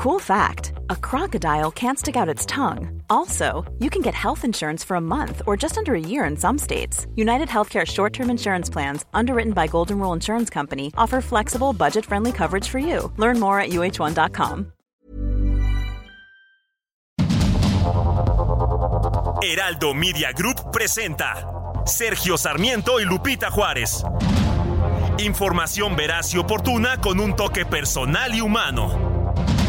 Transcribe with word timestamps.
Cool 0.00 0.18
fact 0.18 0.72
a 0.88 0.96
crocodile 0.96 1.70
can't 1.70 1.98
stick 1.98 2.16
out 2.16 2.26
its 2.26 2.46
tongue. 2.46 3.02
Also, 3.10 3.70
you 3.80 3.90
can 3.90 4.00
get 4.00 4.14
health 4.14 4.46
insurance 4.46 4.82
for 4.82 4.94
a 4.94 5.00
month 5.00 5.42
or 5.46 5.58
just 5.58 5.76
under 5.76 5.94
a 5.94 6.00
year 6.00 6.24
in 6.24 6.38
some 6.38 6.56
states. 6.56 7.06
United 7.16 7.48
Healthcare 7.48 7.86
short 7.86 8.14
term 8.14 8.30
insurance 8.30 8.70
plans, 8.70 9.04
underwritten 9.12 9.52
by 9.52 9.66
Golden 9.66 9.98
Rule 9.98 10.14
Insurance 10.14 10.48
Company, 10.48 10.90
offer 10.96 11.20
flexible, 11.20 11.74
budget 11.74 12.06
friendly 12.06 12.32
coverage 12.32 12.66
for 12.66 12.78
you. 12.78 13.12
Learn 13.18 13.38
more 13.38 13.60
at 13.60 13.72
uh1.com. 13.72 14.72
Heraldo 19.42 19.92
Media 19.92 20.32
Group 20.32 20.72
presenta 20.72 21.84
Sergio 21.84 22.38
Sarmiento 22.38 23.00
y 23.00 23.04
Lupita 23.04 23.50
Juárez. 23.50 24.02
Información 25.18 25.94
veraz 25.94 26.32
y 26.32 26.38
oportuna 26.38 27.02
con 27.02 27.20
un 27.20 27.36
toque 27.36 27.66
personal 27.66 28.34
y 28.34 28.40
humano 28.40 29.09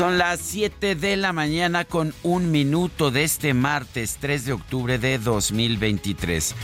Son 0.00 0.16
las 0.16 0.40
7 0.40 0.94
de 0.94 1.18
la 1.18 1.34
mañana 1.34 1.84
con 1.84 2.14
un 2.22 2.50
minuto 2.50 3.10
de 3.10 3.22
este 3.22 3.52
martes 3.52 4.16
3 4.18 4.46
de 4.46 4.52
octubre 4.54 4.98
de 4.98 5.18
2023. 5.18 6.54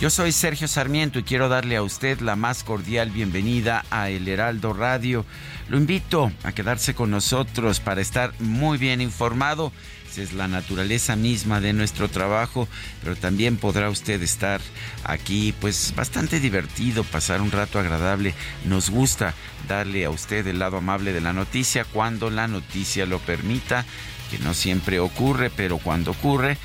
Yo 0.00 0.10
soy 0.10 0.30
Sergio 0.30 0.68
Sarmiento 0.68 1.18
y 1.18 1.24
quiero 1.24 1.48
darle 1.48 1.74
a 1.74 1.82
usted 1.82 2.20
la 2.20 2.36
más 2.36 2.62
cordial 2.62 3.10
bienvenida 3.10 3.84
a 3.90 4.10
El 4.10 4.28
Heraldo 4.28 4.74
Radio. 4.74 5.26
Lo 5.68 5.76
invito 5.76 6.30
a 6.44 6.52
quedarse 6.52 6.94
con 6.94 7.10
nosotros 7.10 7.80
para 7.80 8.00
estar 8.00 8.32
muy 8.38 8.78
bien 8.78 9.00
informado 9.00 9.72
es 10.18 10.32
la 10.32 10.48
naturaleza 10.48 11.16
misma 11.16 11.60
de 11.60 11.72
nuestro 11.72 12.08
trabajo, 12.08 12.68
pero 13.02 13.16
también 13.16 13.56
podrá 13.56 13.90
usted 13.90 14.22
estar 14.22 14.60
aquí 15.04 15.54
pues 15.60 15.92
bastante 15.96 16.40
divertido, 16.40 17.04
pasar 17.04 17.40
un 17.40 17.50
rato 17.50 17.78
agradable. 17.78 18.34
Nos 18.64 18.90
gusta 18.90 19.34
darle 19.68 20.04
a 20.04 20.10
usted 20.10 20.46
el 20.46 20.58
lado 20.58 20.78
amable 20.78 21.12
de 21.12 21.20
la 21.20 21.32
noticia 21.32 21.84
cuando 21.84 22.30
la 22.30 22.48
noticia 22.48 23.06
lo 23.06 23.18
permita, 23.18 23.84
que 24.30 24.38
no 24.38 24.54
siempre 24.54 25.00
ocurre, 25.00 25.50
pero 25.50 25.78
cuando 25.78 26.12
ocurre, 26.12 26.58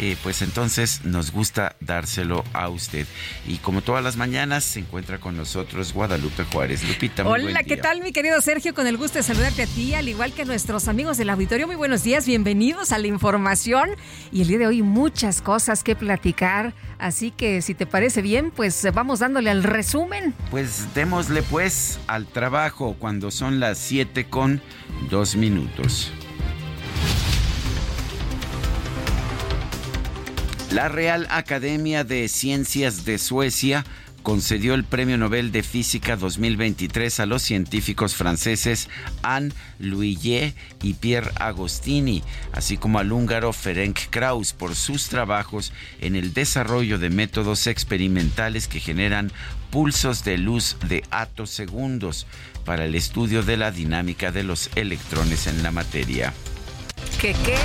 eh, 0.00 0.16
pues 0.22 0.42
entonces 0.42 1.04
nos 1.04 1.30
gusta 1.30 1.76
dárselo 1.80 2.44
a 2.52 2.68
usted. 2.68 3.06
Y 3.46 3.58
como 3.58 3.82
todas 3.82 4.02
las 4.02 4.16
mañanas, 4.16 4.64
se 4.64 4.80
encuentra 4.80 5.18
con 5.18 5.36
nosotros 5.36 5.92
Guadalupe 5.92 6.44
Juárez. 6.44 6.86
Lupita, 6.88 7.24
muy 7.24 7.32
Hola, 7.32 7.62
¿qué 7.62 7.76
tal, 7.76 8.02
mi 8.02 8.12
querido 8.12 8.40
Sergio? 8.40 8.74
Con 8.74 8.86
el 8.86 8.96
gusto 8.96 9.18
de 9.18 9.22
saludarte 9.22 9.62
a 9.62 9.66
ti, 9.66 9.94
al 9.94 10.08
igual 10.08 10.32
que 10.32 10.42
a 10.42 10.44
nuestros 10.44 10.88
amigos 10.88 11.16
del 11.16 11.30
auditorio. 11.30 11.66
Muy 11.66 11.76
buenos 11.76 12.02
días, 12.02 12.26
bienvenidos 12.26 12.92
a 12.92 12.98
la 12.98 13.06
información. 13.06 13.90
Y 14.32 14.42
el 14.42 14.48
día 14.48 14.58
de 14.58 14.66
hoy, 14.66 14.82
muchas 14.82 15.40
cosas 15.40 15.84
que 15.84 15.94
platicar. 15.94 16.74
Así 16.98 17.30
que, 17.30 17.62
si 17.62 17.74
te 17.74 17.86
parece 17.86 18.22
bien, 18.22 18.50
pues 18.50 18.86
vamos 18.92 19.20
dándole 19.20 19.50
al 19.50 19.62
resumen. 19.62 20.34
Pues 20.50 20.94
démosle, 20.94 21.42
pues, 21.42 21.98
al 22.06 22.26
trabajo 22.26 22.96
cuando 22.98 23.30
son 23.30 23.60
las 23.60 23.78
7 23.78 24.26
con 24.26 24.60
dos 25.10 25.36
minutos. 25.36 26.12
La 30.74 30.88
Real 30.88 31.28
Academia 31.30 32.02
de 32.02 32.26
Ciencias 32.26 33.04
de 33.04 33.18
Suecia 33.18 33.84
concedió 34.24 34.74
el 34.74 34.82
Premio 34.82 35.16
Nobel 35.16 35.52
de 35.52 35.62
Física 35.62 36.16
2023 36.16 37.20
a 37.20 37.26
los 37.26 37.42
científicos 37.42 38.16
franceses 38.16 38.88
Anne 39.22 39.52
Louillet 39.78 40.52
y 40.82 40.94
Pierre 40.94 41.30
Agostini, 41.36 42.24
así 42.50 42.76
como 42.76 42.98
al 42.98 43.12
húngaro 43.12 43.52
Ferenc 43.52 44.00
Krauss 44.10 44.52
por 44.52 44.74
sus 44.74 45.06
trabajos 45.08 45.72
en 46.00 46.16
el 46.16 46.34
desarrollo 46.34 46.98
de 46.98 47.10
métodos 47.10 47.68
experimentales 47.68 48.66
que 48.66 48.80
generan 48.80 49.30
pulsos 49.70 50.24
de 50.24 50.38
luz 50.38 50.76
de 50.88 51.04
atosegundos 51.12 52.26
para 52.64 52.84
el 52.86 52.96
estudio 52.96 53.44
de 53.44 53.58
la 53.58 53.70
dinámica 53.70 54.32
de 54.32 54.42
los 54.42 54.70
electrones 54.74 55.46
en 55.46 55.62
la 55.62 55.70
materia. 55.70 56.34
¿Qué 57.20 57.34
qué? 57.44 57.56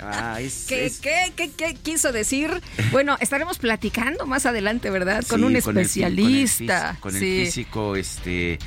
Ah, 0.00 0.38
¿Qué, 0.68 0.92
qué, 1.34 1.50
qué, 1.56 1.74
quiso 1.74 2.12
decir? 2.12 2.62
Bueno, 2.92 3.16
estaremos 3.20 3.58
platicando 3.58 4.26
más 4.26 4.46
adelante, 4.46 4.90
¿verdad? 4.90 5.24
Con 5.26 5.44
un 5.44 5.56
especialista. 5.56 6.96
Con 7.00 7.14
el, 7.14 7.20
físico, 7.20 7.96
este, 7.96 8.58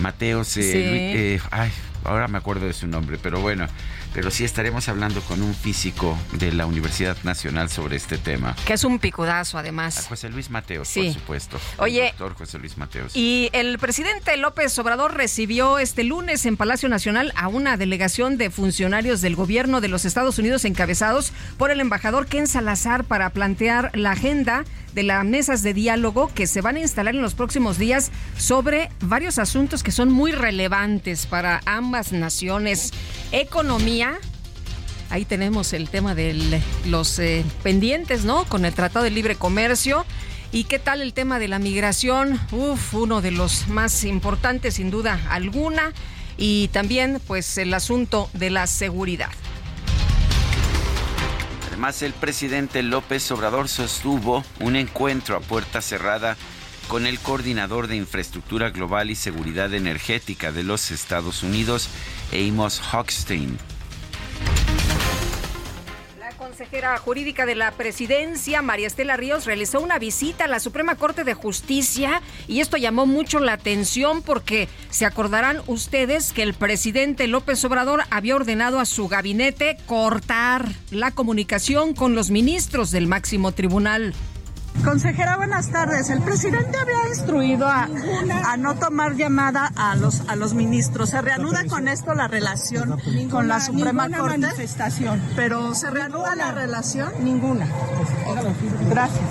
Mateos, 0.00 0.56
eh, 0.56 1.34
eh, 1.34 1.40
ay, 1.50 1.70
ahora 2.04 2.28
me 2.28 2.38
acuerdo 2.38 2.66
de 2.66 2.72
su 2.72 2.86
nombre, 2.86 3.18
pero 3.22 3.40
bueno, 3.40 3.66
pero 4.14 4.30
sí 4.30 4.44
estaremos 4.44 4.88
hablando 4.88 5.20
con 5.22 5.42
un 5.42 5.54
físico 5.54 6.18
de 6.32 6.52
la 6.52 6.66
Universidad 6.66 7.16
Nacional 7.22 7.68
sobre 7.70 7.96
este 7.96 8.18
tema. 8.18 8.54
Que 8.66 8.74
es 8.74 8.84
un 8.84 8.98
picudazo, 8.98 9.58
además. 9.58 10.06
José 10.08 10.28
Luis 10.28 10.50
Mateos, 10.50 10.90
por 10.94 11.12
supuesto. 11.12 11.60
Oye, 11.78 12.14
doctor 12.18 12.34
José 12.34 12.58
Luis 12.58 12.76
Mateos. 12.76 13.16
Y 13.16 13.50
el 13.52 13.78
presidente 13.78 14.36
López 14.36 14.78
Obrador 14.78 15.16
recibió 15.16 15.78
este 15.78 16.04
lunes 16.04 16.46
en 16.46 16.56
Palacio 16.56 16.88
Nacional 16.88 17.32
a 17.36 17.48
una 17.48 17.76
delegación 17.76 18.38
de 18.38 18.50
funcionarios 18.50 19.20
del 19.20 19.36
gobierno 19.36 19.80
de 19.80 19.88
los 19.88 20.04
Estados 20.04 20.38
Unidos 20.38 20.64
encabezados 20.64 21.32
por 21.56 21.70
el 21.70 21.80
embajador 21.80 22.26
Ken 22.26 22.46
Salazar 22.46 23.04
para 23.04 23.30
plantear 23.30 23.90
la 23.94 24.12
agenda 24.12 24.64
de 24.94 25.02
las 25.02 25.24
mesas 25.24 25.62
de 25.62 25.74
diálogo 25.74 26.30
que 26.34 26.46
se 26.46 26.60
van 26.60 26.76
a 26.76 26.80
instalar 26.80 27.14
en 27.14 27.22
los 27.22 27.34
próximos 27.34 27.78
días 27.78 28.10
sobre 28.36 28.90
varios 29.00 29.38
asuntos 29.38 29.82
que 29.82 29.92
son 29.92 30.12
muy 30.12 30.32
relevantes 30.32 31.26
para 31.26 31.60
ambas 31.66 32.12
naciones. 32.12 32.92
Economía, 33.32 34.18
ahí 35.10 35.24
tenemos 35.24 35.72
el 35.72 35.88
tema 35.88 36.14
de 36.14 36.60
los 36.86 37.18
eh, 37.18 37.44
pendientes, 37.62 38.24
¿no? 38.24 38.44
Con 38.44 38.64
el 38.64 38.74
Tratado 38.74 39.04
de 39.04 39.10
Libre 39.10 39.36
Comercio. 39.36 40.04
¿Y 40.52 40.64
qué 40.64 40.78
tal 40.78 41.00
el 41.00 41.14
tema 41.14 41.38
de 41.38 41.48
la 41.48 41.58
migración? 41.58 42.38
Uf, 42.52 42.94
uno 42.94 43.22
de 43.22 43.30
los 43.30 43.68
más 43.68 44.04
importantes 44.04 44.74
sin 44.74 44.90
duda 44.90 45.18
alguna. 45.30 45.92
Y 46.36 46.68
también 46.68 47.20
pues 47.26 47.56
el 47.58 47.72
asunto 47.72 48.28
de 48.34 48.50
la 48.50 48.66
seguridad. 48.66 49.30
Además, 51.82 52.02
el 52.02 52.12
presidente 52.12 52.84
López 52.84 53.28
Obrador 53.32 53.68
sostuvo 53.68 54.44
un 54.60 54.76
encuentro 54.76 55.34
a 55.36 55.40
puerta 55.40 55.80
cerrada 55.80 56.36
con 56.86 57.08
el 57.08 57.18
coordinador 57.18 57.88
de 57.88 57.96
infraestructura 57.96 58.70
global 58.70 59.10
y 59.10 59.16
seguridad 59.16 59.74
energética 59.74 60.52
de 60.52 60.62
los 60.62 60.92
Estados 60.92 61.42
Unidos, 61.42 61.88
Amos 62.32 62.80
Hochstein. 62.94 63.58
Consejera 66.42 66.98
jurídica 66.98 67.46
de 67.46 67.54
la 67.54 67.70
presidencia, 67.70 68.62
María 68.62 68.88
Estela 68.88 69.16
Ríos, 69.16 69.46
realizó 69.46 69.80
una 69.80 70.00
visita 70.00 70.44
a 70.44 70.48
la 70.48 70.58
Suprema 70.58 70.96
Corte 70.96 71.22
de 71.22 71.34
Justicia 71.34 72.20
y 72.48 72.58
esto 72.58 72.76
llamó 72.76 73.06
mucho 73.06 73.38
la 73.38 73.52
atención 73.52 74.22
porque 74.22 74.68
se 74.90 75.06
acordarán 75.06 75.62
ustedes 75.68 76.32
que 76.32 76.42
el 76.42 76.54
presidente 76.54 77.28
López 77.28 77.64
Obrador 77.64 78.02
había 78.10 78.34
ordenado 78.34 78.80
a 78.80 78.86
su 78.86 79.06
gabinete 79.06 79.76
cortar 79.86 80.68
la 80.90 81.12
comunicación 81.12 81.94
con 81.94 82.16
los 82.16 82.30
ministros 82.30 82.90
del 82.90 83.06
máximo 83.06 83.52
tribunal. 83.52 84.12
Consejera, 84.84 85.36
buenas 85.36 85.70
tardes. 85.70 86.10
El 86.10 86.22
presidente 86.22 86.76
había 86.76 87.08
instruido 87.08 87.68
a, 87.68 87.88
no 88.58 88.74
tomar 88.74 89.14
llamada 89.14 89.70
a 89.76 89.94
los 89.94 90.28
a 90.28 90.34
los 90.34 90.54
ministros. 90.54 91.10
¿Se 91.10 91.22
reanuda 91.22 91.64
con 91.66 91.86
esto 91.86 92.14
la 92.14 92.26
relación 92.26 92.98
con 93.30 93.46
la 93.46 93.60
Suprema 93.60 94.08
Corte? 94.08 94.38
manifestación. 94.38 95.22
Pero 95.36 95.74
¿se 95.74 95.88
reanuda 95.90 96.34
la 96.34 96.50
relación? 96.50 97.12
Ninguna. 97.22 97.68
Gracias. 98.90 99.22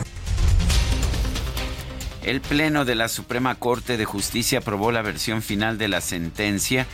El 2.23 2.39
Pleno 2.39 2.85
de 2.85 2.95
la 2.95 3.09
Suprema 3.09 3.55
Corte 3.55 3.97
de 3.97 4.05
Justicia 4.05 4.59
aprobó 4.59 4.91
la 4.91 5.01
versión 5.01 5.41
final 5.41 5.77
de 5.77 5.87
la 5.87 6.01
sentencia 6.01 6.85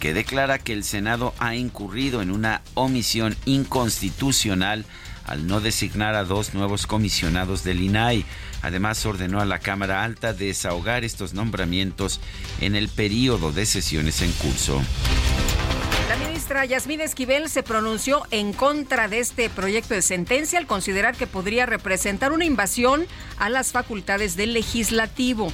que 0.00 0.12
declara 0.12 0.58
que 0.58 0.72
el 0.72 0.82
Senado 0.82 1.32
ha 1.38 1.54
incurrido 1.54 2.20
en 2.20 2.32
una 2.32 2.62
omisión 2.74 3.36
inconstitucional 3.44 4.84
al 5.26 5.46
no 5.46 5.60
designar 5.60 6.14
a 6.14 6.24
dos 6.24 6.54
nuevos 6.54 6.86
comisionados 6.86 7.64
del 7.64 7.80
INAI. 7.80 8.24
Además, 8.62 9.04
ordenó 9.06 9.40
a 9.40 9.44
la 9.44 9.58
Cámara 9.58 10.04
Alta 10.04 10.32
desahogar 10.32 11.04
estos 11.04 11.34
nombramientos 11.34 12.20
en 12.60 12.76
el 12.76 12.88
periodo 12.88 13.52
de 13.52 13.66
sesiones 13.66 14.22
en 14.22 14.32
curso. 14.32 14.82
La 16.08 16.16
ministra 16.16 16.64
Yasmín 16.64 17.00
Esquivel 17.00 17.48
se 17.48 17.62
pronunció 17.62 18.22
en 18.30 18.52
contra 18.52 19.08
de 19.08 19.18
este 19.18 19.48
proyecto 19.48 19.94
de 19.94 20.02
sentencia 20.02 20.58
al 20.58 20.66
considerar 20.66 21.16
que 21.16 21.26
podría 21.26 21.64
representar 21.64 22.32
una 22.32 22.44
invasión 22.44 23.06
a 23.38 23.48
las 23.48 23.72
facultades 23.72 24.36
del 24.36 24.52
legislativo. 24.52 25.52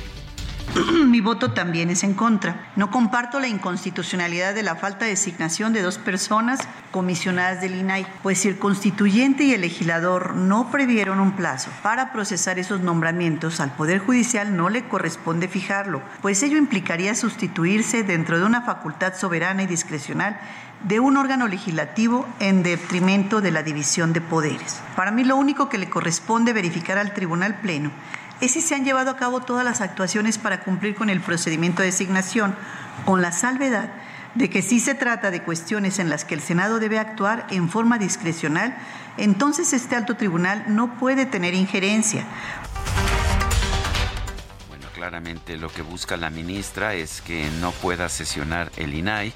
Mi 1.06 1.20
voto 1.20 1.52
también 1.52 1.90
es 1.90 2.04
en 2.04 2.14
contra. 2.14 2.70
No 2.76 2.90
comparto 2.90 3.40
la 3.40 3.48
inconstitucionalidad 3.48 4.54
de 4.54 4.62
la 4.62 4.76
falta 4.76 5.04
de 5.04 5.12
designación 5.12 5.72
de 5.72 5.82
dos 5.82 5.98
personas 5.98 6.60
comisionadas 6.90 7.60
del 7.60 7.74
INAI, 7.76 8.06
pues 8.22 8.40
si 8.40 8.48
el 8.48 8.58
constituyente 8.58 9.44
y 9.44 9.52
el 9.52 9.62
legislador 9.62 10.34
no 10.34 10.70
previeron 10.70 11.20
un 11.20 11.32
plazo 11.32 11.70
para 11.82 12.12
procesar 12.12 12.58
esos 12.58 12.80
nombramientos, 12.80 13.60
al 13.60 13.72
Poder 13.72 13.98
Judicial 13.98 14.56
no 14.56 14.68
le 14.68 14.84
corresponde 14.84 15.48
fijarlo, 15.48 16.02
pues 16.22 16.42
ello 16.42 16.56
implicaría 16.56 17.14
sustituirse 17.14 18.02
dentro 18.02 18.38
de 18.38 18.44
una 18.44 18.62
facultad 18.62 19.14
soberana 19.14 19.62
y 19.62 19.66
discrecional 19.66 20.38
de 20.84 21.00
un 21.00 21.16
órgano 21.16 21.48
legislativo 21.48 22.26
en 22.38 22.62
detrimento 22.62 23.40
de 23.40 23.50
la 23.50 23.62
división 23.62 24.12
de 24.12 24.20
poderes. 24.20 24.80
Para 24.94 25.10
mí 25.10 25.24
lo 25.24 25.36
único 25.36 25.68
que 25.68 25.78
le 25.78 25.90
corresponde 25.90 26.52
verificar 26.52 26.98
al 26.98 27.14
Tribunal 27.14 27.56
Pleno 27.60 27.90
es 28.40 28.52
si 28.52 28.60
se 28.60 28.74
han 28.74 28.84
llevado 28.84 29.10
a 29.10 29.16
cabo 29.16 29.40
todas 29.40 29.64
las 29.64 29.80
actuaciones 29.80 30.38
para 30.38 30.60
cumplir 30.60 30.94
con 30.94 31.10
el 31.10 31.20
procedimiento 31.20 31.82
de 31.82 31.86
designación, 31.86 32.54
con 33.04 33.22
la 33.22 33.32
salvedad 33.32 33.90
de 34.34 34.50
que 34.50 34.62
si 34.62 34.78
se 34.78 34.94
trata 34.94 35.30
de 35.30 35.42
cuestiones 35.42 35.98
en 35.98 36.10
las 36.10 36.24
que 36.24 36.34
el 36.34 36.40
Senado 36.40 36.78
debe 36.78 36.98
actuar 36.98 37.46
en 37.50 37.68
forma 37.68 37.98
discrecional, 37.98 38.76
entonces 39.16 39.72
este 39.72 39.96
alto 39.96 40.16
tribunal 40.16 40.64
no 40.68 40.98
puede 40.98 41.26
tener 41.26 41.54
injerencia. 41.54 42.24
Bueno, 44.68 44.86
claramente 44.94 45.56
lo 45.56 45.68
que 45.68 45.82
busca 45.82 46.16
la 46.16 46.30
ministra 46.30 46.94
es 46.94 47.20
que 47.20 47.48
no 47.60 47.72
pueda 47.72 48.08
sesionar 48.08 48.70
el 48.76 48.94
INAI, 48.94 49.32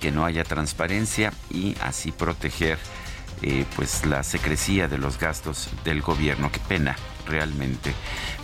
que 0.00 0.10
no 0.10 0.26
haya 0.26 0.44
transparencia 0.44 1.32
y 1.48 1.74
así 1.80 2.12
proteger 2.12 2.78
eh, 3.40 3.64
pues 3.76 4.04
la 4.04 4.22
secrecía 4.22 4.88
de 4.88 4.98
los 4.98 5.18
gastos 5.18 5.70
del 5.84 6.02
gobierno. 6.02 6.52
Qué 6.52 6.60
pena 6.60 6.96
realmente, 7.26 7.94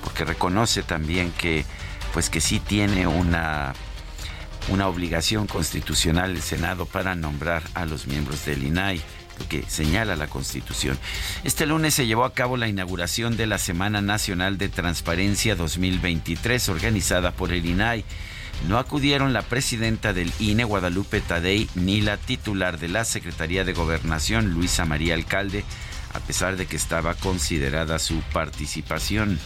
porque 0.03 0.25
reconoce 0.25 0.83
también 0.83 1.33
que 1.33 1.65
pues 2.13 2.29
que 2.29 2.41
sí 2.41 2.61
tiene 2.61 3.07
una 3.07 3.73
una 4.69 4.87
obligación 4.87 5.47
constitucional 5.47 6.31
el 6.31 6.43
Senado 6.43 6.87
para 6.87 7.15
nombrar 7.15 7.63
a 7.75 7.85
los 7.85 8.07
miembros 8.07 8.45
del 8.45 8.63
INAI 8.63 9.03
lo 9.39 9.49
que 9.49 9.65
señala 9.67 10.15
la 10.17 10.27
Constitución. 10.27 10.99
Este 11.45 11.67
lunes 11.67 11.95
se 11.95 12.07
llevó 12.07 12.25
a 12.25 12.35
cabo 12.35 12.57
la 12.57 12.69
inauguración 12.69 13.37
de 13.37 13.47
la 13.47 13.59
Semana 13.59 14.03
Nacional 14.03 14.59
de 14.59 14.69
Transparencia 14.69 15.57
2023 15.57 16.69
organizada 16.69 17.33
por 17.33 17.53
el 17.53 17.65
INAI. 17.65 18.05
No 18.69 18.79
acudieron 18.79 19.33
la 19.33 19.43
presidenta 19.43 20.13
del 20.13 20.33
INE, 20.39 20.65
Guadalupe 20.65 21.21
Tadei, 21.21 21.69
ni 21.75 22.01
la 22.01 22.17
titular 22.17 22.79
de 22.79 22.89
la 22.89 23.05
Secretaría 23.05 23.65
de 23.65 23.73
Gobernación, 23.73 24.53
Luisa 24.53 24.85
María 24.85 25.15
Alcalde, 25.15 25.65
a 26.15 26.21
pesar 26.21 26.57
de 26.57 26.67
que 26.67 26.77
estaba 26.77 27.15
considerada 27.15 27.99
su 27.99 28.21
participación. 28.33 29.39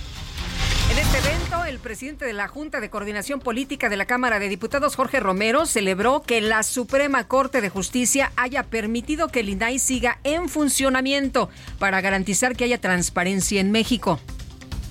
En 0.90 0.98
este 0.98 1.18
evento, 1.18 1.64
el 1.64 1.78
presidente 1.80 2.24
de 2.24 2.32
la 2.32 2.46
Junta 2.46 2.80
de 2.80 2.90
Coordinación 2.90 3.40
Política 3.40 3.88
de 3.88 3.96
la 3.96 4.06
Cámara 4.06 4.38
de 4.38 4.48
Diputados, 4.48 4.94
Jorge 4.94 5.18
Romero, 5.18 5.66
celebró 5.66 6.22
que 6.22 6.40
la 6.40 6.62
Suprema 6.62 7.24
Corte 7.24 7.60
de 7.60 7.70
Justicia 7.70 8.32
haya 8.36 8.62
permitido 8.62 9.28
que 9.28 9.40
el 9.40 9.48
INAI 9.48 9.78
siga 9.78 10.18
en 10.22 10.48
funcionamiento 10.48 11.50
para 11.78 12.00
garantizar 12.00 12.54
que 12.54 12.64
haya 12.64 12.80
transparencia 12.80 13.60
en 13.60 13.72
México. 13.72 14.20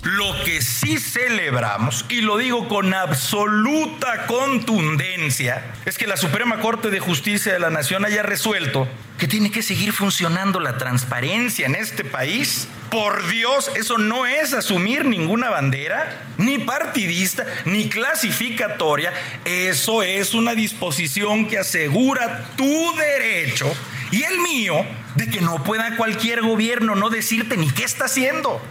Lo 0.06 0.44
que 0.44 0.62
sí 0.62 1.00
celebramos, 1.00 2.06
y 2.10 2.22
lo 2.22 2.38
digo 2.38 2.68
con 2.68 2.94
absoluta 2.94 4.28
contundencia, 4.28 5.74
es 5.84 5.98
que 5.98 6.06
la 6.06 6.16
Suprema 6.16 6.60
Corte 6.60 6.92
de 6.92 7.00
Justicia 7.00 7.52
de 7.52 7.58
la 7.58 7.72
Nación 7.72 8.06
haya 8.06 8.22
resuelto 8.22 8.88
que 9.18 9.28
tiene 9.28 9.50
que 9.50 9.64
seguir 9.64 9.94
funcionando 9.94 10.60
la 10.60 10.78
transparencia 10.78 11.66
en 11.66 11.74
este 11.74 12.04
país. 12.04 12.68
Por 12.92 13.28
Dios, 13.30 13.72
eso 13.76 13.98
no 13.98 14.28
es 14.28 14.54
asumir 14.54 15.06
ninguna 15.06 15.50
bandera, 15.50 16.22
ni 16.38 16.60
partidista, 16.60 17.44
ni 17.66 17.90
clasificatoria. 17.90 19.12
Eso 19.44 20.04
es 20.04 20.36
una 20.36 20.54
disposición 20.54 21.48
que 21.48 21.58
asegura 21.58 22.46
tu 22.56 22.96
derecho 22.96 23.74
y 24.12 24.22
el 24.22 24.38
mío 24.38 24.86
de 25.16 25.32
que 25.32 25.42
no 25.42 25.64
pueda 25.64 25.98
cualquier 25.98 26.44
gobierno 26.44 26.94
no 26.94 27.10
decirte 27.10 27.58
ni 27.58 27.72
qué 27.72 27.86
está 27.86 28.06
haciendo. 28.06 28.62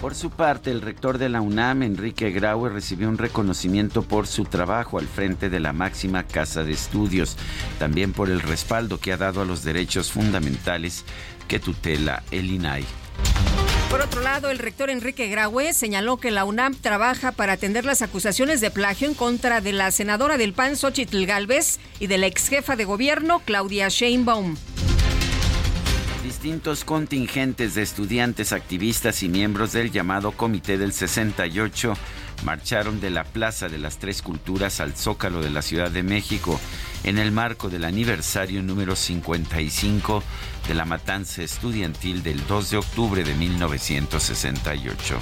Por 0.00 0.14
su 0.14 0.30
parte, 0.30 0.70
el 0.70 0.80
rector 0.80 1.18
de 1.18 1.28
la 1.28 1.40
UNAM, 1.40 1.82
Enrique 1.82 2.30
Graue, 2.30 2.70
recibió 2.70 3.08
un 3.08 3.18
reconocimiento 3.18 4.02
por 4.02 4.28
su 4.28 4.44
trabajo 4.44 4.98
al 4.98 5.08
frente 5.08 5.50
de 5.50 5.58
la 5.58 5.72
máxima 5.72 6.22
casa 6.22 6.62
de 6.62 6.72
estudios, 6.72 7.36
también 7.80 8.12
por 8.12 8.30
el 8.30 8.40
respaldo 8.40 9.00
que 9.00 9.12
ha 9.12 9.16
dado 9.16 9.40
a 9.40 9.44
los 9.44 9.64
derechos 9.64 10.12
fundamentales 10.12 11.04
que 11.48 11.58
tutela 11.58 12.22
el 12.30 12.48
INAI. 12.48 12.84
Por 13.90 14.00
otro 14.00 14.20
lado, 14.20 14.50
el 14.50 14.58
rector 14.58 14.88
Enrique 14.88 15.28
Graue 15.28 15.72
señaló 15.72 16.18
que 16.18 16.30
la 16.30 16.44
UNAM 16.44 16.74
trabaja 16.74 17.32
para 17.32 17.54
atender 17.54 17.84
las 17.84 18.02
acusaciones 18.02 18.60
de 18.60 18.70
plagio 18.70 19.08
en 19.08 19.14
contra 19.14 19.60
de 19.60 19.72
la 19.72 19.90
senadora 19.90 20.36
del 20.36 20.52
PAN, 20.52 20.76
Xochitl 20.76 21.24
Galvez, 21.24 21.80
y 21.98 22.06
de 22.06 22.18
la 22.18 22.26
ex 22.26 22.48
jefa 22.48 22.76
de 22.76 22.84
gobierno, 22.84 23.40
Claudia 23.44 23.88
Sheinbaum. 23.88 24.56
Distintos 26.40 26.84
contingentes 26.84 27.74
de 27.74 27.82
estudiantes, 27.82 28.52
activistas 28.52 29.24
y 29.24 29.28
miembros 29.28 29.72
del 29.72 29.90
llamado 29.90 30.30
Comité 30.30 30.78
del 30.78 30.92
68 30.92 31.94
marcharon 32.44 33.00
de 33.00 33.10
la 33.10 33.24
Plaza 33.24 33.68
de 33.68 33.78
las 33.78 33.98
Tres 33.98 34.22
Culturas 34.22 34.78
al 34.78 34.94
Zócalo 34.94 35.42
de 35.42 35.50
la 35.50 35.62
Ciudad 35.62 35.90
de 35.90 36.04
México 36.04 36.60
en 37.02 37.18
el 37.18 37.32
marco 37.32 37.68
del 37.68 37.84
aniversario 37.84 38.62
número 38.62 38.94
55 38.94 40.22
de 40.68 40.74
la 40.74 40.84
matanza 40.84 41.42
estudiantil 41.42 42.22
del 42.22 42.46
2 42.46 42.70
de 42.70 42.76
octubre 42.76 43.24
de 43.24 43.34
1968. 43.34 45.18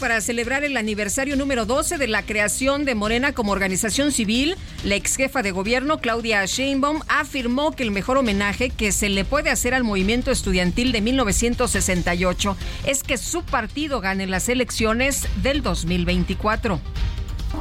Para 0.00 0.20
celebrar 0.22 0.64
el 0.64 0.76
aniversario 0.76 1.36
número 1.36 1.66
12 1.66 1.98
de 1.98 2.08
la 2.08 2.22
creación 2.22 2.84
de 2.84 2.94
Morena 2.94 3.32
como 3.32 3.52
organización 3.52 4.10
civil, 4.10 4.56
la 4.82 4.96
ex 4.96 5.14
jefa 5.14 5.42
de 5.42 5.52
gobierno, 5.52 5.98
Claudia 5.98 6.44
Sheinbaum, 6.46 7.02
afirmó 7.06 7.72
que 7.72 7.82
el 7.82 7.90
mejor 7.90 8.16
homenaje 8.16 8.70
que 8.70 8.90
se 8.90 9.10
le 9.10 9.24
puede 9.24 9.50
hacer 9.50 9.74
al 9.74 9.84
movimiento 9.84 10.30
estudiantil 10.30 10.90
de 10.90 11.02
1968 11.02 12.56
es 12.86 13.02
que 13.02 13.18
su 13.18 13.44
partido 13.44 14.00
gane 14.00 14.26
las 14.26 14.48
elecciones 14.48 15.28
del 15.42 15.62
2024. 15.62 16.80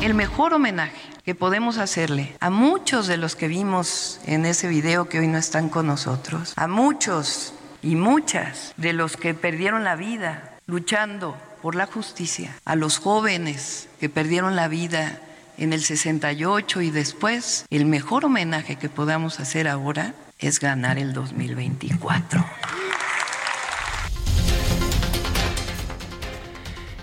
El 0.01 0.13
mejor 0.13 0.53
homenaje 0.53 0.97
que 1.25 1.35
podemos 1.35 1.77
hacerle 1.77 2.35
a 2.39 2.49
muchos 2.49 3.07
de 3.07 3.17
los 3.17 3.35
que 3.35 3.49
vimos 3.49 4.21
en 4.25 4.45
ese 4.45 4.69
video 4.69 5.09
que 5.09 5.19
hoy 5.19 5.27
no 5.27 5.37
están 5.37 5.67
con 5.67 5.87
nosotros, 5.87 6.53
a 6.55 6.67
muchos 6.67 7.53
y 7.83 7.95
muchas 7.95 8.73
de 8.77 8.93
los 8.93 9.17
que 9.17 9.33
perdieron 9.33 9.83
la 9.83 9.95
vida 9.95 10.55
luchando 10.65 11.35
por 11.61 11.75
la 11.75 11.85
justicia, 11.85 12.55
a 12.65 12.75
los 12.75 12.97
jóvenes 12.97 13.87
que 13.99 14.09
perdieron 14.09 14.55
la 14.55 14.67
vida 14.67 15.21
en 15.57 15.73
el 15.73 15.83
68 15.83 16.81
y 16.81 16.91
después, 16.91 17.65
el 17.69 17.85
mejor 17.85 18.25
homenaje 18.25 18.77
que 18.77 18.89
podamos 18.89 19.39
hacer 19.39 19.67
ahora 19.67 20.13
es 20.39 20.59
ganar 20.59 20.97
el 20.97 21.13
2024. 21.13 22.45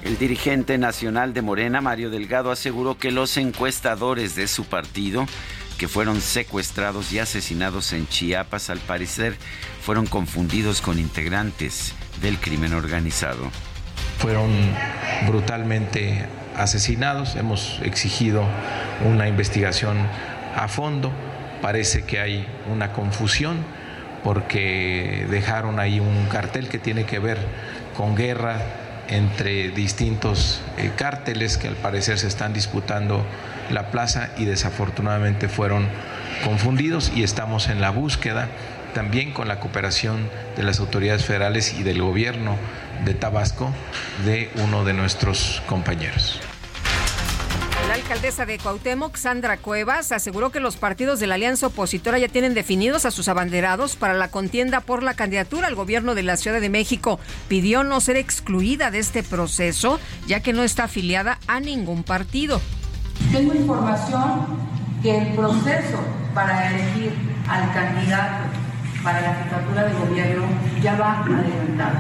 El 0.03 0.19
dirigente 0.19 0.79
nacional 0.79 1.35
de 1.35 1.43
Morena, 1.43 1.81
Mario 1.81 2.11
Delgado, 2.11 2.51
aseguró 2.51 2.97
que 2.97 3.11
los 3.11 3.37
encuestadores 3.37 4.37
de 4.37 4.49
su 4.49 4.65
partido, 4.65 5.27
que 5.79 5.89
fueron 5.89 6.21
secuestrados 6.23 7.13
y 7.13 7.19
asesinados 7.19 7.93
en 7.93 8.09
Chiapas, 8.09 8.71
al 8.71 8.79
parecer 8.79 9.37
fueron 9.83 10.07
confundidos 10.07 10.81
con 10.81 10.99
integrantes 10.99 11.93
del 12.23 12.39
crimen 12.39 12.73
organizado 12.73 13.51
fueron 14.19 14.51
brutalmente 15.27 16.27
asesinados. 16.57 17.37
Hemos 17.37 17.81
exigido 17.83 18.45
una 19.05 19.29
investigación 19.29 19.99
a 20.55 20.69
fondo. 20.69 21.13
Parece 21.63 22.05
que 22.05 22.21
hay 22.21 22.47
una 22.73 22.93
confusión 22.93 23.59
porque 24.25 25.27
dejaron 25.31 25.79
ahí 25.79 26.01
un 26.01 26.27
cartel 26.27 26.69
que 26.69 26.79
tiene 26.79 27.05
que 27.05 27.19
ver 27.19 27.39
con 27.97 28.17
guerra 28.17 28.59
entre 29.09 29.71
distintos 29.71 30.61
eh, 30.79 30.91
cárteles 30.97 31.59
que 31.59 31.69
al 31.69 31.77
parecer 31.77 32.19
se 32.19 32.27
están 32.27 32.53
disputando 32.53 33.25
la 33.71 33.91
plaza 33.91 34.31
y 34.37 34.45
desafortunadamente 34.45 35.49
fueron 35.49 35.87
confundidos 36.45 37.13
y 37.15 37.23
estamos 37.23 37.69
en 37.69 37.81
la 37.81 37.91
búsqueda 37.91 38.49
también 38.97 39.35
con 39.35 39.47
la 39.47 39.61
cooperación 39.61 40.31
de 40.57 40.63
las 40.63 40.81
autoridades 40.81 41.23
federales 41.23 41.75
y 41.79 41.83
del 41.83 42.01
gobierno 42.01 42.57
de 43.05 43.13
Tabasco 43.13 43.71
de 44.25 44.51
uno 44.65 44.87
de 44.87 44.95
nuestros 44.95 45.63
compañeros. 45.67 46.41
La 47.89 47.93
alcaldesa 47.93 48.47
de 48.47 48.57
Cuauhtémoc, 48.57 49.15
Sandra 49.17 49.59
Cuevas, 49.59 50.13
aseguró 50.13 50.49
que 50.49 50.61
los 50.61 50.79
partidos 50.79 51.21
de 51.21 51.27
la 51.27 51.35
alianza 51.35 51.67
opositora 51.67 52.19
ya 52.19 52.29
tienen 52.29 52.55
definidos 52.55 53.05
a 53.05 53.11
sus 53.11 53.29
abanderados 53.29 53.97
para 53.97 54.15
la 54.15 54.29
contienda 54.29 54.81
por 54.81 55.03
la 55.03 55.13
candidatura 55.13 55.67
al 55.67 55.75
gobierno 55.75 56.15
de 56.15 56.23
la 56.23 56.39
Ciudad 56.39 56.63
de 56.63 56.71
México. 56.71 57.21
Pidió 57.49 57.85
no 57.85 58.01
ser 58.01 58.17
excluida 58.17 58.91
de 58.91 59.01
este 59.01 59.23
proceso, 59.23 60.01
ya 60.27 60.41
que 60.41 60.55
no 60.55 60.63
está 60.63 60.85
afiliada 60.85 61.39
a 61.49 61.61
ningún 61.61 62.03
partido. 62.03 62.63
Tengo 63.31 63.53
información 63.53 64.47
que 65.03 65.19
el 65.19 65.35
proceso 65.35 65.99
para 66.33 66.71
elegir 66.71 67.13
al 67.47 67.73
candidato 67.75 68.56
para 69.07 69.21
la 69.21 69.35
jefatura 69.35 69.85
de 69.85 69.93
gobierno 69.95 70.43
ya 70.83 70.97
va 70.97 71.21
adelantado 71.21 71.99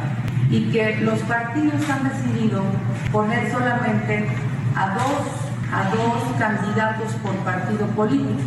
y 0.50 0.72
que 0.72 0.96
los 1.02 1.20
partidos 1.20 1.88
han 1.88 2.08
decidido 2.08 2.64
poner 3.12 3.48
solamente 3.52 4.28
a 4.74 4.88
dos 4.94 5.46
a 5.72 5.84
dos 5.90 6.38
candidatos 6.38 7.12
por 7.22 7.34
partido 7.38 7.86
político, 7.88 8.40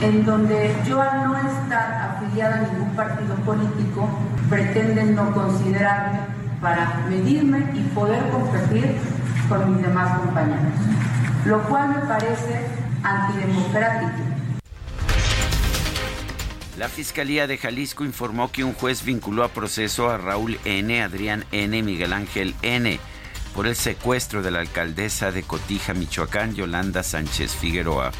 en 0.00 0.24
donde 0.24 0.74
yo 0.86 1.00
al 1.00 1.24
no 1.24 1.36
estar 1.36 2.16
afiliada 2.16 2.56
a 2.56 2.60
ningún 2.62 2.90
partido 2.96 3.34
político, 3.36 4.08
pretenden 4.48 5.14
no 5.14 5.32
considerarme 5.32 6.18
para 6.60 7.00
medirme 7.08 7.70
y 7.74 7.80
poder 7.94 8.28
competir 8.30 8.96
con 9.48 9.74
mis 9.74 9.86
demás 9.86 10.18
compañeros, 10.18 10.74
lo 11.46 11.62
cual 11.64 11.90
me 11.90 12.06
parece 12.06 12.66
antidemocrático. 13.02 14.33
La 16.76 16.88
Fiscalía 16.88 17.46
de 17.46 17.56
Jalisco 17.56 18.04
informó 18.04 18.50
que 18.50 18.64
un 18.64 18.74
juez 18.74 19.04
vinculó 19.04 19.44
a 19.44 19.48
proceso 19.48 20.10
a 20.10 20.18
Raúl 20.18 20.58
N., 20.64 21.02
Adrián 21.02 21.44
N., 21.52 21.82
Miguel 21.84 22.12
Ángel 22.12 22.52
N., 22.62 22.98
por 23.54 23.68
el 23.68 23.76
secuestro 23.76 24.42
de 24.42 24.50
la 24.50 24.58
alcaldesa 24.58 25.30
de 25.30 25.44
Cotija, 25.44 25.94
Michoacán, 25.94 26.56
Yolanda 26.56 27.04
Sánchez 27.04 27.54
Figueroa. 27.54 28.10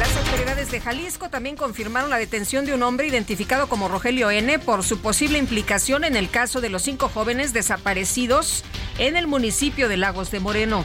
Las 0.00 0.16
autoridades 0.16 0.72
de 0.72 0.80
Jalisco 0.80 1.30
también 1.30 1.54
confirmaron 1.54 2.10
la 2.10 2.18
detención 2.18 2.66
de 2.66 2.74
un 2.74 2.82
hombre 2.82 3.06
identificado 3.06 3.68
como 3.68 3.86
Rogelio 3.86 4.32
N 4.32 4.58
por 4.58 4.82
su 4.82 4.98
posible 4.98 5.38
implicación 5.38 6.02
en 6.02 6.16
el 6.16 6.30
caso 6.30 6.60
de 6.60 6.70
los 6.70 6.82
cinco 6.82 7.08
jóvenes 7.08 7.52
desaparecidos 7.52 8.64
en 8.98 9.16
el 9.16 9.28
municipio 9.28 9.88
de 9.88 9.96
Lagos 9.96 10.32
de 10.32 10.40
Moreno. 10.40 10.84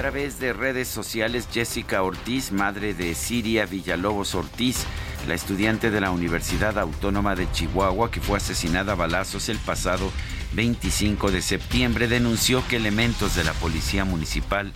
A 0.00 0.02
través 0.02 0.40
de 0.40 0.54
redes 0.54 0.88
sociales, 0.88 1.46
Jessica 1.52 2.02
Ortiz, 2.02 2.52
madre 2.52 2.94
de 2.94 3.14
Siria 3.14 3.66
Villalobos 3.66 4.34
Ortiz, 4.34 4.86
la 5.28 5.34
estudiante 5.34 5.90
de 5.90 6.00
la 6.00 6.10
Universidad 6.10 6.78
Autónoma 6.78 7.34
de 7.34 7.52
Chihuahua 7.52 8.10
que 8.10 8.22
fue 8.22 8.38
asesinada 8.38 8.92
a 8.92 8.94
balazos 8.94 9.50
el 9.50 9.58
pasado 9.58 10.10
25 10.54 11.30
de 11.30 11.42
septiembre, 11.42 12.08
denunció 12.08 12.66
que 12.66 12.76
elementos 12.76 13.36
de 13.36 13.44
la 13.44 13.52
Policía 13.52 14.06
Municipal 14.06 14.72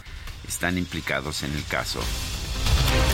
están 0.46 0.76
implicados 0.76 1.42
en 1.42 1.54
el 1.54 1.64
caso. 1.64 2.00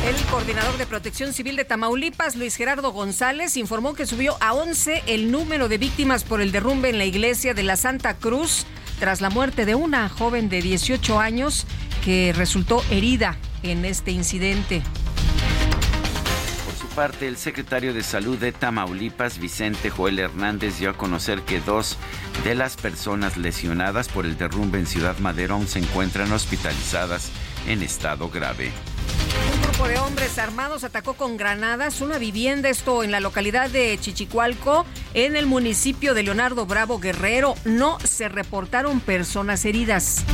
El 0.04 0.16
coordinador 0.32 0.78
de 0.78 0.86
Protección 0.86 1.32
Civil 1.32 1.54
de 1.54 1.64
Tamaulipas, 1.64 2.34
Luis 2.34 2.56
Gerardo 2.56 2.90
González, 2.90 3.56
informó 3.56 3.94
que 3.94 4.04
subió 4.04 4.36
a 4.40 4.52
11 4.52 5.04
el 5.06 5.30
número 5.30 5.68
de 5.68 5.78
víctimas 5.78 6.24
por 6.24 6.40
el 6.40 6.50
derrumbe 6.50 6.88
en 6.88 6.98
la 6.98 7.04
iglesia 7.04 7.54
de 7.54 7.62
la 7.62 7.76
Santa 7.76 8.16
Cruz 8.16 8.66
tras 8.98 9.22
la 9.22 9.30
muerte 9.30 9.64
de 9.64 9.74
una 9.74 10.08
joven 10.08 10.50
de 10.50 10.60
18 10.60 11.20
años 11.20 11.66
que 12.04 12.32
resultó 12.34 12.82
herida 12.90 13.36
en 13.62 13.84
este 13.84 14.10
incidente 14.10 14.82
parte, 16.90 17.28
el 17.28 17.36
secretario 17.36 17.94
de 17.94 18.02
Salud 18.02 18.36
de 18.36 18.52
Tamaulipas, 18.52 19.38
Vicente 19.38 19.90
Joel 19.90 20.18
Hernández, 20.18 20.78
dio 20.78 20.90
a 20.90 20.94
conocer 20.94 21.42
que 21.42 21.60
dos 21.60 21.96
de 22.44 22.54
las 22.54 22.76
personas 22.76 23.36
lesionadas 23.36 24.08
por 24.08 24.26
el 24.26 24.36
derrumbe 24.36 24.78
en 24.78 24.86
Ciudad 24.86 25.16
Madero 25.18 25.54
aún 25.54 25.66
se 25.66 25.78
encuentran 25.78 26.30
hospitalizadas 26.32 27.30
en 27.66 27.82
estado 27.82 28.28
grave. 28.28 28.72
Un 29.54 29.62
grupo 29.62 29.88
de 29.88 29.98
hombres 29.98 30.38
armados 30.38 30.84
atacó 30.84 31.14
con 31.14 31.36
granadas 31.36 32.00
una 32.00 32.18
vivienda, 32.18 32.68
esto 32.68 33.02
en 33.02 33.10
la 33.12 33.20
localidad 33.20 33.70
de 33.70 33.96
Chichicualco, 33.98 34.84
en 35.14 35.36
el 35.36 35.46
municipio 35.46 36.12
de 36.12 36.24
Leonardo 36.24 36.66
Bravo 36.66 36.98
Guerrero. 36.98 37.54
No 37.64 37.98
se 38.00 38.28
reportaron 38.28 39.00
personas 39.00 39.64
heridas. 39.64 40.24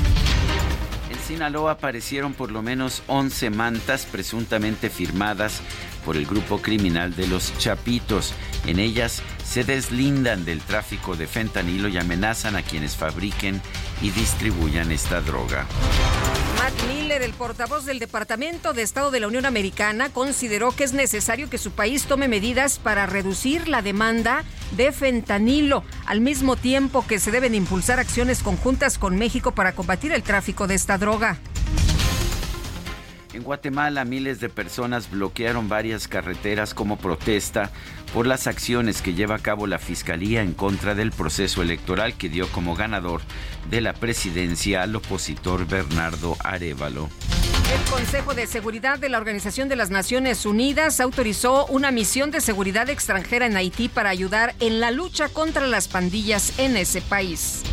Sinaloa 1.26 1.72
aparecieron 1.72 2.34
por 2.34 2.52
lo 2.52 2.62
menos 2.62 3.02
11 3.08 3.50
mantas 3.50 4.06
presuntamente 4.06 4.90
firmadas 4.90 5.60
por 6.04 6.16
el 6.16 6.24
grupo 6.24 6.58
criminal 6.62 7.16
de 7.16 7.26
los 7.26 7.52
Chapitos. 7.58 8.32
En 8.64 8.78
ellas 8.78 9.22
se 9.46 9.64
deslindan 9.64 10.44
del 10.44 10.60
tráfico 10.60 11.16
de 11.16 11.26
fentanilo 11.26 11.88
y 11.88 11.96
amenazan 11.96 12.56
a 12.56 12.62
quienes 12.62 12.96
fabriquen 12.96 13.62
y 14.02 14.10
distribuyan 14.10 14.90
esta 14.90 15.20
droga. 15.20 15.66
Matt 16.58 16.74
Miller, 16.88 17.22
el 17.22 17.32
portavoz 17.32 17.84
del 17.84 17.98
Departamento 17.98 18.72
de 18.72 18.82
Estado 18.82 19.10
de 19.10 19.20
la 19.20 19.28
Unión 19.28 19.46
Americana, 19.46 20.10
consideró 20.10 20.72
que 20.72 20.84
es 20.84 20.92
necesario 20.92 21.48
que 21.48 21.58
su 21.58 21.70
país 21.70 22.04
tome 22.04 22.28
medidas 22.28 22.78
para 22.78 23.06
reducir 23.06 23.68
la 23.68 23.82
demanda 23.82 24.44
de 24.72 24.90
fentanilo, 24.90 25.84
al 26.06 26.20
mismo 26.20 26.56
tiempo 26.56 27.06
que 27.06 27.20
se 27.20 27.30
deben 27.30 27.54
impulsar 27.54 28.00
acciones 28.00 28.42
conjuntas 28.42 28.98
con 28.98 29.16
México 29.16 29.52
para 29.52 29.72
combatir 29.72 30.12
el 30.12 30.22
tráfico 30.22 30.66
de 30.66 30.74
esta 30.74 30.98
droga. 30.98 31.38
En 33.36 33.42
Guatemala 33.42 34.06
miles 34.06 34.40
de 34.40 34.48
personas 34.48 35.10
bloquearon 35.10 35.68
varias 35.68 36.08
carreteras 36.08 36.72
como 36.72 36.96
protesta 36.96 37.70
por 38.14 38.26
las 38.26 38.46
acciones 38.46 39.02
que 39.02 39.12
lleva 39.12 39.34
a 39.34 39.40
cabo 39.40 39.66
la 39.66 39.78
Fiscalía 39.78 40.40
en 40.40 40.54
contra 40.54 40.94
del 40.94 41.12
proceso 41.12 41.60
electoral 41.60 42.14
que 42.14 42.30
dio 42.30 42.48
como 42.48 42.74
ganador 42.74 43.20
de 43.68 43.82
la 43.82 43.92
presidencia 43.92 44.82
al 44.82 44.96
opositor 44.96 45.66
Bernardo 45.66 46.34
Arevalo. 46.42 47.10
El 47.74 47.90
Consejo 47.90 48.32
de 48.32 48.46
Seguridad 48.46 48.98
de 48.98 49.10
la 49.10 49.18
Organización 49.18 49.68
de 49.68 49.76
las 49.76 49.90
Naciones 49.90 50.46
Unidas 50.46 50.98
autorizó 50.98 51.66
una 51.66 51.90
misión 51.90 52.30
de 52.30 52.40
seguridad 52.40 52.88
extranjera 52.88 53.44
en 53.44 53.58
Haití 53.58 53.90
para 53.90 54.08
ayudar 54.08 54.54
en 54.60 54.80
la 54.80 54.90
lucha 54.90 55.28
contra 55.28 55.66
las 55.66 55.88
pandillas 55.88 56.58
en 56.58 56.78
ese 56.78 57.02
país 57.02 57.64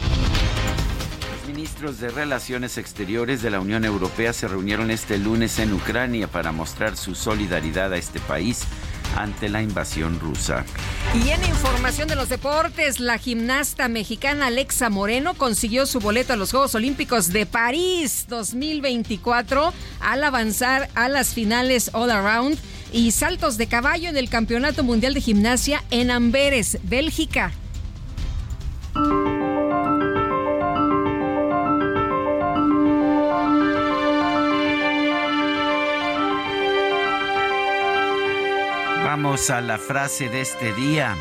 ministros 1.63 2.01
de 2.01 2.09
Relaciones 2.09 2.77
Exteriores 2.77 3.41
de 3.41 3.49
la 3.49 3.61
Unión 3.61 3.85
Europea 3.85 4.33
se 4.33 4.49
reunieron 4.49 4.91
este 4.91 5.17
lunes 5.17 5.59
en 5.59 5.71
Ucrania 5.71 6.27
para 6.27 6.51
mostrar 6.51 6.97
su 6.97 7.15
solidaridad 7.15 7.93
a 7.93 7.95
este 7.95 8.19
país 8.19 8.65
ante 9.15 9.47
la 9.47 9.61
invasión 9.61 10.19
rusa. 10.19 10.65
Y 11.13 11.29
en 11.29 11.41
información 11.45 12.09
de 12.09 12.17
los 12.17 12.27
deportes, 12.27 12.99
la 12.99 13.17
gimnasta 13.17 13.87
mexicana 13.87 14.47
Alexa 14.47 14.89
Moreno 14.89 15.35
consiguió 15.35 15.85
su 15.85 16.01
boleto 16.01 16.33
a 16.33 16.35
los 16.35 16.51
Juegos 16.51 16.75
Olímpicos 16.75 17.31
de 17.31 17.45
París 17.45 18.25
2024 18.27 19.71
al 20.01 20.23
avanzar 20.25 20.89
a 20.95 21.07
las 21.07 21.33
finales 21.33 21.91
all 21.93 22.11
around 22.11 22.59
y 22.91 23.11
saltos 23.11 23.55
de 23.55 23.67
caballo 23.67 24.09
en 24.09 24.17
el 24.17 24.27
Campeonato 24.27 24.83
Mundial 24.83 25.13
de 25.13 25.21
Gimnasia 25.21 25.81
en 25.91 26.11
Amberes, 26.11 26.79
Bélgica. 26.83 27.53
Vamos 39.15 39.51
a 39.51 39.61
la 39.61 39.77
frase 39.77 40.27
de 40.27 40.41
este 40.41 40.73
día. 40.73 41.15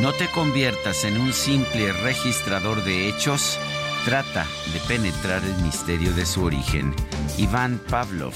No 0.00 0.14
te 0.14 0.26
conviertas 0.28 1.04
en 1.04 1.20
un 1.20 1.34
simple 1.34 1.92
registrador 1.92 2.82
de 2.82 3.10
hechos, 3.10 3.58
trata 4.06 4.46
de 4.72 4.80
penetrar 4.88 5.44
el 5.44 5.54
misterio 5.62 6.14
de 6.14 6.24
su 6.24 6.42
origen. 6.42 6.94
Iván 7.36 7.78
Pavlov. 7.90 8.32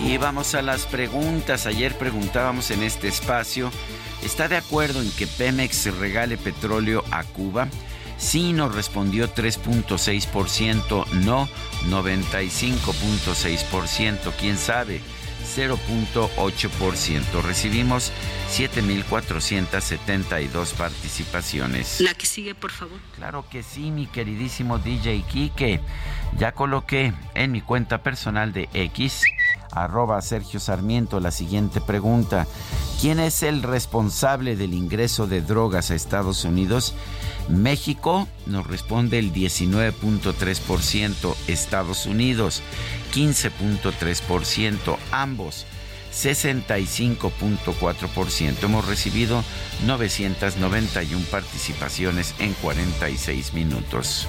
Y 0.00 0.16
vamos 0.16 0.54
a 0.54 0.62
las 0.62 0.86
preguntas. 0.86 1.66
Ayer 1.66 1.98
preguntábamos 1.98 2.70
en 2.70 2.82
este 2.82 3.08
espacio, 3.08 3.70
¿está 4.22 4.48
de 4.48 4.56
acuerdo 4.56 5.02
en 5.02 5.10
que 5.12 5.26
Pemex 5.26 5.94
regale 5.98 6.38
petróleo 6.38 7.04
a 7.10 7.24
Cuba? 7.24 7.68
Sí 8.24 8.54
nos 8.54 8.74
respondió 8.74 9.32
3.6%, 9.32 11.06
no 11.24 11.46
95.6%, 11.90 14.32
quién 14.40 14.56
sabe, 14.56 15.02
0.8%. 15.54 17.42
Recibimos 17.42 18.12
7.472 18.50 20.72
participaciones. 20.72 22.00
La 22.00 22.14
que 22.14 22.24
sigue, 22.24 22.54
por 22.54 22.70
favor. 22.70 22.98
Claro 23.14 23.44
que 23.50 23.62
sí, 23.62 23.90
mi 23.90 24.06
queridísimo 24.06 24.78
DJ 24.78 25.22
Kike. 25.30 25.82
Ya 26.38 26.52
coloqué 26.52 27.12
en 27.34 27.52
mi 27.52 27.60
cuenta 27.60 28.02
personal 28.02 28.54
de 28.54 28.70
X 28.72 29.20
arroba 29.74 30.20
Sergio 30.22 30.60
Sarmiento 30.60 31.20
la 31.20 31.30
siguiente 31.30 31.80
pregunta. 31.80 32.46
¿Quién 33.00 33.20
es 33.20 33.42
el 33.42 33.62
responsable 33.62 34.56
del 34.56 34.74
ingreso 34.74 35.26
de 35.26 35.40
drogas 35.42 35.90
a 35.90 35.94
Estados 35.94 36.44
Unidos? 36.44 36.94
México 37.48 38.28
nos 38.46 38.66
responde 38.66 39.18
el 39.18 39.32
19.3%, 39.32 41.34
Estados 41.46 42.06
Unidos 42.06 42.62
15.3%, 43.12 44.96
ambos 45.12 45.66
65.4%. 46.14 48.62
Hemos 48.62 48.86
recibido 48.86 49.42
991 49.86 51.26
participaciones 51.30 52.34
en 52.38 52.52
46 52.54 53.52
minutos. 53.54 54.28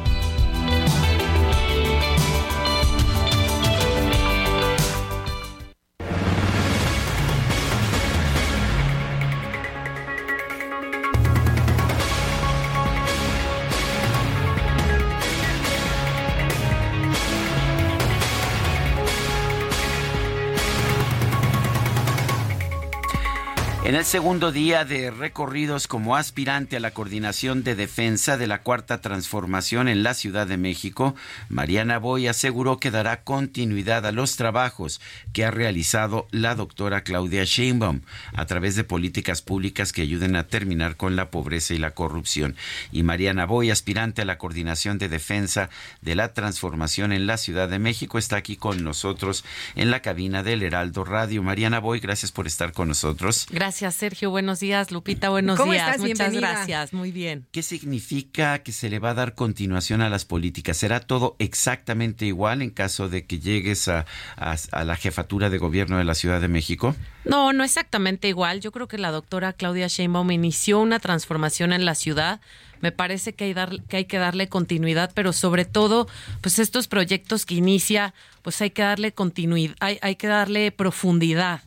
el 24.01 24.07
segundo 24.07 24.51
día 24.51 24.83
de 24.83 25.11
recorridos 25.11 25.85
como 25.85 26.15
aspirante 26.15 26.75
a 26.75 26.79
la 26.79 26.89
coordinación 26.89 27.61
de 27.61 27.75
defensa 27.75 28.35
de 28.35 28.47
la 28.47 28.63
Cuarta 28.63 28.99
Transformación 28.99 29.87
en 29.87 30.01
la 30.01 30.15
Ciudad 30.15 30.47
de 30.47 30.57
México, 30.57 31.13
Mariana 31.49 31.99
Boy 31.99 32.27
aseguró 32.27 32.79
que 32.79 32.89
dará 32.89 33.21
continuidad 33.21 34.03
a 34.07 34.11
los 34.11 34.37
trabajos 34.37 35.01
que 35.33 35.45
ha 35.45 35.51
realizado 35.51 36.27
la 36.31 36.55
doctora 36.55 37.03
Claudia 37.03 37.43
Sheinbaum 37.43 38.01
a 38.33 38.47
través 38.47 38.75
de 38.75 38.83
políticas 38.83 39.43
públicas 39.43 39.93
que 39.93 40.01
ayuden 40.01 40.35
a 40.35 40.47
terminar 40.47 40.95
con 40.95 41.15
la 41.15 41.29
pobreza 41.29 41.75
y 41.75 41.77
la 41.77 41.91
corrupción. 41.91 42.55
Y 42.91 43.03
Mariana 43.03 43.45
Boy, 43.45 43.69
aspirante 43.69 44.23
a 44.23 44.25
la 44.25 44.39
coordinación 44.39 44.97
de 44.97 45.09
defensa 45.09 45.69
de 46.01 46.15
la 46.15 46.33
transformación 46.33 47.13
en 47.13 47.27
la 47.27 47.37
Ciudad 47.37 47.69
de 47.69 47.77
México, 47.77 48.17
está 48.17 48.37
aquí 48.37 48.55
con 48.55 48.83
nosotros 48.83 49.45
en 49.75 49.91
la 49.91 50.01
cabina 50.01 50.41
del 50.41 50.63
Heraldo 50.63 51.03
Radio. 51.03 51.43
Mariana 51.43 51.77
Boy, 51.77 51.99
gracias 51.99 52.31
por 52.31 52.47
estar 52.47 52.73
con 52.73 52.87
nosotros. 52.87 53.45
Gracias. 53.51 53.90
Sergio. 53.91 54.29
Buenos 54.29 54.59
días, 54.59 54.91
Lupita. 54.91 55.29
Buenos 55.29 55.63
días. 55.63 55.99
Muchas 55.99 56.33
gracias. 56.33 56.93
Muy 56.93 57.11
bien. 57.11 57.47
¿Qué 57.51 57.63
significa 57.63 58.59
que 58.59 58.71
se 58.71 58.89
le 58.89 58.99
va 58.99 59.11
a 59.11 59.13
dar 59.13 59.35
continuación 59.35 60.01
a 60.01 60.09
las 60.09 60.25
políticas? 60.25 60.77
¿Será 60.77 60.99
todo 60.99 61.35
exactamente 61.39 62.25
igual 62.25 62.61
en 62.61 62.69
caso 62.69 63.09
de 63.09 63.25
que 63.25 63.39
llegues 63.39 63.87
a, 63.87 64.05
a 64.37 64.83
la 64.83 64.95
jefatura 64.95 65.49
de 65.49 65.57
gobierno 65.57 65.97
de 65.97 66.03
la 66.03 66.15
Ciudad 66.15 66.41
de 66.41 66.47
México? 66.47 66.95
No, 67.25 67.53
no 67.53 67.63
exactamente 67.63 68.27
igual. 68.27 68.61
Yo 68.61 68.71
creo 68.71 68.87
que 68.87 68.97
la 68.97 69.11
doctora 69.11 69.53
Claudia 69.53 69.87
Sheinbaum 69.87 70.31
inició 70.31 70.79
una 70.79 70.99
transformación 70.99 71.73
en 71.73 71.85
la 71.85 71.95
ciudad 71.95 72.41
me 72.81 72.91
parece 72.91 73.33
que 73.33 73.45
hay, 73.45 73.53
dar, 73.53 73.81
que 73.83 73.97
hay 73.97 74.05
que 74.05 74.17
darle 74.17 74.49
continuidad, 74.49 75.11
pero 75.13 75.33
sobre 75.33 75.65
todo, 75.65 76.07
pues 76.41 76.59
estos 76.59 76.87
proyectos 76.87 77.45
que 77.45 77.55
inicia, 77.55 78.13
pues 78.41 78.59
hay 78.61 78.71
que 78.71 78.81
darle 78.81 79.13
continuidad, 79.13 79.75
hay, 79.79 79.99
hay 80.01 80.15
que 80.15 80.27
darle 80.27 80.71
profundidad. 80.71 81.61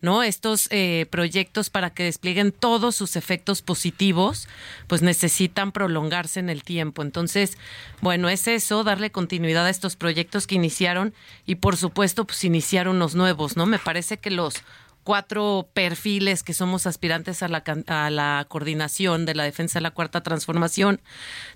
¿No? 0.00 0.22
Estos 0.22 0.68
eh, 0.70 1.06
proyectos 1.10 1.70
para 1.70 1.90
que 1.90 2.04
desplieguen 2.04 2.52
todos 2.52 2.94
sus 2.94 3.16
efectos 3.16 3.62
positivos, 3.62 4.48
pues 4.86 5.02
necesitan 5.02 5.72
prolongarse 5.72 6.40
en 6.40 6.50
el 6.50 6.62
tiempo. 6.62 7.02
Entonces, 7.02 7.58
bueno, 8.00 8.28
es 8.28 8.46
eso, 8.46 8.84
darle 8.84 9.10
continuidad 9.10 9.66
a 9.66 9.70
estos 9.70 9.96
proyectos 9.96 10.46
que 10.46 10.54
iniciaron 10.54 11.14
y 11.46 11.56
por 11.56 11.76
supuesto, 11.76 12.24
pues 12.24 12.44
iniciar 12.44 12.88
unos 12.88 13.14
nuevos, 13.14 13.56
¿no? 13.56 13.66
Me 13.66 13.78
parece 13.78 14.18
que 14.18 14.30
los 14.30 14.62
cuatro 15.08 15.70
perfiles 15.72 16.42
que 16.42 16.52
somos 16.52 16.86
aspirantes 16.86 17.42
a 17.42 17.48
la, 17.48 17.64
a 17.86 18.10
la 18.10 18.44
coordinación 18.46 19.24
de 19.24 19.34
la 19.34 19.44
defensa 19.44 19.78
de 19.78 19.82
la 19.82 19.90
cuarta 19.90 20.22
transformación. 20.22 21.00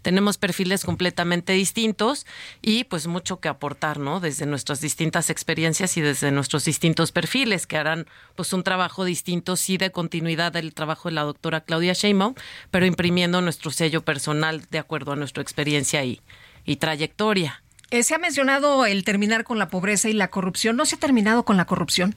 Tenemos 0.01 0.39
perfiles 0.39 0.85
completamente 0.85 1.53
distintos 1.53 2.25
y 2.63 2.85
pues 2.85 3.09
mucho 3.09 3.41
que 3.41 3.51
aportar, 3.51 3.99
¿no? 3.99 4.21
Desde 4.21 4.47
nuestras 4.47 4.81
distintas 4.81 5.29
experiencias 5.29 5.99
y 5.99 6.01
desde 6.01 6.31
nuestros 6.31 6.65
distintos 6.65 7.13
perfiles 7.13 7.67
que 7.67 7.77
harán 7.77 8.07
pues 8.37 8.55
un 8.55 8.63
trabajo 8.63 9.05
distinto, 9.05 9.57
sí 9.57 9.77
de 9.77 9.93
continuidad 9.93 10.53
del 10.53 10.73
trabajo 10.73 11.11
de 11.11 11.17
la 11.17 11.25
doctora 11.25 11.61
Claudia 11.61 11.93
Sheinbaum, 11.93 12.35
pero 12.71 12.87
imprimiendo 12.87 13.43
nuestro 13.43 13.71
sello 13.71 14.03
personal 14.03 14.63
de 14.71 14.79
acuerdo 14.79 15.13
a 15.13 15.17
nuestra 15.17 15.43
experiencia 15.43 16.03
y, 16.07 16.23
trayectoria. 16.77 17.63
Eh, 17.91 18.03
se 18.03 18.15
ha 18.15 18.19
mencionado 18.19 18.87
el 18.87 19.05
terminar 19.05 19.45
con 19.45 19.59
la 19.59 19.69
pobreza 19.69 20.09
y 20.09 20.15
la 20.15 20.29
corrupción. 20.29 20.75
¿No 20.75 20.87
se 20.87 20.95
ha 20.95 20.99
terminado 20.99 21.45
con 21.45 21.59
la 21.59 21.67
corrupción? 21.67 22.17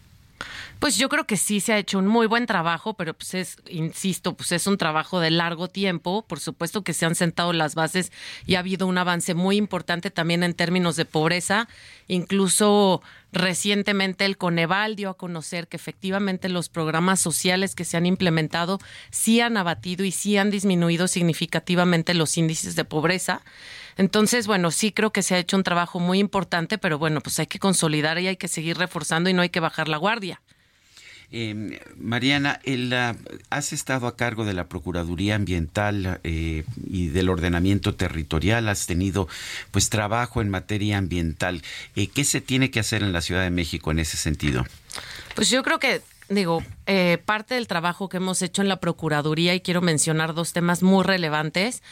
Pues 0.80 0.98
yo 0.98 1.10
creo 1.10 1.25
que 1.25 1.38
sí 1.38 1.60
se 1.60 1.74
ha 1.74 1.77
hecho 1.77 1.98
un 2.00 2.08
muy 2.08 2.28
buen 2.28 2.45
trabajo, 2.45 2.95
pero 2.95 3.13
pues 3.13 3.34
es, 3.34 3.58
insisto, 3.67 4.36
pues 4.36 4.52
es 4.52 4.67
un 4.67 4.78
trabajo 4.78 5.19
de 5.19 5.32
largo 5.32 5.67
tiempo. 5.67 6.26
Por 6.28 6.39
supuesto 6.39 6.84
que 6.84 6.93
se 6.93 7.06
han 7.06 7.15
sentado 7.15 7.54
las 7.54 7.76
bases 7.76 8.12
y 8.45 8.56
ha 8.56 8.60
habido 8.60 8.86
un 8.88 8.98
avance 8.98 9.34
muy 9.34 9.58
importante 9.58 10.12
también 10.12 10.43
en 10.43 10.54
términos 10.54 10.95
de 10.95 11.06
pobreza. 11.06 11.67
Incluso 12.08 13.02
recientemente 13.36 14.26
el 14.26 14.38
Coneval 14.38 14.95
dio 14.95 15.10
a 15.10 15.17
conocer 15.17 15.67
que 15.67 15.78
efectivamente 15.78 16.50
los 16.50 16.69
programas 16.69 17.19
sociales 17.19 17.76
que 17.76 17.86
se 17.86 17.98
han 17.98 18.06
implementado 18.06 18.80
sí 19.12 19.41
han 19.41 19.58
abatido 19.58 20.06
y 20.06 20.12
sí 20.12 20.38
han 20.38 20.50
disminuido 20.50 21.08
significativamente 21.08 22.13
los 22.13 22.38
índices 22.38 22.76
de 22.76 22.86
pobreza. 22.86 23.41
Entonces, 23.98 24.48
bueno, 24.48 24.71
sí 24.71 24.91
creo 24.91 25.12
que 25.12 25.21
se 25.21 25.36
ha 25.36 25.39
hecho 25.39 25.58
un 25.58 25.63
trabajo 25.63 26.00
muy 26.00 26.19
importante, 26.19 26.78
pero 26.78 26.98
bueno, 26.98 27.21
pues 27.21 27.38
hay 27.39 27.48
que 27.48 27.60
consolidar 27.60 28.17
y 28.19 28.28
hay 28.28 28.38
que 28.38 28.48
seguir 28.48 28.78
reforzando 28.78 29.30
y 29.30 29.34
no 29.34 29.41
hay 29.41 29.50
que 29.50 29.60
bajar 29.60 29.88
la 29.88 29.98
guardia. 29.98 30.41
Eh, 31.38 31.82
Mariana, 31.98 32.62
has 33.50 33.74
estado 33.74 34.08
a 34.08 34.15
cargo 34.15 34.45
de 34.45 34.54
la 34.54 34.69
Procuraduría 34.69 35.36
Ambiental 35.36 36.21
eh, 36.24 36.63
y 36.89 37.08
del 37.08 37.28
ordenamiento 37.28 37.93
territorial, 37.93 38.69
has 38.69 38.88
tenido 38.88 39.28
pues 39.71 39.89
trabajo 39.89 40.41
en 40.41 40.48
materia 40.50 40.98
ambiental. 40.98 41.62
Eh, 41.98 42.08
¿Qué 42.08 42.24
se 42.24 42.39
tiene 42.39 42.71
que 42.71 42.80
hacer 42.80 43.04
en 43.04 43.12
la 43.12 43.19
Ciudad 43.19 43.43
de 43.43 43.50
México 43.50 43.91
en 43.91 44.00
ese 44.00 44.15
sentido? 44.15 44.65
Pues 45.36 45.50
yo 45.50 45.62
creo 45.62 45.78
que 45.78 46.02
digo, 46.30 46.63
eh, 46.86 47.21
parte 47.26 47.56
del 47.56 47.67
trabajo 47.67 48.08
que 48.08 48.17
hemos 48.17 48.41
hecho 48.41 48.62
en 48.62 48.69
la 48.69 48.80
Procuraduría 48.80 49.54
y 49.56 49.60
quiero 49.60 49.82
mencionar 49.82 50.36
dos 50.36 50.54
temas 50.54 50.84
muy 50.84 51.04
relevantes. 51.04 51.84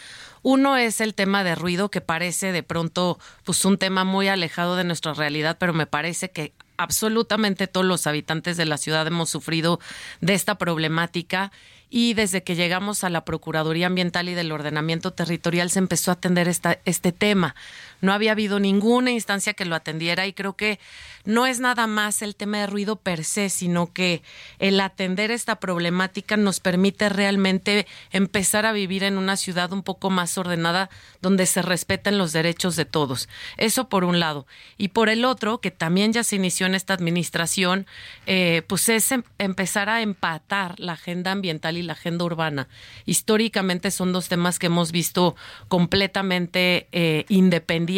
Uno 0.42 0.78
es 0.78 1.02
el 1.02 1.16
tema 1.16 1.44
de 1.44 1.56
ruido, 1.56 1.92
que 1.92 2.00
parece 2.00 2.54
de 2.54 2.64
pronto 2.64 3.20
pues 3.44 3.66
un 3.66 3.78
tema 3.78 4.06
muy 4.06 4.30
alejado 4.30 4.78
de 4.78 4.86
nuestra 4.86 5.14
realidad, 5.14 5.58
pero 5.60 5.74
me 5.74 5.86
parece 5.86 6.32
que 6.32 6.54
absolutamente 6.78 7.68
todos 7.68 7.86
los 7.86 8.08
habitantes 8.08 8.58
de 8.58 8.66
la 8.66 8.78
ciudad 8.78 9.08
hemos 9.08 9.30
sufrido 9.30 9.80
de 10.22 10.34
esta 10.34 10.56
problemática 10.56 11.52
y 11.90 12.16
desde 12.16 12.42
que 12.42 12.56
llegamos 12.56 13.04
a 13.04 13.10
la 13.12 13.24
Procuraduría 13.24 13.86
Ambiental 13.86 14.28
y 14.28 14.34
del 14.34 14.52
Ordenamiento 14.52 15.12
Territorial 15.12 15.70
se 15.70 15.78
empezó 15.78 16.10
a 16.10 16.16
atender 16.16 16.48
esta, 16.48 16.80
este 16.86 17.12
tema. 17.12 17.56
No 18.04 18.12
había 18.12 18.34
habido 18.34 18.60
ninguna 18.60 19.12
instancia 19.12 19.54
que 19.54 19.64
lo 19.64 19.76
atendiera 19.76 20.28
y 20.28 20.34
creo 20.34 20.58
que 20.58 20.78
no 21.24 21.46
es 21.46 21.62
nada 21.62 21.88
más 21.88 22.22
el 22.22 22.36
tema 22.36 22.58
de 22.58 22.68
ruido 22.68 22.98
per 22.98 23.24
se, 23.24 23.48
sino 23.48 23.94
que 23.94 24.22
el 24.60 24.82
atender 24.82 25.32
esta 25.32 25.56
problemática 25.62 26.36
nos 26.36 26.60
permite 26.60 27.08
realmente 27.08 27.88
empezar 28.12 28.66
a 28.66 28.74
vivir 28.74 29.06
en 29.06 29.18
una 29.18 29.38
ciudad 29.38 29.72
un 29.72 29.84
poco 29.84 30.10
más 30.10 30.38
ordenada 30.38 30.90
donde 31.22 31.46
se 31.46 31.62
respeten 31.62 32.18
los 32.18 32.34
derechos 32.34 32.76
de 32.76 32.84
todos. 32.84 33.30
Eso 33.56 33.88
por 33.88 34.04
un 34.04 34.20
lado. 34.20 34.48
Y 34.78 34.90
por 34.90 35.08
el 35.08 35.24
otro, 35.24 35.62
que 35.62 35.72
también 35.72 36.12
ya 36.12 36.26
se 36.26 36.36
inició 36.36 36.66
en 36.66 36.76
esta 36.76 36.94
administración, 36.94 37.88
eh, 38.26 38.64
pues 38.68 38.90
es 38.90 39.14
em, 39.14 39.24
empezar 39.38 39.88
a 39.88 40.02
empatar 40.02 40.78
la 40.78 40.92
agenda 40.94 41.32
ambiental 41.32 41.78
y 41.78 41.84
la 41.84 41.94
agenda 41.94 42.26
urbana. 42.26 42.68
Históricamente 43.06 43.92
son 43.92 44.12
dos 44.12 44.28
temas 44.28 44.60
que 44.60 44.66
hemos 44.66 44.92
visto 44.92 45.38
completamente 45.70 46.90
eh, 46.92 47.24
independientes 47.30 47.93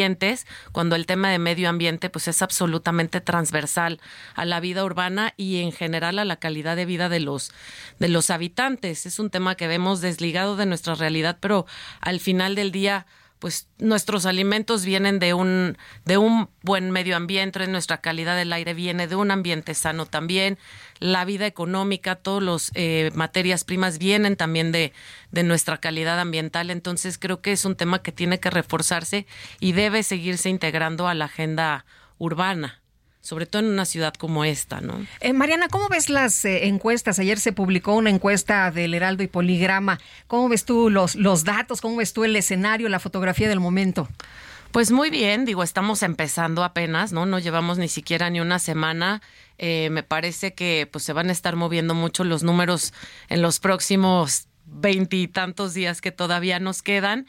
cuando 0.71 0.95
el 0.95 1.05
tema 1.05 1.29
de 1.29 1.39
medio 1.39 1.69
ambiente 1.69 2.09
pues 2.09 2.27
es 2.27 2.41
absolutamente 2.41 3.21
transversal 3.21 3.99
a 4.33 4.45
la 4.45 4.59
vida 4.59 4.83
urbana 4.83 5.33
y 5.37 5.61
en 5.61 5.71
general 5.71 6.19
a 6.19 6.25
la 6.25 6.37
calidad 6.37 6.75
de 6.75 6.85
vida 6.85 7.09
de 7.09 7.19
los 7.19 7.51
de 7.99 8.09
los 8.09 8.29
habitantes. 8.29 9.05
Es 9.05 9.19
un 9.19 9.29
tema 9.29 9.55
que 9.55 9.67
vemos 9.67 10.01
desligado 10.01 10.55
de 10.55 10.65
nuestra 10.65 10.95
realidad, 10.95 11.37
pero 11.39 11.65
al 12.01 12.19
final 12.19 12.55
del 12.55 12.71
día 12.71 13.05
pues 13.39 13.67
nuestros 13.77 14.25
alimentos 14.25 14.85
vienen 14.85 15.19
de 15.19 15.33
un, 15.33 15.77
de 16.05 16.17
un 16.17 16.49
buen 16.61 16.91
medio 16.91 17.15
ambiente, 17.15 17.67
nuestra 17.67 17.99
calidad 18.01 18.35
del 18.35 18.53
aire 18.53 18.73
viene 18.73 19.07
de 19.07 19.15
un 19.15 19.31
ambiente 19.31 19.73
sano 19.73 20.05
también, 20.05 20.57
la 20.99 21.25
vida 21.25 21.45
económica, 21.45 22.15
todas 22.15 22.43
las 22.43 22.71
eh, 22.75 23.11
materias 23.13 23.63
primas 23.63 23.97
vienen 23.97 24.35
también 24.35 24.71
de, 24.71 24.93
de 25.31 25.43
nuestra 25.43 25.77
calidad 25.79 26.19
ambiental, 26.19 26.69
entonces 26.69 27.17
creo 27.17 27.41
que 27.41 27.51
es 27.51 27.65
un 27.65 27.75
tema 27.75 28.01
que 28.01 28.11
tiene 28.11 28.39
que 28.39 28.49
reforzarse 28.49 29.27
y 29.59 29.73
debe 29.73 30.03
seguirse 30.03 30.49
integrando 30.49 31.07
a 31.07 31.13
la 31.13 31.25
agenda 31.25 31.85
urbana 32.17 32.84
sobre 33.25 33.47
todo 33.47 33.63
en 33.63 33.69
una 33.69 33.85
ciudad 33.85 34.13
como 34.13 34.45
esta, 34.45 34.81
¿no? 34.81 35.03
Eh, 35.19 35.33
Mariana, 35.33 35.67
¿cómo 35.67 35.89
ves 35.89 36.11
las 36.11 36.45
eh, 36.45 36.67
encuestas? 36.67 37.17
Ayer 37.17 37.39
se 37.39 37.53
publicó 37.53 37.95
una 37.95 38.11
encuesta 38.11 38.69
del 38.69 38.93
Heraldo 38.93 39.23
y 39.23 39.27
Poligrama. 39.27 39.99
¿Cómo 40.27 40.47
ves 40.47 40.63
tú 40.63 40.91
los, 40.91 41.15
los 41.15 41.43
datos? 41.43 41.81
¿Cómo 41.81 41.97
ves 41.97 42.13
tú 42.13 42.23
el 42.23 42.35
escenario, 42.35 42.87
la 42.87 42.99
fotografía 42.99 43.49
del 43.49 43.59
momento? 43.59 44.07
Pues 44.71 44.91
muy 44.91 45.09
bien, 45.09 45.45
digo, 45.45 45.63
estamos 45.63 46.03
empezando 46.03 46.63
apenas, 46.63 47.13
¿no? 47.13 47.25
No 47.25 47.39
llevamos 47.39 47.79
ni 47.79 47.87
siquiera 47.87 48.29
ni 48.29 48.41
una 48.41 48.59
semana. 48.59 49.23
Eh, 49.57 49.89
me 49.89 50.03
parece 50.03 50.53
que 50.53 50.87
pues 50.91 51.03
se 51.03 51.13
van 51.13 51.29
a 51.29 51.31
estar 51.31 51.55
moviendo 51.55 51.95
mucho 51.95 52.25
los 52.25 52.43
números 52.43 52.93
en 53.27 53.41
los 53.41 53.59
próximos 53.59 54.47
veintitantos 54.65 55.73
días 55.73 56.01
que 56.01 56.11
todavía 56.11 56.59
nos 56.59 56.81
quedan. 56.81 57.25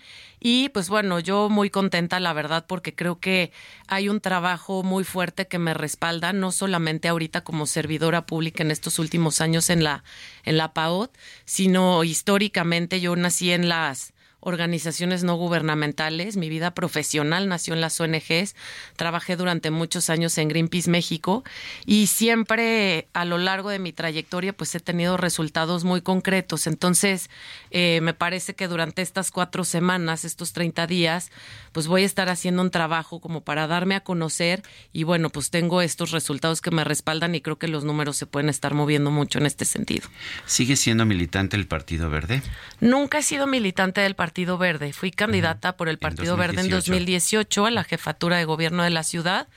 Y 0.48 0.68
pues 0.68 0.88
bueno, 0.88 1.18
yo 1.18 1.48
muy 1.48 1.70
contenta, 1.70 2.20
la 2.20 2.32
verdad, 2.32 2.66
porque 2.68 2.94
creo 2.94 3.18
que 3.18 3.50
hay 3.88 4.08
un 4.08 4.20
trabajo 4.20 4.84
muy 4.84 5.02
fuerte 5.02 5.48
que 5.48 5.58
me 5.58 5.74
respalda, 5.74 6.32
no 6.32 6.52
solamente 6.52 7.08
ahorita 7.08 7.42
como 7.42 7.66
servidora 7.66 8.26
pública 8.26 8.62
en 8.62 8.70
estos 8.70 9.00
últimos 9.00 9.40
años 9.40 9.70
en 9.70 9.82
la, 9.82 10.04
en 10.44 10.56
la 10.56 10.72
PAOT, 10.72 11.10
sino 11.46 12.04
históricamente 12.04 13.00
yo 13.00 13.16
nací 13.16 13.50
en 13.50 13.68
las 13.68 14.14
organizaciones 14.46 15.24
no 15.24 15.34
gubernamentales. 15.34 16.36
Mi 16.36 16.48
vida 16.48 16.72
profesional 16.72 17.48
nació 17.48 17.74
en 17.74 17.80
las 17.80 18.00
ONGs. 18.00 18.54
Trabajé 18.94 19.34
durante 19.34 19.72
muchos 19.72 20.08
años 20.08 20.38
en 20.38 20.46
Greenpeace 20.48 20.88
México 20.88 21.42
y 21.84 22.06
siempre 22.06 23.08
a 23.12 23.24
lo 23.24 23.38
largo 23.38 23.70
de 23.70 23.80
mi 23.80 23.92
trayectoria 23.92 24.52
pues 24.52 24.72
he 24.76 24.80
tenido 24.80 25.16
resultados 25.16 25.82
muy 25.82 26.00
concretos. 26.00 26.68
Entonces 26.68 27.28
eh, 27.72 27.98
me 28.02 28.14
parece 28.14 28.54
que 28.54 28.68
durante 28.68 29.02
estas 29.02 29.32
cuatro 29.32 29.64
semanas, 29.64 30.24
estos 30.24 30.52
30 30.52 30.86
días, 30.86 31.32
pues 31.72 31.88
voy 31.88 32.04
a 32.04 32.06
estar 32.06 32.28
haciendo 32.28 32.62
un 32.62 32.70
trabajo 32.70 33.20
como 33.20 33.40
para 33.40 33.66
darme 33.66 33.96
a 33.96 34.04
conocer 34.04 34.62
y 34.92 35.02
bueno, 35.02 35.30
pues 35.30 35.50
tengo 35.50 35.82
estos 35.82 36.12
resultados 36.12 36.60
que 36.60 36.70
me 36.70 36.84
respaldan 36.84 37.34
y 37.34 37.40
creo 37.40 37.58
que 37.58 37.66
los 37.66 37.82
números 37.82 38.16
se 38.16 38.26
pueden 38.26 38.48
estar 38.48 38.74
moviendo 38.74 39.10
mucho 39.10 39.40
en 39.40 39.46
este 39.46 39.64
sentido. 39.64 40.08
¿Sigue 40.44 40.76
siendo 40.76 41.04
militante 41.04 41.56
del 41.56 41.66
Partido 41.66 42.08
Verde? 42.10 42.42
Nunca 42.78 43.18
he 43.18 43.22
sido 43.24 43.48
militante 43.48 44.00
del 44.02 44.14
Partido 44.14 44.35
Partido 44.36 44.58
Verde. 44.58 44.92
Fui 44.92 45.12
candidata 45.12 45.78
por 45.78 45.88
el 45.88 45.96
Partido 45.96 46.36
Verde 46.36 46.60
en 46.60 46.68
2018 46.68 47.64
a 47.64 47.70
la 47.70 47.84
jefatura 47.84 48.36
de 48.36 48.44
gobierno 48.44 48.82
de 48.82 48.90
la 48.90 49.02
ciudad 49.02 49.48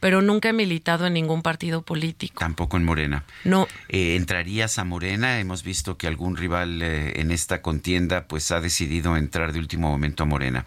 pero 0.00 0.20
nunca 0.20 0.50
he 0.50 0.52
militado 0.52 1.06
en 1.06 1.14
ningún 1.14 1.40
partido 1.40 1.80
político. 1.80 2.38
Tampoco 2.38 2.76
en 2.76 2.84
Morena. 2.84 3.24
No. 3.44 3.66
Eh, 3.88 4.16
¿Entrarías 4.16 4.78
a 4.78 4.84
Morena? 4.84 5.40
Hemos 5.40 5.62
visto 5.62 5.96
que 5.96 6.06
algún 6.06 6.36
rival 6.36 6.82
eh, 6.82 7.20
en 7.20 7.30
esta 7.30 7.62
contienda 7.62 8.26
pues 8.28 8.50
ha 8.50 8.60
decidido 8.60 9.16
entrar 9.16 9.54
de 9.54 9.60
último 9.60 9.88
momento 9.88 10.24
a 10.24 10.26
Morena. 10.26 10.66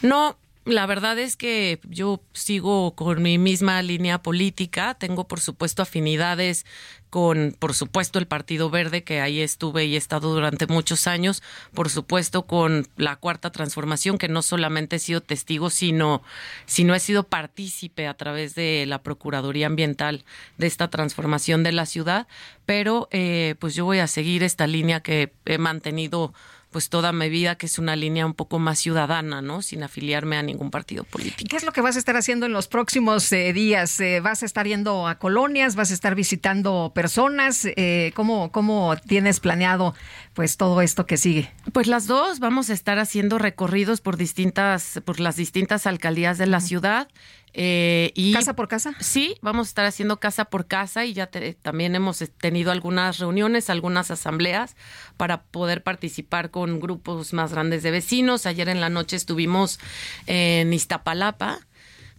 No, 0.00 0.36
la 0.64 0.86
verdad 0.86 1.18
es 1.18 1.36
que 1.36 1.80
yo 1.88 2.22
sigo 2.32 2.94
con 2.94 3.20
mi 3.20 3.36
misma 3.36 3.82
línea 3.82 4.22
política. 4.22 4.94
Tengo, 4.94 5.26
por 5.26 5.40
supuesto, 5.40 5.82
afinidades 5.82 6.64
con, 7.10 7.54
por 7.58 7.74
supuesto, 7.74 8.18
el 8.18 8.26
Partido 8.26 8.70
Verde, 8.70 9.04
que 9.04 9.20
ahí 9.20 9.40
estuve 9.40 9.84
y 9.84 9.96
he 9.96 9.98
estado 9.98 10.32
durante 10.32 10.66
muchos 10.66 11.06
años, 11.06 11.42
por 11.74 11.90
supuesto, 11.90 12.46
con 12.46 12.88
la 12.96 13.16
Cuarta 13.16 13.50
Transformación, 13.50 14.16
que 14.16 14.28
no 14.28 14.40
solamente 14.40 14.96
he 14.96 14.98
sido 14.98 15.20
testigo, 15.20 15.68
sino, 15.68 16.22
sino 16.64 16.94
he 16.94 17.00
sido 17.00 17.24
partícipe 17.24 18.06
a 18.06 18.14
través 18.14 18.54
de 18.54 18.86
la 18.86 19.02
Procuraduría 19.02 19.66
Ambiental 19.66 20.24
de 20.56 20.68
esta 20.68 20.88
transformación 20.88 21.64
de 21.64 21.72
la 21.72 21.84
ciudad, 21.84 22.28
pero 22.64 23.08
eh, 23.10 23.56
pues 23.58 23.74
yo 23.74 23.84
voy 23.84 23.98
a 23.98 24.06
seguir 24.06 24.42
esta 24.42 24.66
línea 24.66 25.00
que 25.00 25.34
he 25.44 25.58
mantenido 25.58 26.32
pues 26.72 26.88
toda 26.88 27.12
mi 27.12 27.28
vida, 27.28 27.56
que 27.56 27.66
es 27.66 27.78
una 27.78 27.94
línea 27.94 28.26
un 28.26 28.34
poco 28.34 28.58
más 28.58 28.80
ciudadana, 28.80 29.42
¿no? 29.42 29.62
Sin 29.62 29.82
afiliarme 29.82 30.36
a 30.36 30.42
ningún 30.42 30.70
partido 30.70 31.04
político. 31.04 31.48
¿Qué 31.48 31.56
es 31.56 31.64
lo 31.64 31.72
que 31.72 31.80
vas 31.80 31.96
a 31.96 31.98
estar 31.98 32.16
haciendo 32.16 32.46
en 32.46 32.52
los 32.52 32.66
próximos 32.66 33.30
eh, 33.32 33.52
días? 33.52 34.00
Eh, 34.00 34.20
¿Vas 34.20 34.42
a 34.42 34.46
estar 34.46 34.66
yendo 34.66 35.06
a 35.06 35.18
colonias? 35.18 35.76
¿Vas 35.76 35.90
a 35.90 35.94
estar 35.94 36.14
visitando 36.14 36.92
personas? 36.94 37.66
Eh, 37.76 38.12
¿cómo, 38.14 38.50
¿Cómo 38.50 38.96
tienes 39.06 39.38
planeado 39.38 39.94
pues 40.34 40.56
todo 40.56 40.82
esto 40.82 41.06
que 41.06 41.16
sigue? 41.16 41.52
Pues 41.72 41.86
las 41.86 42.06
dos, 42.06 42.40
vamos 42.40 42.70
a 42.70 42.72
estar 42.72 42.98
haciendo 42.98 43.38
recorridos 43.38 44.00
por 44.00 44.16
distintas, 44.16 45.00
por 45.04 45.20
las 45.20 45.36
distintas 45.36 45.86
alcaldías 45.86 46.38
de 46.38 46.46
la 46.46 46.60
ciudad. 46.60 47.08
Eh, 47.54 48.12
y, 48.14 48.32
¿Casa 48.32 48.54
por 48.54 48.68
casa? 48.68 48.94
Sí, 49.00 49.36
vamos 49.42 49.66
a 49.66 49.70
estar 49.70 49.84
haciendo 49.84 50.18
casa 50.18 50.46
por 50.46 50.66
casa 50.66 51.04
y 51.04 51.12
ya 51.12 51.30
también 51.62 51.94
hemos 51.94 52.18
tenido 52.40 52.72
algunas 52.72 53.18
reuniones, 53.18 53.68
algunas 53.68 54.10
asambleas 54.10 54.74
para 55.16 55.42
poder 55.42 55.82
participar 55.82 56.50
con 56.50 56.80
grupos 56.80 57.32
más 57.32 57.52
grandes 57.52 57.82
de 57.82 57.90
vecinos. 57.90 58.46
Ayer 58.46 58.68
en 58.68 58.80
la 58.80 58.88
noche 58.88 59.16
estuvimos 59.16 59.78
en 60.26 60.72
Iztapalapa 60.72 61.60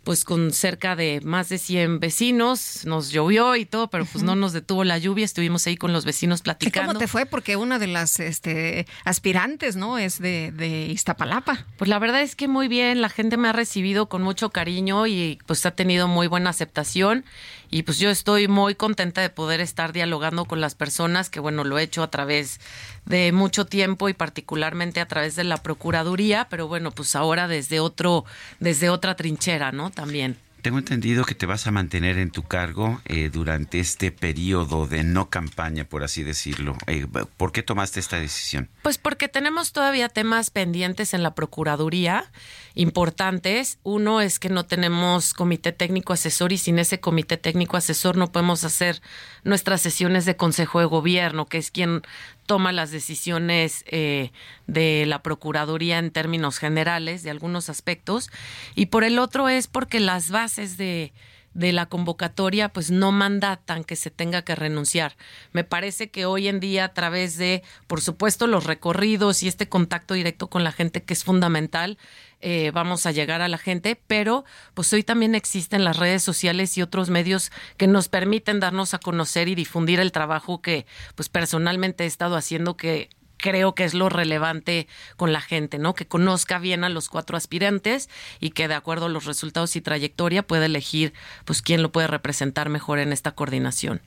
pues 0.04 0.26
con 0.26 0.52
cerca 0.52 0.96
de 0.96 1.22
más 1.24 1.50
de 1.50 1.58
100 1.58 2.00
vecinos, 2.00 2.86
nos 2.86 3.12
llovió 3.12 3.56
y 3.56 3.66
todo, 3.66 3.90
pero 3.90 4.06
pues 4.06 4.24
no 4.24 4.36
nos 4.36 4.54
detuvo 4.54 4.84
la 4.84 4.98
lluvia, 4.98 5.26
estuvimos 5.26 5.66
ahí 5.68 5.78
con 5.78 5.94
los 5.94 6.06
vecinos 6.06 6.42
platicando. 6.42 6.90
¿Cómo 6.94 7.00
te 7.00 7.08
fue? 7.08 7.26
Porque 7.26 7.56
una 7.56 7.80
de 7.80 7.88
las 7.88 8.20
este, 8.20 8.86
aspirantes, 9.06 9.76
¿no? 9.76 9.98
Es 9.98 10.20
de, 10.20 10.52
de 10.52 10.88
Iztapalapa. 10.88 11.66
Pues 11.78 11.90
la 11.90 12.00
verdad 12.00 12.22
es 12.22 12.36
que 12.36 12.48
muy 12.48 12.68
bien, 12.68 13.02
la 13.02 13.10
gente 13.10 13.38
me 13.38 13.48
ha 13.48 13.54
recibido 13.54 14.10
con 14.10 14.22
mucho 14.22 14.50
cariño 14.50 15.08
y 15.08 15.40
pues 15.46 15.66
ha 15.66 15.72
tenido 15.72 16.08
muy 16.08 16.28
buena 16.28 16.50
aceptación 16.50 17.26
y 17.74 17.82
pues 17.82 17.98
yo 17.98 18.12
estoy 18.12 18.48
muy 18.48 18.76
contenta 18.76 19.22
de 19.22 19.32
poder 19.32 19.60
estar 19.60 19.94
dialogando 19.94 20.46
con 20.46 20.62
las 20.62 20.76
personas, 20.76 21.32
que 21.32 21.40
bueno, 21.40 21.64
lo 21.64 21.80
he 21.80 21.82
hecho 21.82 22.04
a 22.04 22.12
través 22.12 22.60
de 23.06 23.32
mucho 23.32 23.66
tiempo 23.66 24.10
y 24.10 24.14
particularmente 24.14 25.02
a 25.02 25.08
través 25.08 25.36
de 25.36 25.44
la 25.44 25.58
Procuraduría, 25.58 26.46
pero 26.52 26.68
bueno, 26.68 26.92
pues 26.92 27.16
ahora 27.16 27.48
desde 27.48 27.80
otro, 27.80 28.26
desde 28.60 28.92
otra 28.92 29.16
trinchera, 29.16 29.72
¿no? 29.72 29.90
También. 29.90 30.38
Tengo 30.64 30.78
entendido 30.78 31.26
que 31.26 31.36
te 31.36 31.46
vas 31.46 31.68
a 31.68 31.72
mantener 31.72 32.18
en 32.18 32.32
tu 32.32 32.44
cargo 32.44 33.02
eh, 33.04 33.30
durante 33.30 33.82
este 33.82 34.14
periodo 34.14 34.88
de 34.88 35.04
no 35.04 35.30
campaña, 35.30 35.84
por 35.84 36.04
así 36.04 36.24
decirlo. 36.24 36.78
Eh, 36.88 37.06
¿Por 37.36 37.52
qué 37.52 37.64
tomaste 37.64 38.00
esta 38.00 38.18
decisión? 38.18 38.70
Pues 38.82 38.98
porque 38.98 39.28
tenemos 39.28 39.74
todavía 39.74 40.08
temas 40.08 40.52
pendientes 40.52 41.14
en 41.14 41.22
la 41.22 41.36
Procuraduría 41.36 42.32
importantes. 42.76 43.78
Uno 43.84 44.22
es 44.22 44.40
que 44.40 44.48
no 44.48 44.66
tenemos 44.66 45.34
comité 45.34 45.74
técnico 45.74 46.14
asesor 46.14 46.54
y 46.54 46.58
sin 46.58 46.80
ese 46.80 47.02
comité 47.02 47.36
técnico 47.36 47.76
asesor 47.76 48.16
no 48.16 48.32
podemos 48.32 48.64
hacer 48.64 49.02
nuestras 49.44 49.82
sesiones 49.82 50.24
de 50.24 50.38
Consejo 50.38 50.80
de 50.80 50.86
Gobierno, 50.86 51.46
que 51.46 51.58
es 51.58 51.72
quien 51.72 52.04
toma 52.46 52.72
las 52.72 52.92
decisiones 52.92 53.84
eh, 53.88 54.32
de 54.68 55.06
la 55.06 55.24
Procuraduría 55.24 56.00
en 56.00 56.12
términos 56.12 56.60
generales 56.60 57.24
de 57.24 57.30
algunos 57.30 57.70
aspectos 57.70 58.30
y 58.76 58.88
por 58.88 59.04
el 59.04 59.20
otro 59.20 59.50
es 59.50 59.68
porque 59.68 60.00
las 60.00 60.30
bases 60.30 60.78
de, 60.78 61.14
de 61.54 61.72
la 61.72 61.86
convocatoria 61.86 62.70
pues 62.70 62.92
no 62.92 63.12
mandatan 63.12 63.84
que 63.84 63.96
se 63.96 64.10
tenga 64.10 64.42
que 64.44 64.56
renunciar. 64.56 65.16
Me 65.52 65.64
parece 65.64 66.10
que 66.10 66.26
hoy 66.26 66.48
en 66.48 66.60
día 66.60 66.86
a 66.86 66.94
través 66.94 67.38
de, 67.38 67.64
por 67.88 68.02
supuesto, 68.02 68.48
los 68.48 68.66
recorridos 68.66 69.44
y 69.44 69.48
este 69.48 69.70
contacto 69.70 70.14
directo 70.14 70.50
con 70.50 70.64
la 70.64 70.72
gente 70.72 71.04
que 71.04 71.14
es 71.14 71.24
fundamental, 71.24 71.98
eh, 72.46 72.72
vamos 72.74 73.06
a 73.06 73.12
llegar 73.12 73.42
a 73.42 73.48
la 73.48 73.58
gente, 73.58 73.96
pero 74.06 74.44
pues 74.74 74.92
hoy 74.92 75.02
también 75.02 75.34
existen 75.34 75.86
las 75.86 75.96
redes 75.96 76.24
sociales 76.24 76.78
y 76.78 76.82
otros 76.82 77.10
medios 77.10 77.54
que 77.78 77.88
nos 77.88 78.10
permiten 78.10 78.60
darnos 78.60 78.94
a 78.94 79.00
conocer 79.00 79.48
y 79.48 79.56
difundir 79.56 80.02
el 80.02 80.12
trabajo 80.12 80.62
que 80.62 80.86
pues 81.16 81.30
personalmente 81.30 82.04
he 82.04 82.08
estado 82.08 82.36
haciendo 82.36 82.76
que 82.76 83.08
creo 83.38 83.76
que 83.76 83.86
es 83.86 83.94
lo 83.94 84.10
relevante 84.10 84.88
con 85.16 85.32
la 85.32 85.40
gente, 85.40 85.80
¿no? 85.80 85.96
Que 85.96 86.06
conozca 86.06 86.60
bien 86.60 86.84
a 86.84 86.90
los 86.90 87.08
cuatro 87.08 87.38
aspirantes 87.38 88.10
y 88.42 88.50
que 88.50 88.68
de 88.68 88.74
acuerdo 88.74 89.06
a 89.06 89.10
los 89.10 89.24
resultados 89.24 89.78
y 89.78 89.82
trayectoria 89.82 90.44
pueda 90.44 90.66
elegir 90.66 91.14
pues 91.46 91.62
quién 91.62 91.82
lo 91.82 91.94
puede 91.94 92.08
representar 92.08 92.68
mejor 92.68 93.00
en 93.00 93.14
esta 93.14 93.32
coordinación. 93.32 94.02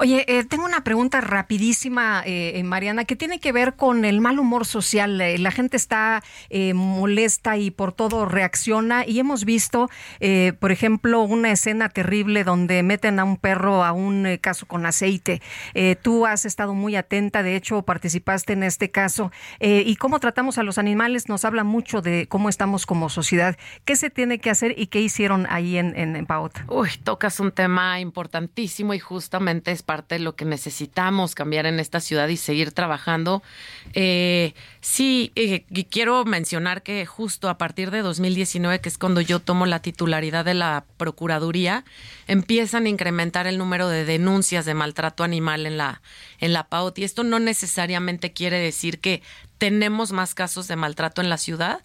Oye, 0.00 0.24
eh, 0.28 0.44
tengo 0.44 0.64
una 0.64 0.84
pregunta 0.84 1.20
rapidísima, 1.20 2.22
eh, 2.24 2.52
eh, 2.54 2.62
Mariana, 2.62 3.04
que 3.04 3.16
tiene 3.16 3.40
que 3.40 3.52
ver 3.52 3.74
con 3.74 4.04
el 4.04 4.20
mal 4.20 4.38
humor 4.38 4.66
social. 4.66 5.16
la 5.16 5.50
gente 5.50 5.76
está 5.76 6.22
molesta 6.74 7.56
y 7.56 7.70
por 7.70 7.92
todo 7.92 8.26
reacciona 8.26 9.06
y 9.06 9.18
hemos 9.18 9.44
visto, 9.44 9.90
por 10.60 10.72
ejemplo, 10.72 11.22
una 11.22 11.50
escena 11.50 11.88
terrible 11.88 12.44
donde 12.44 12.82
meten 12.82 13.18
a 13.18 13.24
un 13.24 13.36
perro 13.36 13.84
a 13.84 13.92
un 13.92 14.38
caso 14.40 14.66
con 14.66 14.86
aceite. 14.86 15.40
tú 16.02 16.26
has 16.26 16.44
estado 16.44 16.74
muy 16.74 16.96
atenta, 16.96 17.42
de 17.42 17.56
hecho 17.56 17.82
participaste 17.82 18.52
en 18.52 18.62
este 18.62 18.90
caso 18.90 19.30
y 19.60 19.96
cómo 19.96 20.18
tratamos 20.20 20.58
a 20.58 20.62
los 20.62 20.78
animales 20.78 21.28
nos 21.28 21.44
habla 21.44 21.64
mucho 21.64 22.02
de 22.02 22.26
cómo 22.28 22.48
estamos 22.48 22.86
como 22.86 23.08
sociedad. 23.08 23.56
¿Qué 23.84 23.96
se 23.96 24.10
tiene 24.10 24.38
que 24.38 24.50
hacer 24.50 24.74
y 24.76 24.88
qué 24.88 25.00
hicieron 25.00 25.46
ahí 25.50 25.78
en, 25.78 25.96
en, 25.96 26.16
en 26.16 26.26
Uy, 26.68 26.90
tocas 27.02 27.40
un 27.40 27.52
tema 27.52 28.00
importantísimo 28.00 28.94
y 28.94 28.98
justamente 28.98 29.65
es 29.70 29.82
parte 29.82 30.16
de 30.16 30.18
lo 30.20 30.36
que 30.36 30.44
necesitamos 30.44 31.34
cambiar 31.34 31.66
en 31.66 31.80
esta 31.80 32.00
ciudad 32.00 32.28
y 32.28 32.36
seguir 32.36 32.72
trabajando. 32.72 33.42
Eh, 33.94 34.54
sí, 34.80 35.32
eh, 35.36 35.64
y 35.70 35.84
quiero 35.84 36.24
mencionar 36.24 36.82
que 36.82 37.06
justo 37.06 37.48
a 37.48 37.58
partir 37.58 37.90
de 37.90 38.02
2019, 38.02 38.80
que 38.80 38.88
es 38.88 38.98
cuando 38.98 39.20
yo 39.20 39.40
tomo 39.40 39.66
la 39.66 39.80
titularidad 39.80 40.44
de 40.44 40.54
la 40.54 40.84
Procuraduría, 40.96 41.84
empiezan 42.26 42.86
a 42.86 42.88
incrementar 42.88 43.46
el 43.46 43.58
número 43.58 43.88
de 43.88 44.04
denuncias 44.04 44.64
de 44.64 44.74
maltrato 44.74 45.24
animal 45.24 45.66
en 45.66 45.76
la, 45.76 46.02
en 46.40 46.52
la 46.52 46.64
PAOT. 46.64 46.98
Y 46.98 47.04
esto 47.04 47.24
no 47.24 47.38
necesariamente 47.38 48.32
quiere 48.32 48.58
decir 48.58 49.00
que 49.00 49.22
tenemos 49.58 50.12
más 50.12 50.34
casos 50.34 50.68
de 50.68 50.76
maltrato 50.76 51.20
en 51.20 51.28
la 51.28 51.38
ciudad 51.38 51.80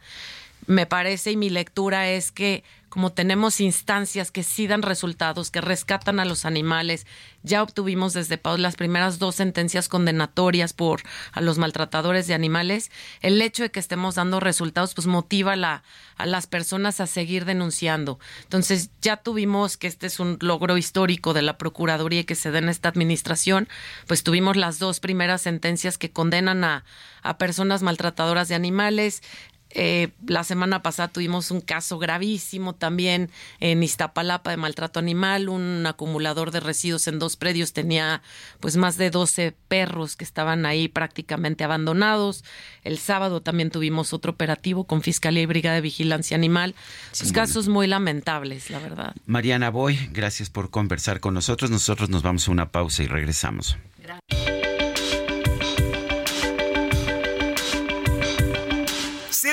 me 0.68 0.86
parece 0.86 1.32
y 1.32 1.38
mi 1.38 1.50
lectura 1.50 2.10
es 2.10 2.32
que 2.32 2.64
como 2.92 3.14
tenemos 3.14 3.62
instancias 3.62 4.32
que 4.32 4.44
sí 4.44 4.68
dan 4.68 4.82
resultados, 4.82 5.50
que 5.50 5.62
rescatan 5.62 6.20
a 6.20 6.26
los 6.26 6.44
animales, 6.44 7.08
ya 7.42 7.64
obtuvimos 7.64 8.12
desde 8.12 8.38
Pau 8.38 8.58
las 8.58 8.76
primeras 8.76 9.18
dos 9.18 9.36
sentencias 9.36 9.88
condenatorias 9.88 10.74
por 10.74 11.02
a 11.32 11.40
los 11.40 11.58
maltratadores 11.58 12.28
de 12.28 12.34
animales, 12.34 12.92
el 13.22 13.42
hecho 13.42 13.64
de 13.64 13.72
que 13.72 13.80
estemos 13.80 14.16
dando 14.16 14.42
resultados 14.42 14.94
pues 14.94 15.08
motiva 15.08 15.54
a 15.54 16.26
las 16.26 16.48
personas 16.48 17.00
a 17.00 17.08
seguir 17.08 17.46
denunciando. 17.46 18.20
Entonces 18.44 18.90
ya 19.02 19.16
tuvimos 19.16 19.78
que 19.78 19.88
este 19.88 20.08
es 20.08 20.20
un 20.20 20.38
logro 20.42 20.78
histórico 20.78 21.34
de 21.34 21.44
la 21.44 21.58
Procuraduría 21.58 22.26
que 22.26 22.36
se 22.36 22.52
da 22.52 22.60
en 22.60 22.68
esta 22.68 22.90
administración, 22.90 23.70
pues 24.06 24.24
tuvimos 24.24 24.58
las 24.58 24.80
dos 24.80 25.00
primeras 25.00 25.42
sentencias 25.42 25.98
que 25.98 26.12
condenan 26.12 26.66
a, 26.66 26.84
a 27.24 27.38
personas 27.38 27.84
maltratadoras 27.84 28.50
de 28.50 28.56
animales, 28.56 29.24
eh, 29.74 30.10
la 30.26 30.44
semana 30.44 30.82
pasada 30.82 31.08
tuvimos 31.08 31.52
un 31.52 31.62
caso 31.62 31.98
gravísimo 31.98 32.74
también 32.74 33.30
en 33.60 33.84
Iztapalapa 33.84 34.52
de 34.52 34.58
maltrato 34.58 35.00
animal. 35.00 35.50
Un 35.50 35.86
acumulador 35.86 36.52
de 36.52 36.60
residuos 36.60 37.08
en 37.08 37.20
dos 37.20 37.38
predios 37.38 37.74
tenía 37.74 38.22
pues 38.60 38.78
más 38.78 38.98
de 38.98 39.10
12 39.10 39.54
perros 39.68 40.16
que 40.16 40.24
estaban 40.24 40.66
ahí 40.66 40.88
prácticamente 40.88 41.64
abandonados. 41.64 42.44
El 42.84 42.98
sábado 42.98 43.42
también 43.42 43.72
tuvimos 43.72 44.14
otro 44.14 44.32
operativo 44.32 44.86
con 44.86 45.02
Fiscalía 45.02 45.44
y 45.44 45.46
Brigada 45.48 45.76
de 45.76 45.82
Vigilancia 45.82 46.36
Animal. 46.36 46.76
Son 47.12 47.30
casos 47.32 47.68
muy 47.68 47.88
lamentables, 47.88 48.70
la 48.70 48.80
verdad. 48.80 49.16
Mariana 49.26 49.70
Boy, 49.70 50.10
gracias 50.12 50.50
por 50.50 50.70
conversar 50.70 51.20
con 51.20 51.34
nosotros. 51.34 51.72
Nosotros 51.72 52.10
nos 52.10 52.24
vamos 52.24 52.48
a 52.48 52.52
una 52.52 52.72
pausa 52.72 53.04
y 53.04 53.08
regresamos. 53.08 53.78
Gracias. 54.02 54.61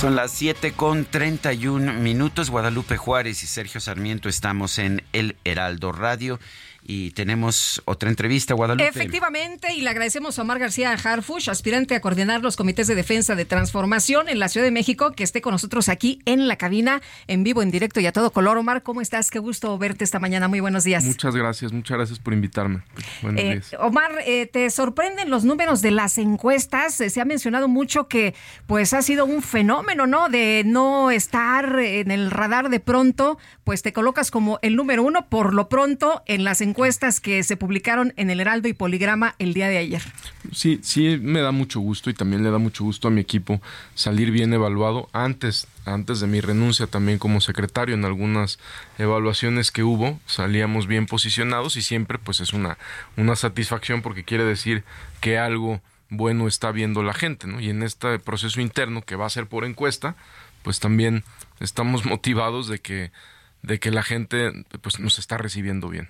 Son 0.00 0.16
las 0.16 0.30
7 0.30 0.72
con 0.72 1.04
31 1.04 1.92
minutos. 1.92 2.48
Guadalupe 2.48 2.96
Juárez 2.96 3.42
y 3.42 3.46
Sergio 3.46 3.82
Sarmiento 3.82 4.30
estamos 4.30 4.78
en 4.78 5.02
El 5.12 5.36
Heraldo 5.44 5.92
Radio 5.92 6.40
y 6.90 7.12
tenemos 7.12 7.80
otra 7.84 8.10
entrevista, 8.10 8.52
Guadalupe. 8.54 8.88
Efectivamente, 8.88 9.72
y 9.72 9.80
le 9.80 9.90
agradecemos 9.90 10.36
a 10.36 10.42
Omar 10.42 10.58
García 10.58 10.90
Harfush, 10.90 11.48
aspirante 11.48 11.94
a 11.94 12.00
coordinar 12.00 12.40
los 12.40 12.56
comités 12.56 12.88
de 12.88 12.96
defensa 12.96 13.36
de 13.36 13.44
transformación 13.44 14.28
en 14.28 14.40
la 14.40 14.48
Ciudad 14.48 14.66
de 14.66 14.72
México, 14.72 15.12
que 15.12 15.22
esté 15.22 15.40
con 15.40 15.52
nosotros 15.52 15.88
aquí 15.88 16.20
en 16.24 16.48
la 16.48 16.56
cabina, 16.56 17.00
en 17.28 17.44
vivo, 17.44 17.62
en 17.62 17.70
directo 17.70 18.00
y 18.00 18.06
a 18.06 18.12
todo 18.12 18.32
color. 18.32 18.58
Omar, 18.58 18.82
¿cómo 18.82 19.00
estás? 19.00 19.30
Qué 19.30 19.38
gusto 19.38 19.78
verte 19.78 20.02
esta 20.02 20.18
mañana. 20.18 20.48
Muy 20.48 20.58
buenos 20.58 20.82
días. 20.82 21.04
Muchas 21.04 21.36
gracias, 21.36 21.72
muchas 21.72 21.96
gracias 21.96 22.18
por 22.18 22.32
invitarme. 22.32 22.82
Buenos 23.22 23.40
eh, 23.40 23.50
días. 23.50 23.76
Omar, 23.78 24.10
eh, 24.26 24.46
¿te 24.46 24.68
sorprenden 24.70 25.30
los 25.30 25.44
números 25.44 25.82
de 25.82 25.92
las 25.92 26.18
encuestas? 26.18 27.00
Eh, 27.00 27.08
se 27.08 27.20
ha 27.20 27.24
mencionado 27.24 27.68
mucho 27.68 28.08
que 28.08 28.34
pues 28.66 28.94
ha 28.94 29.02
sido 29.02 29.26
un 29.26 29.42
fenómeno, 29.42 30.08
¿no? 30.08 30.28
De 30.28 30.64
no 30.66 31.12
estar 31.12 31.78
en 31.78 32.10
el 32.10 32.32
radar 32.32 32.68
de 32.68 32.80
pronto, 32.80 33.38
pues 33.62 33.82
te 33.82 33.92
colocas 33.92 34.32
como 34.32 34.58
el 34.62 34.74
número 34.74 35.04
uno 35.04 35.28
por 35.28 35.54
lo 35.54 35.68
pronto 35.68 36.24
en 36.26 36.42
las 36.42 36.60
encuestas 36.60 36.79
encuestas 36.80 37.20
que 37.20 37.42
se 37.42 37.58
publicaron 37.58 38.14
en 38.16 38.30
el 38.30 38.40
Heraldo 38.40 38.66
y 38.66 38.72
Poligrama 38.72 39.34
el 39.38 39.52
día 39.52 39.68
de 39.68 39.76
ayer. 39.76 40.00
Sí, 40.50 40.80
sí, 40.82 41.18
me 41.20 41.42
da 41.42 41.52
mucho 41.52 41.78
gusto 41.78 42.08
y 42.08 42.14
también 42.14 42.42
le 42.42 42.50
da 42.50 42.56
mucho 42.56 42.84
gusto 42.84 43.08
a 43.08 43.10
mi 43.10 43.20
equipo 43.20 43.60
salir 43.94 44.30
bien 44.30 44.54
evaluado 44.54 45.10
antes, 45.12 45.68
antes 45.84 46.20
de 46.20 46.26
mi 46.26 46.40
renuncia 46.40 46.86
también 46.86 47.18
como 47.18 47.42
secretario 47.42 47.94
en 47.94 48.06
algunas 48.06 48.58
evaluaciones 48.96 49.70
que 49.70 49.82
hubo, 49.82 50.18
salíamos 50.24 50.86
bien 50.86 51.04
posicionados 51.04 51.76
y 51.76 51.82
siempre 51.82 52.16
pues 52.16 52.40
es 52.40 52.54
una, 52.54 52.78
una 53.18 53.36
satisfacción 53.36 54.00
porque 54.00 54.24
quiere 54.24 54.44
decir 54.44 54.82
que 55.20 55.36
algo 55.36 55.82
bueno 56.08 56.48
está 56.48 56.72
viendo 56.72 57.02
la 57.02 57.12
gente, 57.12 57.46
¿no? 57.46 57.60
Y 57.60 57.68
en 57.68 57.82
este 57.82 58.18
proceso 58.20 58.58
interno 58.62 59.02
que 59.02 59.16
va 59.16 59.26
a 59.26 59.30
ser 59.30 59.46
por 59.48 59.66
encuesta, 59.66 60.16
pues 60.62 60.80
también 60.80 61.24
estamos 61.60 62.04
motivados 62.06 62.68
de 62.68 62.78
que 62.78 63.12
de 63.62 63.78
que 63.78 63.90
la 63.90 64.02
gente 64.02 64.52
pues 64.80 64.98
nos 64.98 65.18
está 65.18 65.36
recibiendo 65.36 65.90
bien. 65.90 66.08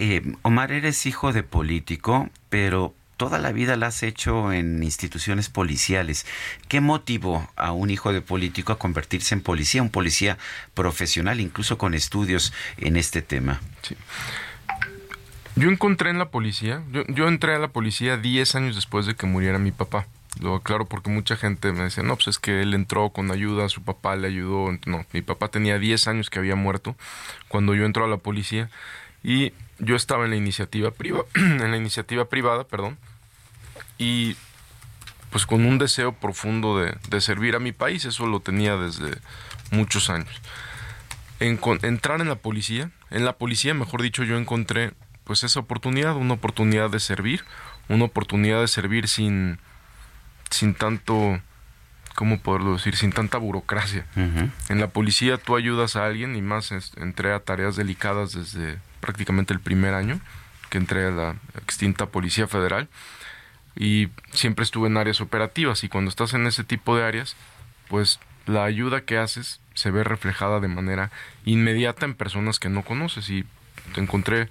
Eh, 0.00 0.22
Omar, 0.42 0.70
eres 0.70 1.06
hijo 1.06 1.32
de 1.32 1.42
político, 1.42 2.30
pero 2.50 2.94
toda 3.16 3.40
la 3.40 3.50
vida 3.50 3.76
la 3.76 3.88
has 3.88 4.04
hecho 4.04 4.52
en 4.52 4.80
instituciones 4.84 5.48
policiales. 5.48 6.24
¿Qué 6.68 6.80
motivó 6.80 7.50
a 7.56 7.72
un 7.72 7.90
hijo 7.90 8.12
de 8.12 8.20
político 8.20 8.72
a 8.72 8.78
convertirse 8.78 9.34
en 9.34 9.40
policía, 9.40 9.82
un 9.82 9.90
policía 9.90 10.38
profesional, 10.74 11.40
incluso 11.40 11.78
con 11.78 11.94
estudios 11.94 12.52
en 12.76 12.96
este 12.96 13.22
tema? 13.22 13.60
Yo 15.56 15.68
encontré 15.68 16.10
en 16.10 16.18
la 16.20 16.30
policía, 16.30 16.80
yo, 17.08 17.26
entré 17.26 17.56
a 17.56 17.58
la 17.58 17.66
policía 17.66 18.16
10 18.16 18.54
años 18.54 18.76
después 18.76 19.04
de 19.04 19.16
que 19.16 19.26
muriera 19.26 19.58
mi 19.58 19.72
papá. 19.72 20.06
Lo 20.40 20.54
aclaro 20.54 20.86
porque 20.86 21.10
mucha 21.10 21.34
gente 21.34 21.72
me 21.72 21.86
dice, 21.86 22.04
no, 22.04 22.14
pues 22.14 22.28
es 22.28 22.38
que 22.38 22.62
él 22.62 22.72
entró 22.72 23.10
con 23.10 23.32
ayuda, 23.32 23.68
su 23.68 23.82
papá 23.82 24.14
le 24.14 24.28
ayudó. 24.28 24.70
No, 24.86 25.04
mi 25.12 25.22
papá 25.22 25.48
tenía 25.48 25.80
10 25.80 26.06
años 26.06 26.30
que 26.30 26.38
había 26.38 26.54
muerto 26.54 26.94
cuando 27.48 27.74
yo 27.74 27.84
entré 27.84 28.04
a 28.04 28.06
la 28.06 28.18
policía 28.18 28.70
y 29.24 29.52
yo 29.78 29.96
estaba 29.96 30.24
en 30.24 30.30
la 30.30 30.36
iniciativa 30.36 30.90
privada, 30.90 31.24
en 31.34 31.70
la 31.70 31.76
iniciativa 31.76 32.28
privada, 32.28 32.64
perdón, 32.64 32.98
y 33.96 34.36
pues 35.30 35.46
con 35.46 35.64
un 35.66 35.78
deseo 35.78 36.12
profundo 36.12 36.78
de, 36.78 37.20
servir 37.20 37.54
a 37.54 37.58
mi 37.58 37.72
país, 37.72 38.04
eso 38.04 38.26
lo 38.26 38.40
tenía 38.40 38.76
desde 38.76 39.18
muchos 39.70 40.10
años. 40.10 40.40
En, 41.40 41.60
entrar 41.82 42.20
en 42.20 42.28
la 42.28 42.36
policía, 42.36 42.90
en 43.10 43.24
la 43.24 43.34
policía, 43.34 43.74
mejor 43.74 44.02
dicho, 44.02 44.24
yo 44.24 44.38
encontré 44.38 44.92
pues 45.24 45.44
esa 45.44 45.60
oportunidad, 45.60 46.16
una 46.16 46.34
oportunidad 46.34 46.90
de 46.90 47.00
servir, 47.00 47.44
una 47.88 48.04
oportunidad 48.04 48.60
de 48.60 48.68
servir 48.68 49.06
sin, 49.08 49.58
sin 50.50 50.74
tanto, 50.74 51.40
¿cómo 52.14 52.40
poderlo 52.40 52.72
decir? 52.72 52.96
Sin 52.96 53.12
tanta 53.12 53.36
burocracia. 53.36 54.06
En 54.16 54.80
la 54.80 54.88
policía 54.88 55.36
tú 55.36 55.54
ayudas 55.54 55.96
a 55.96 56.06
alguien 56.06 56.34
y 56.34 56.40
más 56.40 56.72
entré 56.96 57.34
a 57.34 57.40
tareas 57.40 57.76
delicadas 57.76 58.32
desde 58.32 58.78
prácticamente 59.00 59.52
el 59.52 59.60
primer 59.60 59.94
año 59.94 60.20
que 60.70 60.78
entré 60.78 61.06
a 61.06 61.10
la 61.10 61.36
extinta 61.56 62.06
Policía 62.06 62.46
Federal 62.46 62.88
y 63.76 64.08
siempre 64.32 64.64
estuve 64.64 64.88
en 64.88 64.96
áreas 64.96 65.20
operativas 65.20 65.84
y 65.84 65.88
cuando 65.88 66.08
estás 66.08 66.34
en 66.34 66.46
ese 66.46 66.64
tipo 66.64 66.96
de 66.96 67.04
áreas, 67.04 67.36
pues 67.88 68.20
la 68.46 68.64
ayuda 68.64 69.02
que 69.02 69.18
haces 69.18 69.60
se 69.74 69.90
ve 69.90 70.04
reflejada 70.04 70.60
de 70.60 70.68
manera 70.68 71.10
inmediata 71.44 72.04
en 72.04 72.14
personas 72.14 72.58
que 72.58 72.68
no 72.68 72.82
conoces 72.82 73.30
y 73.30 73.44
encontré 73.96 74.48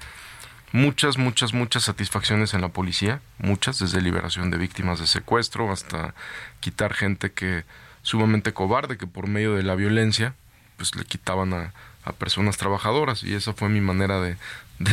muchas, 0.71 1.17
muchas, 1.17 1.53
muchas 1.53 1.83
satisfacciones 1.83 2.53
en 2.53 2.61
la 2.61 2.69
policía, 2.69 3.21
muchas, 3.39 3.79
desde 3.79 4.01
liberación 4.01 4.51
de 4.51 4.57
víctimas 4.57 4.99
de 4.99 5.07
secuestro 5.07 5.71
hasta 5.71 6.13
quitar 6.59 6.93
gente 6.93 7.31
que 7.31 7.65
sumamente 8.01 8.53
cobarde, 8.53 8.97
que 8.97 9.07
por 9.07 9.27
medio 9.27 9.55
de 9.55 9.63
la 9.63 9.75
violencia, 9.75 10.35
pues 10.77 10.95
le 10.95 11.03
quitaban 11.03 11.53
a, 11.53 11.73
a 12.07 12.13
personas 12.13 12.57
trabajadoras 12.57 13.23
y 13.23 13.33
esa 13.33 13.53
fue 13.53 13.69
mi 13.69 13.81
manera 13.81 14.21
de, 14.21 14.37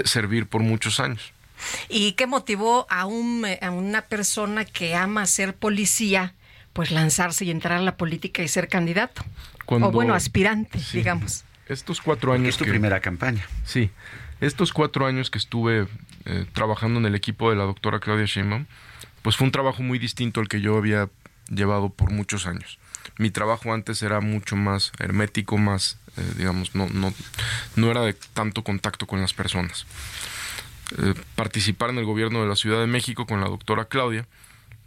servir 0.05 0.47
por 0.47 0.63
muchos 0.63 1.01
años. 1.01 1.33
¿Y 1.89 2.13
qué 2.13 2.27
motivó 2.27 2.87
a, 2.91 3.07
un, 3.07 3.47
a 3.61 3.71
una 3.71 4.03
persona 4.03 4.65
que 4.65 4.95
ama 4.95 5.27
ser 5.27 5.55
policía? 5.55 6.35
pues 6.75 6.91
lanzarse 6.91 7.47
y 7.47 7.51
entrar 7.51 7.79
a 7.79 7.83
la 7.83 7.97
política 7.97 8.43
y 8.43 8.49
ser 8.49 8.69
candidato. 8.69 9.25
o 9.67 9.91
bueno, 9.91 10.13
aspirante, 10.13 10.79
digamos. 10.93 11.45
Estos 11.67 12.03
cuatro 12.03 12.35
años. 12.35 12.49
es 12.49 12.57
tu 12.59 12.67
primera 12.67 13.01
campaña. 13.01 13.47
Sí. 13.65 13.91
Estos 14.41 14.73
cuatro 14.73 15.07
años 15.07 15.31
que 15.31 15.39
estuve 15.39 15.87
eh, 16.27 16.45
trabajando 16.53 16.99
en 16.99 17.07
el 17.07 17.15
equipo 17.15 17.49
de 17.49 17.57
la 17.57 17.65
doctora 17.65 18.01
Claudia 18.01 18.27
Sheinbaum, 18.27 18.67
pues 19.23 19.37
fue 19.37 19.47
un 19.47 19.53
trabajo 19.53 19.83
muy 19.83 19.99
distinto 19.99 20.41
al 20.41 20.49
que 20.49 20.61
yo 20.61 20.77
había 20.77 21.09
llevado 21.49 21.89
por 21.89 22.11
muchos 22.11 22.47
años. 22.47 22.79
Mi 23.19 23.31
trabajo 23.31 23.73
antes 23.73 24.03
era 24.03 24.21
mucho 24.21 24.57
más 24.57 24.93
hermético, 24.99 25.59
más, 25.59 25.99
eh, 26.17 26.33
digamos, 26.37 26.75
no, 26.75 26.89
no, 26.89 27.13
no 27.77 27.91
era 27.91 28.03
de 28.03 28.13
tanto 28.13 28.65
contacto 28.65 29.07
con 29.07 29.21
las 29.21 29.35
personas. 29.35 29.87
Eh, 30.99 31.15
participar 31.35 31.91
en 31.91 31.99
el 31.99 32.05
gobierno 32.05 32.43
de 32.43 32.49
la 32.49 32.57
Ciudad 32.57 32.81
de 32.81 32.87
México 32.87 33.27
con 33.27 33.41
la 33.41 33.49
doctora 33.49 33.87
Claudia, 33.87 34.27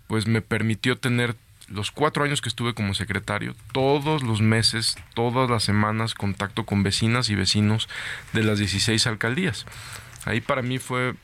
pues 0.07 0.27
me 0.27 0.41
permitió 0.41 0.97
tener 0.97 1.35
los 1.67 1.91
cuatro 1.91 2.23
años 2.23 2.41
que 2.41 2.49
estuve 2.49 2.73
como 2.73 2.93
secretario, 2.93 3.55
todos 3.71 4.23
los 4.23 4.41
meses, 4.41 4.95
todas 5.13 5.49
las 5.49 5.63
semanas, 5.63 6.13
contacto 6.13 6.65
con 6.65 6.83
vecinas 6.83 7.29
y 7.29 7.35
vecinos 7.35 7.89
de 8.33 8.43
las 8.43 8.59
16 8.59 9.05
alcaldías. 9.07 9.65
Ahí 10.25 10.39
para 10.39 10.61
mí 10.61 10.79
fue 10.79 11.15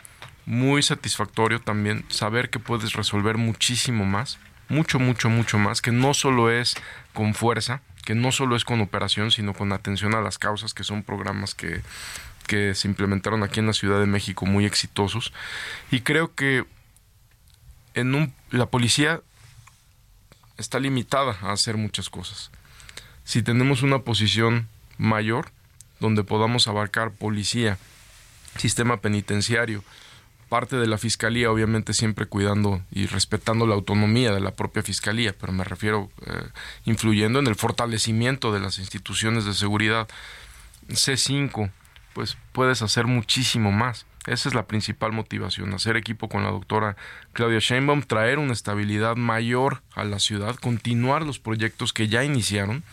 muy 0.45 0.83
satisfactorio 0.83 1.61
también 1.61 2.05
saber 2.09 2.49
que 2.49 2.59
puedes 2.59 2.93
resolver 2.93 3.37
muchísimo 3.37 4.05
más, 4.05 4.37
mucho, 4.69 4.99
mucho, 4.99 5.29
mucho 5.29 5.57
más, 5.57 5.81
que 5.81 5.91
no 5.91 6.13
solo 6.13 6.51
es 6.51 6.75
con 7.13 7.33
fuerza, 7.33 7.81
que 8.05 8.15
no 8.15 8.31
solo 8.31 8.55
es 8.55 8.65
con 8.65 8.81
operación, 8.81 9.31
sino 9.31 9.53
con 9.53 9.71
atención 9.71 10.13
a 10.15 10.21
las 10.21 10.37
causas, 10.37 10.73
que 10.73 10.83
son 10.83 11.03
programas 11.03 11.55
que, 11.55 11.81
que 12.47 12.75
se 12.75 12.87
implementaron 12.87 13.43
aquí 13.43 13.59
en 13.59 13.67
la 13.67 13.73
Ciudad 13.73 13.99
de 13.99 14.05
México 14.05 14.45
muy 14.45 14.65
exitosos. 14.65 15.33
Y 15.91 16.01
creo 16.01 16.33
que 16.35 16.65
en 17.93 18.15
un, 18.15 18.33
la 18.49 18.67
policía 18.67 19.21
está 20.57 20.79
limitada 20.79 21.37
a 21.41 21.51
hacer 21.51 21.77
muchas 21.77 22.09
cosas. 22.09 22.51
Si 23.23 23.41
tenemos 23.41 23.83
una 23.83 23.99
posición 23.99 24.67
mayor, 24.97 25.51
donde 25.99 26.23
podamos 26.23 26.67
abarcar 26.67 27.11
policía, 27.11 27.77
sistema 28.57 28.97
penitenciario, 28.97 29.83
parte 30.53 30.75
de 30.75 30.85
la 30.85 30.99
fiscalía, 30.99 31.49
obviamente 31.49 31.95
siempre 31.95 32.27
cuidando 32.27 32.83
y 32.91 33.07
respetando 33.07 33.65
la 33.65 33.73
autonomía 33.73 34.31
de 34.31 34.39
la 34.39 34.51
propia 34.51 34.83
fiscalía, 34.83 35.33
pero 35.33 35.51
me 35.51 35.63
refiero 35.63 36.11
eh, 36.27 36.47
influyendo 36.85 37.39
en 37.39 37.47
el 37.47 37.55
fortalecimiento 37.55 38.53
de 38.53 38.59
las 38.59 38.77
instituciones 38.77 39.45
de 39.45 39.55
seguridad. 39.55 40.07
C5, 40.89 41.71
pues 42.13 42.37
puedes 42.51 42.83
hacer 42.83 43.07
muchísimo 43.07 43.71
más. 43.71 44.05
Esa 44.25 44.47
es 44.47 44.55
la 44.55 44.67
principal 44.67 45.11
motivación, 45.11 45.73
hacer 45.73 45.97
equipo 45.97 46.29
con 46.29 46.43
la 46.43 46.51
doctora 46.51 46.95
Claudia 47.33 47.59
Sheinbaum, 47.59 48.03
traer 48.03 48.39
una 48.39 48.53
estabilidad 48.53 49.17
mayor 49.17 49.81
a 49.95 50.05
la 50.05 50.19
ciudad, 50.19 50.55
continuar 50.55 51.23
los 51.23 51.39
proyectos 51.39 51.91
que 51.91 52.07
ya 52.07 52.23
iniciaron 52.23 52.83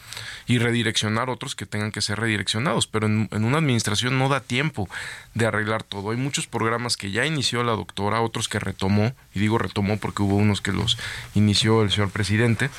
y 0.49 0.59
redireccionar 0.59 1.31
otros 1.31 1.55
que 1.55 1.67
tengan 1.67 1.93
que 1.93 2.01
ser 2.01 2.19
redireccionados. 2.19 2.89
Pero 2.89 3.07
en, 3.07 3.29
una 3.31 3.59
administración 3.59 4.19
no 4.19 4.29
da 4.29 4.41
tiempo 4.41 4.89
de 5.35 5.47
arreglar 5.47 5.85
todo. 5.85 6.11
Hay 6.11 6.17
muchos 6.17 6.49
programas 6.49 6.97
que 6.97 7.13
ya 7.13 7.25
inició 7.25 7.63
la 7.63 7.73
doctora, 7.73 8.23
otros 8.23 8.49
que 8.49 8.59
retomó, 8.59 9.15
y 9.33 9.39
digo 9.39 9.57
retomó 9.57 9.99
porque 9.99 10.25
hubo 10.25 10.35
unos 10.35 10.61
que 10.61 10.73
los 10.73 10.99
inició 11.35 11.83
el 11.83 11.93
señor 11.93 12.11
presidente. 12.11 12.71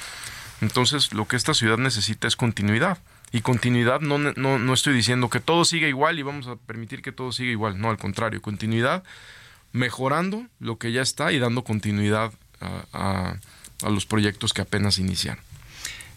Entonces, 0.59 1.13
lo 1.13 1.25
que 1.25 1.37
esta 1.37 1.53
ciudad 1.53 1.77
necesita 1.77 2.27
es 2.27 2.35
continuidad. 2.35 2.97
Y 3.31 3.41
continuidad, 3.41 4.01
no, 4.01 4.17
no, 4.17 4.59
no 4.59 4.73
estoy 4.73 4.93
diciendo 4.93 5.29
que 5.29 5.39
todo 5.39 5.63
siga 5.63 5.87
igual 5.87 6.19
y 6.19 6.23
vamos 6.23 6.47
a 6.47 6.57
permitir 6.57 7.01
que 7.01 7.13
todo 7.13 7.31
siga 7.31 7.51
igual. 7.51 7.79
No, 7.79 7.89
al 7.89 7.97
contrario, 7.97 8.41
continuidad 8.41 9.03
mejorando 9.71 10.45
lo 10.59 10.77
que 10.77 10.91
ya 10.91 11.01
está 11.01 11.31
y 11.31 11.39
dando 11.39 11.63
continuidad 11.63 12.33
a, 12.59 13.35
a 13.83 13.89
los 13.89 14.05
proyectos 14.05 14.53
que 14.53 14.61
apenas 14.61 14.99
inician. 14.99 15.39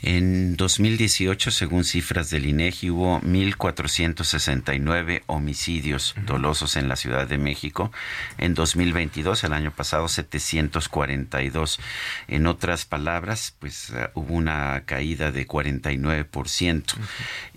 En 0.07 0.59
2018, 0.59 1.51
según 1.51 1.83
cifras 1.83 2.29
del 2.29 2.45
INEGI, 2.45 2.91
hubo 2.91 3.23
1.469 3.23 5.23
homicidios 5.25 6.15
dolosos 6.27 6.77
en 6.77 6.89
la 6.89 6.97
Ciudad 6.97 7.27
de 7.27 7.39
México. 7.39 7.91
En 8.37 8.53
2022, 8.53 9.45
el 9.45 9.55
año 9.55 9.71
pasado, 9.71 10.09
742. 10.09 11.81
En 12.29 12.47
otras 12.47 12.85
palabras, 12.85 13.55
pues 13.59 13.89
uh, 13.89 14.11
hubo 14.13 14.35
una 14.35 14.83
caída 14.85 15.33
de 15.33 15.49
49%. 15.49 16.95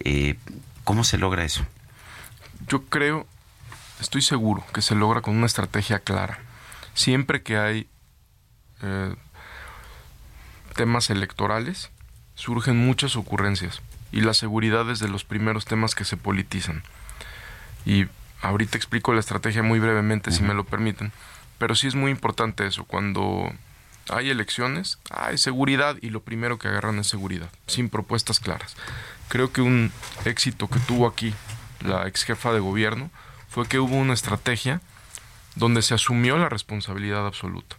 Eh, 0.05 0.37
¿Cómo 0.85 1.03
se 1.03 1.17
logra 1.17 1.43
eso? 1.43 1.67
Yo 2.69 2.85
creo, 2.85 3.27
estoy 3.99 4.21
seguro 4.21 4.63
que 4.73 4.81
se 4.81 4.95
logra 4.95 5.19
con 5.19 5.35
una 5.35 5.47
estrategia 5.47 5.99
clara. 5.99 6.39
Siempre 6.93 7.43
que 7.43 7.57
hay 7.57 7.89
eh, 8.81 9.13
temas 10.75 11.09
electorales, 11.09 11.91
surgen 12.37 12.77
muchas 12.77 13.15
ocurrencias 13.15 13.81
y 14.11 14.21
la 14.21 14.33
seguridad 14.33 14.89
es 14.89 14.99
de 14.99 15.09
los 15.09 15.25
primeros 15.25 15.65
temas 15.65 15.95
que 15.95 16.05
se 16.05 16.15
politizan. 16.15 16.83
Y 17.85 18.05
ahorita 18.41 18.77
explico 18.77 19.11
la 19.11 19.19
estrategia 19.19 19.63
muy 19.63 19.79
brevemente, 19.79 20.31
si 20.31 20.43
me 20.43 20.53
lo 20.53 20.63
permiten, 20.63 21.11
pero 21.57 21.75
sí 21.75 21.87
es 21.87 21.95
muy 21.95 22.11
importante 22.11 22.65
eso, 22.65 22.85
cuando 22.85 23.51
hay 24.09 24.29
elecciones, 24.29 24.99
hay 25.09 25.37
seguridad 25.37 25.97
y 26.01 26.11
lo 26.11 26.21
primero 26.21 26.59
que 26.59 26.67
agarran 26.67 26.99
es 26.99 27.07
seguridad, 27.07 27.49
sin 27.65 27.89
propuestas 27.89 28.39
claras. 28.39 28.77
Creo 29.27 29.51
que 29.51 29.61
un 29.61 29.91
éxito 30.23 30.69
que 30.69 30.79
tuvo 30.79 31.07
aquí 31.07 31.33
la 31.81 32.07
ex 32.07 32.23
jefa 32.23 32.53
de 32.53 32.59
gobierno 32.59 33.09
fue 33.49 33.67
que 33.67 33.79
hubo 33.79 33.95
una 33.95 34.13
estrategia 34.13 34.79
donde 35.55 35.81
se 35.81 35.95
asumió 35.95 36.37
la 36.37 36.49
responsabilidad 36.49 37.25
absoluta. 37.25 37.77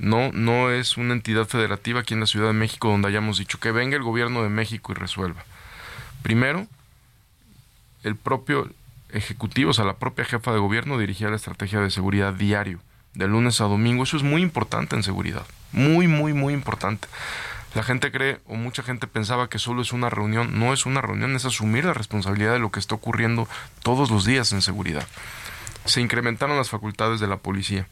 No, 0.00 0.32
no 0.32 0.70
es 0.70 0.96
una 0.96 1.12
entidad 1.12 1.46
federativa 1.46 2.00
aquí 2.00 2.14
en 2.14 2.20
la 2.20 2.26
Ciudad 2.26 2.46
de 2.46 2.54
México 2.54 2.88
donde 2.88 3.08
hayamos 3.08 3.36
dicho 3.36 3.60
que 3.60 3.70
venga 3.70 3.96
el 3.96 4.02
gobierno 4.02 4.42
de 4.42 4.48
México 4.48 4.92
y 4.92 4.94
resuelva. 4.94 5.44
Primero, 6.22 6.66
el 8.02 8.16
propio 8.16 8.70
ejecutivo, 9.10 9.70
o 9.70 9.74
sea, 9.74 9.84
la 9.84 9.98
propia 9.98 10.24
jefa 10.24 10.52
de 10.52 10.58
gobierno 10.58 10.98
dirigía 10.98 11.28
la 11.28 11.36
estrategia 11.36 11.80
de 11.80 11.90
seguridad 11.90 12.32
diario, 12.32 12.80
de 13.12 13.28
lunes 13.28 13.60
a 13.60 13.64
domingo. 13.64 14.04
Eso 14.04 14.16
es 14.16 14.22
muy 14.22 14.40
importante 14.40 14.96
en 14.96 15.02
seguridad. 15.02 15.44
Muy, 15.72 16.08
muy, 16.08 16.32
muy 16.32 16.54
importante. 16.54 17.06
La 17.74 17.82
gente 17.82 18.10
cree, 18.10 18.40
o 18.46 18.54
mucha 18.54 18.82
gente 18.82 19.06
pensaba 19.06 19.50
que 19.50 19.58
solo 19.58 19.82
es 19.82 19.92
una 19.92 20.08
reunión. 20.08 20.58
No 20.58 20.72
es 20.72 20.86
una 20.86 21.02
reunión, 21.02 21.36
es 21.36 21.44
asumir 21.44 21.84
la 21.84 21.92
responsabilidad 21.92 22.54
de 22.54 22.58
lo 22.58 22.70
que 22.70 22.80
está 22.80 22.94
ocurriendo 22.94 23.46
todos 23.82 24.10
los 24.10 24.24
días 24.24 24.52
en 24.54 24.62
seguridad. 24.62 25.06
Se 25.84 26.00
incrementaron 26.00 26.56
las 26.56 26.70
facultades 26.70 27.20
de 27.20 27.26
la 27.26 27.36
policía 27.36 27.86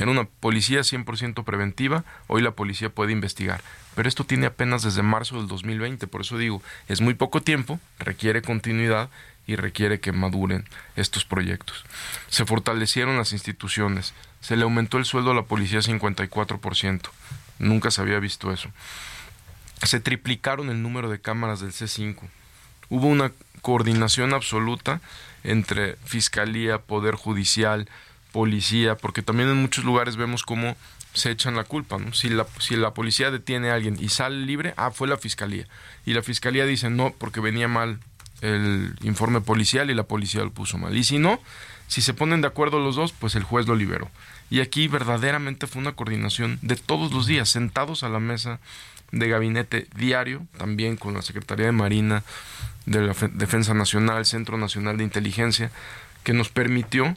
en 0.00 0.08
una 0.08 0.24
policía 0.24 0.80
100% 0.80 1.44
preventiva, 1.44 2.04
hoy 2.26 2.40
la 2.40 2.52
policía 2.52 2.88
puede 2.88 3.12
investigar. 3.12 3.62
Pero 3.94 4.08
esto 4.08 4.24
tiene 4.24 4.46
apenas 4.46 4.82
desde 4.82 5.02
marzo 5.02 5.36
del 5.36 5.46
2020, 5.46 6.06
por 6.06 6.22
eso 6.22 6.38
digo, 6.38 6.62
es 6.88 7.02
muy 7.02 7.14
poco 7.14 7.42
tiempo, 7.42 7.78
requiere 7.98 8.40
continuidad 8.40 9.10
y 9.46 9.56
requiere 9.56 10.00
que 10.00 10.12
maduren 10.12 10.64
estos 10.96 11.26
proyectos. 11.26 11.84
Se 12.28 12.46
fortalecieron 12.46 13.18
las 13.18 13.32
instituciones, 13.34 14.14
se 14.40 14.56
le 14.56 14.62
aumentó 14.62 14.96
el 14.96 15.04
sueldo 15.04 15.32
a 15.32 15.34
la 15.34 15.42
policía 15.42 15.80
54%, 15.80 17.10
nunca 17.58 17.90
se 17.90 18.00
había 18.00 18.20
visto 18.20 18.52
eso. 18.52 18.70
Se 19.82 20.00
triplicaron 20.00 20.70
el 20.70 20.82
número 20.82 21.10
de 21.10 21.20
cámaras 21.20 21.60
del 21.60 21.72
C5. 21.72 22.16
Hubo 22.88 23.06
una 23.06 23.32
coordinación 23.60 24.32
absoluta 24.32 25.00
entre 25.44 25.96
Fiscalía, 26.04 26.78
Poder 26.78 27.16
Judicial, 27.16 27.88
policía, 28.32 28.96
porque 28.96 29.22
también 29.22 29.48
en 29.48 29.56
muchos 29.56 29.84
lugares 29.84 30.16
vemos 30.16 30.42
cómo 30.42 30.76
se 31.12 31.30
echan 31.30 31.56
la 31.56 31.64
culpa, 31.64 31.98
¿no? 31.98 32.12
Si 32.12 32.28
la, 32.28 32.46
si 32.58 32.76
la 32.76 32.94
policía 32.94 33.30
detiene 33.30 33.70
a 33.70 33.74
alguien 33.74 33.96
y 34.00 34.08
sale 34.08 34.44
libre, 34.46 34.74
ah, 34.76 34.90
fue 34.90 35.08
la 35.08 35.16
fiscalía. 35.16 35.66
Y 36.06 36.12
la 36.12 36.22
fiscalía 36.22 36.66
dice 36.66 36.90
no, 36.90 37.12
porque 37.18 37.40
venía 37.40 37.68
mal 37.68 37.98
el 38.42 38.94
informe 39.02 39.40
policial 39.40 39.90
y 39.90 39.94
la 39.94 40.04
policía 40.04 40.42
lo 40.42 40.52
puso 40.52 40.78
mal. 40.78 40.96
Y 40.96 41.04
si 41.04 41.18
no, 41.18 41.40
si 41.88 42.02
se 42.02 42.14
ponen 42.14 42.40
de 42.40 42.46
acuerdo 42.46 42.78
los 42.78 42.96
dos, 42.96 43.12
pues 43.12 43.34
el 43.34 43.42
juez 43.42 43.66
lo 43.66 43.74
liberó. 43.74 44.10
Y 44.48 44.60
aquí 44.60 44.88
verdaderamente 44.88 45.66
fue 45.66 45.82
una 45.82 45.92
coordinación 45.92 46.58
de 46.62 46.76
todos 46.76 47.12
los 47.12 47.26
días, 47.26 47.48
sentados 47.48 48.02
a 48.02 48.08
la 48.08 48.20
mesa 48.20 48.60
de 49.12 49.28
gabinete 49.28 49.88
diario, 49.96 50.46
también 50.56 50.96
con 50.96 51.14
la 51.14 51.22
Secretaría 51.22 51.66
de 51.66 51.72
Marina, 51.72 52.22
de 52.86 53.02
la 53.02 53.14
Defensa 53.32 53.74
Nacional, 53.74 54.24
Centro 54.24 54.56
Nacional 54.56 54.96
de 54.96 55.04
Inteligencia, 55.04 55.70
que 56.22 56.32
nos 56.32 56.48
permitió 56.48 57.16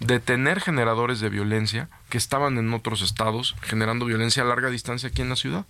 detener 0.00 0.60
generadores 0.60 1.20
de 1.20 1.28
violencia 1.28 1.88
que 2.08 2.18
estaban 2.18 2.58
en 2.58 2.72
otros 2.74 3.02
estados 3.02 3.56
generando 3.62 4.06
violencia 4.06 4.42
a 4.42 4.46
larga 4.46 4.70
distancia 4.70 5.08
aquí 5.08 5.22
en 5.22 5.28
la 5.28 5.36
ciudad. 5.36 5.66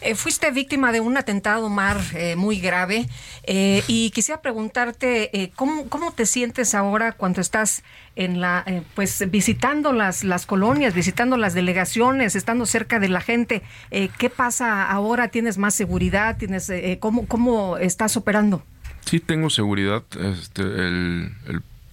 Eh, 0.00 0.14
fuiste 0.14 0.50
víctima 0.50 0.92
de 0.92 1.00
un 1.00 1.16
atentado 1.16 1.68
mar 1.68 2.00
eh, 2.14 2.36
muy 2.36 2.60
grave 2.60 3.08
eh, 3.44 3.82
y 3.88 4.10
quisiera 4.10 4.40
preguntarte 4.40 5.52
¿cómo, 5.56 5.88
¿cómo, 5.88 6.12
te 6.12 6.26
sientes 6.26 6.74
ahora 6.74 7.12
cuando 7.12 7.40
estás 7.40 7.82
en 8.14 8.40
la 8.40 8.64
pues 8.94 9.28
visitando 9.30 9.92
las 9.92 10.22
las 10.24 10.46
colonias, 10.46 10.94
visitando 10.94 11.36
las 11.36 11.54
delegaciones, 11.54 12.36
estando 12.36 12.64
cerca 12.64 12.98
de 12.98 13.08
la 13.08 13.20
gente. 13.20 13.62
¿Qué 13.90 14.30
pasa 14.30 14.88
ahora? 14.88 15.28
¿Tienes 15.28 15.58
más 15.58 15.74
seguridad? 15.74 16.36
¿Tienes 16.38 16.70
cómo 17.00 17.26
cómo 17.26 17.76
estás 17.76 18.16
operando? 18.16 18.62
Sí 19.04 19.20
tengo 19.20 19.50
seguridad. 19.50 20.04
Este 20.18 20.62
el 20.62 21.32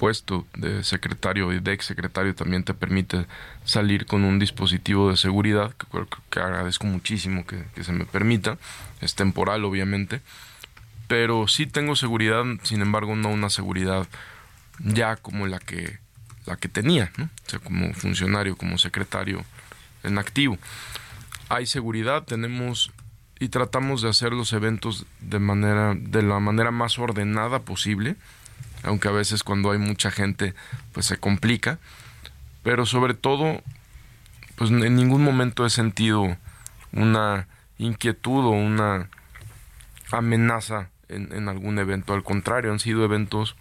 puesto 0.03 0.45
de 0.57 0.83
secretario 0.83 1.53
y 1.53 1.61
de 1.61 1.71
ex 1.71 1.85
secretario 1.85 2.35
también 2.35 2.65
te 2.65 2.73
permite 2.73 3.25
salir 3.63 4.05
con 4.05 4.25
un 4.25 4.37
dispositivo 4.37 5.09
de 5.09 5.15
seguridad, 5.15 5.73
que, 5.75 5.87
que 6.29 6.41
agradezco 6.41 6.87
muchísimo 6.87 7.45
que, 7.45 7.63
se 7.81 7.93
me 7.93 8.03
permita, 8.03 8.57
es 8.99 9.15
temporal 9.15 9.63
obviamente, 9.63 10.19
pero 11.07 11.47
sí 11.47 11.67
tengo 11.67 11.95
seguridad, 11.95 12.43
sin 12.63 12.81
embargo 12.81 13.15
no 13.15 13.29
una 13.29 13.49
seguridad 13.49 14.05
ya 14.79 15.15
como 15.15 15.47
la 15.47 15.59
que, 15.59 15.99
la 16.47 16.57
que 16.57 16.67
tenía, 16.67 17.09
¿no? 17.15 17.23
o 17.23 17.49
sea, 17.49 17.59
como 17.59 17.93
funcionario, 17.93 18.57
como 18.57 18.77
secretario 18.77 19.45
en 20.03 20.17
activo. 20.17 20.57
Hay 21.47 21.65
seguridad, 21.65 22.23
tenemos 22.23 22.91
y 23.39 23.47
tratamos 23.47 24.01
de 24.01 24.09
hacer 24.09 24.33
los 24.33 24.51
eventos 24.51 25.05
de 25.21 25.39
manera 25.39 25.95
de 25.95 26.23
la 26.23 26.41
manera 26.41 26.71
más 26.71 26.99
ordenada 26.99 27.59
posible 27.59 28.17
aunque 28.83 29.07
a 29.07 29.11
veces 29.11 29.43
cuando 29.43 29.71
hay 29.71 29.79
mucha 29.79 30.11
gente 30.11 30.53
pues 30.91 31.05
se 31.05 31.17
complica, 31.17 31.79
pero 32.63 32.85
sobre 32.85 33.13
todo 33.13 33.61
pues 34.55 34.69
en 34.71 34.95
ningún 34.95 35.23
momento 35.23 35.65
he 35.65 35.69
sentido 35.69 36.37
una 36.91 37.47
inquietud 37.77 38.45
o 38.45 38.51
una 38.51 39.09
amenaza 40.11 40.89
en, 41.09 41.33
en 41.33 41.49
algún 41.49 41.79
evento, 41.79 42.13
al 42.13 42.23
contrario, 42.23 42.71
han 42.71 42.79
sido 42.79 43.03
eventos 43.03 43.55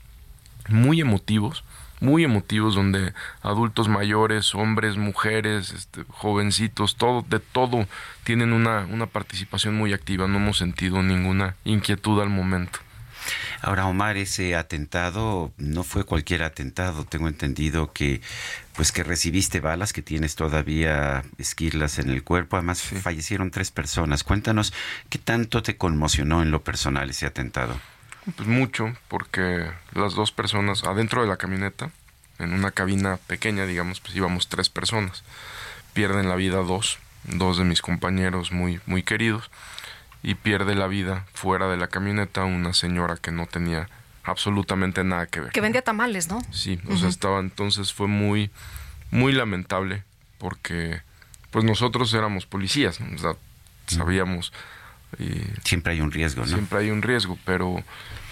muy 0.68 1.00
emotivos, 1.00 1.64
muy 2.00 2.24
emotivos 2.24 2.74
donde 2.74 3.14
adultos 3.42 3.88
mayores, 3.88 4.54
hombres, 4.54 4.96
mujeres, 4.96 5.72
este, 5.72 6.04
jovencitos, 6.08 6.96
todo, 6.96 7.24
de 7.28 7.38
todo 7.38 7.86
tienen 8.24 8.52
una, 8.52 8.86
una 8.90 9.06
participación 9.06 9.76
muy 9.76 9.92
activa. 9.92 10.26
No 10.26 10.38
hemos 10.38 10.58
sentido 10.58 11.02
ninguna 11.02 11.54
inquietud 11.64 12.20
al 12.20 12.28
momento. 12.28 12.80
Ahora, 13.60 13.86
Omar, 13.86 14.16
ese 14.16 14.56
atentado 14.56 15.52
no 15.56 15.84
fue 15.84 16.04
cualquier 16.04 16.42
atentado. 16.42 17.04
Tengo 17.04 17.28
entendido 17.28 17.92
que, 17.92 18.20
pues, 18.74 18.92
que 18.92 19.04
recibiste 19.04 19.60
balas, 19.60 19.92
que 19.92 20.02
tienes 20.02 20.34
todavía 20.34 21.22
esquirlas 21.38 21.98
en 21.98 22.10
el 22.10 22.24
cuerpo. 22.24 22.56
Además, 22.56 22.82
fallecieron 22.82 23.50
tres 23.50 23.70
personas. 23.70 24.24
Cuéntanos 24.24 24.72
qué 25.08 25.18
tanto 25.18 25.62
te 25.62 25.76
conmocionó 25.76 26.42
en 26.42 26.50
lo 26.50 26.62
personal 26.62 27.10
ese 27.10 27.26
atentado. 27.26 27.78
Pues 28.36 28.48
mucho, 28.48 28.92
porque 29.08 29.70
las 29.94 30.14
dos 30.14 30.32
personas 30.32 30.84
adentro 30.84 31.22
de 31.22 31.28
la 31.28 31.36
camioneta, 31.36 31.90
en 32.38 32.52
una 32.52 32.70
cabina 32.70 33.18
pequeña, 33.26 33.66
digamos, 33.66 34.00
pues 34.00 34.14
íbamos 34.14 34.48
tres 34.48 34.68
personas. 34.68 35.24
Pierden 35.92 36.28
la 36.28 36.36
vida 36.36 36.58
dos, 36.58 36.98
dos 37.24 37.58
de 37.58 37.64
mis 37.64 37.82
compañeros 37.82 38.52
muy, 38.52 38.80
muy 38.86 39.02
queridos 39.02 39.50
y 40.22 40.34
pierde 40.36 40.74
la 40.74 40.86
vida 40.86 41.26
fuera 41.34 41.68
de 41.68 41.76
la 41.76 41.88
camioneta 41.88 42.44
una 42.44 42.72
señora 42.72 43.16
que 43.16 43.32
no 43.32 43.46
tenía 43.46 43.88
absolutamente 44.24 45.02
nada 45.04 45.26
que 45.26 45.40
ver. 45.40 45.52
Que 45.52 45.60
vendía 45.60 45.82
tamales, 45.82 46.28
¿no? 46.28 46.40
Sí, 46.52 46.78
o 46.88 46.96
sea, 46.96 47.08
estaba 47.08 47.40
entonces 47.40 47.92
fue 47.92 48.06
muy 48.06 48.50
muy 49.10 49.32
lamentable 49.32 50.04
porque 50.38 51.02
pues 51.50 51.64
nosotros 51.64 52.12
éramos 52.14 52.46
policías, 52.46 53.00
o 53.00 53.18
sea, 53.18 53.34
sabíamos 53.86 54.52
y 55.18 55.42
siempre 55.64 55.92
hay 55.92 56.00
un 56.00 56.12
riesgo, 56.12 56.42
¿no? 56.42 56.48
Siempre 56.48 56.78
hay 56.78 56.90
un 56.90 57.02
riesgo, 57.02 57.38
pero 57.44 57.82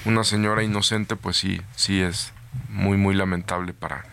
una 0.05 0.25
señora 0.25 0.63
inocente 0.63 1.17
pues 1.17 1.37
sí 1.37 1.61
sí 1.77 2.01
es 2.01 2.33
muy 2.69 2.97
muy 2.97 3.15
lamentable 3.15 3.73
para 3.73 4.05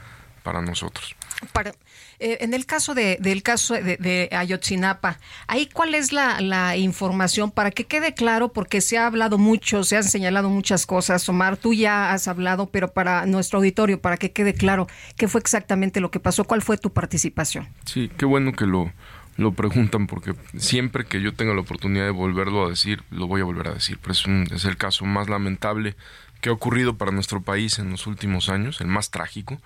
para 0.44 0.62
nosotros. 0.62 1.16
Para 1.54 1.74
eh, 2.20 2.40
en 2.42 2.56
el 2.56 2.66
caso 2.66 2.96
de, 2.96 3.18
del 3.22 3.44
caso 3.44 3.76
de, 3.76 4.30
Ayotzinapa, 4.32 5.20
¿ahí 5.48 5.68
cuál 5.68 5.94
es 5.94 6.12
la, 6.12 6.76
información 6.78 7.52
para 7.52 7.70
que 7.70 7.86
quede 7.86 8.14
claro? 8.16 8.52
Porque 8.52 8.82
se 8.82 8.98
ha 8.98 9.06
hablado 9.06 9.38
mucho, 9.38 9.84
se 9.84 9.98
han 9.98 10.04
señalado 10.04 10.50
muchas 10.50 10.86
cosas. 10.86 11.28
Omar, 11.30 11.58
tú 11.58 11.74
ya 11.74 12.12
has 12.12 12.28
hablado, 12.28 12.68
pero 12.68 12.92
para 12.92 13.26
nuestro 13.26 13.60
auditorio, 13.60 14.02
para 14.02 14.18
que 14.18 14.32
quede 14.32 14.54
claro, 14.54 14.88
¿qué 15.16 15.28
fue 15.28 15.42
exactamente 15.42 16.00
lo 16.00 16.10
que 16.10 16.20
pasó? 16.20 16.44
¿Cuál 16.44 16.64
fue 16.64 16.78
tu 16.78 16.92
participación? 16.92 17.68
Sí, 17.86 18.10
qué 18.18 18.26
bueno 18.26 18.54
que 18.54 18.66
lo, 18.66 18.92
lo 19.38 19.52
preguntan 19.54 20.08
porque 20.08 20.34
siempre 20.58 21.06
que 21.06 21.22
yo 21.22 21.34
tenga 21.34 21.54
la 21.54 21.62
oportunidad 21.62 22.06
de 22.06 22.12
volverlo 22.12 22.66
a 22.66 22.70
decir, 22.70 23.04
lo 23.12 23.28
voy 23.28 23.42
a 23.42 23.44
volver 23.46 23.68
a 23.68 23.74
decir. 23.74 24.00
Pero 24.02 24.14
es, 24.14 24.26
es 24.52 24.66
el 24.66 24.78
caso 24.78 25.06
más 25.06 25.30
lamentable 25.30 25.96
que 26.42 26.50
ha 26.50 26.54
ocurrido 26.54 26.98
para 26.98 27.12
nuestro 27.12 27.42
país 27.42 27.78
en 27.78 27.92
los 27.92 28.08
últimos 28.08 28.50
años, 28.50 28.82
el 28.82 28.88
más 28.88 29.12
trágico. 29.12 29.60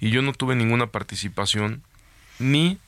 Y 0.00 0.10
yo 0.10 0.22
no 0.22 0.32
tuve 0.32 0.56
ninguna 0.56 0.86
participación 0.86 1.82
ni 2.40 2.78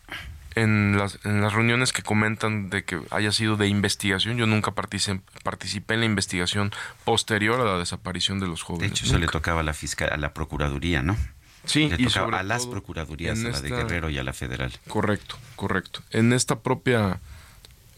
en 0.54 0.98
las, 0.98 1.18
en 1.24 1.40
las 1.40 1.52
reuniones 1.52 1.92
que 1.92 2.02
comentan 2.02 2.68
de 2.70 2.84
que 2.84 3.00
haya 3.10 3.32
sido 3.32 3.56
de 3.56 3.68
investigación, 3.68 4.36
yo 4.36 4.46
nunca 4.46 4.72
participé, 4.72 5.94
en 5.94 6.00
la 6.00 6.06
investigación 6.06 6.72
posterior 7.04 7.60
a 7.60 7.64
la 7.64 7.78
desaparición 7.78 8.40
de 8.40 8.46
los 8.46 8.62
jóvenes. 8.62 8.90
De 8.90 8.94
hecho, 8.94 9.04
eso 9.06 9.18
le 9.18 9.28
tocaba 9.28 9.60
a 9.60 9.64
la 9.64 9.74
fiscal, 9.74 10.10
a 10.12 10.16
la 10.16 10.34
procuraduría, 10.34 11.02
¿no? 11.02 11.16
Sí, 11.64 11.88
le 11.88 11.96
tocaba 11.96 12.40
a 12.40 12.42
las 12.42 12.66
procuradurías, 12.66 13.38
a 13.44 13.50
la 13.50 13.60
de 13.60 13.70
Guerrero 13.70 14.10
y 14.10 14.18
a 14.18 14.24
la 14.24 14.32
federal. 14.32 14.72
Correcto, 14.88 15.36
correcto. 15.56 16.02
En 16.10 16.32
esta 16.32 16.58
propia 16.60 17.20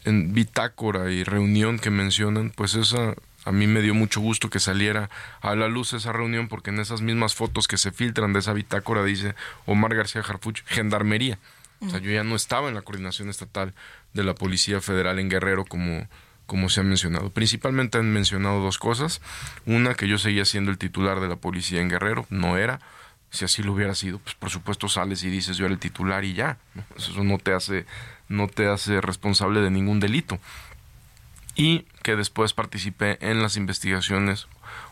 en 0.05 0.33
bitácora 0.33 1.11
y 1.11 1.23
reunión 1.23 1.79
que 1.79 1.89
mencionan, 1.89 2.51
pues 2.55 2.75
esa 2.75 3.15
a 3.45 3.51
mí 3.51 3.67
me 3.67 3.81
dio 3.81 3.93
mucho 3.93 4.19
gusto 4.19 4.49
que 4.49 4.59
saliera 4.59 5.09
a 5.39 5.55
la 5.55 5.67
luz 5.67 5.93
esa 5.93 6.11
reunión 6.11 6.47
porque 6.47 6.71
en 6.71 6.79
esas 6.79 7.01
mismas 7.01 7.35
fotos 7.35 7.67
que 7.67 7.77
se 7.77 7.91
filtran 7.91 8.33
de 8.33 8.39
esa 8.39 8.53
bitácora 8.53 9.03
dice 9.03 9.35
Omar 9.65 9.95
García 9.95 10.23
Jarfuch, 10.23 10.63
Gendarmería. 10.65 11.37
O 11.81 11.89
sea, 11.89 11.99
yo 11.99 12.09
ya 12.09 12.23
no 12.23 12.35
estaba 12.35 12.69
en 12.69 12.73
la 12.73 12.81
coordinación 12.81 13.29
estatal 13.29 13.73
de 14.13 14.23
la 14.23 14.33
Policía 14.33 14.81
Federal 14.81 15.19
en 15.19 15.29
Guerrero 15.29 15.65
como, 15.65 16.07
como 16.47 16.69
se 16.69 16.79
ha 16.79 16.83
mencionado. 16.83 17.29
Principalmente 17.29 17.99
han 17.99 18.11
mencionado 18.11 18.61
dos 18.61 18.79
cosas. 18.79 19.21
Una, 19.67 19.93
que 19.93 20.07
yo 20.07 20.17
seguía 20.17 20.45
siendo 20.45 20.71
el 20.71 20.79
titular 20.79 21.19
de 21.19 21.27
la 21.27 21.35
policía 21.35 21.81
en 21.81 21.89
Guerrero, 21.89 22.25
no 22.29 22.57
era. 22.57 22.79
Si 23.29 23.45
así 23.45 23.61
lo 23.61 23.73
hubiera 23.73 23.93
sido, 23.93 24.17
pues 24.19 24.33
por 24.33 24.49
supuesto 24.49 24.87
sales 24.87 25.23
y 25.23 25.29
dices 25.29 25.57
yo 25.57 25.65
era 25.65 25.73
el 25.73 25.79
titular 25.79 26.23
y 26.23 26.33
ya. 26.33 26.57
Eso 26.95 27.23
no 27.23 27.37
te 27.37 27.53
hace, 27.53 27.85
no 28.29 28.47
te 28.47 28.67
hace 28.67 29.01
responsable 29.01 29.59
de 29.59 29.69
ningún 29.69 29.99
delito 29.99 30.39
y 31.55 31.85
que 32.03 32.15
después 32.15 32.53
participé 32.53 33.17
en 33.21 33.41
las 33.41 33.57
investigaciones 33.57 34.47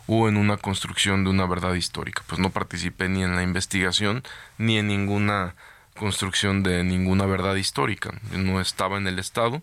o 0.07 0.27
en 0.27 0.37
una 0.37 0.57
construcción 0.57 1.23
de 1.23 1.29
una 1.29 1.45
verdad 1.45 1.73
histórica. 1.73 2.23
Pues 2.27 2.39
no 2.39 2.49
participé 2.49 3.09
ni 3.09 3.23
en 3.23 3.35
la 3.35 3.43
investigación 3.43 4.23
ni 4.57 4.77
en 4.77 4.87
ninguna 4.87 5.55
construcción 5.95 6.63
de 6.63 6.83
ninguna 6.83 7.25
verdad 7.25 7.55
histórica. 7.55 8.11
no 8.31 8.59
estaba 8.61 8.97
en 8.97 9.07
el 9.07 9.19
Estado 9.19 9.61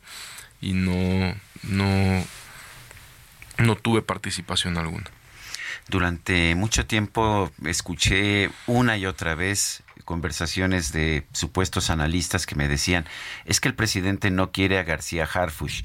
y 0.61 0.73
no, 0.75 1.35
no, 1.63 2.25
no 3.59 3.77
tuve 3.77 4.03
participación 4.03 4.77
alguna. 4.79 5.11
Durante 5.89 6.55
mucho 6.55 6.87
tiempo 6.87 7.51
escuché 7.65 8.51
una 8.67 8.97
y 8.97 9.07
otra 9.07 9.35
vez 9.35 9.83
conversaciones 10.05 10.93
de 10.93 11.25
supuestos 11.33 11.89
analistas 11.89 12.47
que 12.47 12.57
me 12.57 12.69
decían, 12.69 13.07
es 13.45 13.61
que 13.61 13.69
el 13.69 13.75
presidente 13.75 14.31
no 14.31 14.51
quiere 14.51 14.79
a 14.79 14.83
García 14.83 15.25
Harfush 15.25 15.83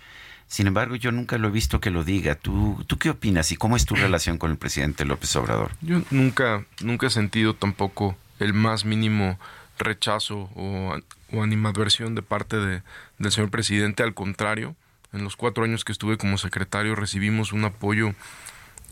sin 0.47 0.67
embargo, 0.67 0.95
yo 0.95 1.11
nunca 1.11 1.37
lo 1.37 1.47
he 1.47 1.51
visto 1.51 1.79
que 1.79 1.89
lo 1.89 2.03
diga. 2.03 2.35
¿Tú, 2.35 2.83
¿Tú 2.87 2.97
qué 2.97 3.09
opinas 3.09 3.51
y 3.51 3.57
cómo 3.57 3.75
es 3.75 3.85
tu 3.85 3.95
relación 3.95 4.37
con 4.37 4.51
el 4.51 4.57
presidente 4.57 5.05
López 5.05 5.35
Obrador? 5.35 5.71
Yo 5.81 6.01
nunca, 6.11 6.65
nunca 6.81 7.07
he 7.07 7.09
sentido 7.09 7.55
tampoco 7.55 8.15
el 8.39 8.53
más 8.53 8.85
mínimo 8.85 9.39
rechazo 9.77 10.49
o, 10.55 10.97
o 11.33 11.43
animadversión 11.43 12.15
de 12.15 12.21
parte 12.21 12.57
de, 12.57 12.81
del 13.17 13.31
señor 13.31 13.49
presidente. 13.49 14.03
Al 14.03 14.13
contrario, 14.13 14.75
en 15.13 15.23
los 15.23 15.35
cuatro 15.35 15.63
años 15.63 15.83
que 15.83 15.91
estuve 15.91 16.17
como 16.17 16.37
secretario 16.37 16.95
recibimos 16.95 17.51
un 17.53 17.65
apoyo 17.65 18.13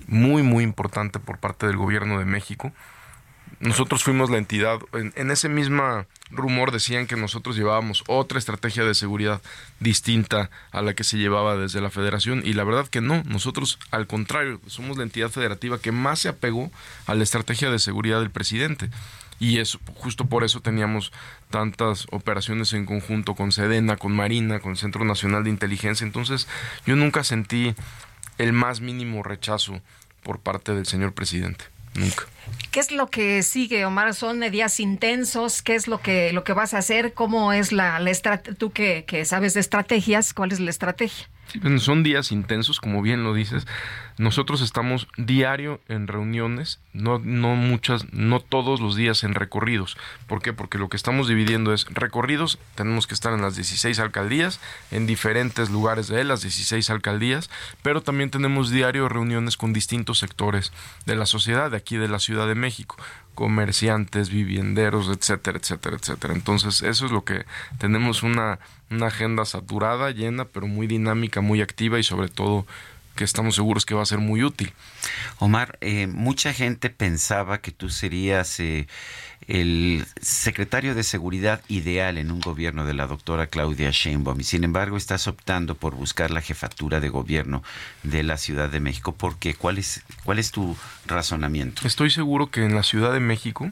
muy, 0.07 0.41
muy 0.41 0.63
importante 0.63 1.19
por 1.19 1.37
parte 1.37 1.67
del 1.67 1.77
gobierno 1.77 2.19
de 2.19 2.25
México. 2.25 2.71
Nosotros 3.63 4.03
fuimos 4.03 4.29
la 4.29 4.37
entidad, 4.37 4.79
en, 4.91 5.13
en 5.15 5.31
ese 5.31 5.47
mismo 5.47 6.05
rumor 6.31 6.71
decían 6.71 7.07
que 7.07 7.15
nosotros 7.15 7.55
llevábamos 7.55 8.03
otra 8.07 8.37
estrategia 8.37 8.83
de 8.83 8.93
seguridad 8.93 9.41
distinta 9.79 10.49
a 10.71 10.81
la 10.81 10.93
que 10.95 11.05
se 11.05 11.17
llevaba 11.17 11.55
desde 11.55 11.79
la 11.79 11.89
federación 11.89 12.41
y 12.43 12.53
la 12.53 12.65
verdad 12.65 12.87
que 12.87 12.99
no, 12.99 13.23
nosotros 13.23 13.79
al 13.89 14.05
contrario, 14.05 14.59
somos 14.67 14.97
la 14.97 15.03
entidad 15.03 15.29
federativa 15.29 15.79
que 15.79 15.93
más 15.93 16.19
se 16.19 16.27
apegó 16.27 16.71
a 17.05 17.15
la 17.15 17.23
estrategia 17.23 17.71
de 17.71 17.79
seguridad 17.79 18.19
del 18.19 18.31
presidente 18.31 18.89
y 19.39 19.59
eso, 19.59 19.79
justo 19.95 20.25
por 20.25 20.43
eso 20.43 20.59
teníamos 20.59 21.13
tantas 21.49 22.07
operaciones 22.11 22.73
en 22.73 22.85
conjunto 22.85 23.33
con 23.33 23.53
Sedena, 23.53 23.95
con 23.95 24.13
Marina, 24.13 24.59
con 24.59 24.75
Centro 24.75 25.05
Nacional 25.05 25.45
de 25.45 25.51
Inteligencia, 25.51 26.05
entonces 26.05 26.49
yo 26.85 26.97
nunca 26.97 27.23
sentí 27.23 27.75
el 28.37 28.51
más 28.51 28.81
mínimo 28.81 29.23
rechazo 29.23 29.79
por 30.21 30.39
parte 30.39 30.73
del 30.73 30.85
señor 30.85 31.13
presidente. 31.13 31.65
Nunca. 31.93 32.25
¿Qué 32.71 32.79
es 32.79 32.91
lo 32.91 33.07
que 33.07 33.43
sigue, 33.43 33.85
Omar? 33.85 34.13
¿Son 34.13 34.39
días 34.39 34.79
intensos? 34.79 35.61
¿Qué 35.61 35.75
es 35.75 35.87
lo 35.87 36.01
que, 36.01 36.33
lo 36.33 36.43
que 36.43 36.53
vas 36.53 36.73
a 36.73 36.79
hacer? 36.79 37.13
¿Cómo 37.13 37.53
es 37.53 37.71
la, 37.71 37.99
la 37.99 38.09
estrategia? 38.09 38.55
Tú 38.57 38.71
que, 38.71 39.05
que 39.05 39.25
sabes 39.25 39.53
de 39.53 39.59
estrategias, 39.59 40.33
¿cuál 40.33 40.51
es 40.51 40.59
la 40.59 40.69
estrategia? 40.69 41.27
son 41.77 42.03
días 42.03 42.31
intensos, 42.31 42.79
como 42.79 43.01
bien 43.01 43.23
lo 43.23 43.33
dices. 43.33 43.67
Nosotros 44.17 44.61
estamos 44.61 45.07
diario 45.17 45.81
en 45.87 46.07
reuniones, 46.07 46.79
no, 46.93 47.19
no 47.19 47.55
muchas, 47.55 48.11
no 48.13 48.39
todos 48.39 48.79
los 48.79 48.95
días 48.95 49.23
en 49.23 49.33
recorridos. 49.33 49.97
¿Por 50.27 50.41
qué? 50.41 50.53
Porque 50.53 50.77
lo 50.77 50.89
que 50.89 50.97
estamos 50.97 51.27
dividiendo 51.27 51.73
es 51.73 51.85
recorridos, 51.89 52.59
tenemos 52.75 53.07
que 53.07 53.15
estar 53.15 53.33
en 53.33 53.41
las 53.41 53.55
16 53.55 53.99
alcaldías, 53.99 54.59
en 54.91 55.07
diferentes 55.07 55.71
lugares 55.71 56.07
de 56.07 56.23
las 56.23 56.41
16 56.41 56.89
alcaldías, 56.91 57.49
pero 57.81 58.01
también 58.01 58.29
tenemos 58.29 58.69
diario 58.69 59.09
reuniones 59.09 59.57
con 59.57 59.73
distintos 59.73 60.19
sectores 60.19 60.71
de 61.05 61.15
la 61.15 61.25
sociedad, 61.25 61.71
de 61.71 61.77
aquí 61.77 61.97
de 61.97 62.07
la 62.07 62.19
Ciudad 62.19 62.32
de 62.33 62.55
México 62.55 62.97
comerciantes, 63.35 64.29
vivienderos, 64.29 65.09
etcétera, 65.09 65.57
etcétera, 65.57 65.97
etcétera. 65.99 66.33
Entonces, 66.33 66.83
eso 66.83 67.05
es 67.05 67.11
lo 67.11 67.23
que 67.23 67.45
tenemos 67.79 68.23
una, 68.23 68.59
una 68.89 69.07
agenda 69.07 69.45
saturada, 69.45 70.11
llena, 70.11 70.45
pero 70.45 70.67
muy 70.67 70.87
dinámica, 70.87 71.41
muy 71.41 71.61
activa 71.61 71.99
y 71.99 72.03
sobre 72.03 72.29
todo 72.29 72.65
que 73.15 73.23
estamos 73.23 73.55
seguros 73.55 73.85
que 73.85 73.93
va 73.93 74.01
a 74.01 74.07
ser 74.07 74.19
muy 74.19 74.43
útil. 74.43 74.73
Omar, 75.39 75.77
eh, 75.81 76.07
mucha 76.07 76.53
gente 76.53 76.89
pensaba 76.89 77.61
que 77.61 77.71
tú 77.71 77.89
serías 77.89 78.59
eh, 78.59 78.87
el 79.47 80.05
secretario 80.21 80.95
de 80.95 81.03
seguridad 81.03 81.61
ideal 81.67 82.17
en 82.17 82.31
un 82.31 82.39
gobierno 82.39 82.85
de 82.85 82.93
la 82.93 83.07
doctora 83.07 83.47
Claudia 83.47 83.91
Sheinbaum 83.91 84.39
y 84.39 84.43
sin 84.43 84.63
embargo 84.63 84.97
estás 84.97 85.27
optando 85.27 85.75
por 85.75 85.95
buscar 85.95 86.31
la 86.31 86.41
jefatura 86.41 86.99
de 86.99 87.09
gobierno 87.09 87.63
de 88.03 88.23
la 88.23 88.37
Ciudad 88.37 88.69
de 88.69 88.79
México. 88.79 89.13
¿Por 89.13 89.37
qué? 89.37 89.55
¿Cuál 89.55 89.77
es, 89.77 90.03
cuál 90.23 90.39
es 90.39 90.51
tu 90.51 90.77
razonamiento? 91.05 91.85
Estoy 91.85 92.09
seguro 92.09 92.49
que 92.49 92.63
en 92.63 92.75
la 92.75 92.83
Ciudad 92.83 93.13
de 93.13 93.19
México 93.19 93.71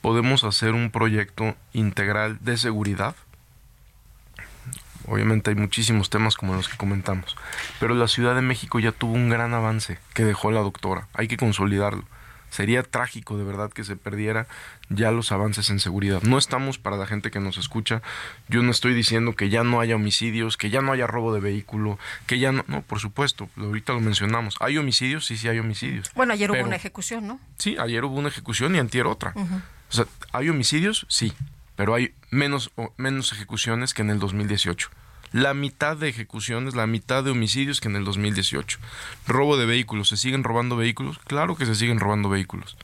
podemos 0.00 0.44
hacer 0.44 0.72
un 0.72 0.90
proyecto 0.90 1.56
integral 1.72 2.38
de 2.40 2.56
seguridad. 2.56 3.16
Obviamente 5.06 5.50
hay 5.50 5.56
muchísimos 5.56 6.08
temas 6.08 6.34
como 6.34 6.54
los 6.54 6.68
que 6.68 6.76
comentamos, 6.76 7.36
pero 7.78 7.94
la 7.94 8.08
Ciudad 8.08 8.34
de 8.34 8.42
México 8.42 8.78
ya 8.78 8.92
tuvo 8.92 9.12
un 9.12 9.28
gran 9.28 9.52
avance 9.52 9.98
que 10.14 10.24
dejó 10.24 10.50
la 10.50 10.60
doctora. 10.60 11.08
Hay 11.14 11.28
que 11.28 11.36
consolidarlo 11.36 12.04
sería 12.54 12.84
trágico 12.84 13.36
de 13.36 13.42
verdad 13.42 13.72
que 13.72 13.82
se 13.82 13.96
perdiera 13.96 14.46
ya 14.88 15.10
los 15.10 15.32
avances 15.32 15.70
en 15.70 15.80
seguridad. 15.80 16.22
No 16.22 16.38
estamos 16.38 16.78
para 16.78 16.96
la 16.96 17.04
gente 17.04 17.32
que 17.32 17.40
nos 17.40 17.58
escucha, 17.58 18.00
yo 18.48 18.62
no 18.62 18.70
estoy 18.70 18.94
diciendo 18.94 19.34
que 19.34 19.48
ya 19.48 19.64
no 19.64 19.80
haya 19.80 19.96
homicidios, 19.96 20.56
que 20.56 20.70
ya 20.70 20.80
no 20.80 20.92
haya 20.92 21.08
robo 21.08 21.34
de 21.34 21.40
vehículo, 21.40 21.98
que 22.28 22.38
ya 22.38 22.52
no, 22.52 22.64
no, 22.68 22.82
por 22.82 23.00
supuesto, 23.00 23.48
ahorita 23.56 23.92
lo 23.92 24.00
mencionamos. 24.00 24.54
¿Hay 24.60 24.78
homicidios? 24.78 25.26
Sí, 25.26 25.36
sí 25.36 25.48
hay 25.48 25.58
homicidios. 25.58 26.12
Bueno, 26.14 26.32
ayer 26.32 26.48
hubo 26.48 26.62
una 26.62 26.76
ejecución, 26.76 27.26
¿no? 27.26 27.40
Sí, 27.58 27.76
ayer 27.76 28.04
hubo 28.04 28.16
una 28.16 28.28
ejecución 28.28 28.76
y 28.76 28.78
antier 28.78 29.06
otra. 29.06 29.34
O 29.90 29.92
sea, 29.92 30.06
¿hay 30.30 30.48
homicidios? 30.48 31.06
Sí, 31.08 31.32
pero 31.74 31.92
hay 31.92 32.14
menos, 32.30 32.70
menos 32.96 33.32
ejecuciones 33.32 33.94
que 33.94 34.02
en 34.02 34.10
el 34.10 34.20
2018 34.20 34.90
la 35.34 35.52
mitad 35.52 35.96
de 35.96 36.08
ejecuciones, 36.08 36.76
la 36.76 36.86
mitad 36.86 37.24
de 37.24 37.32
homicidios 37.32 37.80
que 37.80 37.88
en 37.88 37.96
el 37.96 38.04
2018. 38.04 38.78
Robo 39.26 39.56
de 39.56 39.66
vehículos, 39.66 40.08
¿se 40.08 40.16
siguen 40.16 40.44
robando 40.44 40.76
vehículos? 40.76 41.18
Claro 41.26 41.56
que 41.56 41.66
se 41.66 41.74
siguen 41.74 41.98
robando 41.98 42.28
vehículos. 42.28 42.76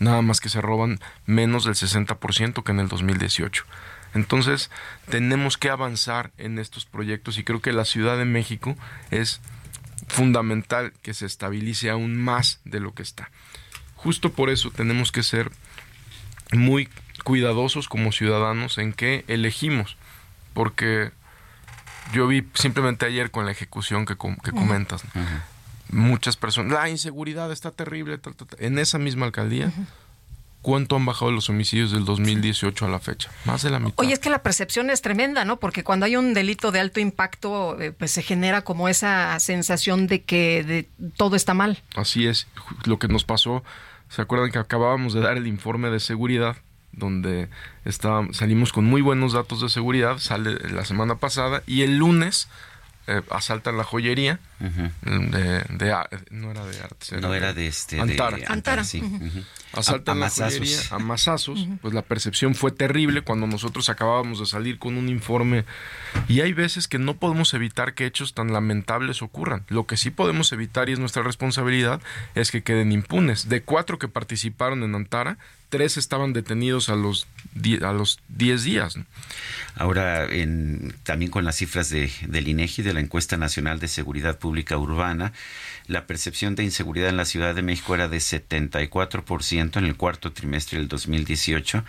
Nada 0.00 0.20
más 0.20 0.40
que 0.40 0.48
se 0.48 0.60
roban 0.60 0.98
menos 1.26 1.64
del 1.64 1.74
60% 1.74 2.64
que 2.64 2.72
en 2.72 2.80
el 2.80 2.88
2018. 2.88 3.64
Entonces, 4.14 4.68
tenemos 5.10 5.56
que 5.56 5.70
avanzar 5.70 6.32
en 6.38 6.58
estos 6.58 6.86
proyectos 6.86 7.38
y 7.38 7.44
creo 7.44 7.62
que 7.62 7.72
la 7.72 7.84
Ciudad 7.84 8.18
de 8.18 8.24
México 8.24 8.74
es 9.12 9.40
fundamental 10.08 10.92
que 11.02 11.14
se 11.14 11.24
estabilice 11.24 11.88
aún 11.88 12.20
más 12.20 12.58
de 12.64 12.80
lo 12.80 12.94
que 12.94 13.04
está. 13.04 13.30
Justo 13.94 14.32
por 14.32 14.50
eso 14.50 14.72
tenemos 14.72 15.12
que 15.12 15.22
ser 15.22 15.52
muy 16.50 16.88
cuidadosos 17.22 17.88
como 17.88 18.10
ciudadanos 18.10 18.76
en 18.78 18.92
qué 18.92 19.24
elegimos, 19.28 19.96
porque 20.52 21.12
yo 22.12 22.26
vi 22.26 22.46
simplemente 22.54 23.06
ayer 23.06 23.30
con 23.30 23.46
la 23.46 23.52
ejecución 23.52 24.06
que, 24.06 24.16
que 24.16 24.52
comentas, 24.52 25.02
muchas 25.90 26.36
personas, 26.36 26.72
la 26.72 26.88
inseguridad 26.88 27.50
está 27.52 27.70
terrible, 27.70 28.18
en 28.58 28.78
esa 28.78 28.98
misma 28.98 29.26
alcaldía. 29.26 29.72
¿Cuánto 30.62 30.96
han 30.96 31.06
bajado 31.06 31.30
los 31.30 31.48
homicidios 31.48 31.92
del 31.92 32.04
2018 32.04 32.86
a 32.86 32.88
la 32.88 32.98
fecha? 32.98 33.30
Más 33.44 33.62
de 33.62 33.70
la 33.70 33.78
mitad. 33.78 33.94
Oye, 33.98 34.12
es 34.12 34.18
que 34.18 34.30
la 34.30 34.42
percepción 34.42 34.90
es 34.90 35.00
tremenda, 35.00 35.44
¿no? 35.44 35.60
Porque 35.60 35.84
cuando 35.84 36.06
hay 36.06 36.16
un 36.16 36.34
delito 36.34 36.72
de 36.72 36.80
alto 36.80 36.98
impacto, 36.98 37.80
eh, 37.80 37.92
pues 37.92 38.10
se 38.10 38.20
genera 38.20 38.62
como 38.62 38.88
esa 38.88 39.38
sensación 39.38 40.08
de 40.08 40.24
que 40.24 40.64
de, 40.64 40.88
todo 41.16 41.36
está 41.36 41.54
mal. 41.54 41.80
Así 41.94 42.26
es. 42.26 42.48
Lo 42.84 42.98
que 42.98 43.06
nos 43.06 43.22
pasó, 43.22 43.62
¿se 44.08 44.22
acuerdan 44.22 44.50
que 44.50 44.58
acabábamos 44.58 45.14
de 45.14 45.20
dar 45.20 45.36
el 45.36 45.46
informe 45.46 45.88
de 45.88 46.00
seguridad? 46.00 46.56
Donde 46.96 47.48
salimos 48.32 48.72
con 48.72 48.84
muy 48.84 49.02
buenos 49.02 49.32
datos 49.32 49.60
de 49.60 49.68
seguridad, 49.68 50.18
sale 50.18 50.58
la 50.70 50.84
semana 50.84 51.16
pasada 51.16 51.62
y 51.66 51.82
el 51.82 51.98
lunes 51.98 52.48
eh, 53.08 53.22
asaltan 53.30 53.76
la 53.76 53.84
joyería 53.84 54.40
de, 54.58 55.64
no 56.30 56.50
era 56.50 56.66
de 56.66 56.80
arte 56.80 57.20
no 57.20 57.34
era 57.34 57.52
de 57.52 57.68
este 57.68 58.00
Antara, 58.00 58.38
Antara. 58.48 58.82
sí. 58.82 59.00
asaltan 59.72 60.18
la 60.18 60.28
joyería 60.28 60.78
a 60.90 60.98
masazos 60.98 61.68
pues 61.80 61.94
la 61.94 62.02
percepción 62.02 62.56
fue 62.56 62.72
terrible 62.72 63.20
cuando 63.20 63.46
nosotros 63.46 63.88
acabábamos 63.90 64.40
de 64.40 64.46
salir 64.46 64.78
con 64.78 64.96
un 64.96 65.08
informe. 65.08 65.64
Y 66.28 66.40
hay 66.40 66.52
veces 66.52 66.88
que 66.88 66.98
no 66.98 67.16
podemos 67.16 67.54
evitar 67.54 67.94
que 67.94 68.06
hechos 68.06 68.34
tan 68.34 68.52
lamentables 68.52 69.22
ocurran. 69.22 69.64
Lo 69.68 69.86
que 69.86 69.96
sí 69.96 70.10
podemos 70.10 70.52
evitar 70.52 70.88
y 70.88 70.92
es 70.92 70.98
nuestra 70.98 71.22
responsabilidad 71.22 72.00
es 72.34 72.50
que 72.50 72.62
queden 72.62 72.92
impunes. 72.92 73.48
De 73.48 73.62
cuatro 73.62 73.98
que 73.98 74.08
participaron 74.08 74.82
en 74.82 74.94
Antara 74.94 75.38
tres 75.76 75.98
estaban 75.98 76.32
detenidos 76.32 76.88
a 76.88 76.96
los 76.96 77.26
a 77.82 77.92
los 77.92 78.18
10 78.28 78.64
días. 78.64 78.98
Ahora, 79.74 80.24
en, 80.24 80.94
también 81.02 81.30
con 81.30 81.44
las 81.44 81.56
cifras 81.56 81.90
de, 81.90 82.10
del 82.26 82.48
INEGI, 82.48 82.82
de 82.82 82.94
la 82.94 83.00
Encuesta 83.00 83.36
Nacional 83.36 83.78
de 83.78 83.88
Seguridad 83.88 84.38
Pública 84.38 84.78
Urbana, 84.78 85.34
la 85.86 86.06
percepción 86.06 86.54
de 86.54 86.64
inseguridad 86.64 87.10
en 87.10 87.18
la 87.18 87.26
Ciudad 87.26 87.54
de 87.54 87.60
México 87.60 87.94
era 87.94 88.08
de 88.08 88.16
74% 88.16 89.76
en 89.76 89.84
el 89.84 89.96
cuarto 89.96 90.32
trimestre 90.32 90.78
del 90.78 90.88
2018 90.88 91.84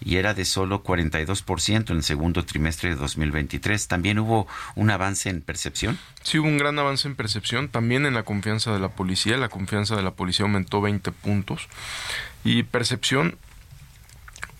y 0.00 0.16
era 0.16 0.34
de 0.34 0.44
solo 0.44 0.82
42% 0.82 1.90
en 1.90 1.96
el 1.96 2.02
segundo 2.02 2.44
trimestre 2.44 2.90
de 2.90 2.96
2023. 2.96 3.88
¿También 3.88 4.18
hubo 4.18 4.46
un 4.74 4.90
avance 4.90 5.30
en 5.30 5.40
percepción? 5.40 5.98
Sí, 6.22 6.38
hubo 6.38 6.48
un 6.48 6.58
gran 6.58 6.78
avance 6.78 7.08
en 7.08 7.16
percepción, 7.16 7.68
también 7.68 8.06
en 8.06 8.14
la 8.14 8.22
confianza 8.22 8.72
de 8.72 8.80
la 8.80 8.90
policía. 8.90 9.36
La 9.36 9.48
confianza 9.48 9.96
de 9.96 10.02
la 10.02 10.12
policía 10.12 10.44
aumentó 10.44 10.80
20 10.80 11.12
puntos. 11.12 11.68
Y 12.46 12.62
percepción, 12.62 13.36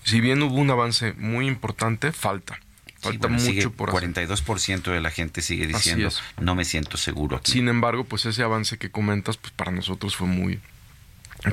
si 0.03 0.19
bien 0.19 0.43
hubo 0.43 0.55
un 0.55 0.69
avance 0.69 1.13
muy 1.13 1.47
importante, 1.47 2.11
falta. 2.11 2.59
Falta 2.99 3.29
mucho 3.29 3.71
por 3.71 3.89
hacer. 3.89 4.13
42% 4.13 4.91
de 4.91 4.99
la 4.99 5.09
gente 5.09 5.41
sigue 5.41 5.67
diciendo, 5.67 6.09
no 6.41 6.53
me 6.53 6.65
siento 6.65 6.97
seguro. 6.97 7.39
Sin 7.43 7.69
embargo, 7.69 8.03
pues 8.03 8.25
ese 8.25 8.43
avance 8.43 8.77
que 8.77 8.91
comentas, 8.91 9.37
pues 9.37 9.53
para 9.53 9.71
nosotros 9.71 10.15
fue 10.15 10.27
muy... 10.27 10.59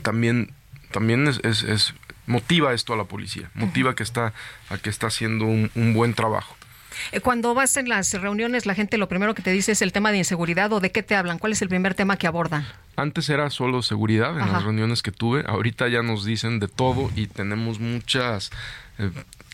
También, 0.02 0.52
también 0.90 1.28
es, 1.28 1.62
es, 1.62 1.94
motiva 2.26 2.72
esto 2.72 2.94
a 2.94 2.96
la 2.96 3.04
policía, 3.04 3.50
motiva 3.54 3.94
que 3.94 4.02
está, 4.02 4.32
a 4.70 4.78
que 4.78 4.90
está 4.90 5.06
haciendo 5.06 5.44
un, 5.44 5.70
un 5.74 5.94
buen 5.94 6.14
trabajo. 6.14 6.56
Eh, 7.12 7.20
cuando 7.20 7.54
vas 7.54 7.76
en 7.76 7.88
las 7.88 8.12
reuniones, 8.12 8.66
la 8.66 8.74
gente 8.74 8.98
lo 8.98 9.08
primero 9.08 9.34
que 9.34 9.42
te 9.42 9.50
dice 9.50 9.72
es 9.72 9.82
el 9.82 9.92
tema 9.92 10.12
de 10.12 10.18
inseguridad 10.18 10.72
o 10.72 10.80
de 10.80 10.90
qué 10.90 11.02
te 11.02 11.16
hablan. 11.16 11.38
¿Cuál 11.38 11.52
es 11.52 11.62
el 11.62 11.68
primer 11.68 11.94
tema 11.94 12.16
que 12.16 12.26
abordan? 12.26 12.66
Antes 12.96 13.28
era 13.28 13.50
solo 13.50 13.82
seguridad 13.82 14.38
en 14.38 14.52
las 14.52 14.62
reuniones 14.62 15.02
que 15.02 15.10
tuve. 15.10 15.44
Ahorita 15.46 15.88
ya 15.88 16.02
nos 16.02 16.24
dicen 16.24 16.60
de 16.60 16.68
todo 16.68 17.10
y 17.16 17.26
tenemos 17.26 17.80
muchas... 17.80 18.50
Eh, 18.98 19.10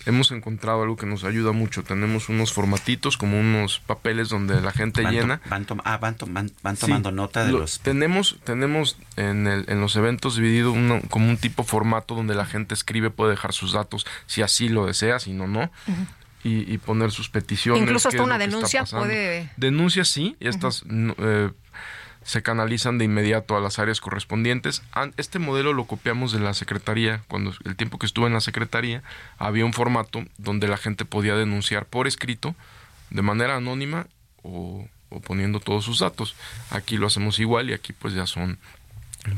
hemos 0.06 0.30
encontrado 0.30 0.82
algo 0.82 0.96
que 0.96 1.06
nos 1.06 1.24
ayuda 1.24 1.52
mucho. 1.52 1.82
Tenemos 1.82 2.28
unos 2.28 2.52
formatitos, 2.52 3.16
como 3.16 3.40
unos 3.40 3.80
papeles 3.80 4.28
donde 4.28 4.60
la 4.60 4.72
gente 4.72 5.02
llena. 5.04 5.40
Van, 5.48 5.66
ah, 5.84 5.98
van, 5.98 6.16
tomando 6.16 7.12
nota 7.12 7.44
de 7.44 7.52
los... 7.52 7.80
Tenemos, 7.80 8.38
tenemos 8.44 8.98
en, 9.16 9.46
el, 9.46 9.64
en 9.68 9.80
los 9.80 9.96
eventos 9.96 10.36
dividido 10.36 10.74
como 11.08 11.28
un 11.28 11.36
tipo 11.36 11.64
formato 11.64 12.14
donde 12.14 12.34
la 12.34 12.46
gente 12.46 12.74
escribe, 12.74 13.10
puede 13.10 13.32
dejar 13.32 13.52
sus 13.52 13.72
datos 13.72 14.06
si 14.26 14.42
así 14.42 14.68
lo 14.68 14.86
desea, 14.86 15.18
si 15.18 15.32
no, 15.32 15.46
no 15.46 15.70
y, 16.42 16.78
poner 16.78 17.10
sus 17.10 17.28
peticiones. 17.28 17.82
Incluso 17.82 18.08
hasta 18.08 18.22
una 18.22 18.38
denuncia 18.38 18.84
puede... 18.84 19.50
Denuncias 19.56 20.08
sí, 20.08 20.36
y 20.40 20.48
estas 20.48 20.84
eh, 20.88 21.50
se 22.22 22.42
canalizan 22.42 22.98
de 22.98 23.04
inmediato 23.04 23.56
a 23.56 23.60
las 23.60 23.78
áreas 23.78 24.00
correspondientes. 24.00 24.82
Este 25.16 25.38
modelo 25.38 25.72
lo 25.72 25.84
copiamos 25.84 26.32
de 26.32 26.40
la 26.40 26.54
Secretaría. 26.54 27.22
Cuando 27.28 27.52
el 27.64 27.76
tiempo 27.76 27.98
que 27.98 28.06
estuve 28.06 28.26
en 28.26 28.32
la 28.32 28.40
Secretaría 28.40 29.02
había 29.38 29.64
un 29.64 29.72
formato 29.72 30.24
donde 30.38 30.68
la 30.68 30.76
gente 30.76 31.04
podía 31.04 31.34
denunciar 31.34 31.86
por 31.86 32.06
escrito, 32.06 32.54
de 33.10 33.22
manera 33.22 33.56
anónima 33.56 34.06
o, 34.42 34.88
o 35.10 35.20
poniendo 35.20 35.60
todos 35.60 35.84
sus 35.84 35.98
datos. 35.98 36.36
Aquí 36.70 36.96
lo 36.96 37.06
hacemos 37.06 37.38
igual 37.38 37.70
y 37.70 37.74
aquí 37.74 37.92
pues 37.92 38.14
ya 38.14 38.26
son 38.26 38.58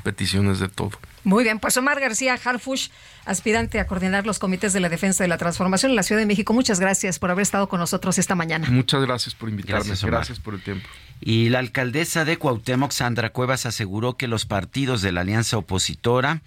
peticiones 0.02 0.58
de 0.58 0.68
todo. 0.68 0.92
Muy 1.24 1.44
bien, 1.44 1.58
pues 1.58 1.76
Omar 1.76 2.00
García 2.00 2.38
Harfush, 2.42 2.88
aspirante 3.24 3.78
a 3.78 3.86
coordinar 3.86 4.26
los 4.26 4.38
comités 4.38 4.72
de 4.72 4.80
la 4.80 4.88
defensa 4.88 5.22
de 5.24 5.28
la 5.28 5.38
transformación 5.38 5.90
en 5.90 5.96
la 5.96 6.02
Ciudad 6.02 6.20
de 6.20 6.26
México, 6.26 6.52
muchas 6.52 6.80
gracias 6.80 7.18
por 7.18 7.30
haber 7.30 7.42
estado 7.42 7.68
con 7.68 7.80
nosotros 7.80 8.18
esta 8.18 8.34
mañana. 8.34 8.68
Muchas 8.70 9.02
gracias 9.02 9.34
por 9.34 9.48
invitarme, 9.48 9.94
gracias, 10.02 10.40
por 10.40 10.54
el 10.54 10.62
tiempo. 10.62 10.88
Y 11.20 11.50
la 11.50 11.60
alcaldesa 11.60 12.24
de 12.24 12.36
Cuauhtémoc, 12.36 12.90
Sandra 12.90 13.30
Cuevas, 13.30 13.66
aseguró 13.66 14.16
que 14.16 14.26
los 14.26 14.44
partidos 14.44 15.02
de 15.02 15.12
la 15.12 15.20
alianza 15.20 15.56
opositora 15.56 16.42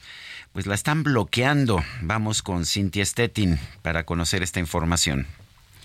pues 0.51 0.67
la 0.67 0.75
están 0.75 1.03
bloqueando. 1.03 1.83
Vamos 2.01 2.41
con 2.41 2.65
Cintia 2.65 3.05
Stettin 3.05 3.59
para 3.81 4.05
conocer 4.05 4.43
esta 4.43 4.59
información. 4.59 5.27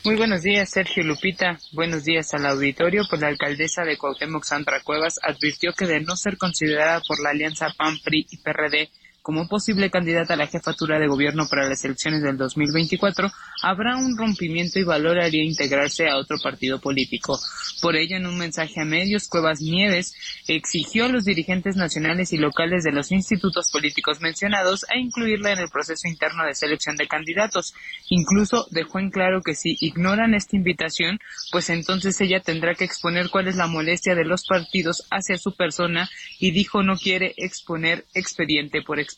Muy 0.02 0.16
buenos 0.16 0.40
días, 0.40 0.70
Sergio 0.70 1.04
Lupita. 1.04 1.58
Buenos 1.72 2.04
días 2.04 2.32
al 2.32 2.46
auditorio. 2.46 3.02
Pues 3.10 3.20
la 3.20 3.28
alcaldesa 3.28 3.82
de 3.82 3.98
Cuauhtémoc, 3.98 4.44
Sandra 4.44 4.80
Cuevas, 4.82 5.20
advirtió 5.22 5.74
que 5.74 5.86
de 5.86 6.00
no 6.00 6.16
ser 6.16 6.38
considerada 6.38 7.02
por 7.06 7.22
la 7.22 7.30
alianza 7.30 7.68
PAN, 7.76 7.98
PRI 8.02 8.26
y 8.30 8.38
PRD 8.38 8.88
como 9.22 9.48
posible 9.48 9.90
candidata 9.90 10.34
a 10.34 10.36
la 10.36 10.46
jefatura 10.46 10.98
de 10.98 11.06
gobierno 11.06 11.46
para 11.48 11.68
las 11.68 11.84
elecciones 11.84 12.22
del 12.22 12.36
2024, 12.36 13.30
habrá 13.62 13.96
un 13.96 14.16
rompimiento 14.16 14.78
y 14.78 14.84
valoraría 14.84 15.44
integrarse 15.44 16.08
a 16.08 16.16
otro 16.16 16.38
partido 16.42 16.80
político. 16.80 17.38
Por 17.80 17.96
ello, 17.96 18.16
en 18.16 18.26
un 18.26 18.38
mensaje 18.38 18.80
a 18.80 18.84
medios, 18.84 19.28
Cuevas 19.28 19.60
Nieves 19.60 20.14
exigió 20.48 21.06
a 21.06 21.08
los 21.08 21.24
dirigentes 21.24 21.76
nacionales 21.76 22.32
y 22.32 22.38
locales 22.38 22.84
de 22.84 22.92
los 22.92 23.12
institutos 23.12 23.70
políticos 23.70 24.20
mencionados 24.20 24.84
a 24.88 24.98
incluirla 24.98 25.52
en 25.52 25.58
el 25.58 25.68
proceso 25.68 26.08
interno 26.08 26.44
de 26.44 26.54
selección 26.54 26.96
de 26.96 27.08
candidatos. 27.08 27.74
Incluso 28.08 28.66
dejó 28.70 28.98
en 28.98 29.10
claro 29.10 29.42
que 29.42 29.54
si 29.54 29.76
ignoran 29.80 30.34
esta 30.34 30.56
invitación, 30.56 31.18
pues 31.50 31.70
entonces 31.70 32.20
ella 32.20 32.40
tendrá 32.40 32.74
que 32.74 32.84
exponer 32.84 33.30
cuál 33.30 33.48
es 33.48 33.56
la 33.56 33.66
molestia 33.66 34.14
de 34.14 34.24
los 34.24 34.46
partidos 34.46 35.06
hacia 35.10 35.38
su 35.38 35.54
persona 35.54 36.08
y 36.38 36.50
dijo 36.52 36.82
no 36.82 36.96
quiere 36.96 37.34
exponer 37.36 38.04
expediente 38.14 38.82
por 38.82 38.98
expediente. 38.98 39.09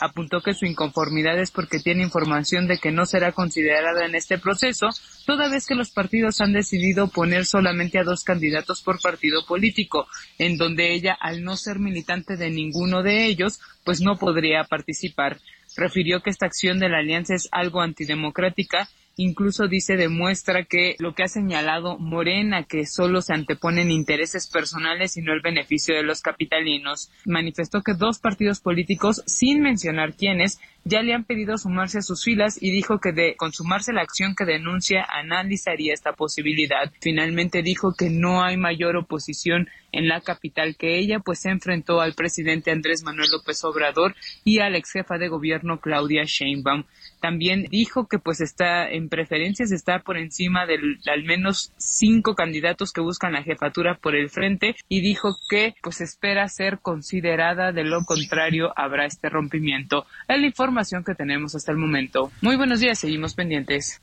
Apuntó 0.00 0.40
que 0.42 0.54
su 0.54 0.64
inconformidad 0.64 1.38
es 1.40 1.50
porque 1.50 1.80
tiene 1.80 2.04
información 2.04 2.68
de 2.68 2.78
que 2.78 2.92
no 2.92 3.04
será 3.04 3.32
considerada 3.32 4.06
en 4.06 4.14
este 4.14 4.38
proceso, 4.38 4.90
toda 5.26 5.48
vez 5.48 5.66
que 5.66 5.74
los 5.74 5.90
partidos 5.90 6.40
han 6.40 6.52
decidido 6.52 7.08
poner 7.08 7.46
solamente 7.46 7.98
a 7.98 8.04
dos 8.04 8.22
candidatos 8.22 8.80
por 8.82 9.00
partido 9.00 9.44
político, 9.44 10.06
en 10.38 10.56
donde 10.56 10.92
ella, 10.92 11.16
al 11.20 11.42
no 11.42 11.56
ser 11.56 11.80
militante 11.80 12.36
de 12.36 12.50
ninguno 12.50 13.02
de 13.02 13.26
ellos, 13.26 13.60
pues 13.84 14.00
no 14.00 14.16
podría 14.16 14.64
participar. 14.64 15.38
Refirió 15.76 16.22
que 16.22 16.30
esta 16.30 16.46
acción 16.46 16.78
de 16.78 16.88
la 16.88 16.98
alianza 16.98 17.34
es 17.34 17.48
algo 17.50 17.80
antidemocrática 17.80 18.88
incluso 19.18 19.66
dice 19.66 19.96
demuestra 19.96 20.64
que 20.64 20.94
lo 21.00 21.12
que 21.12 21.24
ha 21.24 21.28
señalado 21.28 21.98
Morena, 21.98 22.62
que 22.62 22.86
solo 22.86 23.20
se 23.20 23.34
anteponen 23.34 23.90
intereses 23.90 24.48
personales 24.48 25.16
y 25.16 25.22
no 25.22 25.34
el 25.34 25.42
beneficio 25.42 25.94
de 25.94 26.04
los 26.04 26.22
capitalinos. 26.22 27.10
Manifestó 27.26 27.82
que 27.82 27.94
dos 27.94 28.20
partidos 28.20 28.60
políticos, 28.60 29.22
sin 29.26 29.60
mencionar 29.60 30.14
quiénes, 30.14 30.60
ya 30.84 31.02
le 31.02 31.12
han 31.12 31.24
pedido 31.24 31.58
sumarse 31.58 31.98
a 31.98 32.02
sus 32.02 32.24
filas 32.24 32.56
y 32.60 32.70
dijo 32.70 33.00
que 33.00 33.12
de 33.12 33.34
consumarse 33.36 33.92
la 33.92 34.02
acción 34.02 34.34
que 34.34 34.44
denuncia 34.44 35.04
analizaría 35.04 35.92
esta 35.92 36.12
posibilidad. 36.12 36.92
Finalmente 37.00 37.62
dijo 37.62 37.94
que 37.98 38.10
no 38.10 38.42
hay 38.42 38.56
mayor 38.56 38.96
oposición 38.96 39.68
en 39.92 40.08
la 40.08 40.20
capital 40.20 40.76
que 40.76 40.98
ella, 40.98 41.18
pues 41.18 41.40
se 41.40 41.50
enfrentó 41.50 42.00
al 42.00 42.14
presidente 42.14 42.70
Andrés 42.70 43.02
Manuel 43.02 43.30
López 43.32 43.62
Obrador 43.64 44.14
y 44.44 44.60
a 44.60 44.70
la 44.70 44.78
ex 44.78 44.92
jefa 44.92 45.18
de 45.18 45.28
gobierno 45.28 45.80
Claudia 45.80 46.22
Sheinbaum. 46.24 46.84
También 47.20 47.66
dijo 47.70 48.06
que 48.06 48.18
pues 48.18 48.40
está 48.40 48.88
en 48.88 49.08
preferencias, 49.08 49.72
está 49.72 50.00
por 50.00 50.16
encima 50.16 50.66
de 50.66 50.78
al 51.10 51.24
menos 51.24 51.72
cinco 51.76 52.34
candidatos 52.34 52.92
que 52.92 53.00
buscan 53.00 53.32
la 53.32 53.42
jefatura 53.42 53.96
por 53.96 54.14
el 54.14 54.30
frente 54.30 54.76
y 54.88 55.00
dijo 55.00 55.36
que 55.48 55.74
pues 55.82 56.00
espera 56.00 56.48
ser 56.48 56.78
considerada, 56.80 57.72
de 57.72 57.84
lo 57.84 58.04
contrario 58.04 58.72
habrá 58.76 59.06
este 59.06 59.28
rompimiento. 59.28 60.06
Es 60.28 60.40
la 60.40 60.46
información 60.46 61.04
que 61.04 61.14
tenemos 61.14 61.54
hasta 61.54 61.72
el 61.72 61.78
momento. 61.78 62.30
Muy 62.40 62.56
buenos 62.56 62.80
días, 62.80 62.98
seguimos 62.98 63.34
pendientes. 63.34 64.00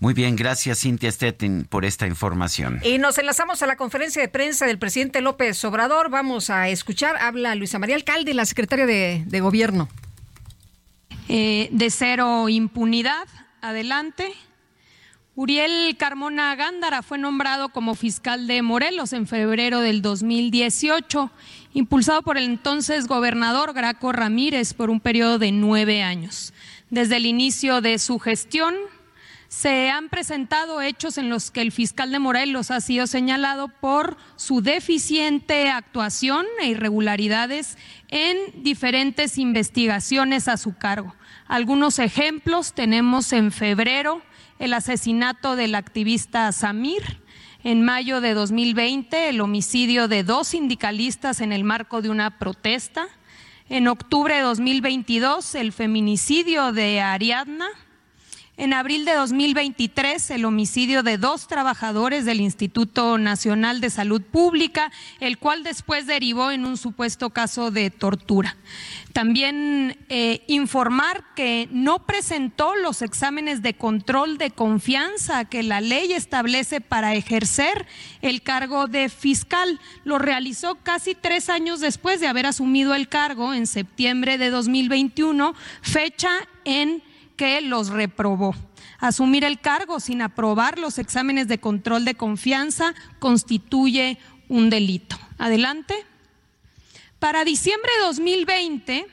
Muy 0.00 0.12
bien, 0.12 0.36
gracias 0.36 0.80
Cintia 0.80 1.10
Stettin 1.10 1.64
por 1.64 1.84
esta 1.84 2.06
información. 2.06 2.80
Y 2.82 2.98
nos 2.98 3.16
enlazamos 3.18 3.62
a 3.62 3.66
la 3.66 3.76
conferencia 3.76 4.20
de 4.20 4.28
prensa 4.28 4.66
del 4.66 4.78
presidente 4.78 5.20
López 5.20 5.64
Obrador. 5.64 6.10
Vamos 6.10 6.50
a 6.50 6.68
escuchar, 6.68 7.16
habla 7.16 7.54
Luisa 7.54 7.78
María 7.78 7.96
Alcalde, 7.96 8.34
la 8.34 8.44
secretaria 8.44 8.86
de 8.86 9.40
Gobierno. 9.40 9.88
Eh, 11.28 11.68
de 11.72 11.90
cero 11.90 12.48
impunidad. 12.48 13.26
Adelante. 13.60 14.32
Uriel 15.36 15.96
Carmona 15.96 16.54
Gándara 16.54 17.02
fue 17.02 17.18
nombrado 17.18 17.70
como 17.70 17.96
fiscal 17.96 18.46
de 18.46 18.62
Morelos 18.62 19.12
en 19.12 19.26
febrero 19.26 19.80
del 19.80 20.00
2018, 20.00 21.30
impulsado 21.72 22.22
por 22.22 22.38
el 22.38 22.44
entonces 22.44 23.08
gobernador 23.08 23.72
Graco 23.72 24.12
Ramírez 24.12 24.74
por 24.74 24.90
un 24.90 25.00
periodo 25.00 25.40
de 25.40 25.50
nueve 25.50 26.02
años. 26.02 26.52
Desde 26.90 27.16
el 27.16 27.26
inicio 27.26 27.80
de 27.80 27.98
su 27.98 28.20
gestión, 28.20 28.74
se 29.54 29.88
han 29.88 30.08
presentado 30.08 30.80
hechos 30.80 31.16
en 31.16 31.30
los 31.30 31.52
que 31.52 31.60
el 31.62 31.70
fiscal 31.70 32.10
de 32.10 32.18
Morelos 32.18 32.72
ha 32.72 32.80
sido 32.80 33.06
señalado 33.06 33.68
por 33.68 34.16
su 34.34 34.62
deficiente 34.62 35.70
actuación 35.70 36.44
e 36.60 36.66
irregularidades 36.66 37.78
en 38.08 38.36
diferentes 38.64 39.38
investigaciones 39.38 40.48
a 40.48 40.56
su 40.56 40.76
cargo. 40.76 41.14
Algunos 41.46 42.00
ejemplos 42.00 42.72
tenemos 42.74 43.32
en 43.32 43.52
febrero 43.52 44.22
el 44.58 44.74
asesinato 44.74 45.54
del 45.54 45.76
activista 45.76 46.50
Samir, 46.50 47.22
en 47.62 47.84
mayo 47.84 48.20
de 48.20 48.34
2020 48.34 49.28
el 49.28 49.40
homicidio 49.40 50.08
de 50.08 50.24
dos 50.24 50.48
sindicalistas 50.48 51.40
en 51.40 51.52
el 51.52 51.62
marco 51.62 52.02
de 52.02 52.10
una 52.10 52.38
protesta, 52.40 53.06
en 53.68 53.86
octubre 53.86 54.34
de 54.34 54.42
2022 54.42 55.54
el 55.54 55.72
feminicidio 55.72 56.72
de 56.72 57.00
Ariadna, 57.00 57.68
en 58.56 58.72
abril 58.72 59.04
de 59.04 59.14
2023, 59.14 60.30
el 60.30 60.44
homicidio 60.44 61.02
de 61.02 61.18
dos 61.18 61.48
trabajadores 61.48 62.24
del 62.24 62.40
Instituto 62.40 63.18
Nacional 63.18 63.80
de 63.80 63.90
Salud 63.90 64.22
Pública, 64.22 64.92
el 65.18 65.38
cual 65.38 65.64
después 65.64 66.06
derivó 66.06 66.52
en 66.52 66.64
un 66.64 66.76
supuesto 66.76 67.30
caso 67.30 67.72
de 67.72 67.90
tortura. 67.90 68.56
También 69.12 69.98
eh, 70.08 70.44
informar 70.46 71.24
que 71.34 71.68
no 71.72 72.06
presentó 72.06 72.76
los 72.76 73.02
exámenes 73.02 73.60
de 73.60 73.74
control 73.74 74.38
de 74.38 74.52
confianza 74.52 75.44
que 75.46 75.64
la 75.64 75.80
ley 75.80 76.12
establece 76.12 76.80
para 76.80 77.14
ejercer 77.14 77.86
el 78.22 78.42
cargo 78.42 78.86
de 78.86 79.08
fiscal. 79.08 79.80
Lo 80.04 80.18
realizó 80.18 80.76
casi 80.76 81.16
tres 81.16 81.48
años 81.48 81.80
después 81.80 82.20
de 82.20 82.28
haber 82.28 82.46
asumido 82.46 82.94
el 82.94 83.08
cargo 83.08 83.52
en 83.52 83.66
septiembre 83.66 84.38
de 84.38 84.50
2021, 84.50 85.54
fecha 85.82 86.30
en 86.64 87.02
que 87.36 87.60
los 87.60 87.88
reprobó. 87.88 88.54
Asumir 88.98 89.44
el 89.44 89.60
cargo 89.60 90.00
sin 90.00 90.22
aprobar 90.22 90.78
los 90.78 90.98
exámenes 90.98 91.48
de 91.48 91.58
control 91.58 92.04
de 92.04 92.14
confianza 92.14 92.94
constituye 93.18 94.18
un 94.48 94.70
delito. 94.70 95.18
Adelante. 95.38 95.94
Para 97.18 97.44
diciembre 97.44 97.90
de 97.98 98.06
2020, 98.06 99.06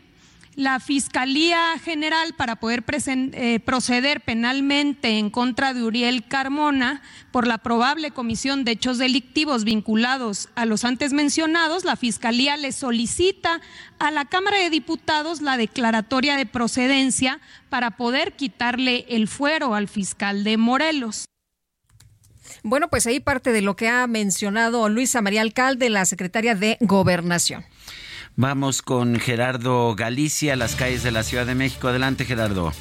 la 0.56 0.80
Fiscalía 0.80 1.78
General 1.84 2.34
para 2.36 2.58
poder 2.58 2.84
eh, 3.08 3.60
proceder 3.64 4.22
penalmente 4.22 5.18
en 5.18 5.30
contra 5.30 5.74
de 5.74 5.84
Uriel 5.84 6.28
Carmona 6.28 7.02
por 7.32 7.48
la 7.48 7.58
probable 7.58 8.12
comisión 8.12 8.66
de 8.66 8.72
hechos 8.72 8.98
delictivos 8.98 9.64
vinculados 9.64 10.50
a 10.56 10.66
los 10.66 10.84
antes 10.84 11.14
mencionados, 11.14 11.86
la 11.86 11.96
Fiscalía 11.96 12.58
le 12.58 12.72
solicita 12.72 13.62
a 14.00 14.12
la 14.12 14.26
Cámara 14.26 14.58
de 14.58 14.70
Diputados 14.70 15.42
la 15.42 15.58
declaratoria 15.58 16.36
de 16.36 16.46
procedencia 16.46 17.40
para 17.70 17.92
poder 17.92 18.34
quitarle 18.34 19.06
el 19.10 19.28
fuero 19.28 19.74
al 19.74 19.88
fiscal 19.88 20.44
de 20.44 20.58
Morelos. 20.58 21.26
Bueno, 22.64 22.90
pues 22.90 23.08
ahí 23.08 23.20
parte 23.20 23.52
de 23.52 23.62
lo 23.62 23.76
que 23.76 23.88
ha 23.88 24.06
mencionado 24.08 24.88
Luisa 24.90 25.22
María 25.22 25.42
Alcalde, 25.42 25.90
la 25.90 26.06
secretaria 26.06 26.54
de 26.56 26.78
Gobernación. 26.82 27.64
Vamos 28.42 28.82
con 28.82 29.20
Gerardo 29.20 29.94
Galicia, 29.94 30.56
las 30.56 30.76
calles 30.76 31.04
de 31.04 31.12
la 31.12 31.22
Ciudad 31.22 31.46
de 31.46 31.54
México. 31.54 31.90
Adelante, 31.90 32.26
Gerardo. 32.26 32.72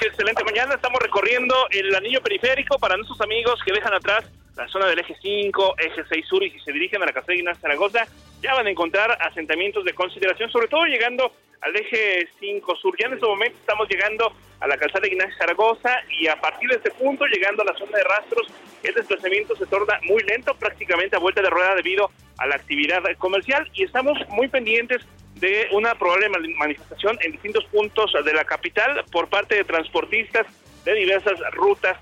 Excelente 0.00 0.42
mañana. 0.42 0.74
Estamos 0.74 0.98
recorriendo 1.00 1.54
el 1.70 1.94
anillo 1.94 2.20
periférico 2.20 2.76
para 2.76 2.96
nuestros 2.96 3.20
amigos 3.20 3.60
que 3.64 3.72
dejan 3.72 3.94
atrás 3.94 4.24
la 4.58 4.66
zona 4.66 4.86
del 4.86 4.98
eje 4.98 5.16
5, 5.22 5.76
eje 5.78 6.02
6 6.08 6.26
sur 6.26 6.42
y 6.42 6.50
si 6.50 6.58
se 6.58 6.72
dirigen 6.72 7.00
a 7.00 7.06
la 7.06 7.12
casa 7.12 7.28
de 7.28 7.36
Ignacio 7.36 7.62
Zaragoza, 7.62 8.06
ya 8.42 8.54
van 8.54 8.66
a 8.66 8.70
encontrar 8.70 9.16
asentamientos 9.22 9.84
de 9.84 9.94
consideración, 9.94 10.50
sobre 10.50 10.66
todo 10.66 10.84
llegando 10.84 11.32
al 11.60 11.76
eje 11.76 12.28
5 12.40 12.76
sur. 12.76 12.94
Ya 12.98 13.06
en 13.06 13.14
este 13.14 13.26
momento 13.26 13.56
estamos 13.56 13.88
llegando 13.88 14.32
a 14.58 14.66
la 14.66 14.76
calzada 14.76 15.02
de 15.02 15.08
Ignacio 15.14 15.36
Zaragoza 15.38 16.00
y 16.10 16.26
a 16.26 16.40
partir 16.40 16.68
de 16.70 16.76
este 16.76 16.90
punto, 16.90 17.24
llegando 17.26 17.62
a 17.62 17.66
la 17.66 17.74
zona 17.74 17.98
de 17.98 18.04
rastros, 18.04 18.48
el 18.82 18.94
desplazamiento 18.94 19.54
se 19.54 19.66
torna 19.66 20.00
muy 20.02 20.22
lento, 20.24 20.54
prácticamente 20.56 21.14
a 21.14 21.20
vuelta 21.20 21.40
de 21.40 21.50
rueda 21.50 21.76
debido 21.76 22.10
a 22.38 22.46
la 22.48 22.56
actividad 22.56 23.02
comercial 23.18 23.70
y 23.74 23.84
estamos 23.84 24.18
muy 24.30 24.48
pendientes 24.48 25.06
de 25.36 25.68
una 25.70 25.94
probable 25.94 26.28
manifestación 26.30 27.16
en 27.22 27.30
distintos 27.30 27.64
puntos 27.66 28.12
de 28.24 28.34
la 28.34 28.44
capital 28.44 29.04
por 29.12 29.28
parte 29.28 29.54
de 29.54 29.62
transportistas 29.62 30.46
de 30.84 30.94
diversas 30.94 31.38
rutas 31.52 31.96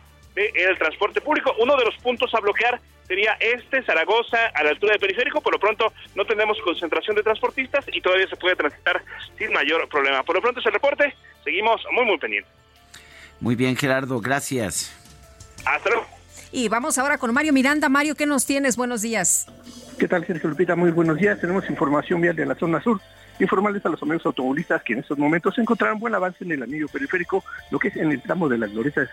del 0.44 0.78
transporte 0.78 1.20
público. 1.20 1.54
Uno 1.58 1.76
de 1.76 1.84
los 1.84 1.96
puntos 1.96 2.32
a 2.34 2.40
bloquear 2.40 2.80
sería 3.06 3.32
este, 3.40 3.82
Zaragoza, 3.82 4.46
a 4.54 4.62
la 4.62 4.70
altura 4.70 4.92
del 4.92 5.00
periférico. 5.00 5.40
Por 5.40 5.54
lo 5.54 5.58
pronto 5.58 5.92
no 6.14 6.24
tenemos 6.24 6.58
concentración 6.62 7.16
de 7.16 7.22
transportistas 7.22 7.84
y 7.92 8.00
todavía 8.00 8.28
se 8.28 8.36
puede 8.36 8.56
transitar 8.56 9.02
sin 9.38 9.52
mayor 9.52 9.88
problema. 9.88 10.22
Por 10.22 10.36
lo 10.36 10.42
pronto 10.42 10.60
es 10.60 10.66
el 10.66 10.72
reporte. 10.72 11.14
Seguimos 11.42 11.80
muy, 11.92 12.04
muy 12.04 12.18
pendientes. 12.18 12.52
Muy 13.40 13.54
bien, 13.54 13.76
Gerardo. 13.76 14.20
Gracias. 14.20 14.92
Hasta 15.64 15.90
luego. 15.90 16.06
Y 16.52 16.68
vamos 16.68 16.98
ahora 16.98 17.18
con 17.18 17.32
Mario 17.34 17.52
Miranda. 17.52 17.88
Mario, 17.88 18.14
¿qué 18.14 18.26
nos 18.26 18.46
tienes? 18.46 18.76
Buenos 18.76 19.02
días. 19.02 19.46
¿Qué 19.98 20.06
tal, 20.06 20.26
Sergio 20.26 20.50
Lupita? 20.50 20.76
Muy 20.76 20.90
buenos 20.90 21.18
días. 21.18 21.40
Tenemos 21.40 21.68
información 21.68 22.20
vial 22.20 22.36
de 22.36 22.46
la 22.46 22.54
zona 22.54 22.82
sur 22.82 23.00
informarles 23.38 23.84
a 23.84 23.88
los 23.88 24.02
amigos 24.02 24.26
automovilistas 24.26 24.82
que 24.82 24.94
en 24.94 25.00
estos 25.00 25.18
momentos 25.18 25.58
encontrarán 25.58 25.98
buen 25.98 26.14
avance 26.14 26.44
en 26.44 26.52
el 26.52 26.62
anillo 26.62 26.88
periférico, 26.88 27.44
lo 27.70 27.78
que 27.78 27.88
es 27.88 27.96
en 27.96 28.12
el 28.12 28.22
tramo 28.22 28.48
de 28.48 28.58
la 28.58 28.66
glorieta 28.66 29.02
de 29.02 29.08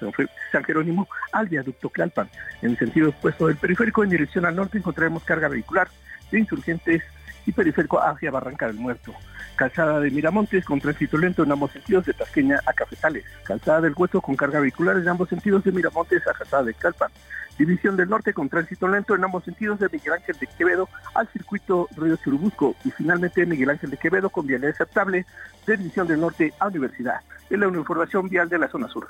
San 0.52 0.64
Jerónimo 0.64 1.08
al 1.32 1.48
viaducto 1.48 1.90
Clalpan. 1.90 2.30
En 2.62 2.72
el 2.72 2.78
sentido 2.78 3.10
opuesto 3.10 3.48
del 3.48 3.58
periférico, 3.58 4.04
en 4.04 4.10
dirección 4.10 4.46
al 4.46 4.56
norte, 4.56 4.78
encontraremos 4.78 5.24
carga 5.24 5.48
vehicular 5.48 5.88
de 6.32 6.40
insurgentes 6.40 7.04
y 7.46 7.52
periférico 7.52 8.02
hacia 8.02 8.32
Barranca 8.32 8.68
del 8.68 8.78
Muerto. 8.78 9.14
Calzada 9.56 10.00
de 10.00 10.10
Miramontes 10.10 10.66
con 10.66 10.80
tránsito 10.80 11.18
lento 11.18 11.44
en 11.44 11.52
ambos 11.52 11.72
sentidos 11.72 12.06
de 12.06 12.14
Tasqueña 12.14 12.60
a 12.66 12.74
Cafetales. 12.74 13.24
Calzada 13.44 13.82
del 13.82 13.94
Hueso 13.96 14.22
con 14.22 14.36
carga 14.36 14.60
vehicular 14.60 14.98
en 14.98 15.08
ambos 15.08 15.30
sentidos 15.30 15.64
de 15.64 15.72
Miramontes 15.72 16.28
a 16.28 16.34
Calzada 16.34 16.64
de 16.64 16.74
Calpan. 16.74 17.12
División 17.58 17.96
del 17.96 18.10
Norte 18.10 18.34
con 18.34 18.50
tránsito 18.50 18.88
lento 18.88 19.16
en 19.16 19.24
ambos 19.24 19.44
sentidos 19.44 19.80
de 19.80 19.88
Miguel 19.92 20.14
Ángel 20.14 20.36
de 20.40 20.48
Quevedo 20.48 20.90
al 21.14 21.28
circuito 21.28 21.88
Río 21.96 22.16
Churubusco 22.18 22.76
y 22.84 22.90
finalmente 22.92 23.46
Miguel 23.46 23.70
Ángel 23.70 23.92
de 23.92 23.98
Quevedo 23.98 24.30
con 24.32 24.48
vialidad 24.48 24.72
aceptable 24.72 25.26
de 25.68 25.78
División 25.78 26.08
del 26.08 26.20
Norte 26.20 26.52
a 26.60 26.68
Universidad. 26.68 27.22
Es 27.50 27.60
la 27.60 27.68
información 27.68 28.28
vial 28.28 28.50
de 28.50 28.58
la 28.58 28.70
zona 28.70 28.88
sur. 28.88 29.08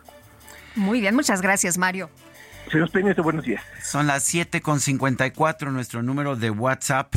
Muy 0.76 1.00
bien, 1.00 1.16
muchas 1.16 1.42
gracias 1.42 1.78
Mario. 1.78 2.10
Señor 2.70 2.92
Peña, 2.92 3.14
buenos 3.14 3.46
días. 3.46 3.64
Son 3.82 4.08
las 4.08 4.34
7.54, 4.34 5.72
nuestro 5.72 6.02
número 6.02 6.36
de 6.36 6.50
WhatsApp 6.50 7.14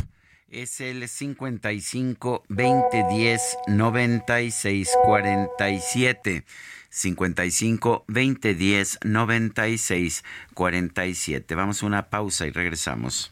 es 0.49 0.79
el 0.81 1.07
55 1.07 2.43
2010 2.49 3.57
96 3.67 4.89
47. 5.05 6.43
55 6.89 8.05
2010 8.07 8.99
96 9.03 10.23
47. 10.53 11.55
Vamos 11.55 11.83
a 11.83 11.85
una 11.85 12.09
pausa 12.09 12.47
y 12.47 12.51
regresamos. 12.51 13.31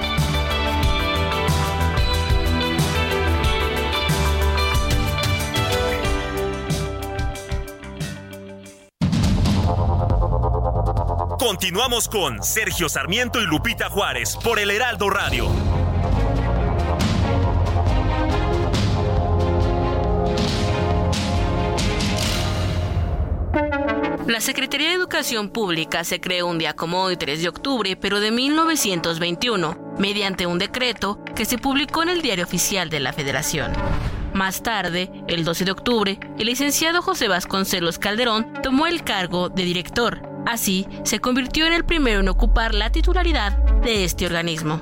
Continuamos 11.51 12.07
con 12.07 12.41
Sergio 12.41 12.87
Sarmiento 12.87 13.41
y 13.41 13.45
Lupita 13.45 13.89
Juárez 13.89 14.37
por 14.41 14.57
el 14.57 14.71
Heraldo 14.71 15.09
Radio. 15.09 15.49
La 24.25 24.39
Secretaría 24.39 24.87
de 24.87 24.93
Educación 24.93 25.49
Pública 25.49 26.05
se 26.05 26.21
creó 26.21 26.47
un 26.47 26.57
día 26.57 26.73
como 26.73 27.03
hoy, 27.03 27.17
3 27.17 27.41
de 27.41 27.49
octubre, 27.49 27.97
pero 27.97 28.21
de 28.21 28.31
1921, 28.31 29.95
mediante 29.99 30.45
un 30.45 30.57
decreto 30.57 31.21
que 31.35 31.43
se 31.43 31.57
publicó 31.57 32.03
en 32.03 32.09
el 32.09 32.21
Diario 32.21 32.45
Oficial 32.45 32.89
de 32.89 33.01
la 33.01 33.11
Federación. 33.11 33.73
Más 34.33 34.63
tarde, 34.63 35.11
el 35.27 35.43
12 35.43 35.65
de 35.65 35.71
octubre, 35.71 36.19
el 36.39 36.45
licenciado 36.45 37.01
José 37.01 37.27
Vasconcelos 37.27 37.99
Calderón 37.99 38.53
tomó 38.63 38.87
el 38.87 39.03
cargo 39.03 39.49
de 39.49 39.63
director 39.63 40.30
Así, 40.45 40.87
se 41.03 41.19
convirtió 41.19 41.67
en 41.67 41.73
el 41.73 41.85
primero 41.85 42.19
en 42.19 42.29
ocupar 42.29 42.73
la 42.73 42.91
titularidad 42.91 43.57
de 43.83 44.03
este 44.03 44.25
organismo. 44.25 44.81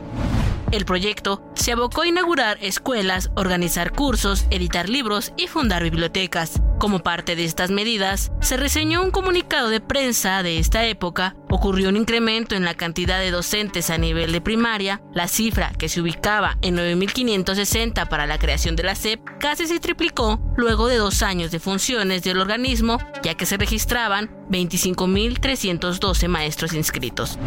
El 0.72 0.86
proyecto 0.86 1.42
se 1.56 1.72
abocó 1.72 2.04
a 2.04 2.08
inaugurar 2.08 2.60
escuelas, 2.62 3.32
organizar 3.36 3.92
cursos, 3.92 4.46
editar 4.52 4.88
libros 4.88 5.34
y 5.36 5.48
fundar 5.48 5.82
bibliotecas. 5.82 6.62
Como 6.78 7.00
parte 7.00 7.36
de 7.36 7.44
estas 7.44 7.72
medidas, 7.72 8.32
se 8.40 8.56
reseñó 8.56 9.04
un 9.04 9.10
comunicado 9.10 9.70
de 9.70 9.82
prensa 9.82 10.44
de 10.44 10.60
esta 10.60 10.86
época, 10.86 11.36
ocurrió 11.50 11.90
un 11.90 11.98
incremento 11.98 12.56
en 12.56 12.66
la 12.66 12.76
cantidad 12.76 13.20
de 13.20 13.32
docentes 13.32 13.90
a 13.90 13.98
nivel 13.98 14.32
de 14.32 14.42
primaria, 14.42 15.02
la 15.12 15.28
cifra 15.28 15.72
que 15.78 15.90
se 15.90 16.02
ubicaba 16.02 16.58
en 16.62 16.78
9.560 16.78 18.08
para 18.08 18.28
la 18.28 18.38
creación 18.38 18.76
de 18.76 18.84
la 18.84 18.96
SEP 18.96 19.20
casi 19.40 19.66
se 19.66 19.80
triplicó 19.80 20.40
luego 20.56 20.88
de 20.88 20.98
dos 20.98 21.24
años 21.24 21.50
de 21.50 21.60
funciones 21.60 22.22
del 22.22 22.40
organismo, 22.40 23.00
ya 23.24 23.34
que 23.34 23.48
se 23.48 23.58
registraban 23.58 24.39
25.312 24.50 26.28
maestros 26.28 26.74
inscritos. 26.74 27.38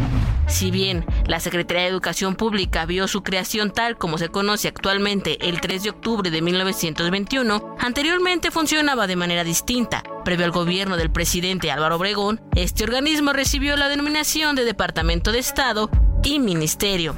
Si 0.47 0.71
bien 0.71 1.05
la 1.27 1.39
Secretaría 1.39 1.83
de 1.83 1.89
Educación 1.89 2.35
Pública 2.35 2.85
vio 2.85 3.07
su 3.07 3.23
creación 3.23 3.71
tal 3.71 3.97
como 3.97 4.17
se 4.17 4.29
conoce 4.29 4.67
actualmente 4.67 5.47
el 5.47 5.61
3 5.61 5.83
de 5.83 5.89
octubre 5.89 6.29
de 6.29 6.41
1921, 6.41 7.75
anteriormente 7.79 8.51
funcionaba 8.51 9.07
de 9.07 9.15
manera 9.15 9.43
distinta. 9.43 10.03
Previo 10.25 10.45
al 10.45 10.51
gobierno 10.51 10.97
del 10.97 11.11
presidente 11.11 11.71
Álvaro 11.71 11.97
Obregón, 11.97 12.41
este 12.55 12.83
organismo 12.83 13.33
recibió 13.33 13.75
la 13.77 13.89
denominación 13.89 14.55
de 14.55 14.65
Departamento 14.65 15.31
de 15.31 15.39
Estado 15.39 15.89
y 16.23 16.39
Ministerio. 16.39 17.15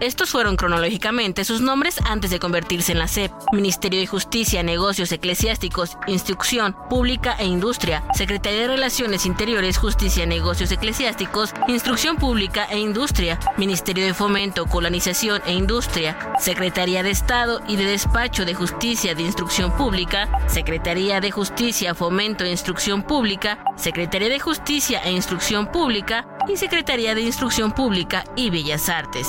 Estos 0.00 0.30
fueron 0.30 0.54
cronológicamente 0.54 1.44
sus 1.44 1.60
nombres 1.60 2.00
antes 2.08 2.30
de 2.30 2.38
convertirse 2.38 2.92
en 2.92 3.00
la 3.00 3.08
SEP. 3.08 3.32
Ministerio 3.52 3.98
de 3.98 4.06
Justicia, 4.06 4.62
Negocios 4.62 5.10
Eclesiásticos, 5.10 5.98
Instrucción 6.06 6.76
Pública 6.88 7.34
e 7.40 7.46
Industria, 7.46 8.04
Secretaría 8.14 8.60
de 8.60 8.68
Relaciones 8.68 9.26
Interiores, 9.26 9.76
Justicia, 9.76 10.24
Negocios 10.24 10.70
Eclesiásticos, 10.70 11.52
Instrucción 11.66 12.16
Pública 12.16 12.66
e 12.70 12.78
Industria, 12.78 13.40
Ministerio 13.56 14.04
de 14.04 14.14
Fomento, 14.14 14.66
Colonización 14.66 15.42
e 15.46 15.54
Industria, 15.54 16.16
Secretaría 16.38 17.02
de 17.02 17.10
Estado 17.10 17.60
y 17.66 17.74
de 17.74 17.86
Despacho 17.86 18.44
de 18.44 18.54
Justicia 18.54 19.16
de 19.16 19.22
Instrucción 19.22 19.76
Pública, 19.76 20.28
Secretaría 20.46 21.20
de 21.20 21.32
Justicia, 21.32 21.96
Fomento 21.96 22.44
e 22.44 22.50
Instrucción 22.50 23.02
Pública, 23.02 23.64
Secretaría 23.76 24.28
de 24.28 24.38
Justicia 24.38 25.00
e 25.02 25.10
Instrucción 25.10 25.72
Pública 25.72 26.24
y 26.48 26.56
Secretaría 26.56 27.16
de 27.16 27.22
Instrucción 27.22 27.72
Pública 27.72 28.22
y 28.36 28.50
Bellas 28.50 28.88
Artes. 28.88 29.28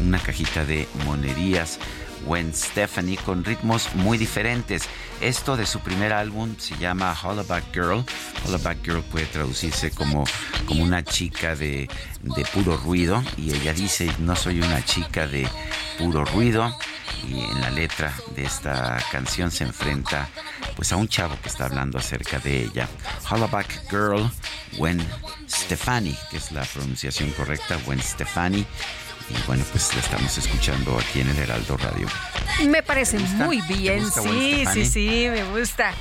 una 0.00 0.20
cajita 0.20 0.64
de 0.64 0.86
monerías. 1.04 1.80
Gwen 2.24 2.54
Stephanie 2.54 3.16
con 3.16 3.44
ritmos 3.44 3.94
muy 3.94 4.18
diferentes. 4.18 4.84
Esto 5.20 5.56
de 5.56 5.66
su 5.66 5.80
primer 5.80 6.12
álbum 6.12 6.56
se 6.58 6.76
llama 6.76 7.16
Hollaback 7.20 7.72
Girl. 7.72 8.04
Hollaback 8.46 8.84
Girl 8.84 9.02
puede 9.02 9.26
traducirse 9.26 9.90
como, 9.90 10.24
como 10.66 10.84
una 10.84 11.02
chica 11.02 11.56
de, 11.56 11.88
de 12.22 12.44
puro 12.52 12.76
ruido 12.76 13.22
y 13.36 13.52
ella 13.52 13.72
dice 13.72 14.12
no 14.18 14.36
soy 14.36 14.60
una 14.60 14.84
chica 14.84 15.26
de 15.26 15.48
puro 15.98 16.24
ruido 16.24 16.72
y 17.26 17.40
en 17.40 17.60
la 17.60 17.70
letra 17.70 18.12
de 18.36 18.44
esta 18.44 18.98
canción 19.10 19.50
se 19.50 19.64
enfrenta 19.64 20.28
pues 20.76 20.92
a 20.92 20.96
un 20.96 21.08
chavo 21.08 21.36
que 21.42 21.48
está 21.48 21.64
hablando 21.64 21.98
acerca 21.98 22.38
de 22.38 22.62
ella. 22.62 22.88
Hollaback 23.28 23.90
Girl, 23.90 24.30
Gwen 24.76 25.04
Stefani, 25.48 26.16
que 26.30 26.36
es 26.36 26.52
la 26.52 26.62
pronunciación 26.62 27.30
correcta, 27.30 27.76
Gwen 27.84 28.00
Stefani. 28.00 28.64
Y 29.30 29.46
bueno, 29.46 29.64
pues 29.70 29.94
la 29.94 30.00
estamos 30.00 30.38
escuchando 30.38 30.98
aquí 30.98 31.20
en 31.20 31.28
el 31.28 31.38
Heraldo 31.38 31.76
Radio. 31.76 32.06
Me 32.66 32.82
parece 32.82 33.18
muy 33.18 33.60
bien, 33.62 34.10
sí, 34.10 34.64
sí, 34.72 34.86
sí, 34.86 35.26
me 35.30 35.44
gusta. 35.44 35.92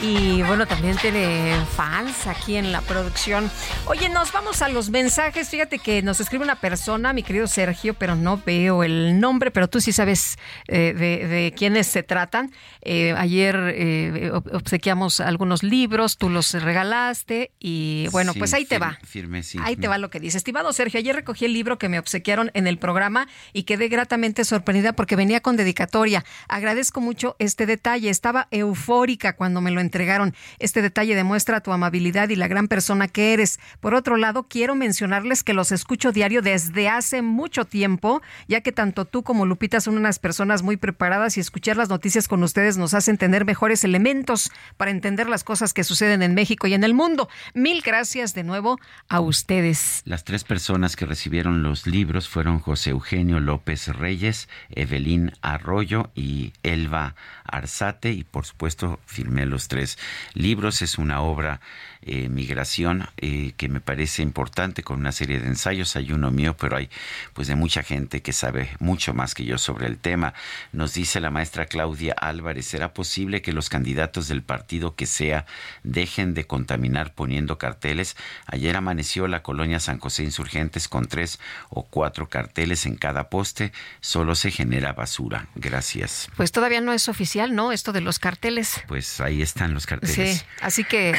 Y 0.00 0.42
bueno, 0.42 0.66
también 0.66 0.96
tiene 0.96 1.54
fans 1.76 2.26
aquí 2.26 2.56
en 2.56 2.72
la 2.72 2.80
producción. 2.80 3.50
Oye, 3.86 4.08
nos 4.08 4.32
vamos 4.32 4.62
a 4.62 4.68
los 4.68 4.90
mensajes. 4.90 5.48
Fíjate 5.48 5.78
que 5.78 6.02
nos 6.02 6.20
escribe 6.20 6.42
una 6.44 6.56
persona, 6.56 7.12
mi 7.12 7.22
querido 7.22 7.46
Sergio, 7.46 7.94
pero 7.94 8.16
no 8.16 8.40
veo 8.44 8.82
el 8.82 9.20
nombre, 9.20 9.50
pero 9.50 9.68
tú 9.68 9.80
sí 9.80 9.92
sabes 9.92 10.38
eh, 10.68 10.94
de, 10.94 11.54
quiénes 11.56 11.86
se 11.86 12.02
tratan. 12.02 12.52
Eh, 12.80 13.14
ayer 13.16 13.56
eh, 13.74 14.32
obsequiamos 14.52 15.20
algunos 15.20 15.62
libros, 15.62 16.18
tú 16.18 16.30
los 16.30 16.52
regalaste 16.54 17.52
y 17.60 18.08
bueno, 18.10 18.34
pues 18.34 18.54
ahí 18.54 18.64
te 18.64 18.78
va. 18.78 18.98
Firme, 19.04 19.42
sí. 19.42 19.58
Ahí 19.62 19.76
te 19.76 19.88
va 19.88 19.98
lo 19.98 20.10
que 20.10 20.18
dice. 20.18 20.38
Estimado 20.38 20.72
Sergio, 20.72 20.98
ayer 20.98 21.14
recogí 21.14 21.44
el 21.44 21.52
libro 21.52 21.78
que 21.78 21.88
me 21.88 21.98
obsequiaron 21.98 22.50
en 22.54 22.66
el 22.66 22.78
programa 22.78 23.28
y 23.52 23.64
quedé 23.64 23.88
gratamente 23.88 24.44
sorprendida 24.44 24.94
porque 24.94 25.16
venía 25.16 25.40
con 25.40 25.56
dedicatoria. 25.56 26.24
Agradezco 26.48 27.00
mucho 27.00 27.36
este 27.38 27.66
detalle. 27.66 28.10
Estaba 28.10 28.48
eufórica 28.50 29.34
cuando 29.34 29.60
me 29.60 29.70
lo 29.70 29.80
entregaron. 29.82 30.34
Este 30.58 30.80
detalle 30.80 31.14
demuestra 31.14 31.60
tu 31.60 31.72
amabilidad 31.72 32.30
y 32.30 32.36
la 32.36 32.48
gran 32.48 32.68
persona 32.68 33.08
que 33.08 33.34
eres. 33.34 33.60
Por 33.80 33.94
otro 33.94 34.16
lado, 34.16 34.44
quiero 34.48 34.74
mencionarles 34.74 35.44
que 35.44 35.52
los 35.52 35.72
escucho 35.72 36.12
diario 36.12 36.40
desde 36.40 36.88
hace 36.88 37.20
mucho 37.20 37.66
tiempo, 37.66 38.22
ya 38.48 38.62
que 38.62 38.72
tanto 38.72 39.04
tú 39.04 39.22
como 39.22 39.46
Lupita 39.46 39.80
son 39.80 39.98
unas 39.98 40.18
personas 40.18 40.62
muy 40.62 40.76
preparadas 40.76 41.36
y 41.36 41.40
escuchar 41.40 41.76
las 41.76 41.88
noticias 41.88 42.28
con 42.28 42.42
ustedes 42.42 42.76
nos 42.78 42.94
hacen 42.94 43.18
tener 43.18 43.44
mejores 43.44 43.84
elementos 43.84 44.50
para 44.76 44.90
entender 44.90 45.28
las 45.28 45.44
cosas 45.44 45.74
que 45.74 45.84
suceden 45.84 46.22
en 46.22 46.34
México 46.34 46.66
y 46.66 46.74
en 46.74 46.84
el 46.84 46.94
mundo. 46.94 47.28
Mil 47.54 47.82
gracias 47.82 48.34
de 48.34 48.44
nuevo 48.44 48.78
a 49.08 49.20
ustedes. 49.20 50.02
Las 50.04 50.24
tres 50.24 50.44
personas 50.44 50.96
que 50.96 51.06
recibieron 51.06 51.62
los 51.62 51.86
libros 51.86 52.28
fueron 52.28 52.58
José 52.58 52.90
Eugenio 52.90 53.40
López 53.40 53.88
Reyes, 53.88 54.48
Evelyn 54.70 55.32
Arroyo 55.42 56.10
y 56.14 56.52
Elba 56.62 57.14
Arzate 57.44 58.12
y 58.12 58.24
por 58.24 58.46
supuesto 58.46 59.00
firmé 59.06 59.46
los 59.46 59.68
tres 59.68 59.98
libros. 60.34 60.82
Es 60.82 60.98
una 60.98 61.20
obra 61.20 61.60
eh, 62.04 62.28
migración 62.28 63.08
eh, 63.16 63.52
que 63.56 63.68
me 63.68 63.80
parece 63.80 64.22
importante 64.22 64.82
con 64.82 65.00
una 65.00 65.12
serie 65.12 65.38
de 65.38 65.46
ensayos. 65.46 65.94
Hay 65.96 66.12
uno 66.12 66.30
mío, 66.30 66.56
pero 66.56 66.76
hay 66.76 66.90
pues 67.32 67.48
de 67.48 67.54
mucha 67.54 67.82
gente 67.82 68.22
que 68.22 68.32
sabe 68.32 68.70
mucho 68.80 69.14
más 69.14 69.34
que 69.34 69.44
yo 69.44 69.58
sobre 69.58 69.86
el 69.86 69.98
tema. 69.98 70.34
Nos 70.72 70.94
dice 70.94 71.20
la 71.20 71.30
maestra 71.30 71.66
Claudia 71.66 72.14
Álvarez, 72.18 72.66
¿será 72.66 72.92
posible 72.92 73.40
que 73.40 73.52
los 73.52 73.68
candidatos 73.68 74.28
del 74.28 74.42
partido 74.42 74.96
que 74.96 75.06
sea 75.06 75.46
dejen 75.84 76.34
de 76.34 76.46
contaminar 76.46 77.14
poniendo 77.14 77.58
carteles? 77.58 78.16
Ayer 78.46 78.76
amaneció 78.76 79.28
la 79.28 79.42
colonia 79.42 79.78
San 79.78 79.98
José 79.98 80.24
Insurgentes 80.24 80.88
con 80.88 81.06
tres 81.06 81.38
o 81.68 81.84
cuatro 81.84 82.28
carteles 82.28 82.86
en 82.86 82.96
cada 82.96 83.30
poste. 83.30 83.72
Solo 84.00 84.34
se 84.34 84.50
genera 84.50 84.92
basura. 84.92 85.46
Gracias. 85.54 86.28
Pues 86.36 86.52
todavía 86.52 86.80
no 86.80 86.92
es 86.92 87.08
oficial, 87.08 87.54
¿no? 87.54 87.72
Esto 87.72 87.92
de 87.92 88.00
los 88.00 88.18
carteles. 88.18 88.82
Pues 88.88 89.20
ahí 89.20 89.42
están 89.42 89.74
los 89.74 89.86
carteles. 89.86 90.38
Sí, 90.38 90.44
así 90.60 90.84
que 90.84 91.14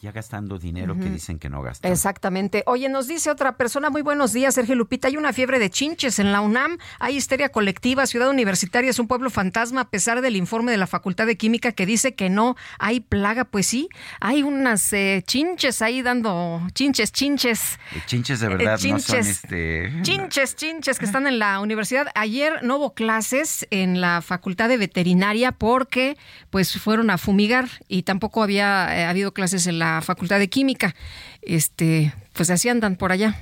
ya 0.00 0.12
gastando 0.12 0.58
dinero 0.58 0.94
que 0.94 1.10
dicen 1.10 1.38
que 1.38 1.48
no 1.48 1.62
gastan. 1.62 1.90
Exactamente. 1.90 2.62
Oye, 2.66 2.88
nos 2.88 3.08
dice 3.08 3.30
otra 3.30 3.56
persona, 3.56 3.90
muy 3.90 4.02
buenos 4.02 4.32
días, 4.32 4.54
Sergio 4.54 4.74
Lupita, 4.74 5.08
hay 5.08 5.16
una 5.16 5.32
fiebre 5.32 5.58
de 5.58 5.70
chinches 5.70 6.18
en 6.18 6.32
la 6.32 6.40
UNAM, 6.40 6.78
hay 6.98 7.16
histeria 7.16 7.48
colectiva, 7.48 8.06
Ciudad 8.06 8.30
Universitaria 8.30 8.90
es 8.90 8.98
un 8.98 9.08
pueblo 9.08 9.30
fantasma 9.30 9.82
a 9.82 9.90
pesar 9.90 10.20
del 10.20 10.36
informe 10.36 10.70
de 10.70 10.78
la 10.78 10.86
Facultad 10.86 11.26
de 11.26 11.36
Química 11.36 11.72
que 11.72 11.86
dice 11.86 12.14
que 12.14 12.30
no 12.30 12.56
hay 12.78 13.00
plaga, 13.00 13.44
pues 13.44 13.66
sí, 13.66 13.88
hay 14.20 14.42
unas 14.42 14.92
eh, 14.92 15.22
chinches 15.26 15.82
ahí 15.82 16.02
dando 16.02 16.62
chinches, 16.74 17.12
chinches. 17.12 17.78
chinches 18.06 18.40
de 18.40 18.48
verdad, 18.48 18.78
no 18.80 18.98
son 19.00 19.18
este... 19.18 19.92
Chinches, 20.02 20.56
chinches 20.56 20.98
que 20.98 21.04
están 21.06 21.26
en 21.26 21.38
la 21.38 21.60
universidad. 21.60 22.08
Ayer 22.14 22.62
no 22.62 22.76
hubo 22.76 22.94
clases 22.94 23.66
en 23.70 24.00
la 24.00 24.22
Facultad 24.22 24.68
de 24.68 24.76
Veterinaria 24.76 25.52
porque 25.52 26.16
pues 26.50 26.78
fueron 26.78 27.10
a 27.10 27.18
fumigar 27.18 27.68
y 27.88 28.02
tampoco 28.02 28.42
había 28.42 28.96
eh, 28.96 29.04
habido 29.04 29.32
clases 29.32 29.66
en 29.66 29.78
la 29.78 29.87
Facultad 30.02 30.38
de 30.38 30.48
Química. 30.48 30.94
Este, 31.42 32.12
pues 32.38 32.50
así 32.50 32.68
andan 32.68 32.94
por 32.94 33.10
allá. 33.10 33.34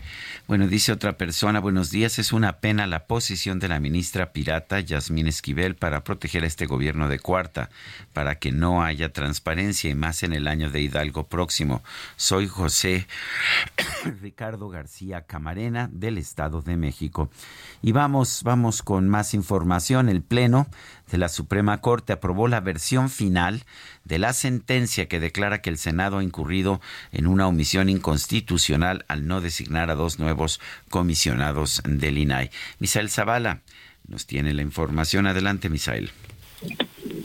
Bueno, 0.49 0.69
dice 0.69 0.91
otra 0.91 1.19
persona, 1.19 1.61
buenos 1.61 1.91
días, 1.91 2.19
es 2.19 2.33
una 2.33 2.61
pena 2.61 2.87
la 2.87 3.07
posición 3.07 3.59
de 3.59 3.69
la 3.69 3.79
ministra 3.79 4.33
pirata 4.33 4.81
Yasmín 4.81 5.27
Esquivel 5.27 5.77
para 5.77 6.03
proteger 6.03 6.45
a 6.45 6.47
este 6.47 6.65
gobierno 6.65 7.07
de 7.11 7.19
cuarta, 7.19 7.69
para 8.15 8.37
que 8.37 8.53
no 8.53 8.83
haya 8.83 9.13
transparencia 9.13 9.91
y 9.91 9.95
más 9.95 10.23
en 10.23 10.33
el 10.33 10.49
año 10.49 10.71
de 10.71 10.81
Hidalgo 10.81 11.27
próximo. 11.27 11.83
Soy 12.17 12.49
José 12.49 13.07
Ricardo 14.23 14.71
García 14.71 15.27
Camarena 15.27 15.91
del 15.93 16.17
Estado 16.17 16.63
de 16.63 16.79
México. 16.79 17.29
Y 17.83 17.93
vamos, 17.93 18.45
vamos 18.45 18.83
con 18.83 19.11
más 19.11 19.35
información. 19.35 20.09
El 20.09 20.23
Pleno 20.23 20.69
de 21.11 21.19
la 21.19 21.29
Suprema 21.29 21.83
Corte 21.83 22.15
aprobó 22.15 22.49
la 22.49 22.61
versión 22.61 23.11
final 23.11 23.65
de 24.05 24.19
la 24.19 24.33
sentencia 24.33 25.07
que 25.07 25.21
declara 25.21 25.61
que 25.61 25.71
el 25.71 25.79
Senado 25.79 26.19
ha 26.19 26.25
incurrido 26.25 26.81
en 27.13 27.27
una 27.27 27.47
omisión 27.47 27.89
inconstitucional 27.89 28.86
al 28.87 29.27
no 29.27 29.41
designar 29.41 29.91
a 29.91 29.95
dos 29.95 30.19
nuevos 30.19 30.61
comisionados 30.91 31.83
del 31.85 32.19
INAI. 32.19 32.51
Misael 32.79 33.11
Zavala 33.11 33.61
nos 34.09 34.27
tiene 34.27 34.55
la 34.55 34.63
información. 34.63 35.27
Adelante, 35.27 35.69
Misael. 35.69 36.11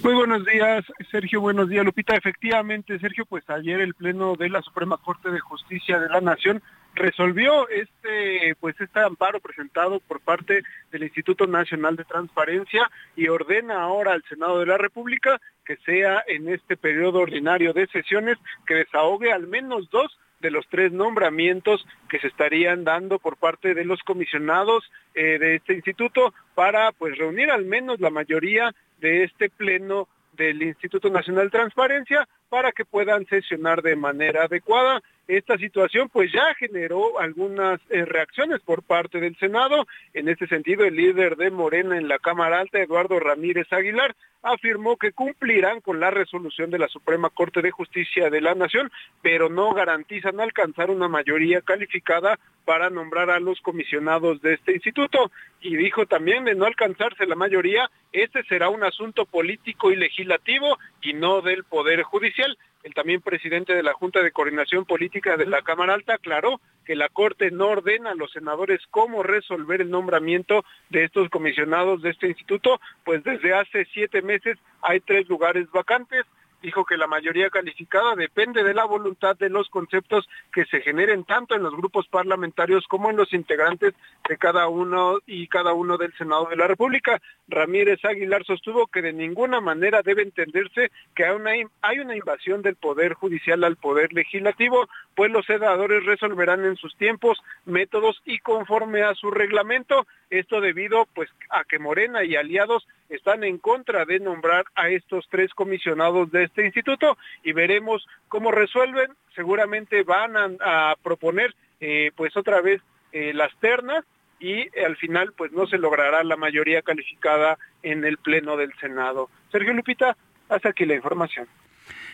Muy 0.03 0.13
buenos 0.13 0.45
días, 0.45 0.83
Sergio. 1.09 1.41
Buenos 1.41 1.69
días, 1.69 1.85
Lupita. 1.85 2.15
Efectivamente, 2.15 2.99
Sergio, 2.99 3.25
pues 3.25 3.49
ayer 3.49 3.79
el 3.79 3.93
Pleno 3.93 4.35
de 4.35 4.49
la 4.49 4.61
Suprema 4.61 4.97
Corte 4.97 5.29
de 5.29 5.39
Justicia 5.39 5.99
de 5.99 6.09
la 6.09 6.21
Nación 6.21 6.61
resolvió 6.95 7.69
este 7.69 8.55
pues 8.59 8.75
este 8.79 8.99
amparo 8.99 9.39
presentado 9.39 9.99
por 10.01 10.19
parte 10.19 10.63
del 10.91 11.03
Instituto 11.03 11.47
Nacional 11.47 11.95
de 11.95 12.03
Transparencia 12.03 12.89
y 13.15 13.27
ordena 13.27 13.81
ahora 13.81 14.13
al 14.13 14.23
Senado 14.23 14.59
de 14.59 14.65
la 14.65 14.77
República 14.77 15.39
que 15.65 15.77
sea 15.85 16.23
en 16.27 16.49
este 16.49 16.75
periodo 16.75 17.19
ordinario 17.19 17.71
de 17.73 17.87
sesiones 17.87 18.37
que 18.65 18.75
desahogue 18.75 19.31
al 19.31 19.47
menos 19.47 19.89
dos 19.89 20.17
de 20.41 20.51
los 20.51 20.67
tres 20.67 20.91
nombramientos 20.91 21.85
que 22.09 22.19
se 22.19 22.27
estarían 22.27 22.83
dando 22.83 23.19
por 23.19 23.37
parte 23.37 23.73
de 23.73 23.85
los 23.85 24.01
comisionados 24.03 24.83
eh, 25.13 25.37
de 25.39 25.55
este 25.55 25.73
instituto 25.73 26.33
para 26.55 26.91
pues 26.91 27.17
reunir 27.17 27.51
al 27.51 27.65
menos 27.65 27.99
la 27.99 28.09
mayoría 28.09 28.73
de 28.99 29.23
este 29.23 29.49
pleno 29.49 30.07
del 30.33 30.61
Instituto 30.63 31.09
Nacional 31.09 31.45
de 31.45 31.51
Transparencia 31.57 32.27
para 32.49 32.71
que 32.71 32.85
puedan 32.85 33.25
sesionar 33.27 33.81
de 33.81 33.95
manera 33.95 34.45
adecuada. 34.45 35.01
Esta 35.31 35.57
situación 35.57 36.09
pues 36.09 36.29
ya 36.33 36.53
generó 36.55 37.17
algunas 37.17 37.79
eh, 37.89 38.03
reacciones 38.03 38.59
por 38.59 38.83
parte 38.83 39.21
del 39.21 39.37
Senado. 39.37 39.87
En 40.13 40.27
este 40.27 40.45
sentido, 40.45 40.83
el 40.83 40.97
líder 40.97 41.37
de 41.37 41.49
Morena 41.49 41.97
en 41.97 42.09
la 42.09 42.19
Cámara 42.19 42.59
Alta, 42.59 42.81
Eduardo 42.81 43.17
Ramírez 43.17 43.71
Aguilar, 43.71 44.13
afirmó 44.43 44.97
que 44.97 45.13
cumplirán 45.13 45.79
con 45.79 46.01
la 46.01 46.11
resolución 46.11 46.69
de 46.69 46.79
la 46.79 46.89
Suprema 46.89 47.29
Corte 47.29 47.61
de 47.61 47.71
Justicia 47.71 48.29
de 48.29 48.41
la 48.41 48.55
Nación, 48.55 48.91
pero 49.21 49.47
no 49.47 49.73
garantizan 49.73 50.41
alcanzar 50.41 50.91
una 50.91 51.07
mayoría 51.07 51.61
calificada 51.61 52.37
para 52.65 52.89
nombrar 52.89 53.29
a 53.29 53.39
los 53.39 53.61
comisionados 53.61 54.41
de 54.41 54.55
este 54.55 54.73
instituto. 54.73 55.31
Y 55.61 55.77
dijo 55.77 56.07
también 56.07 56.43
de 56.43 56.55
no 56.55 56.65
alcanzarse 56.65 57.25
la 57.25 57.35
mayoría, 57.35 57.89
este 58.11 58.43
será 58.43 58.67
un 58.67 58.83
asunto 58.83 59.25
político 59.25 59.91
y 59.91 59.95
legislativo 59.95 60.77
y 61.01 61.13
no 61.13 61.41
del 61.41 61.63
Poder 61.63 62.03
Judicial. 62.03 62.57
El 62.83 62.93
también 62.93 63.21
presidente 63.21 63.73
de 63.73 63.83
la 63.83 63.93
Junta 63.93 64.21
de 64.21 64.31
Coordinación 64.31 64.85
Política 64.85 65.37
de 65.37 65.45
la 65.45 65.61
Cámara 65.61 65.93
Alta 65.93 66.15
aclaró 66.15 66.59
que 66.85 66.95
la 66.95 67.09
Corte 67.09 67.51
no 67.51 67.67
ordena 67.67 68.11
a 68.11 68.15
los 68.15 68.31
senadores 68.31 68.81
cómo 68.89 69.23
resolver 69.23 69.81
el 69.81 69.91
nombramiento 69.91 70.65
de 70.89 71.03
estos 71.03 71.29
comisionados 71.29 72.01
de 72.01 72.09
este 72.09 72.27
instituto, 72.27 72.79
pues 73.03 73.23
desde 73.23 73.53
hace 73.53 73.85
siete 73.93 74.21
meses 74.21 74.57
hay 74.81 74.99
tres 74.99 75.29
lugares 75.29 75.69
vacantes 75.71 76.25
dijo 76.61 76.85
que 76.85 76.97
la 76.97 77.07
mayoría 77.07 77.49
calificada 77.49 78.15
depende 78.15 78.63
de 78.63 78.73
la 78.73 78.85
voluntad 78.85 79.35
de 79.37 79.49
los 79.49 79.69
conceptos 79.69 80.27
que 80.53 80.65
se 80.65 80.81
generen 80.81 81.23
tanto 81.23 81.55
en 81.55 81.63
los 81.63 81.75
grupos 81.75 82.07
parlamentarios 82.07 82.85
como 82.87 83.09
en 83.09 83.17
los 83.17 83.33
integrantes 83.33 83.93
de 84.27 84.37
cada 84.37 84.67
uno 84.67 85.19
y 85.25 85.47
cada 85.47 85.73
uno 85.73 85.97
del 85.97 86.13
Senado 86.17 86.47
de 86.49 86.55
la 86.55 86.67
República. 86.67 87.21
Ramírez 87.47 88.03
Aguilar 88.05 88.45
sostuvo 88.45 88.87
que 88.87 89.01
de 89.01 89.13
ninguna 89.13 89.59
manera 89.59 90.01
debe 90.03 90.21
entenderse 90.21 90.91
que 91.15 91.25
hay 91.25 91.35
una, 91.35 91.51
hay 91.81 91.99
una 91.99 92.15
invasión 92.15 92.61
del 92.61 92.75
Poder 92.75 93.13
Judicial 93.13 93.63
al 93.63 93.75
Poder 93.75 94.13
Legislativo, 94.13 94.87
pues 95.15 95.31
los 95.31 95.45
senadores 95.45 96.05
resolverán 96.05 96.63
en 96.65 96.77
sus 96.77 96.95
tiempos, 96.95 97.41
métodos 97.65 98.21
y 98.25 98.39
conforme 98.39 99.03
a 99.03 99.15
su 99.15 99.31
reglamento. 99.31 100.05
Esto 100.29 100.61
debido 100.61 101.07
pues 101.13 101.29
a 101.49 101.63
que 101.65 101.79
Morena 101.79 102.23
y 102.23 102.35
aliados 102.35 102.87
están 103.11 103.43
en 103.43 103.57
contra 103.57 104.05
de 104.05 104.19
nombrar 104.19 104.65
a 104.73 104.89
estos 104.89 105.27
tres 105.29 105.53
comisionados 105.53 106.31
de 106.31 106.45
este 106.45 106.65
instituto 106.65 107.17
y 107.43 107.51
veremos 107.51 108.07
cómo 108.29 108.51
resuelven. 108.51 109.11
Seguramente 109.35 110.03
van 110.03 110.35
a, 110.35 110.95
proponer 111.03 111.53
eh, 111.79 112.11
pues 112.15 112.35
otra 112.37 112.61
vez 112.61 112.81
eh, 113.11 113.33
las 113.33 113.51
ternas 113.59 114.05
y 114.39 114.61
eh, 114.61 114.85
al 114.85 114.95
final 114.95 115.33
pues 115.37 115.51
no 115.51 115.67
se 115.67 115.77
logrará 115.77 116.23
la 116.23 116.37
mayoría 116.37 116.81
calificada 116.81 117.57
en 117.83 118.05
el 118.05 118.17
pleno 118.17 118.55
del 118.55 118.73
Senado. 118.79 119.29
Sergio 119.51 119.73
Lupita, 119.73 120.15
hasta 120.49 120.69
aquí 120.69 120.85
la 120.85 120.95
información. 120.95 121.47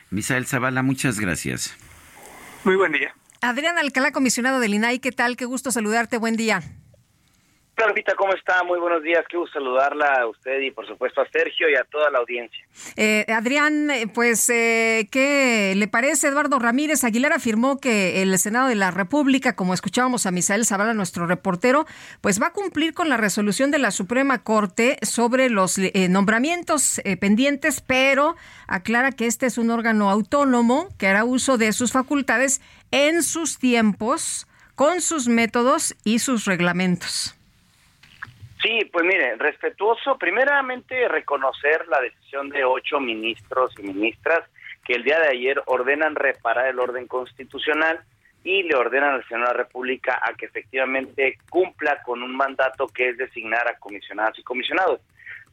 Misael 0.09 0.45
Zavala, 0.45 0.81
muchas 0.81 1.19
gracias. 1.19 1.77
Muy 2.63 2.75
buen 2.75 2.91
día. 2.91 3.13
Adrián 3.41 3.77
Alcalá, 3.77 4.11
comisionado 4.11 4.59
del 4.59 4.73
INAI, 4.73 4.99
¿qué 4.99 5.11
tal? 5.11 5.37
Qué 5.37 5.45
gusto 5.45 5.71
saludarte, 5.71 6.17
buen 6.17 6.35
día. 6.37 6.61
Hola, 7.79 7.93
¿cómo 8.17 8.33
está? 8.33 8.63
Muy 8.63 8.79
buenos 8.79 9.03
días. 9.03 9.23
Gusto 9.31 9.59
saludarla 9.59 10.21
a 10.21 10.27
usted 10.27 10.61
y, 10.61 10.71
por 10.71 10.87
supuesto, 10.87 11.21
a 11.21 11.29
Sergio 11.29 11.69
y 11.69 11.75
a 11.75 11.83
toda 11.83 12.09
la 12.09 12.17
audiencia. 12.17 12.65
Eh, 12.95 13.23
Adrián, 13.29 13.91
eh, 13.91 14.07
pues, 14.11 14.49
eh, 14.49 15.07
¿qué 15.11 15.75
le 15.75 15.87
parece? 15.87 16.29
Eduardo 16.29 16.57
Ramírez 16.57 17.03
Aguilar 17.03 17.33
afirmó 17.33 17.79
que 17.79 18.23
el 18.23 18.37
Senado 18.39 18.67
de 18.67 18.73
la 18.73 18.89
República, 18.89 19.55
como 19.55 19.75
escuchábamos 19.75 20.25
a 20.25 20.31
Misael 20.31 20.65
Zavala, 20.65 20.95
nuestro 20.95 21.27
reportero, 21.27 21.85
pues 22.21 22.41
va 22.41 22.47
a 22.47 22.53
cumplir 22.53 22.95
con 22.95 23.09
la 23.09 23.17
resolución 23.17 23.69
de 23.69 23.77
la 23.77 23.91
Suprema 23.91 24.43
Corte 24.43 24.97
sobre 25.03 25.51
los 25.51 25.79
nombramientos 26.09 26.99
pendientes, 27.21 27.81
pero 27.81 28.35
aclara 28.65 29.11
que 29.11 29.27
este 29.27 29.45
es 29.45 29.59
un 29.59 29.69
órgano 29.69 30.09
autónomo 30.09 30.89
que 30.97 31.07
hará 31.07 31.25
uso 31.25 31.59
de 31.59 31.71
sus 31.73 31.91
facultades 31.91 32.59
en 32.89 33.21
sus 33.21 33.59
tiempos, 33.59 34.47
con 34.73 34.99
sus 35.01 35.27
métodos 35.27 35.95
y 36.03 36.19
sus 36.19 36.45
reglamentos. 36.45 37.36
Sí, 38.61 38.85
pues 38.91 39.05
mire, 39.05 39.35
respetuoso, 39.35 40.17
primeramente 40.17 41.07
reconocer 41.07 41.87
la 41.87 42.01
decisión 42.01 42.49
de 42.49 42.65
ocho 42.65 42.99
ministros 42.99 43.71
y 43.77 43.83
ministras 43.83 44.43
que 44.83 44.93
el 44.93 45.03
día 45.03 45.19
de 45.19 45.29
ayer 45.29 45.61
ordenan 45.65 46.15
reparar 46.15 46.67
el 46.67 46.79
orden 46.79 47.07
constitucional 47.07 47.99
y 48.43 48.63
le 48.63 48.75
ordenan 48.75 49.15
al 49.15 49.27
Senado 49.27 49.51
de 49.51 49.57
la 49.57 49.63
República 49.63 50.21
a 50.23 50.33
que 50.33 50.45
efectivamente 50.45 51.37
cumpla 51.49 52.01
con 52.03 52.23
un 52.23 52.35
mandato 52.35 52.87
que 52.87 53.09
es 53.09 53.17
designar 53.17 53.67
a 53.67 53.77
comisionadas 53.77 54.39
y 54.39 54.43
comisionados. 54.43 55.01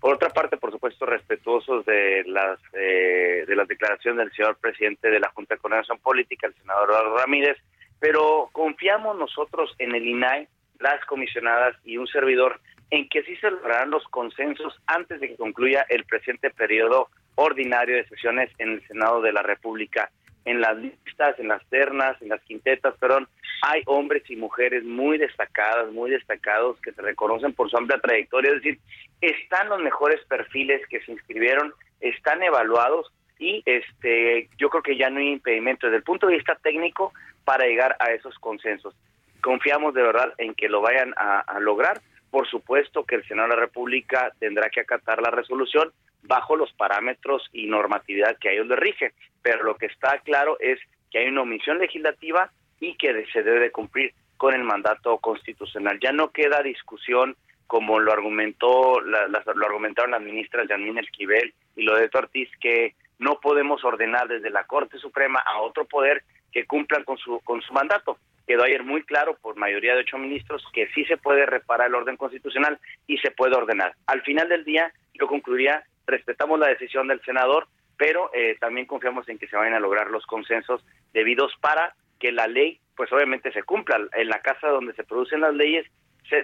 Por 0.00 0.14
otra 0.14 0.28
parte, 0.28 0.57
por 0.57 0.70
supuesto, 0.70 1.05
respetuosos 1.05 1.84
de 1.86 2.24
las 2.26 2.59
eh, 2.72 3.44
de 3.46 3.57
las 3.57 3.66
declaraciones 3.66 4.18
del 4.18 4.32
señor 4.32 4.57
presidente 4.59 5.11
de 5.11 5.18
la 5.18 5.30
Junta 5.30 5.55
de 5.55 5.61
Coordinación 5.61 5.98
Política, 5.98 6.46
el 6.46 6.55
senador 6.55 7.18
Ramírez, 7.18 7.59
pero 7.98 8.48
confiamos 8.52 9.16
nosotros 9.16 9.74
en 9.78 9.94
el 9.94 10.07
INAI, 10.07 10.46
las 10.78 11.05
comisionadas 11.07 11.74
y 11.84 11.96
un 11.96 12.07
servidor 12.07 12.61
en 12.91 13.09
que 13.09 13.22
sí 13.22 13.37
se 13.37 13.51
lograrán 13.51 13.91
los 13.91 14.05
consensos 14.05 14.80
antes 14.87 15.20
de 15.20 15.28
que 15.28 15.37
concluya 15.37 15.87
el 15.89 16.05
presente 16.05 16.51
periodo 16.51 17.09
ordinario 17.37 17.97
de 17.97 18.07
sesiones 18.09 18.51
en 18.59 18.72
el 18.72 18.87
Senado 18.87 19.20
de 19.20 19.32
la 19.32 19.43
República. 19.43 20.11
En 20.45 20.61
las 20.61 20.76
listas, 20.76 21.39
en 21.39 21.49
las 21.49 21.64
ternas, 21.70 22.20
en 22.20 22.28
las 22.28 22.43
quintetas, 22.43 22.95
perdón, 22.99 23.26
hay 23.62 23.82
hombres 23.87 24.22
y 24.28 24.37
mujeres 24.37 24.85
muy 24.85 25.16
destacadas, 25.16 25.91
muy 25.93 26.11
destacados 26.11 26.78
que 26.82 26.93
se 26.93 27.01
reconocen 27.01 27.55
por 27.55 27.70
su 27.70 27.78
amplia 27.78 27.99
trayectoria, 27.99 28.51
es 28.51 28.57
decir, 28.57 28.78
están 29.22 29.70
los 29.70 29.80
mejores 29.80 30.22
perfiles 30.26 30.87
que 30.89 31.01
se 31.01 31.12
inscribieron, 31.12 31.72
están 32.01 32.43
evaluados 32.43 33.11
y 33.39 33.62
este 33.64 34.49
yo 34.59 34.68
creo 34.68 34.82
que 34.82 34.99
ya 34.99 35.09
no 35.09 35.18
hay 35.18 35.32
impedimento 35.32 35.87
desde 35.87 35.97
el 35.97 36.03
punto 36.03 36.26
de 36.26 36.37
vista 36.37 36.57
técnico 36.57 37.12
para 37.45 37.64
llegar 37.64 37.97
a 37.99 38.12
esos 38.12 38.39
consensos. 38.39 38.95
Confiamos 39.41 39.95
de 39.95 40.03
verdad 40.03 40.35
en 40.39 40.55
que 40.55 40.68
lo 40.68 40.82
vayan 40.82 41.14
a 41.16 41.59
lograr 41.61 42.01
por 42.35 42.49
supuesto 42.49 43.05
que 43.05 43.14
el 43.14 43.24
Senado 43.28 43.51
de 43.51 43.55
la 43.55 43.61
República 43.61 44.32
tendrá 44.41 44.68
que 44.68 44.80
acatar 44.80 45.22
la 45.22 45.30
resolución 45.30 45.93
bajo 46.24 46.57
los 46.57 46.72
parámetros 46.72 47.49
y 47.53 47.68
normatividad 47.68 48.37
que 48.39 48.49
a 48.49 48.53
ellos 48.53 48.66
les 48.66 48.78
rige, 48.80 49.12
pero 49.41 49.62
lo 49.62 49.76
que 49.76 49.87
está 49.87 50.18
claro 50.18 50.57
es 50.59 50.80
que 51.12 51.18
hay 51.18 51.28
una 51.28 51.43
omisión 51.43 51.78
legislativa 51.78 52.51
y 52.80 52.97
que 52.97 53.24
se 53.32 53.45
debe 53.45 53.70
cumplir 53.70 54.14
con 54.37 54.53
el 54.53 54.64
mandato 54.64 55.18
constitucional. 55.18 56.01
Ya 56.03 56.11
no 56.11 56.32
queda 56.32 56.61
discusión 56.61 57.37
como 57.68 58.01
lo 58.01 58.11
argumentó 58.12 59.01
la, 59.01 59.28
lo 59.28 59.66
argumentaron 59.66 60.11
las 60.11 60.20
ministras 60.20 60.66
Janine 60.66 61.03
Esquivel 61.03 61.55
y 61.76 61.85
lo 61.85 61.95
de 61.95 62.11
Ortiz 62.12 62.51
que 62.61 62.97
no 63.20 63.39
podemos 63.39 63.85
ordenar 63.85 64.26
desde 64.26 64.51
la 64.51 64.64
Corte 64.64 64.99
Suprema 64.99 65.39
a 65.39 65.61
otro 65.61 65.85
poder 65.85 66.24
que 66.55 66.64
cumplan 66.66 67.05
con 67.05 67.18
su 67.18 67.40
con 67.40 67.61
su 67.61 67.74
mandato 67.74 68.16
quedó 68.46 68.62
ayer 68.62 68.82
muy 68.82 69.02
claro 69.02 69.36
por 69.40 69.57
mayoría 69.57 69.94
de 69.94 70.00
ocho 70.00 70.18
ministros 70.18 70.64
que 70.72 70.88
sí 70.94 71.05
se 71.05 71.16
puede 71.16 71.46
reparar 71.46 71.88
el 71.88 71.94
orden 71.94 72.16
constitucional 72.16 72.78
y 73.07 73.18
se 73.18 73.30
puede 73.30 73.57
ordenar. 73.57 73.94
Al 74.07 74.22
final 74.22 74.48
del 74.48 74.64
día, 74.64 74.92
yo 75.14 75.26
concluiría, 75.26 75.84
respetamos 76.07 76.59
la 76.59 76.68
decisión 76.68 77.09
del 77.09 77.22
senador, 77.22 77.66
pero 77.96 78.30
eh, 78.34 78.57
también 78.61 78.86
confiamos 78.86 79.28
en 79.28 79.38
que 79.38 79.48
se 79.48 79.57
vayan 79.57 79.74
a 79.74 79.80
lograr 79.80 80.11
los 80.11 80.26
consensos 80.26 80.84
debidos 81.12 81.52
para 81.61 81.94
que 82.20 82.32
la 82.32 82.46
ley, 82.46 82.80
pues 82.96 83.12
obviamente 83.12 83.52
se 83.52 83.62
cumpla. 83.62 83.98
En 84.12 84.28
la 84.28 84.40
casa 84.40 84.68
donde 84.68 84.94
se 84.94 85.05
producen 85.05 85.40
las 85.40 85.55
leyes, 85.55 85.86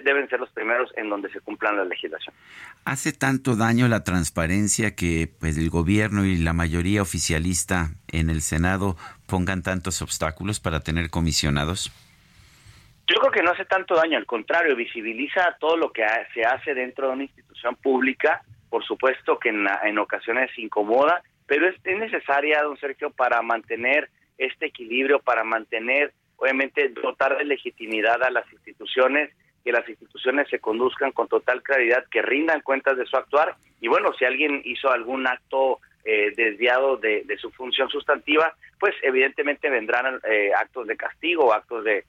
deben 0.03 0.29
ser 0.29 0.39
los 0.39 0.49
primeros 0.51 0.91
en 0.95 1.09
donde 1.09 1.29
se 1.29 1.39
cumplan 1.41 1.77
la 1.77 1.85
legislación. 1.85 2.33
¿Hace 2.85 3.11
tanto 3.11 3.55
daño 3.55 3.87
la 3.87 4.03
transparencia 4.03 4.95
que 4.95 5.29
pues, 5.39 5.57
el 5.57 5.69
gobierno 5.69 6.25
y 6.25 6.37
la 6.37 6.53
mayoría 6.53 7.01
oficialista 7.01 7.89
en 8.07 8.29
el 8.29 8.41
Senado 8.41 8.95
pongan 9.27 9.63
tantos 9.63 10.01
obstáculos 10.01 10.59
para 10.59 10.79
tener 10.81 11.09
comisionados? 11.09 11.91
Yo 13.07 13.19
creo 13.19 13.31
que 13.31 13.43
no 13.43 13.51
hace 13.51 13.65
tanto 13.65 13.95
daño, 13.95 14.17
al 14.17 14.25
contrario, 14.25 14.75
visibiliza 14.75 15.57
todo 15.59 15.75
lo 15.75 15.91
que 15.91 16.05
se 16.33 16.45
hace 16.45 16.73
dentro 16.73 17.07
de 17.07 17.13
una 17.13 17.23
institución 17.23 17.75
pública. 17.75 18.41
Por 18.69 18.85
supuesto 18.85 19.37
que 19.37 19.49
en, 19.49 19.67
en 19.83 19.99
ocasiones 19.99 20.49
incomoda, 20.57 21.21
pero 21.45 21.67
es, 21.67 21.75
es 21.83 21.97
necesaria, 21.97 22.63
don 22.63 22.77
Sergio, 22.77 23.09
para 23.09 23.41
mantener 23.41 24.09
este 24.37 24.67
equilibrio, 24.67 25.19
para 25.19 25.43
mantener, 25.43 26.13
obviamente, 26.37 26.87
dotar 26.89 27.37
de 27.37 27.43
legitimidad 27.43 28.23
a 28.23 28.29
las 28.29 28.49
instituciones, 28.53 29.29
que 29.63 29.71
las 29.71 29.87
instituciones 29.87 30.47
se 30.49 30.59
conduzcan 30.59 31.11
con 31.11 31.27
total 31.27 31.61
claridad, 31.61 32.05
que 32.09 32.21
rindan 32.21 32.61
cuentas 32.61 32.97
de 32.97 33.05
su 33.05 33.17
actuar. 33.17 33.55
Y 33.79 33.87
bueno, 33.87 34.11
si 34.17 34.25
alguien 34.25 34.61
hizo 34.65 34.89
algún 34.91 35.27
acto 35.27 35.79
eh, 36.03 36.33
desviado 36.35 36.97
de, 36.97 37.23
su 37.39 37.51
función 37.51 37.87
sustantiva, 37.89 38.55
pues 38.79 38.95
evidentemente 39.03 39.69
vendrán 39.69 40.19
eh, 40.27 40.51
actos 40.57 40.87
de 40.87 40.97
castigo, 40.97 41.53
actos 41.53 41.83
de, 41.83 42.03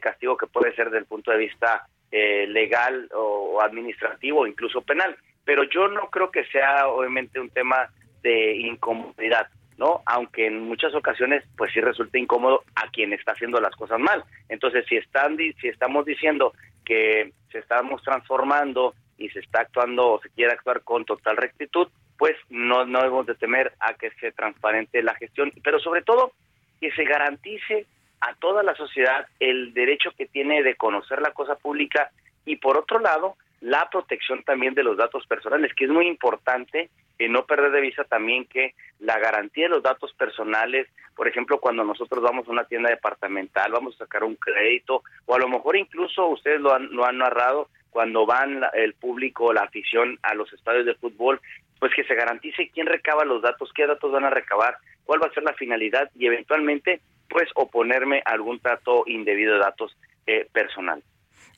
castigo 0.00 0.36
que 0.36 0.48
puede 0.48 0.74
ser 0.74 0.86
desde 0.86 0.98
el 0.98 1.04
punto 1.06 1.30
de 1.30 1.38
vista 1.38 1.86
eh, 2.10 2.46
legal 2.48 3.08
o, 3.14 3.60
administrativo, 3.62 4.44
incluso 4.44 4.82
penal. 4.82 5.16
Pero 5.44 5.62
yo 5.64 5.86
no 5.86 6.10
creo 6.10 6.32
que 6.32 6.44
sea 6.46 6.88
obviamente 6.88 7.38
un 7.38 7.50
tema 7.50 7.88
de 8.22 8.56
incomodidad. 8.56 9.46
¿no? 9.78 10.02
Aunque 10.06 10.46
en 10.46 10.60
muchas 10.64 10.94
ocasiones 10.94 11.44
pues 11.56 11.72
sí 11.72 11.80
resulta 11.80 12.18
incómodo 12.18 12.62
a 12.74 12.90
quien 12.90 13.12
está 13.12 13.32
haciendo 13.32 13.60
las 13.60 13.74
cosas 13.76 14.00
mal. 14.00 14.24
Entonces, 14.48 14.84
si 14.88 14.96
están 14.96 15.36
si 15.36 15.68
estamos 15.68 16.04
diciendo 16.04 16.52
que 16.84 17.32
se 17.50 17.58
estamos 17.58 18.02
transformando 18.02 18.94
y 19.18 19.28
se 19.30 19.40
está 19.40 19.62
actuando 19.62 20.12
o 20.12 20.20
se 20.20 20.30
quiere 20.30 20.52
actuar 20.52 20.82
con 20.82 21.04
total 21.04 21.36
rectitud, 21.36 21.88
pues 22.18 22.36
no, 22.50 22.84
no 22.84 23.00
debemos 23.00 23.26
de 23.26 23.34
temer 23.34 23.72
a 23.80 23.94
que 23.94 24.10
se 24.12 24.32
transparente 24.32 25.02
la 25.02 25.14
gestión, 25.14 25.52
pero 25.62 25.78
sobre 25.78 26.02
todo 26.02 26.32
que 26.80 26.92
se 26.92 27.04
garantice 27.04 27.86
a 28.20 28.34
toda 28.34 28.62
la 28.62 28.74
sociedad 28.74 29.26
el 29.40 29.74
derecho 29.74 30.10
que 30.16 30.26
tiene 30.26 30.62
de 30.62 30.76
conocer 30.76 31.20
la 31.20 31.32
cosa 31.32 31.56
pública 31.56 32.10
y 32.44 32.56
por 32.56 32.78
otro 32.78 33.00
lado 33.00 33.36
la 33.62 33.88
protección 33.90 34.42
también 34.42 34.74
de 34.74 34.82
los 34.82 34.96
datos 34.96 35.24
personales, 35.26 35.72
que 35.74 35.84
es 35.84 35.90
muy 35.90 36.08
importante 36.08 36.90
que 37.16 37.28
no 37.28 37.46
perder 37.46 37.70
de 37.70 37.80
vista 37.80 38.02
también 38.04 38.44
que 38.46 38.74
la 38.98 39.18
garantía 39.18 39.64
de 39.64 39.74
los 39.76 39.82
datos 39.82 40.12
personales, 40.14 40.88
por 41.14 41.28
ejemplo, 41.28 41.60
cuando 41.60 41.84
nosotros 41.84 42.22
vamos 42.22 42.48
a 42.48 42.50
una 42.50 42.64
tienda 42.64 42.90
departamental, 42.90 43.70
vamos 43.70 43.94
a 43.94 44.04
sacar 44.04 44.24
un 44.24 44.34
crédito, 44.34 45.04
o 45.26 45.34
a 45.34 45.38
lo 45.38 45.48
mejor 45.48 45.76
incluso 45.76 46.26
ustedes 46.26 46.60
lo 46.60 46.74
han, 46.74 46.92
lo 46.92 47.06
han 47.06 47.18
narrado, 47.18 47.68
cuando 47.90 48.26
van 48.26 48.62
el 48.72 48.94
público, 48.94 49.52
la 49.52 49.62
afición 49.62 50.18
a 50.22 50.34
los 50.34 50.52
estadios 50.52 50.86
de 50.86 50.94
fútbol, 50.94 51.40
pues 51.78 51.94
que 51.94 52.04
se 52.04 52.14
garantice 52.14 52.70
quién 52.74 52.86
recaba 52.86 53.24
los 53.24 53.42
datos, 53.42 53.70
qué 53.74 53.86
datos 53.86 54.10
van 54.10 54.24
a 54.24 54.30
recabar, 54.30 54.78
cuál 55.04 55.22
va 55.22 55.26
a 55.26 55.34
ser 55.34 55.44
la 55.44 55.52
finalidad 55.52 56.10
y 56.16 56.26
eventualmente 56.26 57.00
pues 57.28 57.48
oponerme 57.54 58.22
a 58.24 58.32
algún 58.32 58.58
trato 58.58 59.04
indebido 59.06 59.54
de 59.54 59.60
datos 59.60 59.96
eh, 60.26 60.48
personal. 60.52 61.02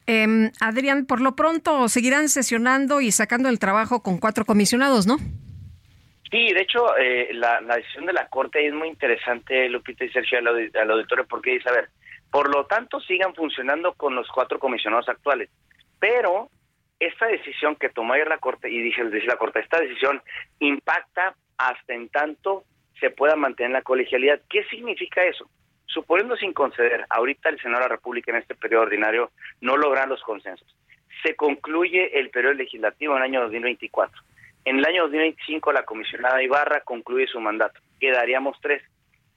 Em, 0.07 0.51
Adrián, 0.61 1.07
por 1.07 1.21
lo 1.21 1.35
pronto 1.35 1.89
seguirán 1.89 2.29
sesionando 2.29 3.01
y 3.01 3.11
sacando 3.11 3.49
el 3.49 3.59
trabajo 3.59 4.03
con 4.03 4.19
cuatro 4.19 4.45
comisionados, 4.45 5.07
¿no? 5.07 5.17
Sí, 6.31 6.53
de 6.53 6.61
hecho, 6.61 6.97
eh, 6.99 7.31
la, 7.33 7.61
decisión 7.61 8.07
de 8.07 8.13
la 8.13 8.29
Corte 8.29 8.67
es 8.67 8.75
muy 8.75 8.89
interesante, 8.89 9.69
Lupita 9.69 10.05
y 10.05 10.11
Sergio, 10.11 10.39
al, 10.39 10.91
auditorio, 10.91 11.27
porque 11.27 11.53
dice, 11.53 11.69
a 11.69 11.73
ver, 11.73 11.91
por 12.31 12.55
lo 12.55 12.67
tanto, 12.67 13.01
sigan 13.01 13.35
funcionando 13.35 13.95
con 13.95 14.15
los 14.15 14.29
cuatro 14.29 14.59
comisionados 14.59 15.09
actuales, 15.09 15.49
pero 16.01 16.51
esta 16.99 17.27
decisión 17.27 17.77
que 17.77 17.89
tomó 17.89 18.15
ayer 18.15 18.29
la 18.29 18.39
Corte, 18.39 18.69
y 18.69 18.83
dije, 18.83 19.05
dice 19.05 19.27
la 19.27 19.37
Corte, 19.37 19.61
esta 19.61 19.81
decisión 19.81 20.21
impacta 20.59 21.35
hasta 21.57 21.95
en 21.95 22.09
tanto 22.09 22.65
se 23.01 23.11
pueda 23.11 23.37
mantener 23.37 23.73
la 23.73 23.83
colegialidad. 23.83 24.41
¿Qué 24.49 24.65
significa 24.65 25.23
eso? 25.25 25.49
Suponiendo 25.95 26.37
sin 26.37 26.53
conceder, 26.53 27.07
ahorita 27.09 27.51
el 27.51 27.61
Senado 27.61 27.85
de 27.85 27.89
la 27.89 27.95
República 27.95 28.33
en 28.33 28.39
este 28.39 28.57
periodo 28.57 28.83
ordinario 28.83 29.31
no 29.61 29.77
logran 29.77 30.09
los 30.09 30.21
consensos. 30.23 30.67
Se 31.23 31.37
concluye 31.37 32.19
el 32.19 32.31
periodo 32.31 32.55
legislativo 32.55 33.13
en 33.13 33.19
el 33.19 33.25
año 33.27 33.43
2024. 33.43 34.21
En 34.65 34.79
el 34.81 34.85
año 34.87 35.03
2025 35.03 35.73
la 35.73 35.85
comisionada 35.85 36.43
Ibarra 36.43 36.81
concluye 36.81 37.29
su 37.29 37.39
mandato. 37.39 37.81
Quedaríamos 38.01 38.59
tres. 38.61 38.83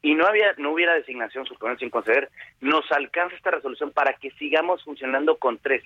Y 0.01 0.15
no 0.15 0.25
había 0.25 0.53
no 0.57 0.71
hubiera 0.71 0.95
designación, 0.95 1.45
suponiendo 1.45 1.79
sin 1.79 1.91
conceder, 1.91 2.29
nos 2.59 2.91
alcanza 2.91 3.35
esta 3.35 3.51
resolución 3.51 3.91
para 3.91 4.13
que 4.13 4.31
sigamos 4.31 4.83
funcionando 4.83 5.37
con 5.37 5.59
tres. 5.59 5.83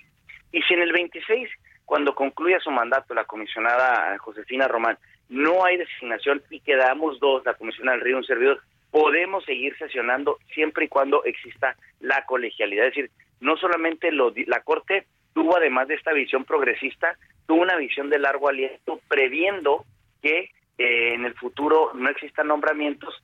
Y 0.54 0.62
si 0.62 0.74
en 0.74 0.84
el 0.84 0.94
26, 0.94 1.50
cuando 1.84 2.16
concluya 2.16 2.62
su 2.62 2.72
mandato 2.72 3.14
la 3.14 3.26
comisionada 3.26 4.18
Josefina 4.20 4.70
Román, 4.70 4.98
no 5.28 5.66
hay 5.66 5.76
designación 5.76 6.42
y 6.50 6.62
quedamos 6.62 7.20
dos, 7.20 7.44
la 7.46 7.56
comisionada 7.56 7.98
del 7.98 8.06
Río, 8.06 8.18
un 8.18 8.24
servidor, 8.24 8.62
podemos 8.92 9.44
seguir 9.46 9.76
sesionando 9.78 10.38
siempre 10.54 10.86
y 10.86 10.90
cuando 10.90 11.24
exista 11.24 11.76
la 12.00 12.26
colegialidad. 12.26 12.88
Es 12.88 12.96
decir, 12.96 13.12
no 13.40 13.58
solamente 13.58 14.12
lo, 14.12 14.34
la 14.48 14.62
Corte 14.62 15.08
tuvo, 15.34 15.58
además 15.58 15.88
de 15.88 15.96
esta 15.96 16.14
visión 16.14 16.44
progresista, 16.44 17.18
tuvo 17.48 17.62
una 17.62 17.78
visión 17.78 18.10
de 18.10 18.20
largo 18.20 18.50
aliento, 18.50 19.00
previendo 19.08 19.86
que 20.22 20.50
eh, 20.78 21.14
en 21.14 21.26
el 21.26 21.34
futuro 21.36 21.92
no 21.96 22.10
existan 22.10 22.48
nombramientos 22.48 23.24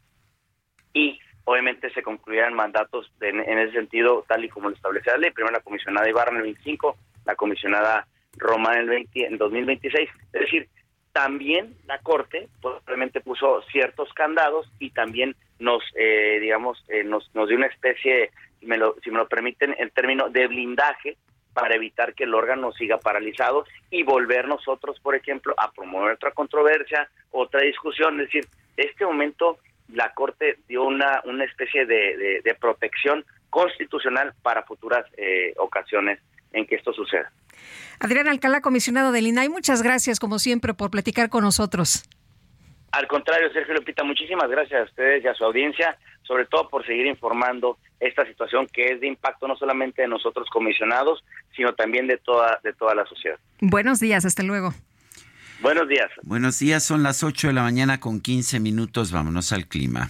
y 0.94 1.20
obviamente 1.44 1.90
se 1.92 2.02
concluyeran 2.02 2.54
mandatos 2.54 3.12
en 3.22 3.40
ese 3.40 3.74
sentido, 3.74 4.26
tal 4.28 4.44
y 4.44 4.50
como 4.50 4.70
lo 4.70 4.76
establece 4.76 5.12
la 5.12 5.18
ley. 5.18 5.32
Primero 5.32 5.54
la 5.54 5.62
comisionada 5.62 6.10
Ibarra 6.10 6.32
en 6.32 6.38
el 6.38 6.44
25, 6.44 6.98
la 7.26 7.36
comisionada 7.36 8.08
Roma 8.38 8.74
en 8.74 8.80
el 8.80 8.90
20, 8.90 9.26
en 9.26 9.38
2026. 9.38 10.10
Es 10.34 10.42
decir, 10.42 10.70
también 11.14 11.76
la 11.86 12.00
Corte 12.00 12.48
probablemente 12.62 13.22
puso 13.22 13.62
ciertos 13.72 14.12
candados 14.14 14.70
y 14.80 14.92
también 14.92 15.36
nos, 15.60 15.84
eh, 15.96 16.40
digamos, 16.42 16.84
eh, 16.90 17.04
nos, 17.04 17.34
nos 17.34 17.48
dio 17.48 17.58
una 17.58 17.68
especie, 17.68 18.32
si 18.60 18.66
me, 18.66 18.78
lo, 18.78 18.96
si 19.04 19.12
me 19.12 19.18
lo 19.18 19.28
permiten, 19.28 19.76
el 19.78 19.92
término 19.92 20.30
de 20.30 20.48
blindaje 20.48 21.18
para 21.54 21.76
evitar 21.76 22.14
que 22.14 22.26
el 22.26 22.36
órgano 22.36 22.72
siga 22.72 23.00
paralizado 23.00 23.66
y 23.90 24.04
volver 24.04 24.48
nosotros, 24.48 25.00
por 25.00 25.16
ejemplo, 25.16 25.56
a 25.58 25.72
promover 25.72 26.14
otra 26.14 26.32
controversia, 26.32 27.10
otra 27.32 27.62
discusión. 27.62 28.20
Es 28.20 28.28
decir, 28.28 28.48
este 28.78 29.06
momento 29.06 29.58
la 29.94 30.14
Corte 30.14 30.60
dio 30.68 30.84
una, 30.84 31.22
una 31.26 31.46
especie 31.46 31.86
de, 31.86 32.42
de, 32.44 32.56
protección 32.56 33.26
constitucional 33.50 34.34
para 34.44 34.64
futuras 34.64 35.06
eh, 35.18 35.54
ocasiones 35.58 36.20
en 36.52 36.66
que 36.68 36.76
esto 36.76 36.94
suceda. 36.94 37.32
Adrián 38.00 38.28
Alcalá, 38.28 38.62
comisionado 38.62 39.12
del 39.12 39.28
INAI, 39.28 39.50
muchas 39.50 39.82
gracias 39.82 40.20
como 40.20 40.40
siempre 40.40 40.74
por 40.74 40.92
platicar 40.92 41.30
con 41.30 41.44
nosotros. 41.44 42.04
Al 42.92 43.08
contrario, 43.08 43.52
Sergio 43.52 43.74
Lupita, 43.76 44.04
muchísimas 44.04 44.50
gracias 44.50 44.82
a 44.82 44.84
ustedes 44.86 45.24
y 45.24 45.28
a 45.28 45.34
su 45.34 45.44
audiencia, 45.44 45.98
sobre 46.24 46.46
todo 46.46 46.70
por 46.70 46.86
seguir 46.86 47.06
informando 47.06 47.78
esta 48.00 48.26
situación 48.26 48.68
que 48.72 48.94
es 48.94 49.02
de 49.02 49.08
impacto 49.08 49.48
no 49.48 49.56
solamente 49.58 50.02
de 50.02 50.08
nosotros 50.08 50.48
comisionados, 50.50 51.24
sino 51.56 51.74
también 51.74 52.08
de 52.08 52.18
toda, 52.18 52.60
de 52.64 52.74
toda 52.74 52.96
la 52.96 53.06
sociedad. 53.06 53.38
Buenos 53.60 54.00
días, 54.00 54.26
hasta 54.26 54.44
luego. 54.44 54.74
Buenos 55.60 55.88
días. 55.88 56.10
Buenos 56.22 56.60
días, 56.60 56.84
son 56.84 57.04
las 57.04 57.24
8 57.24 57.48
de 57.48 57.54
la 57.54 57.64
mañana 57.64 58.00
con 58.00 58.22
15 58.22 58.60
minutos, 58.60 59.12
vámonos 59.12 59.52
al 59.52 59.68
clima. 59.68 60.10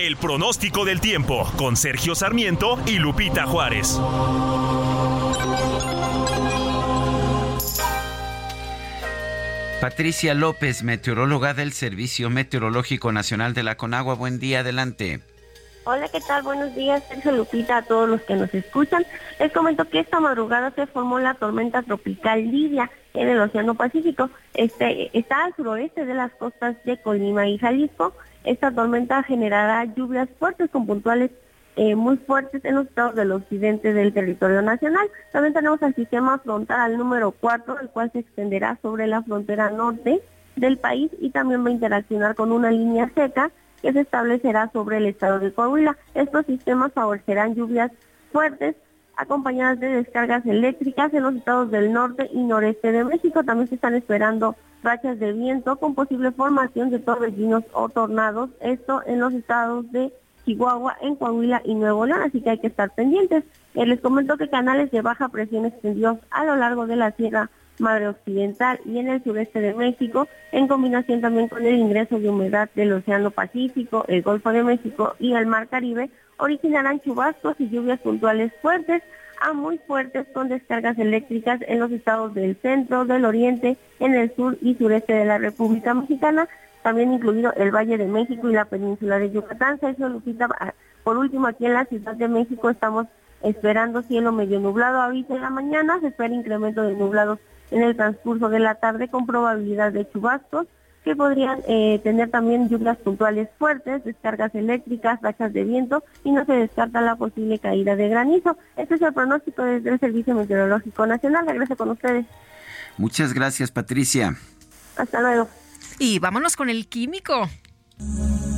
El 0.00 0.16
pronóstico 0.16 0.84
del 0.84 1.00
tiempo 1.00 1.50
con 1.56 1.76
Sergio 1.76 2.14
Sarmiento 2.14 2.78
y 2.86 2.98
Lupita 2.98 3.46
Juárez. 3.46 3.98
Patricia 9.80 10.34
López, 10.34 10.82
meteoróloga 10.82 11.54
del 11.54 11.72
Servicio 11.72 12.30
Meteorológico 12.30 13.12
Nacional 13.12 13.54
de 13.54 13.62
la 13.62 13.76
Conagua. 13.76 14.14
Buen 14.14 14.40
día, 14.40 14.60
adelante. 14.60 15.20
Hola, 15.84 16.08
¿qué 16.08 16.20
tal? 16.20 16.42
Buenos 16.42 16.74
días, 16.74 17.04
Sergio 17.08 17.30
Lupita, 17.30 17.76
a 17.76 17.82
todos 17.82 18.08
los 18.08 18.20
que 18.22 18.34
nos 18.34 18.52
escuchan. 18.52 19.06
Les 19.38 19.52
comento 19.52 19.88
que 19.88 20.00
esta 20.00 20.18
madrugada 20.18 20.72
se 20.72 20.88
formó 20.88 21.20
la 21.20 21.34
tormenta 21.34 21.82
tropical 21.82 22.50
Lidia 22.50 22.90
en 23.14 23.28
el 23.28 23.40
Océano 23.40 23.76
Pacífico. 23.76 24.30
Este, 24.54 25.16
está 25.16 25.44
al 25.44 25.54
suroeste 25.54 26.04
de 26.04 26.14
las 26.14 26.32
costas 26.32 26.74
de 26.84 27.00
Colima 27.00 27.46
y 27.46 27.56
Jalisco. 27.56 28.14
Esta 28.42 28.72
tormenta 28.72 29.22
generará 29.22 29.84
lluvias 29.84 30.28
fuertes 30.40 30.70
con 30.70 30.86
puntuales 30.86 31.30
eh, 31.78 31.94
muy 31.94 32.16
fuertes 32.16 32.64
en 32.64 32.74
los 32.74 32.88
estados 32.88 33.14
del 33.14 33.30
occidente 33.30 33.92
del 33.92 34.12
territorio 34.12 34.62
nacional. 34.62 35.08
También 35.30 35.54
tenemos 35.54 35.80
el 35.80 35.94
sistema 35.94 36.36
frontal 36.38 36.98
número 36.98 37.30
4, 37.30 37.78
el 37.78 37.88
cual 37.90 38.10
se 38.10 38.18
extenderá 38.18 38.76
sobre 38.82 39.06
la 39.06 39.22
frontera 39.22 39.70
norte 39.70 40.20
del 40.56 40.76
país 40.76 41.08
y 41.20 41.30
también 41.30 41.64
va 41.64 41.68
a 41.68 41.72
interaccionar 41.72 42.34
con 42.34 42.50
una 42.50 42.72
línea 42.72 43.08
seca 43.14 43.52
que 43.80 43.92
se 43.92 44.00
establecerá 44.00 44.68
sobre 44.72 44.96
el 44.96 45.06
estado 45.06 45.38
de 45.38 45.52
Coahuila. 45.52 45.96
Estos 46.14 46.46
sistemas 46.46 46.92
favorecerán 46.92 47.54
lluvias 47.54 47.92
fuertes 48.32 48.74
acompañadas 49.16 49.78
de 49.78 49.86
descargas 49.86 50.44
eléctricas 50.46 51.14
en 51.14 51.22
los 51.22 51.36
estados 51.36 51.70
del 51.70 51.92
norte 51.92 52.28
y 52.32 52.42
noreste 52.42 52.90
de 52.90 53.04
México. 53.04 53.44
También 53.44 53.68
se 53.68 53.76
están 53.76 53.94
esperando 53.94 54.56
rachas 54.82 55.20
de 55.20 55.32
viento 55.32 55.76
con 55.76 55.94
posible 55.94 56.32
formación 56.32 56.90
de 56.90 56.98
torbellinos 56.98 57.62
o 57.72 57.88
tornados, 57.88 58.50
esto 58.60 59.00
en 59.06 59.20
los 59.20 59.32
estados 59.32 59.90
de 59.92 60.12
Chihuahua, 60.48 60.96
en 61.02 61.14
Coahuila 61.16 61.60
y 61.62 61.74
Nuevo 61.74 62.06
León, 62.06 62.22
así 62.22 62.40
que 62.40 62.50
hay 62.50 62.58
que 62.58 62.68
estar 62.68 62.90
pendientes. 62.94 63.44
Eh, 63.74 63.84
les 63.84 64.00
comento 64.00 64.38
que 64.38 64.48
canales 64.48 64.90
de 64.90 65.02
baja 65.02 65.28
presión 65.28 65.66
extendidos 65.66 66.18
a 66.30 66.44
lo 66.44 66.56
largo 66.56 66.86
de 66.86 66.96
la 66.96 67.10
Sierra 67.12 67.50
Madre 67.78 68.08
Occidental 68.08 68.80
y 68.86 68.98
en 68.98 69.08
el 69.08 69.22
sureste 69.22 69.60
de 69.60 69.74
México, 69.74 70.26
en 70.52 70.66
combinación 70.66 71.20
también 71.20 71.48
con 71.48 71.66
el 71.66 71.76
ingreso 71.76 72.18
de 72.18 72.30
humedad 72.30 72.70
del 72.74 72.94
Océano 72.94 73.30
Pacífico, 73.30 74.06
el 74.08 74.22
Golfo 74.22 74.50
de 74.50 74.64
México 74.64 75.14
y 75.18 75.34
el 75.34 75.44
Mar 75.44 75.68
Caribe, 75.68 76.08
originarán 76.38 77.00
chubascos 77.00 77.54
y 77.58 77.68
lluvias 77.68 78.00
puntuales 78.00 78.50
fuertes 78.62 79.02
a 79.42 79.52
muy 79.52 79.76
fuertes 79.78 80.26
con 80.32 80.48
descargas 80.48 80.98
eléctricas 80.98 81.60
en 81.68 81.78
los 81.78 81.92
estados 81.92 82.32
del 82.32 82.56
centro, 82.56 83.04
del 83.04 83.26
oriente, 83.26 83.76
en 84.00 84.14
el 84.14 84.34
sur 84.34 84.56
y 84.62 84.74
sureste 84.76 85.12
de 85.12 85.26
la 85.26 85.36
República 85.36 85.92
Mexicana, 85.92 86.48
también 86.82 87.12
incluido 87.12 87.52
el 87.54 87.70
Valle 87.70 87.98
de 87.98 88.06
México 88.06 88.48
y 88.48 88.52
la 88.52 88.64
península 88.64 89.18
de 89.18 89.30
Yucatán. 89.30 89.80
Sergio 89.80 90.08
Lupita, 90.08 90.48
ah, 90.60 90.74
por 91.04 91.16
último, 91.16 91.46
aquí 91.46 91.66
en 91.66 91.74
la 91.74 91.84
Ciudad 91.84 92.14
de 92.14 92.28
México 92.28 92.70
estamos 92.70 93.06
esperando 93.42 94.02
cielo 94.02 94.32
medio 94.32 94.60
nublado 94.60 95.00
ahorita 95.00 95.34
en 95.34 95.42
la 95.42 95.50
mañana, 95.50 96.00
se 96.00 96.08
espera 96.08 96.34
incremento 96.34 96.82
de 96.82 96.94
nublados 96.94 97.38
en 97.70 97.82
el 97.82 97.96
transcurso 97.96 98.48
de 98.48 98.58
la 98.58 98.76
tarde 98.76 99.08
con 99.08 99.26
probabilidad 99.26 99.92
de 99.92 100.08
chubascos 100.10 100.66
que 101.04 101.16
podrían 101.16 101.60
eh, 101.68 102.00
tener 102.02 102.30
también 102.30 102.68
lluvias 102.68 102.98
puntuales 102.98 103.48
fuertes, 103.58 104.04
descargas 104.04 104.54
eléctricas, 104.54 105.20
rachas 105.22 105.52
de 105.52 105.64
viento 105.64 106.04
y 106.24 106.32
no 106.32 106.44
se 106.44 106.52
descarta 106.52 107.00
la 107.00 107.16
posible 107.16 107.58
caída 107.58 107.96
de 107.96 108.08
granizo. 108.08 108.58
Este 108.76 108.96
es 108.96 109.02
el 109.02 109.14
pronóstico 109.14 109.62
desde 109.62 109.90
el 109.90 110.00
Servicio 110.00 110.34
Meteorológico 110.34 111.06
Nacional. 111.06 111.46
Regreso 111.46 111.76
con 111.76 111.90
ustedes. 111.90 112.26
Muchas 112.98 113.32
gracias, 113.32 113.70
Patricia. 113.70 114.36
Hasta 114.96 115.20
luego. 115.20 115.48
Y 116.00 116.20
vámonos 116.20 116.54
con 116.54 116.70
el 116.70 116.88
químico. 116.88 117.50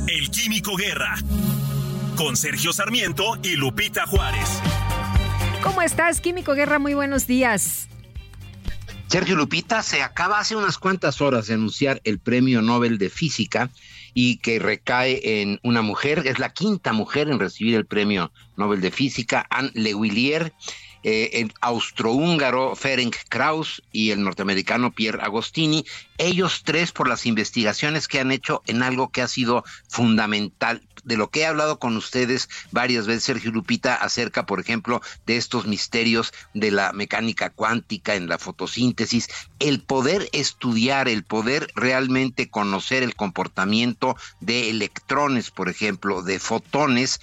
El 0.07 0.29
químico 0.29 0.75
guerra. 0.75 1.15
Con 2.15 2.37
Sergio 2.37 2.71
Sarmiento 2.71 3.39
y 3.41 3.55
Lupita 3.55 4.05
Juárez. 4.05 4.61
¿Cómo 5.63 5.81
estás, 5.81 6.21
químico 6.21 6.53
guerra? 6.53 6.77
Muy 6.77 6.93
buenos 6.93 7.25
días. 7.25 7.87
Sergio 9.07 9.35
Lupita, 9.35 9.81
se 9.81 10.03
acaba 10.03 10.39
hace 10.39 10.55
unas 10.55 10.77
cuantas 10.77 11.19
horas 11.19 11.47
de 11.47 11.55
anunciar 11.55 11.99
el 12.03 12.19
Premio 12.19 12.61
Nobel 12.61 12.99
de 12.99 13.09
Física 13.09 13.71
y 14.13 14.37
que 14.37 14.59
recae 14.59 15.41
en 15.41 15.59
una 15.63 15.81
mujer, 15.81 16.23
es 16.25 16.37
la 16.37 16.53
quinta 16.53 16.93
mujer 16.93 17.27
en 17.27 17.39
recibir 17.39 17.75
el 17.75 17.87
Premio 17.87 18.31
Nobel 18.55 18.81
de 18.81 18.91
Física, 18.91 19.47
Anne 19.49 19.71
Lewillier. 19.73 20.53
Eh, 21.03 21.41
el 21.41 21.53
austrohúngaro 21.61 22.75
Ferenc 22.75 23.15
Krauss 23.27 23.81
y 23.91 24.11
el 24.11 24.23
norteamericano 24.23 24.91
Pierre 24.91 25.23
Agostini, 25.23 25.83
ellos 26.19 26.61
tres 26.63 26.91
por 26.91 27.07
las 27.07 27.25
investigaciones 27.25 28.07
que 28.07 28.19
han 28.19 28.31
hecho 28.31 28.61
en 28.67 28.83
algo 28.83 29.09
que 29.09 29.23
ha 29.23 29.27
sido 29.27 29.63
fundamental. 29.87 30.83
De 31.03 31.17
lo 31.17 31.31
que 31.31 31.39
he 31.39 31.45
hablado 31.47 31.79
con 31.79 31.97
ustedes 31.97 32.47
varias 32.69 33.07
veces, 33.07 33.23
Sergio 33.23 33.51
Lupita, 33.51 33.95
acerca, 33.95 34.45
por 34.45 34.59
ejemplo, 34.59 35.01
de 35.25 35.37
estos 35.37 35.65
misterios 35.65 36.31
de 36.53 36.69
la 36.69 36.93
mecánica 36.93 37.49
cuántica 37.49 38.13
en 38.13 38.27
la 38.27 38.37
fotosíntesis, 38.37 39.27
el 39.57 39.81
poder 39.81 40.29
estudiar, 40.31 41.07
el 41.07 41.23
poder 41.23 41.71
realmente 41.73 42.51
conocer 42.51 43.01
el 43.01 43.15
comportamiento 43.15 44.15
de 44.41 44.69
electrones, 44.69 45.49
por 45.49 45.69
ejemplo, 45.69 46.21
de 46.21 46.37
fotones, 46.37 47.19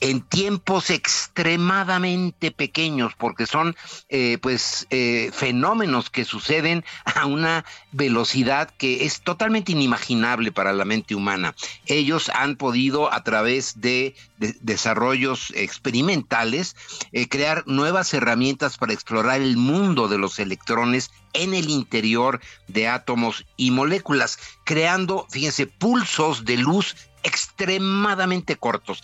en 0.00 0.20
tiempos 0.20 0.90
extremadamente 0.90 2.50
pequeños, 2.50 3.14
porque 3.16 3.46
son 3.46 3.76
eh, 4.08 4.38
pues 4.40 4.86
eh, 4.90 5.30
fenómenos 5.32 6.10
que 6.10 6.24
suceden 6.24 6.84
a 7.04 7.26
una 7.26 7.64
velocidad 7.92 8.70
que 8.78 9.04
es 9.04 9.20
totalmente 9.20 9.72
inimaginable 9.72 10.52
para 10.52 10.72
la 10.72 10.84
mente 10.84 11.14
humana. 11.14 11.54
Ellos 11.86 12.30
han 12.34 12.56
podido 12.56 13.12
a 13.12 13.24
través 13.24 13.80
de, 13.80 14.14
desarrollos 14.60 15.52
experimentales 15.56 16.76
eh, 17.12 17.28
crear 17.28 17.64
nuevas 17.66 18.14
herramientas 18.14 18.78
para 18.78 18.92
explorar 18.92 19.40
el 19.40 19.56
mundo 19.56 20.06
de 20.06 20.18
los 20.18 20.38
electrones 20.38 21.10
en 21.32 21.54
el 21.54 21.70
interior 21.70 22.40
de 22.68 22.88
átomos 22.88 23.46
y 23.56 23.70
moléculas, 23.70 24.38
creando, 24.64 25.26
fíjense, 25.30 25.66
pulsos 25.66 26.44
de 26.44 26.56
luz 26.56 26.94
extremadamente 27.22 28.56
cortos. 28.56 29.02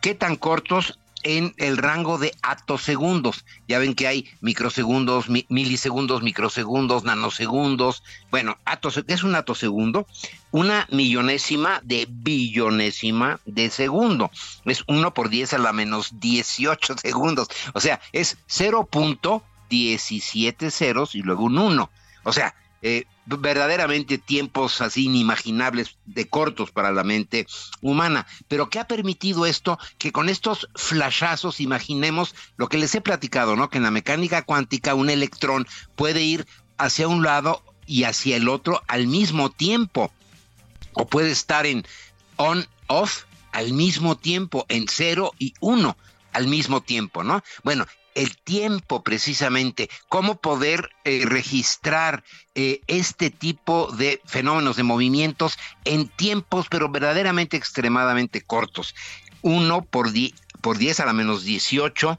¿Qué 0.00 0.14
tan 0.14 0.36
cortos? 0.36 0.98
en 1.22 1.54
el 1.56 1.76
rango 1.76 2.18
de 2.18 2.34
atosegundos. 2.42 3.44
Ya 3.66 3.78
ven 3.78 3.94
que 3.94 4.06
hay 4.06 4.30
microsegundos, 4.40 5.26
milisegundos, 5.28 6.22
microsegundos, 6.22 7.04
nanosegundos. 7.04 8.02
Bueno, 8.30 8.58
atos, 8.64 9.02
¿qué 9.06 9.14
es 9.14 9.24
un 9.24 9.34
atosegundo? 9.34 10.06
Una 10.50 10.86
millonésima 10.90 11.80
de 11.84 12.06
billonésima 12.08 13.40
de 13.44 13.68
segundo. 13.70 14.30
Es 14.64 14.82
1 14.86 15.14
por 15.14 15.28
10 15.28 15.52
a 15.54 15.58
la 15.58 15.72
menos 15.72 16.20
18 16.20 16.98
segundos. 17.02 17.48
O 17.74 17.80
sea, 17.80 18.00
es 18.12 18.38
0.17 18.48 20.70
ceros 20.70 21.14
y 21.14 21.22
luego 21.22 21.44
un 21.44 21.58
1. 21.58 21.90
O 22.24 22.32
sea, 22.32 22.54
eh, 22.82 23.04
verdaderamente 23.26 24.18
tiempos 24.18 24.80
así 24.80 25.04
inimaginables 25.04 25.96
de 26.06 26.28
cortos 26.28 26.70
para 26.70 26.92
la 26.92 27.04
mente 27.04 27.46
humana. 27.80 28.26
Pero 28.48 28.70
¿qué 28.70 28.78
ha 28.78 28.86
permitido 28.86 29.46
esto? 29.46 29.78
Que 29.98 30.12
con 30.12 30.28
estos 30.28 30.68
flashazos 30.74 31.60
imaginemos 31.60 32.34
lo 32.56 32.68
que 32.68 32.78
les 32.78 32.94
he 32.94 33.00
platicado, 33.00 33.56
¿no? 33.56 33.68
Que 33.68 33.78
en 33.78 33.84
la 33.84 33.90
mecánica 33.90 34.42
cuántica 34.42 34.94
un 34.94 35.10
electrón 35.10 35.66
puede 35.96 36.22
ir 36.22 36.46
hacia 36.78 37.08
un 37.08 37.22
lado 37.22 37.62
y 37.86 38.04
hacia 38.04 38.36
el 38.36 38.48
otro 38.48 38.82
al 38.86 39.06
mismo 39.06 39.50
tiempo. 39.50 40.12
O 40.92 41.06
puede 41.06 41.30
estar 41.30 41.66
en 41.66 41.84
on-off 42.36 43.24
al 43.52 43.72
mismo 43.72 44.16
tiempo, 44.16 44.66
en 44.68 44.86
cero 44.88 45.32
y 45.38 45.54
uno 45.60 45.96
al 46.32 46.46
mismo 46.46 46.80
tiempo, 46.80 47.24
¿no? 47.24 47.42
Bueno, 47.64 47.86
el 48.18 48.36
tiempo 48.36 49.04
precisamente, 49.04 49.88
cómo 50.08 50.40
poder 50.40 50.90
eh, 51.04 51.22
registrar 51.24 52.24
eh, 52.56 52.80
este 52.88 53.30
tipo 53.30 53.92
de 53.92 54.20
fenómenos 54.26 54.76
de 54.76 54.82
movimientos 54.82 55.56
en 55.84 56.08
tiempos 56.08 56.66
pero 56.68 56.88
verdaderamente 56.88 57.56
extremadamente 57.56 58.40
cortos. 58.40 58.96
Uno 59.40 59.82
por, 59.82 60.08
por 60.60 60.78
10 60.78 60.98
a 60.98 61.06
la 61.06 61.12
menos 61.12 61.44
18 61.44 62.18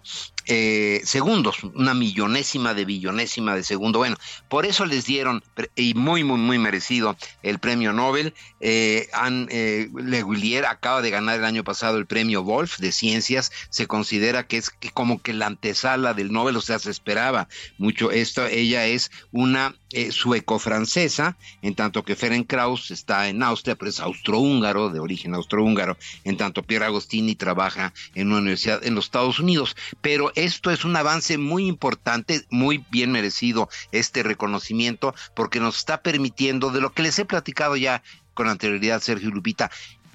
eh, 0.52 1.02
segundos, 1.06 1.64
una 1.64 1.94
millonésima 1.94 2.74
de 2.74 2.84
billonésima 2.84 3.56
de 3.56 3.64
segundo. 3.64 4.00
Bueno, 4.00 4.18
por 4.48 4.66
eso 4.66 4.84
les 4.88 5.06
dieron, 5.06 5.44
y 5.76 5.94
muy, 5.94 6.24
muy, 6.24 6.40
muy 6.40 6.58
merecido, 6.58 7.16
el 7.44 7.60
premio 7.60 7.94
Nobel. 7.94 8.34
Eh, 8.60 9.08
eh, 9.52 9.90
Le 9.96 10.24
Guillier 10.24 10.66
acaba 10.66 11.04
de 11.04 11.12
ganar 11.12 11.38
el 11.38 11.46
año 11.46 11.64
pasado 11.64 12.00
el 12.00 12.08
premio 12.08 12.44
Wolf 12.44 12.80
de 12.80 12.92
ciencias. 12.92 13.52
Se 13.70 13.86
considera 13.86 14.48
que 14.48 14.58
es 14.58 14.72
como 14.96 15.22
que 15.22 15.34
la 15.34 15.46
antesala 15.46 16.16
del 16.16 16.32
Nobel, 16.32 16.58
o 16.58 16.62
sea, 16.62 16.80
se 16.80 16.90
esperaba 16.90 17.48
mucho 17.78 18.10
esto. 18.10 18.48
Ella 18.48 18.88
es 18.88 19.12
una 19.32 19.76
eh, 19.92 20.12
sueco-francesa, 20.12 21.38
en 21.62 21.76
tanto 21.76 22.04
que 22.04 22.16
Ferenc 22.16 22.48
Krauss 22.48 22.92
está 22.92 23.28
en 23.28 23.42
Austria, 23.44 23.76
pero 23.76 23.90
es 23.90 24.00
austrohúngaro, 24.00 24.90
de 24.90 25.00
origen 25.00 25.34
austrohúngaro, 25.34 25.98
en 26.24 26.38
tanto 26.38 26.64
Pierre 26.64 26.86
Agostini 26.86 27.36
trabaja 27.36 27.94
en 28.16 28.28
una 28.28 28.40
universidad 28.40 28.86
en 28.86 28.96
los 28.96 29.06
Estados 29.06 29.40
Unidos. 29.40 29.76
Pero 30.02 30.32
esto 30.36 30.72
es 30.72 30.86
un 30.86 30.96
avance 30.96 31.38
muy 31.38 31.68
importante, 31.68 32.46
muy 32.50 32.86
bien 32.92 33.12
merecido 33.12 33.70
este 33.92 34.24
reconocimiento, 34.24 35.14
porque 35.36 35.60
nos 35.60 35.78
está 35.78 36.02
permitiendo, 36.02 36.72
de 36.72 36.82
lo 36.82 36.94
que 36.94 37.04
les 37.04 37.18
he 37.20 37.26
platicado 37.26 37.76
ya 37.76 38.04
con 38.34 38.48
anterioridad, 38.48 39.02
Sergio 39.02 39.32
Lupita, 39.32 39.70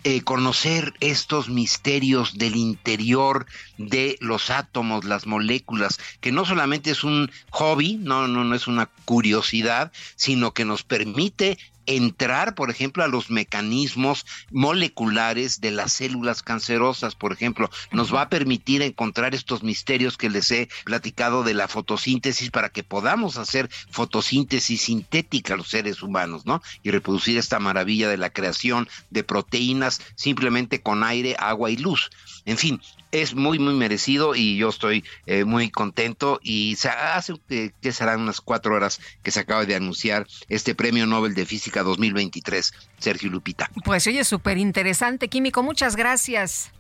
eh, 0.05 0.21
conocer 0.21 0.93
estos 1.01 1.49
misterios 1.49 2.37
del 2.37 2.57
interior 2.57 3.47
de 3.79 4.17
los 4.21 4.51
átomos, 4.51 5.05
las 5.05 5.27
moléculas, 5.27 5.99
que 6.21 6.31
no 6.31 6.45
solamente 6.45 6.91
es 6.91 7.05
un 7.05 7.31
hobby, 7.51 7.97
no, 7.97 8.29
no, 8.29 8.45
no 8.45 8.55
es 8.55 8.67
una 8.67 8.91
curiosidad, 9.07 9.93
sino 10.17 10.53
que 10.53 10.65
nos 10.67 10.83
permite 10.83 11.59
entrar, 11.87 12.55
por 12.55 12.71
ejemplo, 12.71 13.05
a 13.05 13.09
los 13.09 13.31
mecanismos 13.31 14.27
moleculares 14.51 15.61
de 15.61 15.71
las 15.71 15.93
células 15.93 16.43
cancerosas, 16.43 17.15
por 17.15 17.33
ejemplo, 17.33 17.71
nos 17.93 18.15
va 18.15 18.23
a 18.23 18.29
permitir 18.29 18.83
encontrar 18.83 19.35
estos 19.35 19.63
misterios 19.63 20.17
que 20.17 20.31
les 20.31 20.51
he 20.51 20.69
platicado 20.85 21.43
de 21.43 21.55
la 21.55 21.69
fotosíntesis 21.69 22.51
para 22.51 22.69
que 22.69 22.83
podamos 22.83 23.37
hacer 23.37 23.69
fotosíntesis 23.91 24.83
sintética 24.83 25.57
los 25.57 25.69
seres 25.69 26.03
humanos, 26.03 26.47
¿no? 26.47 26.63
Y 26.83 26.91
reproducir 26.91 27.39
esta 27.39 27.59
maravilla 27.59 28.09
de 28.09 28.17
la 28.17 28.31
creación 28.31 28.89
de 29.11 29.25
proteínas 29.25 30.01
simplemente 30.15 30.81
con 30.81 31.03
aire, 31.05 31.37
agua 31.39 31.71
y 31.71 31.77
luz. 31.77 32.11
En 32.47 32.59
fin, 32.59 32.81
es 33.11 33.35
muy, 33.35 33.59
muy 33.59 33.75
merecido 33.75 34.35
y 34.35 34.57
yo 34.57 34.69
estoy 34.69 35.05
eh, 35.27 35.45
muy 35.45 35.71
contento. 35.71 36.41
Y 36.43 36.77
se 36.77 36.89
hace 36.89 37.35
eh, 37.49 37.71
que 37.81 37.93
serán 37.93 38.21
unas 38.21 38.41
cuatro 38.41 38.75
horas 38.75 39.01
que 39.23 39.31
se 39.31 39.41
acaba 39.41 39.65
de 39.65 39.75
anunciar 39.75 40.27
este 40.49 40.75
Premio 40.75 41.07
Nobel 41.07 41.35
de 41.35 41.47
Física 41.47 41.83
2023, 41.83 42.73
Sergio 42.99 43.31
Lupita. 43.31 43.71
Pues 43.85 44.07
oye, 44.07 44.25
súper 44.25 44.59
interesante, 44.59 45.29
Químico. 45.29 45.63
Muchas 45.63 45.97
gracias. 45.97 46.71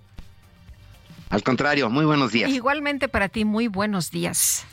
Al 1.30 1.42
contrario, 1.42 1.88
muy 1.90 2.04
buenos 2.04 2.32
días. 2.32 2.50
Igualmente 2.50 3.08
para 3.08 3.28
ti, 3.28 3.44
muy 3.44 3.68
buenos 3.68 4.10
días. 4.10 4.66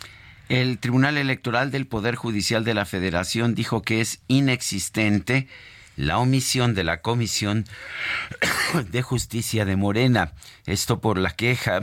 El 0.49 0.79
Tribunal 0.79 1.17
Electoral 1.17 1.71
del 1.71 1.87
Poder 1.87 2.15
Judicial 2.15 2.65
de 2.65 2.73
la 2.73 2.85
Federación 2.85 3.55
dijo 3.55 3.81
que 3.81 4.01
es 4.01 4.19
inexistente 4.27 5.47
la 5.95 6.19
omisión 6.19 6.73
de 6.73 6.83
la 6.83 7.01
Comisión 7.01 7.65
de 8.91 9.01
Justicia 9.01 9.65
de 9.65 9.75
Morena. 9.75 10.33
Esto 10.65 11.01
por 11.01 11.17
la 11.17 11.31
queja, 11.31 11.81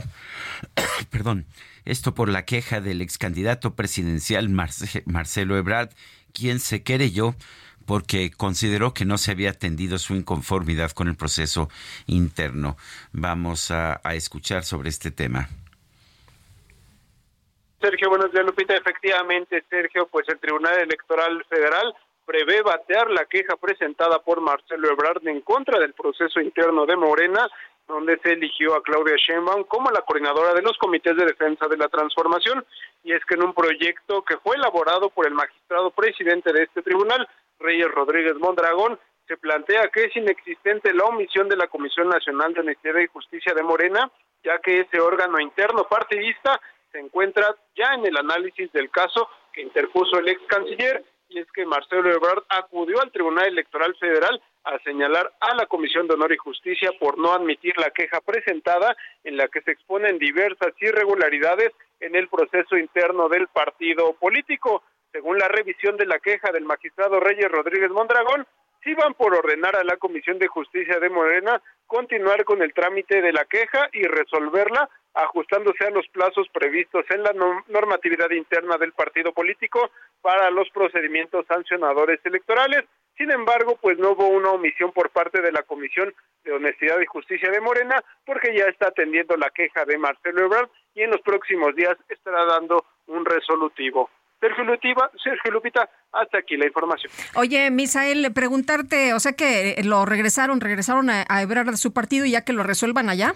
perdón, 1.11 1.45
esto 1.85 2.13
por 2.13 2.29
la 2.29 2.45
queja 2.45 2.81
del 2.81 3.01
ex 3.01 3.17
candidato 3.17 3.75
presidencial 3.75 4.49
Marcelo 4.49 5.57
Ebrard, 5.57 5.89
quien 6.33 6.59
se 6.59 6.83
querelló 6.83 7.35
porque 7.85 8.29
consideró 8.29 8.93
que 8.93 9.05
no 9.05 9.17
se 9.17 9.31
había 9.31 9.49
atendido 9.49 9.97
su 9.97 10.13
inconformidad 10.13 10.91
con 10.91 11.07
el 11.07 11.15
proceso 11.15 11.69
interno. 12.05 12.77
Vamos 13.11 13.71
a, 13.71 13.99
a 14.03 14.13
escuchar 14.13 14.63
sobre 14.63 14.89
este 14.89 15.09
tema. 15.09 15.49
Sergio, 17.81 18.09
buenos 18.09 18.31
días, 18.31 18.45
Lupita. 18.45 18.75
Efectivamente, 18.75 19.63
Sergio, 19.69 20.07
pues 20.07 20.27
el 20.29 20.37
Tribunal 20.37 20.79
Electoral 20.81 21.43
Federal 21.49 21.95
prevé 22.29 22.61
batear 22.61 23.09
la 23.09 23.25
queja 23.25 23.55
presentada 23.55 24.19
por 24.19 24.39
Marcelo 24.39 24.87
Ebrard 24.91 25.27
en 25.27 25.41
contra 25.41 25.79
del 25.79 25.93
proceso 25.93 26.39
interno 26.39 26.85
de 26.85 26.95
Morena, 26.95 27.49
donde 27.87 28.19
se 28.19 28.33
eligió 28.33 28.75
a 28.75 28.83
Claudia 28.83 29.15
Sheinbaum 29.17 29.63
como 29.63 29.89
la 29.89 30.01
coordinadora 30.01 30.53
de 30.53 30.61
los 30.61 30.77
comités 30.77 31.17
de 31.17 31.25
defensa 31.25 31.67
de 31.67 31.75
la 31.75 31.87
transformación. 31.87 32.63
Y 33.03 33.13
es 33.13 33.25
que 33.25 33.33
en 33.33 33.45
un 33.45 33.55
proyecto 33.55 34.21
que 34.21 34.37
fue 34.37 34.57
elaborado 34.57 35.09
por 35.09 35.25
el 35.25 35.33
magistrado 35.33 35.89
presidente 35.89 36.53
de 36.53 36.65
este 36.65 36.83
tribunal, 36.83 37.27
Reyes 37.57 37.89
Rodríguez 37.89 38.35
Mondragón, 38.35 38.99
se 39.27 39.35
plantea 39.35 39.87
que 39.87 40.03
es 40.03 40.15
inexistente 40.15 40.93
la 40.93 41.05
omisión 41.05 41.49
de 41.49 41.57
la 41.57 41.65
Comisión 41.65 42.09
Nacional 42.09 42.53
de 42.53 42.59
Honestidad 42.59 42.99
y 42.99 43.07
Justicia 43.07 43.55
de 43.55 43.63
Morena, 43.63 44.11
ya 44.43 44.59
que 44.59 44.81
ese 44.81 44.99
órgano 44.99 45.39
interno 45.39 45.87
partidista 45.89 46.61
se 46.91 46.99
encuentra 46.99 47.55
ya 47.75 47.95
en 47.95 48.05
el 48.05 48.15
análisis 48.17 48.71
del 48.71 48.91
caso 48.91 49.27
que 49.51 49.63
interpuso 49.63 50.19
el 50.19 50.27
ex 50.27 50.41
canciller 50.45 51.03
y 51.29 51.39
es 51.39 51.51
que 51.51 51.65
Marcelo 51.65 52.11
Ebrard 52.11 52.43
acudió 52.49 52.99
al 53.01 53.11
Tribunal 53.11 53.47
Electoral 53.47 53.95
Federal 53.99 54.41
a 54.63 54.79
señalar 54.79 55.31
a 55.39 55.55
la 55.55 55.67
Comisión 55.67 56.07
de 56.07 56.15
Honor 56.15 56.33
y 56.33 56.37
Justicia 56.37 56.91
por 56.99 57.17
no 57.17 57.31
admitir 57.31 57.77
la 57.77 57.91
queja 57.91 58.19
presentada 58.19 58.95
en 59.23 59.37
la 59.37 59.47
que 59.47 59.61
se 59.61 59.71
exponen 59.71 60.17
diversas 60.17 60.73
irregularidades 60.81 61.71
en 61.99 62.15
el 62.15 62.27
proceso 62.27 62.77
interno 62.77 63.29
del 63.29 63.47
partido 63.47 64.13
político. 64.13 64.83
Según 65.11 65.37
la 65.37 65.47
revisión 65.47 65.97
de 65.97 66.07
la 66.07 66.19
queja 66.19 66.51
del 66.51 66.65
magistrado 66.65 67.19
Reyes 67.19 67.49
Rodríguez 67.49 67.91
Mondragón, 67.91 68.45
sí 68.83 68.93
van 68.95 69.13
por 69.13 69.33
ordenar 69.35 69.75
a 69.75 69.83
la 69.83 69.97
Comisión 69.97 70.39
de 70.39 70.47
Justicia 70.47 70.99
de 70.99 71.09
Morena 71.09 71.61
continuar 71.85 72.43
con 72.43 72.61
el 72.61 72.73
trámite 72.73 73.21
de 73.21 73.33
la 73.33 73.45
queja 73.45 73.89
y 73.93 74.03
resolverla 74.03 74.89
ajustándose 75.13 75.85
a 75.85 75.89
los 75.89 76.07
plazos 76.09 76.47
previstos 76.49 77.05
en 77.09 77.23
la 77.23 77.33
normatividad 77.67 78.29
interna 78.31 78.77
del 78.77 78.93
partido 78.93 79.33
político 79.33 79.91
para 80.21 80.49
los 80.51 80.69
procedimientos 80.69 81.45
sancionadores 81.47 82.19
electorales. 82.23 82.85
Sin 83.17 83.31
embargo, 83.31 83.77
pues 83.81 83.97
no 83.97 84.11
hubo 84.11 84.27
una 84.27 84.51
omisión 84.51 84.91
por 84.93 85.09
parte 85.09 85.41
de 85.41 85.51
la 85.51 85.63
Comisión 85.63 86.13
de 86.45 86.53
Honestidad 86.53 86.99
y 87.01 87.05
Justicia 87.05 87.51
de 87.51 87.59
Morena, 87.59 88.01
porque 88.25 88.55
ya 88.55 88.63
está 88.65 88.87
atendiendo 88.87 89.35
la 89.35 89.49
queja 89.49 89.83
de 89.83 89.97
Marcelo 89.97 90.45
Ebrard 90.45 90.69
y 90.95 91.01
en 91.01 91.09
los 91.09 91.21
próximos 91.21 91.75
días 91.75 91.97
estará 92.07 92.45
dando 92.45 92.85
un 93.07 93.25
resolutivo. 93.25 94.09
Sergio 94.39 94.63
Lupita, 94.63 95.11
Sergio 95.21 95.51
Lupita, 95.51 95.89
hasta 96.13 96.37
aquí 96.37 96.55
la 96.55 96.65
información. 96.65 97.11
Oye, 97.35 97.69
Misael, 97.71 98.31
preguntarte, 98.33 99.13
o 99.13 99.19
sea 99.19 99.33
que 99.33 99.75
lo 99.83 100.05
regresaron, 100.05 100.61
regresaron 100.61 101.09
a, 101.09 101.25
a 101.27 101.41
Ebrard 101.41 101.71
de 101.71 101.77
su 101.77 101.93
partido 101.93 102.25
y 102.25 102.31
ya 102.31 102.45
que 102.45 102.53
lo 102.53 102.63
resuelvan 102.63 103.09
allá. 103.09 103.33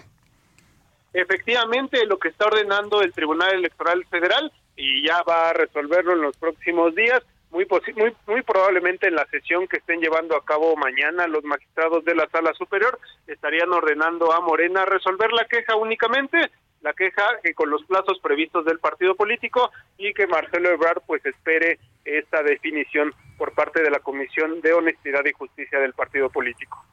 Efectivamente 1.14 2.04
lo 2.06 2.18
que 2.18 2.28
está 2.28 2.46
ordenando 2.46 3.00
el 3.00 3.12
Tribunal 3.12 3.54
Electoral 3.54 4.04
Federal 4.10 4.52
y 4.76 5.06
ya 5.06 5.22
va 5.22 5.50
a 5.50 5.52
resolverlo 5.52 6.12
en 6.12 6.22
los 6.22 6.36
próximos 6.36 6.94
días. 6.94 7.22
Muy, 7.50 7.66
muy, 7.94 8.12
muy 8.26 8.42
probablemente 8.42 9.06
en 9.06 9.14
la 9.14 9.24
sesión 9.26 9.68
que 9.68 9.76
estén 9.76 10.00
llevando 10.00 10.36
a 10.36 10.44
cabo 10.44 10.74
mañana 10.74 11.28
los 11.28 11.44
magistrados 11.44 12.04
de 12.04 12.16
la 12.16 12.28
Sala 12.30 12.52
Superior 12.54 12.98
estarían 13.28 13.72
ordenando 13.72 14.32
a 14.32 14.40
Morena 14.40 14.84
resolver 14.84 15.32
la 15.32 15.44
queja 15.44 15.76
únicamente, 15.76 16.50
la 16.82 16.92
queja 16.94 17.22
que 17.44 17.54
con 17.54 17.70
los 17.70 17.84
plazos 17.84 18.18
previstos 18.20 18.64
del 18.64 18.80
partido 18.80 19.14
político 19.14 19.70
y 19.96 20.12
que 20.14 20.26
Marcelo 20.26 20.68
Ebrard 20.68 21.02
pues 21.06 21.24
espere 21.24 21.78
esta 22.04 22.42
definición 22.42 23.14
por 23.38 23.52
parte 23.54 23.82
de 23.82 23.90
la 23.90 24.00
Comisión 24.00 24.60
de 24.60 24.72
Honestidad 24.72 25.24
y 25.24 25.32
Justicia 25.32 25.78
del 25.78 25.92
partido 25.92 26.30
político. 26.30 26.84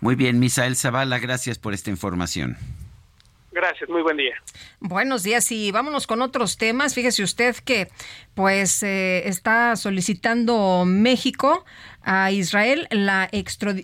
Muy 0.00 0.16
bien, 0.16 0.40
Misael 0.40 0.74
Zavala, 0.74 1.20
gracias 1.20 1.60
por 1.60 1.74
esta 1.74 1.90
información. 1.90 2.56
Gracias, 3.52 3.90
muy 3.90 4.02
buen 4.02 4.16
día. 4.16 4.34
Buenos 4.78 5.24
días 5.24 5.50
y 5.50 5.72
vámonos 5.72 6.06
con 6.06 6.22
otros 6.22 6.56
temas. 6.56 6.94
Fíjese 6.94 7.24
usted 7.24 7.56
que 7.56 7.88
pues 8.34 8.82
eh, 8.84 9.28
está 9.28 9.74
solicitando 9.74 10.84
México 10.86 11.64
a 12.02 12.30
Israel 12.30 12.86
la, 12.90 13.28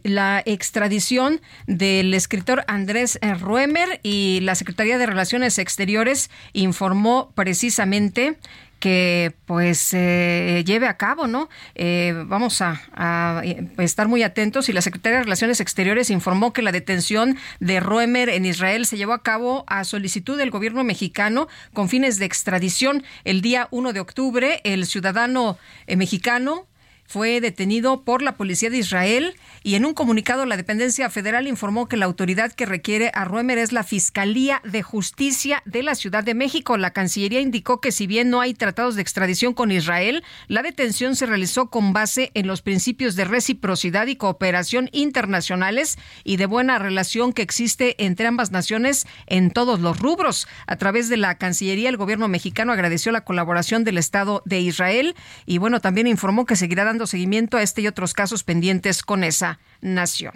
la 0.05 0.43
extradición 0.47 1.41
del 1.67 2.15
escritor 2.15 2.65
Andrés 2.69 3.19
Ruemer 3.41 4.01
y 4.05 4.41
la 4.41 4.55
Secretaría 4.55 4.99
de 4.99 5.07
Relaciones 5.07 5.59
Exteriores 5.59 6.31
informó 6.53 7.33
precisamente 7.35 8.39
que 8.87 9.35
pues 9.47 9.93
eh, 9.95 10.63
lleve 10.65 10.87
a 10.87 10.97
cabo, 10.97 11.27
¿no? 11.27 11.49
Eh, 11.75 12.15
vamos 12.29 12.63
a, 12.63 13.43
eh, 13.43 13.67
estar 13.79 14.07
muy 14.07 14.23
atentos 14.23 14.69
y 14.69 14.73
la 14.73 14.81
Secretaría 14.81 15.19
de 15.19 15.25
Relaciones 15.25 15.61
Exteriores 15.61 16.09
informó 16.09 16.53
que 16.53 16.63
la 16.63 16.71
detención 16.71 17.37
de 17.59 17.81
Roemer 17.81 18.29
en 18.29 18.47
Israel 18.47 18.87
se 18.87 18.97
llevó 18.97 19.13
a 19.13 19.25
cabo 19.25 19.65
a 19.67 19.83
solicitud 19.83 20.39
del 20.39 20.53
gobierno 20.53 20.85
mexicano 20.85 21.49
con 21.73 21.89
fines 21.89 22.21
de 22.21 22.27
extradición. 22.27 23.03
El 23.25 23.41
día 23.41 23.67
1 23.73 23.93
de 23.93 23.99
octubre, 23.99 24.61
el 24.63 24.87
ciudadano 24.87 25.59
mexicano 25.89 26.69
fue 27.07 27.41
detenido 27.41 28.03
por 28.03 28.23
la 28.23 28.37
policía 28.37 28.71
de 28.71 28.79
Israel 28.79 29.35
y 29.63 29.75
en 29.75 29.85
un 29.85 29.95
comunicado 29.95 30.47
la 30.47 30.57
dependencia 30.57 31.11
federal 31.11 31.47
informó 31.47 31.89
que 31.89 31.97
la 31.97 32.07
autoridad 32.07 32.53
que 32.53 32.67
requiere 32.67 33.11
a 33.15 33.25
Ruemer 33.25 33.59
es 33.59 33.73
la 33.73 33.83
Fiscalía 33.83 34.63
de 34.65 34.83
Justicia 34.83 35.63
de 35.65 35.83
la 35.83 35.95
Ciudad 35.95 36.25
de 36.25 36.35
México. 36.35 36.77
La 36.77 36.93
Cancillería 36.93 37.41
indicó 37.41 37.81
que 37.81 37.93
si 37.93 38.07
bien 38.07 38.31
no 38.31 38.41
hay 38.41 38.55
tratados 38.55 38.95
de 38.95 39.03
extradición 39.03 39.55
con 39.55 39.73
Israel, 39.73 40.25
la 40.49 40.63
detención 40.63 41.17
se 41.17 41.27
realizó 41.27 41.69
con 41.69 41.93
base 41.93 42.31
en 42.35 42.47
los 42.47 42.63
principios 42.63 43.17
de 43.17 43.25
reciprocidad 43.25 44.07
y 44.07 44.17
cooperación 44.17 44.89
internacionales 44.93 45.99
y 46.25 46.37
de 46.37 46.47
buena 46.47 46.79
relación 46.79 47.33
que 47.33 47.43
existe 47.43 48.03
entre 48.05 48.27
ambas 48.27 48.53
naciones 48.53 49.07
en 49.27 49.51
todos 49.51 49.81
los 49.81 49.99
rubros. 49.99 50.47
A 50.67 50.77
través 50.77 51.09
de 51.09 51.17
la 51.17 51.37
Cancillería, 51.37 51.89
el 51.89 51.97
gobierno 51.97 52.29
mexicano 52.29 52.73
agradeció 52.73 53.13
la 53.13 53.25
colaboración 53.25 53.85
del 53.85 53.99
Estado 53.99 54.43
de 54.45 54.61
Israel 54.61 55.15
y 55.45 55.59
bueno, 55.59 55.81
también 55.81 56.07
informó 56.07 56.47
que 56.47 56.57
seguirá 56.57 56.85
dando 56.85 56.96
seguimiento 57.05 57.59
a 57.59 57.63
este 57.63 57.83
y 57.83 57.89
otros 57.89 58.15
casos 58.15 58.45
pendientes 58.45 59.03
con 59.03 59.25
esa 59.25 59.59
nación. 59.83 60.33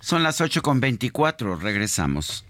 Son 0.00 0.22
las 0.22 0.40
8 0.40 0.60
con 0.60 0.80
24, 0.80 1.56
regresamos. 1.56 2.44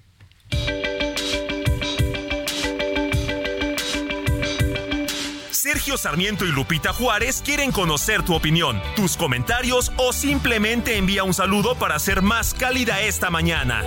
Sergio 5.62 5.96
Sarmiento 5.96 6.44
y 6.44 6.50
Lupita 6.50 6.92
Juárez 6.92 7.40
quieren 7.44 7.70
conocer 7.70 8.24
tu 8.24 8.34
opinión, 8.34 8.82
tus 8.96 9.16
comentarios 9.16 9.92
o 9.96 10.12
simplemente 10.12 10.96
envía 10.96 11.24
un 11.24 11.34
saludo 11.34 11.76
para 11.76 11.98
ser 11.98 12.20
más 12.20 12.52
cálida 12.52 13.00
esta 13.00 13.30
mañana. 13.30 13.82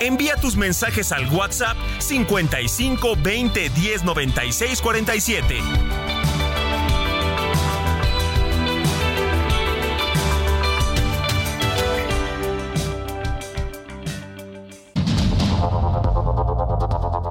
Envía 0.00 0.36
tus 0.36 0.56
mensajes 0.56 1.12
al 1.12 1.28
WhatsApp 1.28 1.76
55 1.98 3.16
20 3.22 3.68
10 3.68 4.04
96 4.04 4.80
47. 4.80 6.11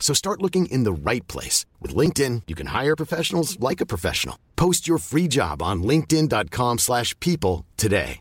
So 0.00 0.14
start 0.14 0.40
looking 0.40 0.64
in 0.72 0.84
the 0.84 0.92
right 1.10 1.26
place. 1.28 1.66
With 1.82 1.94
LinkedIn, 1.94 2.44
you 2.48 2.54
can 2.54 2.68
hire 2.68 2.96
professionals 2.96 3.60
like 3.60 3.82
a 3.82 3.86
professional. 3.86 4.38
Post 4.56 4.88
your 4.88 4.98
free 4.98 5.28
job 5.28 5.60
on 5.62 5.82
linkedin.com 5.82 6.78
slash 6.78 7.14
people 7.20 7.66
today. 7.76 8.20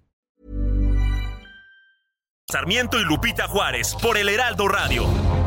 Sarmiento 2.49 2.97
y 2.97 3.03
Lupita 3.03 3.45
Juárez 3.49 3.93
por 4.01 4.15
el 4.17 4.29
Heraldo 4.29 4.69
Radio. 4.69 5.47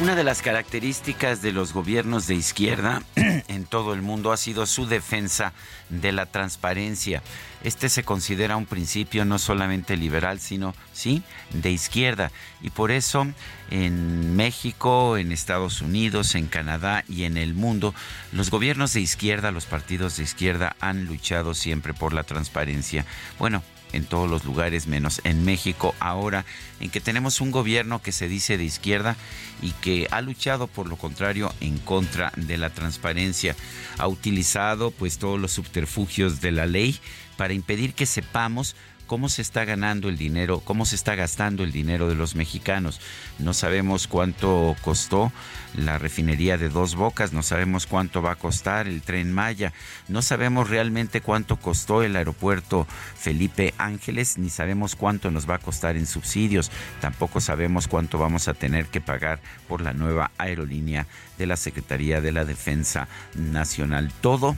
Una 0.00 0.14
de 0.14 0.22
las 0.22 0.42
características 0.42 1.42
de 1.42 1.50
los 1.50 1.72
gobiernos 1.72 2.28
de 2.28 2.36
izquierda 2.36 3.02
en 3.16 3.64
todo 3.64 3.94
el 3.94 4.00
mundo 4.00 4.30
ha 4.30 4.36
sido 4.36 4.64
su 4.64 4.86
defensa 4.86 5.52
de 5.88 6.12
la 6.12 6.26
transparencia. 6.26 7.20
Este 7.64 7.88
se 7.88 8.04
considera 8.04 8.56
un 8.56 8.66
principio 8.66 9.24
no 9.24 9.40
solamente 9.40 9.96
liberal, 9.96 10.38
sino, 10.38 10.72
sí, 10.92 11.24
de 11.52 11.72
izquierda. 11.72 12.30
Y 12.62 12.70
por 12.70 12.92
eso 12.92 13.26
en 13.70 14.36
México, 14.36 15.16
en 15.16 15.32
Estados 15.32 15.82
Unidos, 15.82 16.36
en 16.36 16.46
Canadá 16.46 17.02
y 17.08 17.24
en 17.24 17.36
el 17.36 17.54
mundo, 17.54 17.92
los 18.30 18.52
gobiernos 18.52 18.92
de 18.92 19.00
izquierda, 19.00 19.50
los 19.50 19.66
partidos 19.66 20.16
de 20.16 20.22
izquierda 20.22 20.76
han 20.78 21.06
luchado 21.06 21.54
siempre 21.54 21.92
por 21.92 22.12
la 22.12 22.22
transparencia. 22.22 23.04
Bueno, 23.40 23.64
en 23.92 24.04
todos 24.04 24.28
los 24.28 24.44
lugares 24.44 24.86
menos 24.86 25.20
en 25.24 25.44
México. 25.44 25.94
Ahora 26.00 26.44
en 26.80 26.90
que 26.90 27.00
tenemos 27.00 27.40
un 27.40 27.50
gobierno 27.50 28.02
que 28.02 28.12
se 28.12 28.28
dice 28.28 28.58
de 28.58 28.64
izquierda 28.64 29.16
y 29.62 29.72
que 29.72 30.06
ha 30.10 30.20
luchado 30.20 30.66
por 30.66 30.88
lo 30.88 30.96
contrario 30.96 31.52
en 31.60 31.78
contra 31.78 32.32
de 32.36 32.56
la 32.56 32.70
transparencia 32.70 33.56
ha 33.98 34.08
utilizado 34.08 34.90
pues 34.90 35.18
todos 35.18 35.40
los 35.40 35.52
subterfugios 35.52 36.40
de 36.40 36.52
la 36.52 36.66
ley 36.66 36.98
para 37.36 37.54
impedir 37.54 37.94
que 37.94 38.06
sepamos 38.06 38.76
cómo 39.08 39.28
se 39.28 39.42
está 39.42 39.64
ganando 39.64 40.08
el 40.08 40.16
dinero, 40.16 40.60
cómo 40.60 40.86
se 40.86 40.94
está 40.94 41.16
gastando 41.16 41.64
el 41.64 41.72
dinero 41.72 42.08
de 42.08 42.14
los 42.14 42.36
mexicanos. 42.36 43.00
No 43.40 43.54
sabemos 43.54 44.06
cuánto 44.06 44.76
costó 44.82 45.32
la 45.74 45.98
refinería 45.98 46.56
de 46.56 46.68
Dos 46.68 46.94
Bocas, 46.94 47.32
no 47.32 47.42
sabemos 47.42 47.86
cuánto 47.86 48.22
va 48.22 48.32
a 48.32 48.36
costar 48.36 48.86
el 48.86 49.02
tren 49.02 49.32
Maya, 49.32 49.72
no 50.06 50.22
sabemos 50.22 50.70
realmente 50.70 51.20
cuánto 51.20 51.56
costó 51.56 52.02
el 52.02 52.14
aeropuerto 52.14 52.86
Felipe 53.16 53.74
Ángeles, 53.78 54.38
ni 54.38 54.50
sabemos 54.50 54.94
cuánto 54.94 55.30
nos 55.30 55.48
va 55.48 55.56
a 55.56 55.58
costar 55.58 55.96
en 55.96 56.06
subsidios, 56.06 56.70
tampoco 57.00 57.40
sabemos 57.40 57.88
cuánto 57.88 58.18
vamos 58.18 58.46
a 58.46 58.54
tener 58.54 58.86
que 58.86 59.00
pagar 59.00 59.40
por 59.66 59.80
la 59.80 59.94
nueva 59.94 60.30
aerolínea 60.38 61.06
de 61.38 61.46
la 61.46 61.56
Secretaría 61.56 62.20
de 62.20 62.32
la 62.32 62.44
Defensa 62.44 63.08
Nacional. 63.34 64.12
Todo 64.20 64.56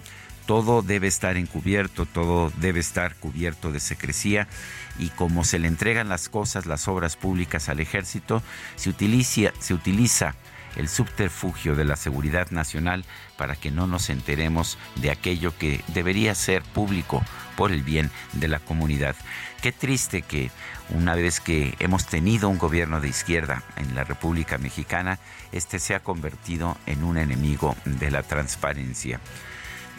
todo 0.51 0.83
debe 0.83 1.07
estar 1.07 1.37
encubierto, 1.37 2.07
todo 2.07 2.51
debe 2.57 2.81
estar 2.81 3.15
cubierto 3.15 3.71
de 3.71 3.79
secrecía 3.79 4.49
y 4.99 5.11
como 5.11 5.45
se 5.45 5.61
le 5.61 5.69
entregan 5.69 6.09
las 6.09 6.29
cosas, 6.29 6.67
las 6.67 6.89
obras 6.89 7.15
públicas 7.15 7.69
al 7.69 7.79
ejército, 7.79 8.43
se 8.75 8.91
utiliza, 8.91 9.53
se 9.61 9.75
utiliza 9.75 10.35
el 10.75 10.89
subterfugio 10.89 11.77
de 11.77 11.85
la 11.85 11.95
seguridad 11.95 12.51
nacional 12.51 13.05
para 13.37 13.55
que 13.55 13.71
no 13.71 13.87
nos 13.87 14.11
enteremos 14.11 14.77
de 14.97 15.13
aquello 15.13 15.57
que 15.57 15.85
debería 15.95 16.35
ser 16.35 16.65
público 16.65 17.23
por 17.57 17.71
el 17.71 17.85
bien 17.85 18.11
de 18.33 18.49
la 18.49 18.59
comunidad. 18.59 19.15
Qué 19.63 19.71
triste 19.71 20.23
que 20.23 20.51
una 20.89 21.15
vez 21.15 21.39
que 21.39 21.77
hemos 21.79 22.07
tenido 22.07 22.49
un 22.49 22.59
gobierno 22.59 23.01
de 23.01 23.09
izquierda 23.09 23.63
en 23.77 23.95
la 23.95 24.03
República 24.03 24.59
Mexicana, 24.59 25.21
este 25.53 25.79
se 25.79 25.95
ha 25.95 26.01
convertido 26.01 26.77
en 26.87 27.05
un 27.05 27.19
enemigo 27.19 27.77
de 27.85 28.11
la 28.11 28.25
transparencia. 28.25 29.21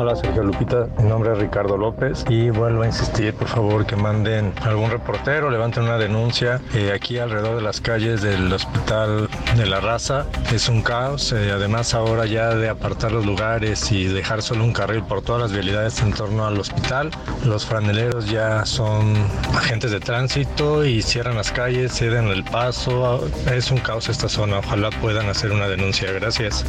Hola 0.00 0.16
Sergio 0.16 0.42
Lupita, 0.42 0.88
mi 0.96 1.10
nombre 1.10 1.30
es 1.30 1.38
Ricardo 1.38 1.76
López 1.76 2.24
y 2.26 2.48
vuelvo 2.48 2.84
a 2.84 2.86
insistir 2.86 3.34
por 3.34 3.48
favor 3.48 3.84
que 3.84 3.96
manden 3.96 4.54
algún 4.62 4.90
reportero, 4.90 5.50
levanten 5.50 5.82
una 5.82 5.98
denuncia 5.98 6.58
eh, 6.72 6.90
aquí 6.94 7.18
alrededor 7.18 7.56
de 7.56 7.60
las 7.60 7.82
calles 7.82 8.22
del 8.22 8.50
Hospital 8.50 9.28
de 9.58 9.66
la 9.66 9.78
Raza. 9.80 10.24
Es 10.54 10.70
un 10.70 10.80
caos, 10.80 11.32
eh, 11.32 11.52
además 11.52 11.92
ahora 11.92 12.24
ya 12.24 12.54
de 12.54 12.70
apartar 12.70 13.12
los 13.12 13.26
lugares 13.26 13.92
y 13.92 14.06
dejar 14.06 14.40
solo 14.40 14.64
un 14.64 14.72
carril 14.72 15.02
por 15.02 15.20
todas 15.20 15.42
las 15.42 15.52
vialidades 15.52 16.00
en 16.00 16.14
torno 16.14 16.46
al 16.46 16.58
hospital, 16.58 17.10
los 17.44 17.66
franeleros 17.66 18.30
ya 18.30 18.64
son 18.64 19.14
agentes 19.54 19.90
de 19.90 20.00
tránsito 20.00 20.82
y 20.82 21.02
cierran 21.02 21.36
las 21.36 21.52
calles, 21.52 21.92
ceden 21.92 22.28
el 22.28 22.42
paso. 22.42 23.22
Es 23.52 23.70
un 23.70 23.76
caos 23.80 24.08
esta 24.08 24.30
zona, 24.30 24.60
ojalá 24.60 24.88
puedan 25.02 25.28
hacer 25.28 25.52
una 25.52 25.68
denuncia. 25.68 26.10
Gracias. 26.10 26.64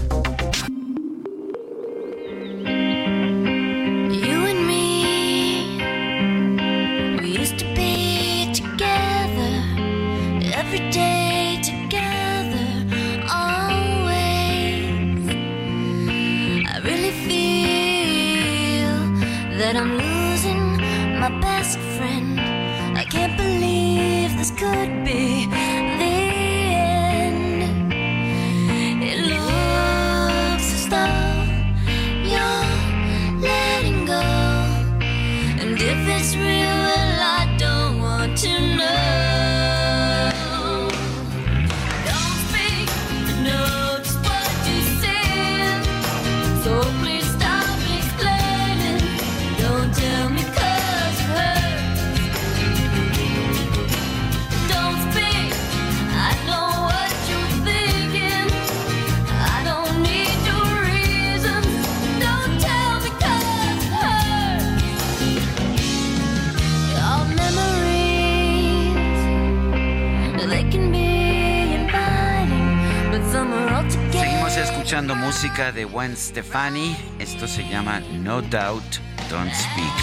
Música 74.99 75.71
de 75.71 75.85
Gwen 75.85 76.17
Stefani. 76.17 76.97
Esto 77.17 77.47
se 77.47 77.63
llama 77.63 78.01
No 78.11 78.41
Doubt, 78.41 78.97
Don't 79.29 79.53
Speak. 79.53 79.97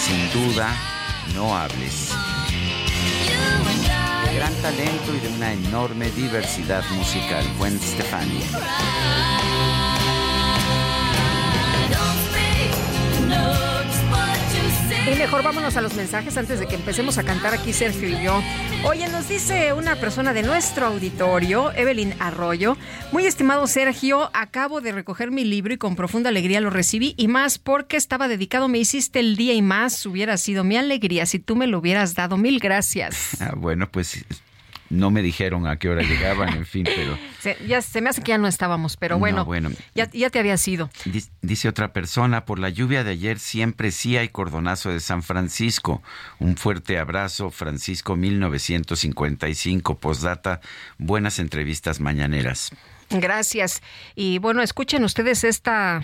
Sin 0.00 0.32
duda, 0.32 0.74
no 1.34 1.54
hables. 1.54 2.10
De 4.24 4.34
gran 4.34 4.54
talento 4.62 5.14
y 5.14 5.20
de 5.20 5.28
una 5.28 5.52
enorme 5.52 6.10
diversidad 6.12 6.82
musical, 6.92 7.44
Gwen 7.58 7.78
Stefani. 7.78 8.40
Y 15.06 15.16
mejor 15.16 15.42
vámonos 15.42 15.76
a 15.76 15.82
los 15.82 15.94
mensajes 15.94 16.34
antes 16.38 16.58
de 16.60 16.66
que 16.66 16.76
empecemos 16.76 17.18
a 17.18 17.24
cantar 17.24 17.52
aquí 17.52 17.74
Sergio 17.74 18.08
y 18.08 18.24
yo. 18.24 18.42
Oye, 18.84 19.06
nos 19.08 19.28
dice 19.28 19.74
una 19.74 19.96
persona 19.96 20.32
de 20.32 20.42
nuestro 20.42 20.86
auditorio, 20.86 21.72
Evelyn 21.72 22.14
Arroyo. 22.20 22.78
Muy 23.12 23.26
estimado 23.26 23.66
Sergio, 23.66 24.30
acabo 24.32 24.80
de 24.80 24.92
recoger 24.92 25.30
mi 25.30 25.44
libro 25.44 25.74
y 25.74 25.76
con 25.76 25.94
profunda 25.94 26.30
alegría 26.30 26.62
lo 26.62 26.70
recibí 26.70 27.14
y 27.18 27.28
más 27.28 27.58
porque 27.58 27.98
estaba 27.98 28.28
dedicado, 28.28 28.68
me 28.68 28.78
hiciste 28.78 29.20
el 29.20 29.36
día 29.36 29.52
y 29.52 29.60
más 29.60 30.06
hubiera 30.06 30.38
sido 30.38 30.64
mi 30.64 30.78
alegría 30.78 31.26
si 31.26 31.38
tú 31.38 31.54
me 31.54 31.66
lo 31.66 31.80
hubieras 31.80 32.14
dado. 32.14 32.38
Mil 32.38 32.58
gracias. 32.58 33.42
Ah, 33.42 33.52
bueno, 33.54 33.90
pues 33.90 34.24
no 34.90 35.10
me 35.10 35.22
dijeron 35.22 35.66
a 35.66 35.76
qué 35.76 35.88
hora 35.88 36.02
llegaban, 36.02 36.54
en 36.54 36.66
fin, 36.66 36.84
pero... 36.84 37.18
Se, 37.40 37.58
ya, 37.66 37.82
se 37.82 38.00
me 38.00 38.08
hace 38.08 38.22
que 38.22 38.30
ya 38.30 38.38
no 38.38 38.48
estábamos, 38.48 38.96
pero 38.96 39.18
bueno, 39.18 39.44
bueno 39.44 39.70
ya, 39.94 40.10
ya 40.10 40.30
te 40.30 40.38
había 40.38 40.56
sido. 40.56 40.88
Dice 41.42 41.68
otra 41.68 41.92
persona, 41.92 42.46
por 42.46 42.58
la 42.58 42.70
lluvia 42.70 43.04
de 43.04 43.10
ayer 43.10 43.38
siempre 43.38 43.90
sí 43.90 44.16
hay 44.16 44.30
cordonazo 44.30 44.88
de 44.88 45.00
San 45.00 45.22
Francisco. 45.22 46.02
Un 46.38 46.56
fuerte 46.56 46.98
abrazo, 46.98 47.50
Francisco 47.50 48.16
1955, 48.16 49.98
postdata, 49.98 50.62
buenas 50.96 51.38
entrevistas 51.38 52.00
mañaneras. 52.00 52.70
Gracias. 53.10 53.82
Y 54.14 54.38
bueno, 54.38 54.62
escuchen 54.62 55.04
ustedes 55.04 55.44
esta 55.44 56.02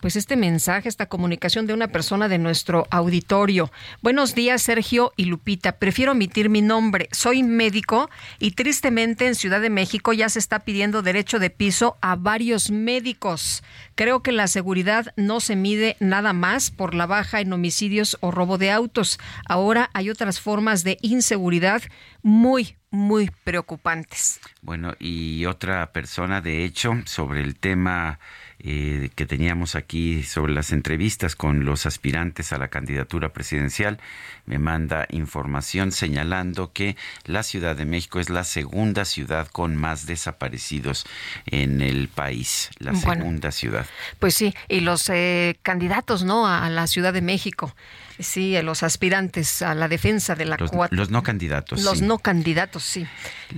pues 0.00 0.16
este 0.16 0.36
mensaje, 0.36 0.88
esta 0.88 1.06
comunicación 1.06 1.66
de 1.66 1.74
una 1.74 1.88
persona 1.88 2.28
de 2.28 2.38
nuestro 2.38 2.86
auditorio. 2.90 3.70
Buenos 4.02 4.34
días, 4.34 4.62
Sergio 4.62 5.12
y 5.16 5.24
Lupita. 5.24 5.72
Prefiero 5.72 6.12
omitir 6.12 6.48
mi 6.50 6.62
nombre. 6.62 7.08
Soy 7.12 7.42
médico 7.42 8.08
y 8.38 8.52
tristemente 8.52 9.26
en 9.26 9.34
Ciudad 9.34 9.60
de 9.60 9.70
México 9.70 10.12
ya 10.12 10.28
se 10.28 10.38
está 10.38 10.60
pidiendo 10.60 11.02
derecho 11.02 11.38
de 11.38 11.50
piso 11.50 11.96
a 12.00 12.16
varios 12.16 12.70
médicos. 12.70 13.62
Creo 13.94 14.22
que 14.22 14.32
la 14.32 14.46
seguridad 14.46 15.12
no 15.16 15.40
se 15.40 15.56
mide 15.56 15.96
nada 16.00 16.32
más 16.32 16.70
por 16.70 16.94
la 16.94 17.06
baja 17.06 17.40
en 17.40 17.52
homicidios 17.52 18.16
o 18.20 18.30
robo 18.30 18.58
de 18.58 18.70
autos. 18.70 19.18
Ahora 19.46 19.90
hay 19.92 20.10
otras 20.10 20.40
formas 20.40 20.84
de 20.84 20.98
inseguridad 21.02 21.82
muy, 22.22 22.76
muy 22.90 23.30
preocupantes. 23.44 24.40
Bueno, 24.62 24.94
y 24.98 25.44
otra 25.46 25.92
persona, 25.92 26.40
de 26.40 26.64
hecho, 26.64 26.94
sobre 27.06 27.40
el 27.40 27.56
tema 27.56 28.18
eh, 28.60 29.10
que 29.14 29.26
teníamos 29.26 29.76
aquí 29.76 30.22
sobre 30.22 30.52
las 30.52 30.72
entrevistas 30.72 31.36
con 31.36 31.64
los 31.64 31.86
aspirantes 31.86 32.52
a 32.52 32.58
la 32.58 32.68
candidatura 32.68 33.32
presidencial, 33.32 34.00
me 34.46 34.58
manda 34.58 35.06
información 35.10 35.92
señalando 35.92 36.72
que 36.72 36.96
la 37.24 37.42
Ciudad 37.42 37.76
de 37.76 37.84
México 37.84 38.18
es 38.18 38.30
la 38.30 38.44
segunda 38.44 39.04
ciudad 39.04 39.48
con 39.48 39.76
más 39.76 40.06
desaparecidos 40.06 41.06
en 41.46 41.80
el 41.80 42.08
país, 42.08 42.70
la 42.78 42.94
segunda 42.94 43.52
ciudad. 43.52 43.86
Pues 44.18 44.34
sí, 44.34 44.54
y 44.68 44.80
los 44.80 45.08
eh, 45.08 45.58
candidatos, 45.62 46.24
¿no? 46.24 46.46
A 46.48 46.68
la 46.68 46.86
Ciudad 46.86 47.12
de 47.12 47.22
México. 47.22 47.74
Sí, 48.18 48.60
los 48.62 48.82
aspirantes 48.82 49.62
a 49.62 49.74
la 49.74 49.86
defensa 49.86 50.34
de 50.34 50.44
la 50.44 50.56
los, 50.56 50.72
Los 50.90 51.10
no 51.10 51.22
candidatos. 51.22 51.82
Los 51.82 52.02
no 52.02 52.18
candidatos, 52.18 52.82
sí. 52.82 53.06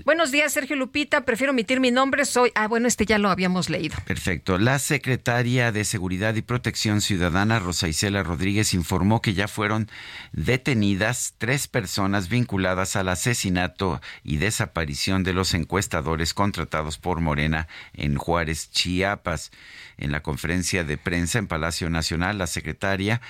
Buenos 0.04 0.30
días, 0.30 0.52
Sergio 0.52 0.76
Lupita. 0.76 1.24
Prefiero 1.24 1.52
omitir 1.52 1.80
mi 1.80 1.90
nombre. 1.90 2.24
Soy. 2.26 2.52
Ah, 2.54 2.68
bueno, 2.68 2.86
este 2.86 3.06
ya 3.06 3.18
lo 3.18 3.30
habíamos 3.30 3.70
leído. 3.70 3.96
Perfecto. 4.04 4.58
La 4.58 4.78
secretaria 4.78 5.72
de 5.72 5.84
Seguridad 5.84 6.34
y 6.34 6.42
Protección 6.42 7.00
Ciudadana, 7.00 7.58
Rosa 7.58 7.88
Isela 7.88 8.22
Rodríguez, 8.22 8.74
informó 8.74 9.22
que 9.22 9.32
ya 9.32 9.48
fueron 9.48 9.88
detenidas 10.32 11.34
tres 11.38 11.66
personas 11.66 12.28
vinculadas 12.28 12.96
al 12.96 13.08
asesinato 13.08 14.00
y 14.22 14.36
desaparición 14.36 15.24
de 15.24 15.32
los 15.32 15.54
encuestadores 15.54 16.34
contratados 16.34 16.98
por 16.98 17.20
Morena 17.20 17.66
en 17.94 18.16
Juárez, 18.16 18.70
Chiapas. 18.70 19.50
En 19.96 20.12
la 20.12 20.22
conferencia 20.22 20.82
de 20.82 20.96
prensa 20.96 21.38
en 21.38 21.46
Palacio 21.46 21.90
Nacional, 21.90 22.38
la 22.38 22.46
secretaria 22.46 23.20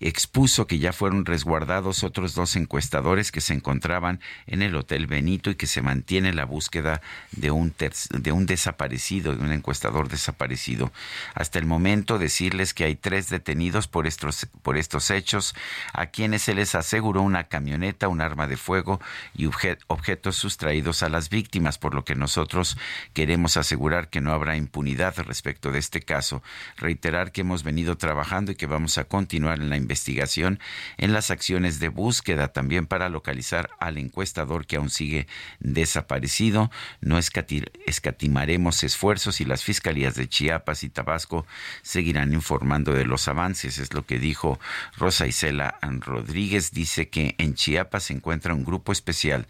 expuso 0.00 0.66
que 0.66 0.78
ya 0.78 0.92
fueron 0.92 1.24
resguardados 1.24 2.04
otros 2.04 2.34
dos 2.34 2.56
encuestadores 2.56 3.32
que 3.32 3.40
se 3.40 3.54
encontraban 3.54 4.20
en 4.46 4.62
el 4.62 4.76
Hotel 4.76 5.06
Benito 5.06 5.50
y 5.50 5.54
que 5.54 5.66
se 5.66 5.82
mantiene 5.82 6.32
la 6.32 6.44
búsqueda 6.44 7.00
de 7.32 7.50
un, 7.50 7.74
de 8.10 8.32
un 8.32 8.46
desaparecido, 8.46 9.34
de 9.34 9.44
un 9.44 9.52
encuestador 9.52 10.08
desaparecido. 10.08 10.92
Hasta 11.34 11.58
el 11.58 11.66
momento 11.66 12.18
decirles 12.18 12.74
que 12.74 12.84
hay 12.84 12.96
tres 12.96 13.28
detenidos 13.28 13.88
por 13.88 14.06
estos, 14.06 14.48
por 14.62 14.76
estos 14.76 15.10
hechos, 15.10 15.54
a 15.92 16.06
quienes 16.06 16.42
se 16.42 16.54
les 16.54 16.74
aseguró 16.74 17.22
una 17.22 17.44
camioneta, 17.44 18.08
un 18.08 18.20
arma 18.20 18.46
de 18.46 18.56
fuego 18.56 19.00
y 19.34 19.46
objetos 19.46 20.36
sustraídos 20.36 21.02
a 21.02 21.08
las 21.08 21.30
víctimas, 21.30 21.78
por 21.78 21.94
lo 21.94 22.04
que 22.04 22.14
nosotros 22.14 22.76
queremos 23.12 23.56
asegurar 23.56 24.08
que 24.08 24.20
no 24.20 24.32
habrá 24.32 24.56
impunidad 24.56 25.16
respecto 25.18 25.72
de 25.72 25.78
este 25.78 26.02
caso. 26.02 26.42
Reiterar 26.76 27.32
que 27.32 27.42
hemos 27.42 27.62
venido 27.62 27.96
trabajando 27.96 28.52
y 28.52 28.56
que 28.56 28.66
vamos 28.66 28.98
a 28.98 29.04
continuar 29.04 29.60
en 29.60 29.70
la 29.70 29.76
en 29.88 31.12
las 31.12 31.30
acciones 31.30 31.78
de 31.78 31.88
búsqueda 31.88 32.48
también 32.48 32.86
para 32.86 33.08
localizar 33.08 33.70
al 33.80 33.98
encuestador 33.98 34.66
que 34.66 34.76
aún 34.76 34.90
sigue 34.90 35.26
desaparecido. 35.60 36.70
No 37.00 37.18
escatimaremos 37.18 38.82
esfuerzos 38.84 39.40
y 39.40 39.44
las 39.44 39.64
fiscalías 39.64 40.14
de 40.14 40.28
Chiapas 40.28 40.82
y 40.82 40.88
Tabasco 40.88 41.46
seguirán 41.82 42.32
informando 42.32 42.92
de 42.92 43.04
los 43.04 43.28
avances, 43.28 43.78
es 43.78 43.92
lo 43.94 44.04
que 44.04 44.18
dijo 44.18 44.58
Rosa 44.96 45.26
Isela 45.26 45.78
Rodríguez. 46.00 46.72
Dice 46.72 47.08
que 47.08 47.34
en 47.38 47.54
Chiapas 47.54 48.04
se 48.04 48.14
encuentra 48.14 48.54
un 48.54 48.64
grupo 48.64 48.92
especial 48.92 49.46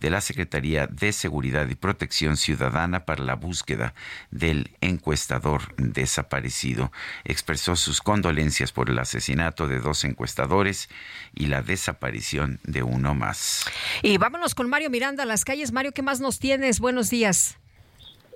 de 0.00 0.10
la 0.10 0.20
Secretaría 0.20 0.86
de 0.86 1.12
Seguridad 1.12 1.68
y 1.68 1.74
Protección 1.74 2.36
Ciudadana 2.36 3.04
para 3.04 3.24
la 3.24 3.34
búsqueda 3.34 3.94
del 4.30 4.70
encuestador 4.80 5.74
desaparecido. 5.76 6.92
Expresó 7.24 7.76
sus 7.76 8.00
condolencias 8.00 8.72
por 8.72 8.90
el 8.90 8.98
asesinato 8.98 9.68
de 9.68 9.80
dos 9.80 10.04
encuestadores 10.04 10.88
y 11.34 11.46
la 11.46 11.62
desaparición 11.62 12.60
de 12.64 12.82
uno 12.82 13.14
más. 13.14 13.64
Y 14.02 14.18
vámonos 14.18 14.54
con 14.54 14.68
Mario 14.68 14.90
Miranda 14.90 15.22
a 15.22 15.26
las 15.26 15.44
calles. 15.44 15.72
Mario, 15.72 15.92
¿qué 15.92 16.02
más 16.02 16.20
nos 16.20 16.38
tienes? 16.38 16.80
Buenos 16.80 17.10
días. 17.10 17.58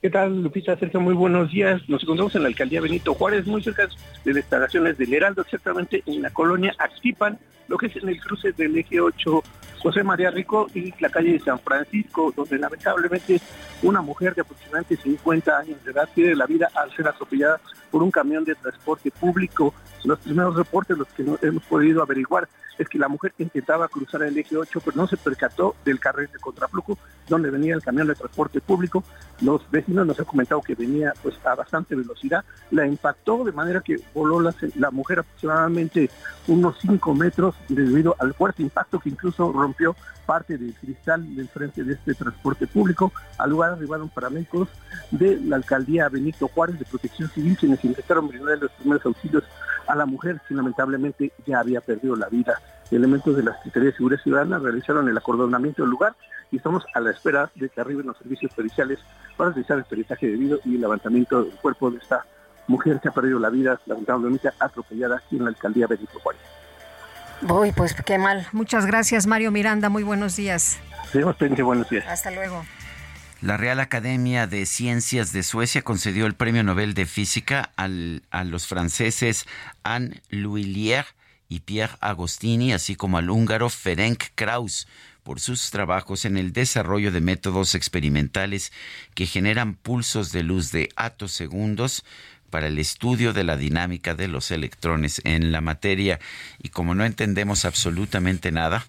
¿Qué 0.03 0.11
tal, 0.11 0.43
Lupita? 0.43 0.77
Sergio, 0.77 1.01
muy 1.01 1.15
buenos 1.15 1.53
días. 1.53 1.81
Nos 1.89 2.03
encontramos 2.03 2.35
en 2.35 2.43
la 2.43 2.49
alcaldía 2.49 2.81
Benito 2.81 3.15
Juárez, 3.15 3.47
muy 3.47 3.63
cerca 3.63 3.87
de 4.25 4.33
las 4.33 4.43
instalaciones 4.43 4.99
del 4.99 5.15
Heraldo, 5.15 5.43
exactamente 5.43 6.03
en 6.07 6.23
la 6.23 6.31
colonia 6.31 6.75
Actipan, 6.77 7.39
lo 7.69 7.79
que 7.79 7.87
es 7.87 7.97
en 7.97 8.09
el 8.09 8.21
cruce 8.21 8.53
del 8.53 8.77
eje 8.77 9.01
8 9.01 9.43
José 9.83 10.05
María 10.05 10.31
Rico 10.31 10.69
y 10.75 10.95
la 11.01 11.11
calle 11.11 11.33
de 11.33 11.41
San 11.41 11.59
Francisco, 11.59 12.33
donde 12.37 12.57
lamentablemente 12.57 13.41
una 13.83 14.01
mujer 14.01 14.33
de 14.35 14.43
aproximadamente 14.43 14.97
50 14.97 15.59
años 15.59 15.85
de 15.85 15.91
edad 15.91 16.09
pierde 16.15 16.37
la 16.37 16.47
vida 16.47 16.69
al 16.75 16.95
ser 16.95 17.09
atropellada 17.09 17.61
por 17.91 18.03
un 18.03 18.13
camión 18.13 18.45
de 18.45 18.55
transporte 18.55 19.11
público. 19.11 19.75
Los 20.05 20.21
primeros 20.21 20.55
reportes, 20.55 20.97
los 20.97 21.09
que 21.09 21.25
hemos 21.43 21.65
podido 21.65 22.01
averiguar, 22.01 22.49
es 22.79 22.89
que 22.89 22.99
la 22.99 23.09
mujer 23.09 23.35
intentaba 23.39 23.89
cruzar 23.89 24.23
el 24.23 24.39
eje 24.39 24.57
8, 24.57 24.81
pero 24.85 24.97
no 24.97 25.07
se 25.07 25.17
percató 25.17 25.75
del 25.85 26.01
carril 26.01 26.29
de 26.33 26.39
contraflujo 26.39 26.97
donde 27.29 27.51
venía 27.51 27.75
el 27.75 27.83
camión 27.83 28.07
de 28.07 28.15
transporte 28.15 28.61
público. 28.61 29.05
Los 29.41 29.69
vecinos 29.71 30.07
nos 30.07 30.19
han 30.19 30.25
comentado 30.25 30.63
que 30.63 30.75
venía 30.75 31.13
pues 31.23 31.35
a 31.45 31.55
bastante 31.55 31.95
velocidad, 31.95 32.45
la 32.71 32.87
impactó 32.87 33.45
de 33.45 33.53
manera 33.53 33.81
que 33.81 33.97
voló 34.15 34.41
la, 34.41 34.55
la 34.77 34.91
mujer 34.91 35.21
aproximadamente 35.21 36.09
unos 36.47 36.77
5 36.81 37.15
metros 37.15 37.52
debido 37.69 38.17
al 38.19 38.35
fuerte 38.35 38.63
impacto 38.63 39.01
que 39.01 39.11
incluso 39.11 39.53
rompió 39.53 39.97
parte 40.27 40.59
del 40.59 40.75
cristal 40.75 41.35
del 41.35 41.49
frente 41.49 41.85
de 41.85 41.95
este 41.95 42.15
transporte 42.15 42.67
público. 42.67 43.13
Al 43.39 43.51
lugar 43.51 43.73
arribaron 43.73 44.09
paramédicos 44.09 44.69
de 45.11 45.39
la 45.41 45.57
alcaldía 45.57 46.09
Benito 46.09 46.49
Juárez 46.49 46.79
de 46.79 46.85
Protección 46.85 47.29
Civil 47.31 47.57
quienes 47.57 47.85
intentaron 47.85 48.29
brindar 48.29 48.59
los 48.59 48.71
primeros 48.73 49.05
auxilios 49.07 49.45
a 49.87 49.95
la 49.95 50.07
mujer 50.07 50.41
que 50.49 50.55
lamentablemente 50.55 51.33
ya 51.47 51.61
había 51.61 51.81
perdido 51.81 52.17
la 52.17 52.29
vida. 52.29 52.61
Elementos 52.91 53.37
de 53.37 53.43
la 53.43 53.57
Secretaría 53.57 53.91
de 53.91 53.97
Seguridad 53.97 54.23
Ciudadana 54.23 54.59
realizaron 54.59 55.09
el 55.09 55.17
acordonamiento 55.17 55.83
del 55.83 55.91
lugar 55.91 56.15
y 56.51 56.57
estamos 56.57 56.85
a 56.95 57.01
la 57.01 57.11
espera 57.11 57.51
de 57.55 57.69
que 57.69 57.81
arriben 57.81 58.07
los 58.07 58.19
servicios 58.19 58.53
periciales 58.55 58.99
para 59.37 59.51
realizar 59.51 59.79
el 59.79 59.85
peritaje 59.85 60.27
debido 60.29 60.61
y 60.65 60.75
el 60.75 60.83
levantamiento 60.83 61.43
del 61.43 61.55
cuerpo 61.57 61.91
de 61.91 61.99
esta 61.99 62.25
mujer 62.69 63.01
que 63.01 63.09
ha 63.09 63.13
perdido 63.13 63.39
la 63.39 63.51
vida 63.51 63.81
lamentablemente 63.87 64.51
atropellada 64.59 65.17
aquí 65.17 65.37
en 65.37 65.45
la 65.45 65.51
alcaldía 65.51 65.87
Benito 65.87 66.19
Juárez. 66.21 66.41
Uy, 67.49 67.73
pues 67.73 67.95
qué 67.95 68.19
mal. 68.19 68.47
Muchas 68.53 68.87
gracias, 68.87 69.27
Mario 69.27 69.51
Miranda. 69.51 69.89
Muy 69.89 70.03
buenos 70.03 70.37
días. 70.37 70.79
Seguimos 71.11 71.37
pendientes. 71.37 71.65
Buenos 71.65 71.91
días. 71.91 72.07
Hasta 72.07 72.31
luego. 72.31 72.65
La 73.41 73.57
Real 73.57 73.81
Academia 73.81 74.47
de 74.47 74.67
Ciencias 74.67 75.33
de 75.33 75.43
Suecia 75.43 75.83
concedió 75.83 76.27
el 76.27 76.35
Premio 76.35 76.63
Nobel 76.63 76.95
de 76.95 77.07
Física 77.07 77.73
al, 77.77 78.23
a 78.31 78.45
los 78.45 78.69
franceses 78.69 79.47
Anne 79.83 80.23
L'Huillier 80.31 81.07
y 81.49 81.61
Pierre 81.61 81.97
Agostini, 82.01 82.73
así 82.73 82.95
como 82.95 83.19
al 83.19 83.31
húngaro 83.31 83.69
Ferenc 83.69 84.23
Krauss 84.37 84.87
por 85.23 85.41
sus 85.41 85.71
trabajos 85.71 86.25
en 86.25 86.37
el 86.37 86.53
desarrollo 86.53 87.13
de 87.13 87.21
métodos 87.21 87.75
experimentales 87.75 88.73
que 89.15 89.27
generan 89.27 89.75
pulsos 89.75 90.33
de 90.33 90.43
luz 90.43 90.73
de 90.73 90.89
atosegundos 90.97 92.05
para 92.53 92.67
el 92.67 92.79
estudio 92.79 93.33
de 93.33 93.45
la 93.45 93.57
dinámica 93.57 94.15
de 94.15 94.29
los 94.29 94.51
electrones 94.51 95.23
en 95.25 95.53
la 95.53 95.63
materia. 95.63 96.21
Y 96.63 96.69
como 96.69 96.95
no 96.95 97.05
entendemos 97.05 97.65
absolutamente 97.65 98.53
nada, 98.53 98.85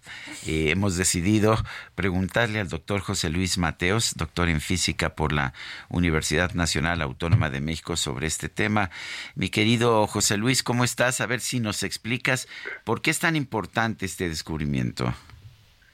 eh, 0.45 0.69
hemos 0.69 0.97
decidido 0.97 1.55
preguntarle 1.95 2.59
al 2.59 2.67
doctor 2.67 2.99
José 2.99 3.29
Luis 3.29 3.57
Mateos, 3.57 4.15
doctor 4.17 4.49
en 4.49 4.59
física 4.59 5.15
por 5.15 5.31
la 5.31 5.53
Universidad 5.87 6.53
Nacional 6.53 7.01
Autónoma 7.01 7.49
de 7.49 7.61
México, 7.61 7.95
sobre 7.95 8.27
este 8.27 8.49
tema. 8.49 8.89
Mi 9.33 9.49
querido 9.49 10.05
José 10.07 10.35
Luis, 10.35 10.61
¿cómo 10.61 10.83
estás? 10.83 11.21
A 11.21 11.25
ver 11.25 11.39
si 11.39 11.61
nos 11.61 11.83
explicas 11.83 12.49
por 12.83 13.01
qué 13.01 13.11
es 13.11 13.19
tan 13.19 13.37
importante 13.37 14.05
este 14.05 14.27
descubrimiento. 14.27 15.13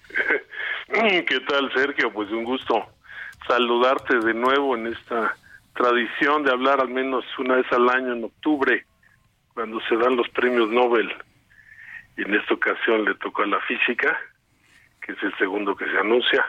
¿Qué 0.91 1.39
tal, 1.47 1.71
Sergio? 1.75 2.11
Pues 2.11 2.31
un 2.31 2.45
gusto 2.45 2.89
saludarte 3.47 4.17
de 4.17 4.33
nuevo 4.33 4.75
en 4.75 4.87
esta 4.87 5.35
tradición 5.73 6.43
de 6.43 6.51
hablar 6.51 6.79
al 6.79 6.89
menos 6.89 7.25
una 7.37 7.55
vez 7.55 7.65
al 7.71 7.89
año 7.89 8.13
en 8.13 8.23
octubre, 8.23 8.85
cuando 9.53 9.79
se 9.81 9.95
dan 9.95 10.15
los 10.15 10.29
premios 10.29 10.69
Nobel. 10.69 11.11
Y 12.17 12.23
en 12.23 12.35
esta 12.35 12.53
ocasión 12.53 13.05
le 13.05 13.15
tocó 13.15 13.43
a 13.43 13.47
la 13.47 13.59
física, 13.61 14.17
que 15.01 15.13
es 15.13 15.23
el 15.23 15.35
segundo 15.37 15.75
que 15.75 15.85
se 15.85 15.97
anuncia. 15.97 16.45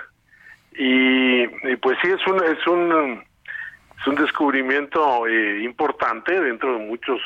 Y, 0.72 1.46
pues 1.76 1.98
sí, 2.02 2.08
es 2.08 2.26
un, 2.26 2.44
es 2.44 2.66
un, 2.66 3.24
es 4.00 4.06
un 4.06 4.14
descubrimiento 4.14 5.26
eh, 5.26 5.62
importante 5.62 6.40
dentro 6.40 6.78
de 6.78 6.86
muchos 6.86 7.20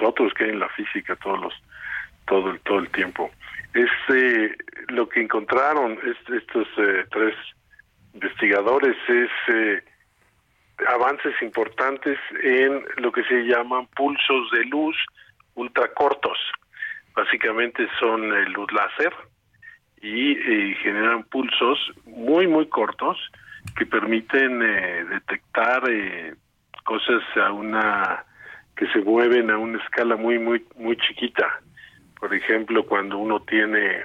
otros 0.00 0.32
que 0.34 0.44
hay 0.44 0.50
en 0.50 0.60
la 0.60 0.68
física 0.70 1.16
todos 1.16 1.40
los 1.40 1.54
todo 2.26 2.50
el 2.50 2.60
todo 2.60 2.78
el 2.78 2.88
tiempo. 2.90 3.30
Este 3.74 4.56
lo 4.88 5.08
que 5.08 5.20
encontraron 5.20 5.98
estos 6.04 6.68
eh, 6.78 7.04
tres 7.10 7.34
investigadores 8.14 8.96
es 9.08 9.30
eh, 9.48 9.82
avances 10.86 11.34
importantes 11.42 12.18
en 12.42 12.84
lo 12.96 13.10
que 13.12 13.24
se 13.24 13.42
llaman 13.42 13.86
pulsos 13.96 14.50
de 14.52 14.64
luz 14.66 14.96
ultracortos. 15.54 16.38
Básicamente 17.14 17.88
son 17.98 18.30
luz 18.52 18.70
láser 18.72 19.12
y 20.00 20.32
eh, 20.32 20.76
generan 20.82 21.24
pulsos 21.24 21.78
muy, 22.06 22.46
muy 22.46 22.68
cortos 22.68 23.18
que 23.76 23.86
permiten 23.86 24.62
eh, 24.62 25.04
detectar 25.10 25.82
eh, 25.90 26.34
cosas 26.84 27.22
a 27.36 27.52
una 27.52 28.24
que 28.76 28.86
se 28.92 29.00
mueven 29.00 29.50
a 29.50 29.58
una 29.58 29.82
escala 29.82 30.16
muy, 30.16 30.38
muy, 30.38 30.64
muy 30.76 30.96
chiquita. 30.96 31.60
Por 32.20 32.32
ejemplo, 32.32 32.86
cuando 32.86 33.18
uno 33.18 33.40
tiene, 33.40 34.04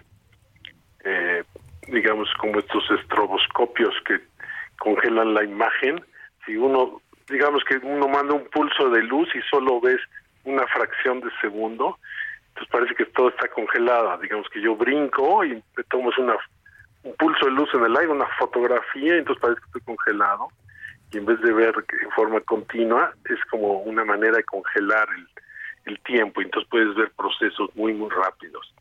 digamos, 1.87 2.27
como 2.39 2.59
estos 2.59 2.83
estroboscopios 2.99 3.93
que 4.05 4.19
congelan 4.79 5.35
la 5.35 5.43
imagen, 5.43 6.03
si 6.45 6.55
uno, 6.55 7.01
digamos 7.29 7.63
que 7.63 7.77
uno 7.77 8.07
manda 8.07 8.33
un 8.33 8.45
pulso 8.45 8.89
de 8.89 9.03
luz 9.03 9.29
y 9.35 9.41
solo 9.49 9.79
ves 9.81 9.99
una 10.43 10.65
fracción 10.67 11.21
de 11.21 11.29
segundo, 11.41 11.97
entonces 12.49 12.71
parece 12.71 12.95
que 12.95 13.05
todo 13.05 13.29
está 13.29 13.47
congelado. 13.47 14.17
Digamos 14.17 14.47
que 14.49 14.61
yo 14.61 14.75
brinco 14.75 15.43
y 15.43 15.63
tomo 15.89 16.11
una, 16.17 16.35
un 17.03 17.15
pulso 17.15 17.45
de 17.45 17.51
luz 17.51 17.69
en 17.73 17.85
el 17.85 17.97
aire, 17.97 18.11
una 18.11 18.27
fotografía, 18.37 19.15
entonces 19.15 19.41
parece 19.41 19.61
que 19.61 19.65
estoy 19.67 19.95
congelado. 19.95 20.47
Y 21.11 21.17
en 21.17 21.25
vez 21.25 21.39
de 21.41 21.53
ver 21.53 21.73
en 22.01 22.11
forma 22.11 22.41
continua, 22.41 23.13
es 23.29 23.39
como 23.49 23.81
una 23.81 24.03
manera 24.03 24.37
de 24.37 24.43
congelar 24.43 25.07
el, 25.15 25.27
el 25.85 25.99
tiempo, 26.01 26.41
entonces 26.41 26.69
puedes 26.69 26.93
ver 26.95 27.11
procesos 27.11 27.69
muy, 27.75 27.93
muy 27.93 28.09
rápidos. 28.09 28.73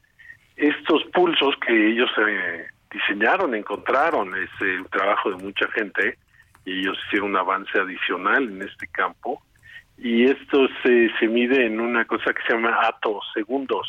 Estos 0.57 1.05
pulsos 1.13 1.55
que 1.67 1.91
ellos 1.91 2.11
eh, 2.19 2.67
diseñaron, 2.91 3.55
encontraron, 3.55 4.35
es 4.37 4.51
eh, 4.61 4.79
un 4.79 4.89
trabajo 4.89 5.31
de 5.31 5.37
mucha 5.43 5.67
gente, 5.73 6.19
y 6.65 6.81
ellos 6.81 6.99
hicieron 7.07 7.31
un 7.31 7.37
avance 7.37 7.79
adicional 7.79 8.45
en 8.45 8.63
este 8.63 8.87
campo 8.89 9.43
y 9.99 10.25
esto 10.25 10.69
se, 10.83 11.11
se 11.19 11.29
mide 11.29 11.67
en 11.67 11.81
una 11.81 12.05
cosa 12.05 12.33
que 12.33 12.43
se 12.43 12.55
llama 12.55 12.79
atosegundos 12.83 13.89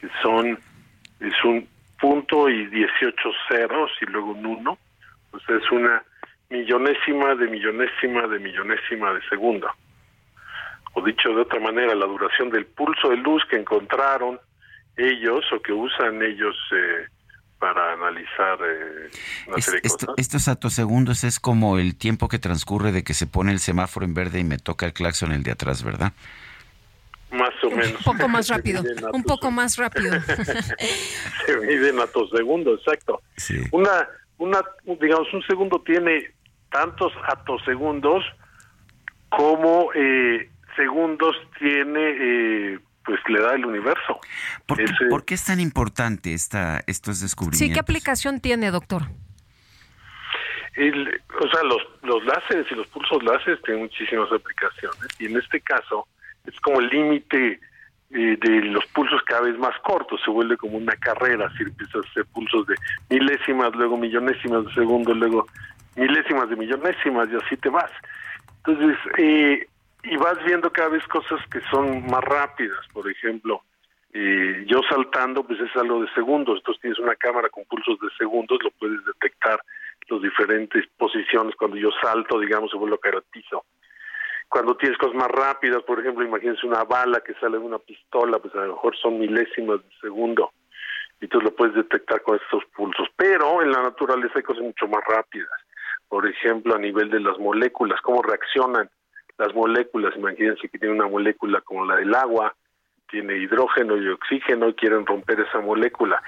que 0.00 0.08
son 0.22 0.58
es 1.20 1.44
un 1.44 1.66
punto 2.00 2.48
y 2.48 2.66
18 2.66 3.16
ceros 3.48 3.90
y 4.00 4.06
luego 4.06 4.32
un 4.32 4.46
uno 4.46 4.78
o 5.32 5.38
sea 5.40 5.56
es 5.56 5.70
una 5.70 6.02
millonésima 6.48 7.34
de 7.34 7.48
millonésima 7.48 8.26
de 8.26 8.38
millonésima 8.38 9.12
de 9.12 9.20
segundo. 9.28 9.68
O 10.94 11.02
dicho 11.02 11.28
de 11.30 11.42
otra 11.42 11.60
manera 11.60 11.94
la 11.94 12.06
duración 12.06 12.50
del 12.50 12.66
pulso 12.66 13.10
de 13.10 13.16
luz 13.16 13.44
que 13.50 13.56
encontraron 13.56 14.38
ellos 14.96 15.44
o 15.52 15.60
que 15.60 15.72
usan 15.72 16.22
ellos 16.22 16.56
eh, 16.72 17.06
para 17.58 17.92
analizar 17.92 18.58
eh, 18.62 19.10
una 19.48 19.60
serie 19.60 19.80
de 19.82 19.88
cosas. 19.88 20.08
Estos 20.16 20.48
atosegundos 20.48 21.24
es 21.24 21.40
como 21.40 21.78
el 21.78 21.96
tiempo 21.96 22.28
que 22.28 22.38
transcurre 22.38 22.92
de 22.92 23.02
que 23.02 23.14
se 23.14 23.26
pone 23.26 23.52
el 23.52 23.60
semáforo 23.60 24.04
en 24.04 24.14
verde 24.14 24.40
y 24.40 24.44
me 24.44 24.58
toca 24.58 24.86
el 24.86 24.92
claxon 24.92 25.32
el 25.32 25.42
de 25.42 25.52
atrás, 25.52 25.82
¿verdad? 25.82 26.12
Más 27.30 27.52
o 27.64 27.70
menos. 27.70 28.06
Un 28.06 28.16
poco 28.16 28.28
más 28.28 28.48
rápido, 28.48 28.82
un 29.12 29.22
poco 29.24 29.50
más 29.50 29.76
rápido. 29.76 30.14
se 31.46 31.56
miden 31.60 31.98
atosegundos, 31.98 32.80
exacto. 32.80 33.20
Una, 33.72 34.08
una, 34.38 34.62
digamos, 35.00 35.32
un 35.32 35.42
segundo 35.42 35.82
tiene 35.84 36.30
tantos 36.70 37.12
atosegundos 37.26 38.24
como 39.30 39.90
eh, 39.94 40.48
segundos 40.76 41.36
tiene 41.58 42.74
eh, 42.74 42.78
pues 43.06 43.20
le 43.28 43.40
da 43.40 43.54
el 43.54 43.64
universo. 43.64 44.20
¿Por, 44.66 45.24
qué 45.24 45.34
es 45.34 45.44
tan 45.44 45.60
importante 45.60 46.34
esta, 46.34 46.82
estos 46.86 47.20
descubrimientos? 47.20 47.68
Sí, 47.68 47.72
¿qué 47.72 47.80
aplicación 47.80 48.40
tiene, 48.40 48.70
doctor? 48.70 49.02
o 50.78 51.48
sea, 51.48 51.62
los, 51.62 51.82
los 52.02 52.22
láseres 52.26 52.66
y 52.70 52.74
los 52.74 52.86
pulsos 52.88 53.22
láseres 53.22 53.62
tienen 53.62 53.84
muchísimas 53.84 54.30
aplicaciones 54.30 55.08
y 55.18 55.24
en 55.24 55.38
este 55.38 55.58
caso 55.62 56.06
es 56.44 56.60
como 56.60 56.80
el 56.80 56.88
límite 56.88 57.58
eh, 58.10 58.36
de 58.40 58.60
los 58.66 58.84
pulsos 58.86 59.20
cada 59.24 59.42
vez 59.42 59.58
más 59.58 59.74
cortos, 59.82 60.20
se 60.24 60.30
vuelve 60.30 60.56
como 60.56 60.76
una 60.76 60.94
carrera, 60.96 61.50
si 61.56 61.64
empiezas 61.64 61.96
a 62.04 62.08
hacer 62.08 62.26
pulsos 62.26 62.66
de 62.66 62.76
milésimas, 63.10 63.74
luego 63.74 63.96
millonésimas 63.96 64.66
de 64.66 64.74
segundo, 64.74 65.14
luego 65.14 65.46
milésimas 65.96 66.48
de 66.48 66.56
millonésimas 66.56 67.28
y 67.30 67.36
así 67.36 67.56
te 67.56 67.68
vas. 67.68 67.90
Entonces, 68.58 68.96
eh, 69.18 69.66
y 70.08 70.16
vas 70.16 70.42
viendo 70.44 70.70
cada 70.72 70.90
vez 70.90 71.06
cosas 71.08 71.40
que 71.50 71.60
son 71.70 72.06
más 72.06 72.22
rápidas, 72.22 72.78
por 72.92 73.10
ejemplo, 73.10 73.62
eh, 74.12 74.64
yo 74.66 74.80
saltando, 74.88 75.44
pues 75.44 75.60
es 75.60 75.74
algo 75.76 76.00
de 76.00 76.12
segundos, 76.14 76.58
entonces 76.58 76.80
tienes 76.80 76.98
una 76.98 77.16
cámara 77.16 77.48
con 77.48 77.64
pulsos 77.64 77.98
de 78.00 78.08
segundos, 78.16 78.58
lo 78.62 78.70
puedes 78.70 79.04
detectar 79.04 79.60
las 80.08 80.22
diferentes 80.22 80.86
posiciones, 80.96 81.56
cuando 81.56 81.76
yo 81.76 81.90
salto, 82.00 82.38
digamos, 82.38 82.70
se 82.70 82.76
vuelve 82.76 82.94
a 82.94 82.98
caer 82.98 83.16
al 83.16 83.24
piso. 83.24 83.64
Cuando 84.48 84.76
tienes 84.76 84.96
cosas 84.98 85.16
más 85.16 85.28
rápidas, 85.28 85.82
por 85.82 85.98
ejemplo, 85.98 86.24
imagínense 86.24 86.66
una 86.66 86.84
bala 86.84 87.20
que 87.20 87.34
sale 87.34 87.58
de 87.58 87.64
una 87.64 87.80
pistola, 87.80 88.38
pues 88.38 88.54
a 88.54 88.64
lo 88.64 88.74
mejor 88.74 88.96
son 88.96 89.18
milésimas 89.18 89.82
de 89.82 90.00
segundo, 90.00 90.52
y 91.20 91.26
tú 91.26 91.40
lo 91.40 91.54
puedes 91.54 91.74
detectar 91.74 92.22
con 92.22 92.36
estos 92.36 92.64
pulsos. 92.76 93.08
Pero 93.16 93.60
en 93.62 93.72
la 93.72 93.82
naturaleza 93.82 94.34
hay 94.36 94.44
cosas 94.44 94.62
mucho 94.62 94.86
más 94.86 95.02
rápidas, 95.04 95.50
por 96.08 96.26
ejemplo, 96.28 96.76
a 96.76 96.78
nivel 96.78 97.10
de 97.10 97.20
las 97.20 97.36
moléculas, 97.38 98.00
cómo 98.00 98.22
reaccionan 98.22 98.88
las 99.38 99.54
moléculas, 99.54 100.14
imagínense 100.16 100.68
que 100.68 100.78
tiene 100.78 100.94
una 100.94 101.08
molécula 101.08 101.60
como 101.60 101.84
la 101.84 101.96
del 101.96 102.14
agua, 102.14 102.54
tiene 103.10 103.36
hidrógeno 103.36 103.96
y 103.96 104.08
oxígeno 104.08 104.68
y 104.68 104.74
quieren 104.74 105.06
romper 105.06 105.40
esa 105.40 105.60
molécula. 105.60 106.22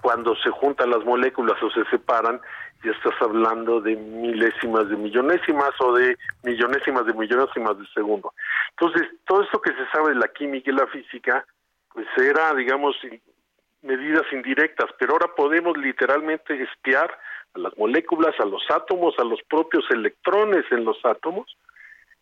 Cuando 0.00 0.34
se 0.36 0.50
juntan 0.50 0.90
las 0.90 1.04
moléculas 1.04 1.62
o 1.62 1.70
se 1.70 1.84
separan, 1.90 2.40
ya 2.82 2.92
estás 2.92 3.14
hablando 3.20 3.80
de 3.80 3.96
milésimas 3.96 4.88
de 4.88 4.96
millonésimas 4.96 5.72
o 5.80 5.94
de 5.94 6.16
millonésimas 6.42 7.04
de 7.04 7.12
millonésimas 7.12 7.78
de 7.78 7.86
segundo. 7.92 8.32
Entonces, 8.70 9.08
todo 9.26 9.42
esto 9.42 9.60
que 9.60 9.72
se 9.72 9.86
sabe 9.92 10.10
de 10.10 10.20
la 10.20 10.28
química 10.28 10.70
y 10.70 10.74
la 10.74 10.86
física, 10.86 11.44
pues 11.92 12.06
era, 12.16 12.54
digamos, 12.54 12.96
medidas 13.82 14.24
indirectas, 14.32 14.88
pero 14.98 15.12
ahora 15.12 15.34
podemos 15.36 15.76
literalmente 15.76 16.62
espiar 16.62 17.10
a 17.54 17.58
las 17.58 17.76
moléculas, 17.76 18.34
a 18.40 18.46
los 18.46 18.62
átomos, 18.70 19.14
a 19.18 19.24
los 19.24 19.40
propios 19.42 19.84
electrones 19.90 20.64
en 20.70 20.84
los 20.84 21.04
átomos, 21.04 21.56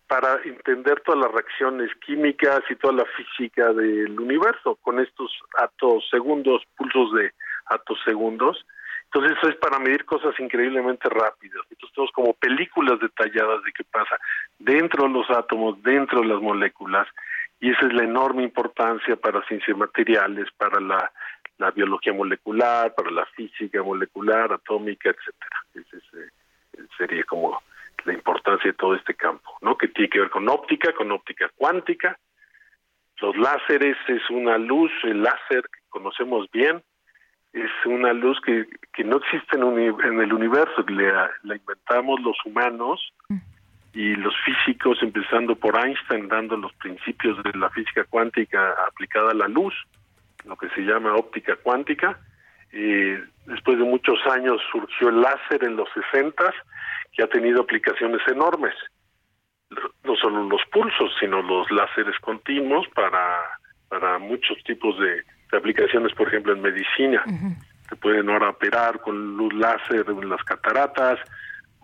para 0.08 0.40
entender 0.42 1.00
todas 1.02 1.20
las 1.20 1.32
reacciones 1.32 1.90
químicas 2.04 2.62
y 2.70 2.76
toda 2.76 2.94
la 2.94 3.04
física 3.04 3.72
del 3.74 4.18
universo 4.18 4.76
con 4.76 4.98
estos 4.98 5.30
segundos, 6.10 6.62
pulsos 6.76 7.12
de 7.12 7.32
segundos. 8.04 8.64
Entonces 9.04 9.38
eso 9.38 9.48
es 9.50 9.56
para 9.56 9.78
medir 9.78 10.04
cosas 10.04 10.38
increíblemente 10.38 11.08
rápidas. 11.08 11.62
Entonces 11.70 11.94
tenemos 11.94 12.12
como 12.12 12.34
películas 12.34 12.98
detalladas 13.00 13.62
de 13.64 13.72
qué 13.72 13.84
pasa 13.84 14.18
dentro 14.58 15.04
de 15.04 15.10
los 15.10 15.30
átomos, 15.30 15.82
dentro 15.82 16.20
de 16.20 16.26
las 16.26 16.40
moléculas, 16.40 17.06
y 17.60 17.70
esa 17.70 17.86
es 17.86 17.92
la 17.92 18.04
enorme 18.04 18.44
importancia 18.44 19.16
para 19.16 19.44
ciencias 19.46 19.76
materiales, 19.76 20.46
para 20.56 20.80
la, 20.80 21.10
la 21.58 21.70
biología 21.70 22.12
molecular, 22.12 22.94
para 22.94 23.10
la 23.10 23.26
física 23.26 23.82
molecular, 23.82 24.52
atómica, 24.52 25.10
etcétera. 25.10 25.64
Ese 25.74 25.96
eh, 26.18 26.86
sería 26.96 27.24
como 27.24 27.60
la 28.08 28.14
importancia 28.14 28.70
de 28.70 28.76
todo 28.76 28.94
este 28.94 29.14
campo, 29.14 29.56
¿no? 29.60 29.76
Que 29.76 29.88
tiene 29.88 30.08
que 30.08 30.20
ver 30.20 30.30
con 30.30 30.48
óptica, 30.48 30.92
con 30.92 31.12
óptica 31.12 31.48
cuántica. 31.54 32.18
Los 33.20 33.36
láseres 33.36 33.96
es 34.08 34.28
una 34.30 34.58
luz, 34.58 34.90
el 35.04 35.22
láser 35.22 35.62
que 35.62 35.80
conocemos 35.88 36.50
bien, 36.50 36.82
es 37.52 37.70
una 37.84 38.12
luz 38.12 38.40
que, 38.40 38.66
no 39.04 39.16
existe 39.16 39.56
en, 39.56 39.64
en 39.64 40.20
el 40.20 40.32
universo, 40.32 40.84
la, 40.88 41.30
la 41.42 41.56
inventamos 41.56 42.20
los 42.20 42.36
humanos 42.44 43.12
y 43.92 44.14
los 44.16 44.34
físicos, 44.44 45.02
empezando 45.02 45.56
por 45.56 45.76
Einstein, 45.76 46.28
dando 46.28 46.56
los 46.56 46.72
principios 46.74 47.42
de 47.42 47.52
la 47.58 47.70
física 47.70 48.04
cuántica 48.04 48.74
aplicada 48.86 49.30
a 49.30 49.34
la 49.34 49.48
luz, 49.48 49.74
lo 50.44 50.56
que 50.56 50.68
se 50.70 50.82
llama 50.82 51.14
óptica 51.14 51.56
cuántica. 51.56 52.18
Eh, 52.70 53.24
después 53.46 53.78
de 53.78 53.84
muchos 53.84 54.18
años 54.30 54.60
surgió 54.70 55.08
el 55.08 55.22
láser 55.22 55.64
en 55.64 55.76
los 55.76 55.88
60 55.94 56.52
que 57.18 57.24
ha 57.24 57.26
tenido 57.26 57.62
aplicaciones 57.62 58.20
enormes. 58.28 58.74
No 60.04 60.14
solo 60.14 60.44
los 60.44 60.62
pulsos, 60.70 61.10
sino 61.18 61.42
los 61.42 61.68
láseres 61.72 62.16
continuos 62.20 62.86
para, 62.94 63.40
para 63.88 64.18
muchos 64.20 64.56
tipos 64.62 64.96
de, 65.00 65.24
aplicaciones, 65.50 66.14
por 66.14 66.28
ejemplo, 66.28 66.52
en 66.52 66.62
medicina. 66.62 67.24
Se 67.88 67.96
pueden 67.96 68.30
ahora 68.30 68.50
operar 68.50 69.00
con 69.00 69.36
luz 69.36 69.52
láser 69.52 70.04
en 70.08 70.28
las 70.28 70.44
cataratas, 70.44 71.18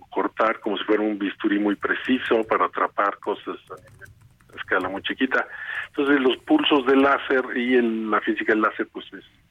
cortar 0.08 0.60
como 0.60 0.78
si 0.78 0.84
fuera 0.84 1.02
un 1.02 1.18
bisturí 1.18 1.58
muy 1.58 1.74
preciso 1.74 2.44
para 2.44 2.66
atrapar 2.66 3.18
cosas 3.18 3.56
a 3.72 4.56
escala 4.56 4.88
muy 4.88 5.02
chiquita. 5.02 5.48
Entonces 5.88 6.20
los 6.20 6.36
pulsos 6.44 6.86
de 6.86 6.94
láser 6.94 7.44
y 7.56 7.82
la 8.08 8.20
física 8.20 8.52
del 8.52 8.62
láser 8.62 8.86
pues 8.92 9.06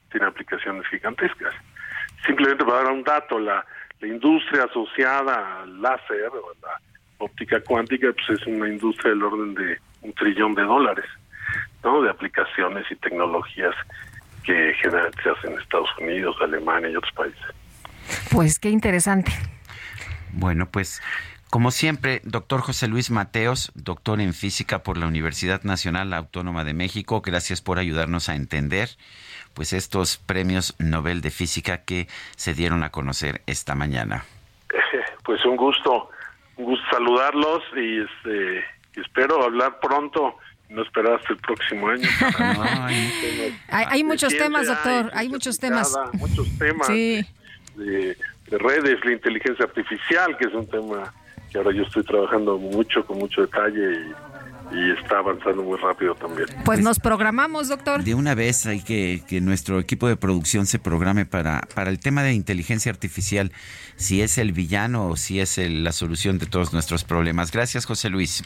tiene 0.09 0.27
aplicaciones 0.27 0.87
gigantescas. 0.87 1.53
Simplemente 2.25 2.63
para 2.63 2.83
dar 2.83 2.93
un 2.93 3.03
dato, 3.03 3.37
la, 3.37 3.65
la 4.03 4.09
industria 4.09 4.65
asociada 4.65 5.61
al 5.61 5.81
láser 5.81 6.27
o 6.27 6.51
a 6.51 6.67
la 6.67 6.81
óptica 7.19 7.61
cuántica 7.61 8.07
pues 8.11 8.41
es 8.41 8.47
una 8.47 8.67
industria 8.67 9.11
del 9.11 9.23
orden 9.23 9.55
de 9.55 9.77
un 10.01 10.13
trillón 10.13 10.53
de 10.55 10.63
dólares, 10.63 11.05
¿no? 11.83 12.01
De 12.01 12.09
aplicaciones 12.09 12.85
y 12.91 12.95
tecnologías 12.97 13.73
que 14.43 14.73
generalmente 14.81 15.23
se 15.23 15.29
hacen 15.29 15.53
en 15.53 15.59
Estados 15.59 15.89
Unidos, 16.01 16.35
Alemania 16.41 16.89
y 16.89 16.95
otros 16.97 17.13
países. 17.13 17.41
Pues 18.29 18.59
qué 18.59 18.69
interesante. 18.69 19.31
Bueno, 20.33 20.67
pues 20.69 21.01
como 21.49 21.71
siempre, 21.71 22.19
doctor 22.25 22.59
José 22.59 22.87
Luis 22.89 23.09
Mateos, 23.09 23.71
doctor 23.75 24.19
en 24.19 24.33
física 24.33 24.83
por 24.83 24.97
la 24.97 25.07
Universidad 25.07 25.63
Nacional 25.63 26.11
Autónoma 26.13 26.65
de 26.65 26.73
México, 26.73 27.21
gracias 27.21 27.61
por 27.61 27.79
ayudarnos 27.79 28.27
a 28.27 28.35
entender 28.35 28.89
pues 29.53 29.73
estos 29.73 30.17
premios 30.17 30.75
Nobel 30.79 31.21
de 31.21 31.31
Física 31.31 31.83
que 31.83 32.07
se 32.35 32.53
dieron 32.53 32.83
a 32.83 32.89
conocer 32.89 33.41
esta 33.47 33.75
mañana. 33.75 34.25
Pues 35.25 35.43
un 35.45 35.55
gusto, 35.55 36.09
un 36.57 36.65
gusto 36.65 36.85
saludarlos 36.91 37.63
y 37.77 38.01
este 38.01 38.65
espero 38.93 39.41
hablar 39.41 39.79
pronto 39.79 40.37
no 40.73 40.81
esperar 40.83 41.13
hasta 41.13 41.33
el 41.33 41.39
próximo 41.39 41.87
año. 41.87 42.09
hay, 43.69 44.03
muchos 44.03 44.35
temas, 44.35 44.67
doctor, 44.67 45.11
hay, 45.13 45.29
muchos 45.29 45.59
temas. 45.59 45.95
Muchos 46.13 46.57
temas 46.57 46.87
de, 46.87 47.25
de, 47.75 48.57
redes, 48.57 49.03
la 49.05 49.13
inteligencia 49.13 49.65
artificial, 49.65 50.35
que 50.37 50.47
es 50.47 50.53
un 50.53 50.67
tema 50.67 51.13
que 51.51 51.59
ahora 51.59 51.71
yo 51.71 51.83
estoy 51.83 52.03
trabajando 52.03 52.57
mucho, 52.57 53.05
con 53.05 53.19
mucho 53.19 53.41
detalle 53.41 53.93
y 53.93 54.32
y 54.73 54.91
está 54.91 55.19
avanzando 55.19 55.63
muy 55.63 55.77
rápido 55.77 56.15
también. 56.15 56.47
Pues, 56.47 56.63
pues, 56.65 56.79
nos 56.81 56.99
programamos, 56.99 57.69
doctor. 57.69 58.03
De 58.03 58.15
una 58.15 58.35
vez 58.35 58.65
hay 58.65 58.81
que 58.81 59.23
que 59.27 59.41
nuestro 59.41 59.79
equipo 59.79 60.07
de 60.07 60.15
producción 60.15 60.65
se 60.65 60.79
programe 60.79 61.25
para, 61.25 61.61
para 61.73 61.89
el 61.89 61.99
tema 61.99 62.23
de 62.23 62.33
inteligencia 62.33 62.91
artificial, 62.91 63.51
si 63.95 64.21
es 64.21 64.37
el 64.37 64.51
villano 64.51 65.07
o 65.09 65.15
si 65.15 65.39
es 65.39 65.57
la 65.57 65.91
solución 65.91 66.39
de 66.39 66.45
todos 66.45 66.73
nuestros 66.73 67.03
problemas. 67.03 67.51
Gracias, 67.51 67.85
José 67.85 68.09
Luis. 68.09 68.43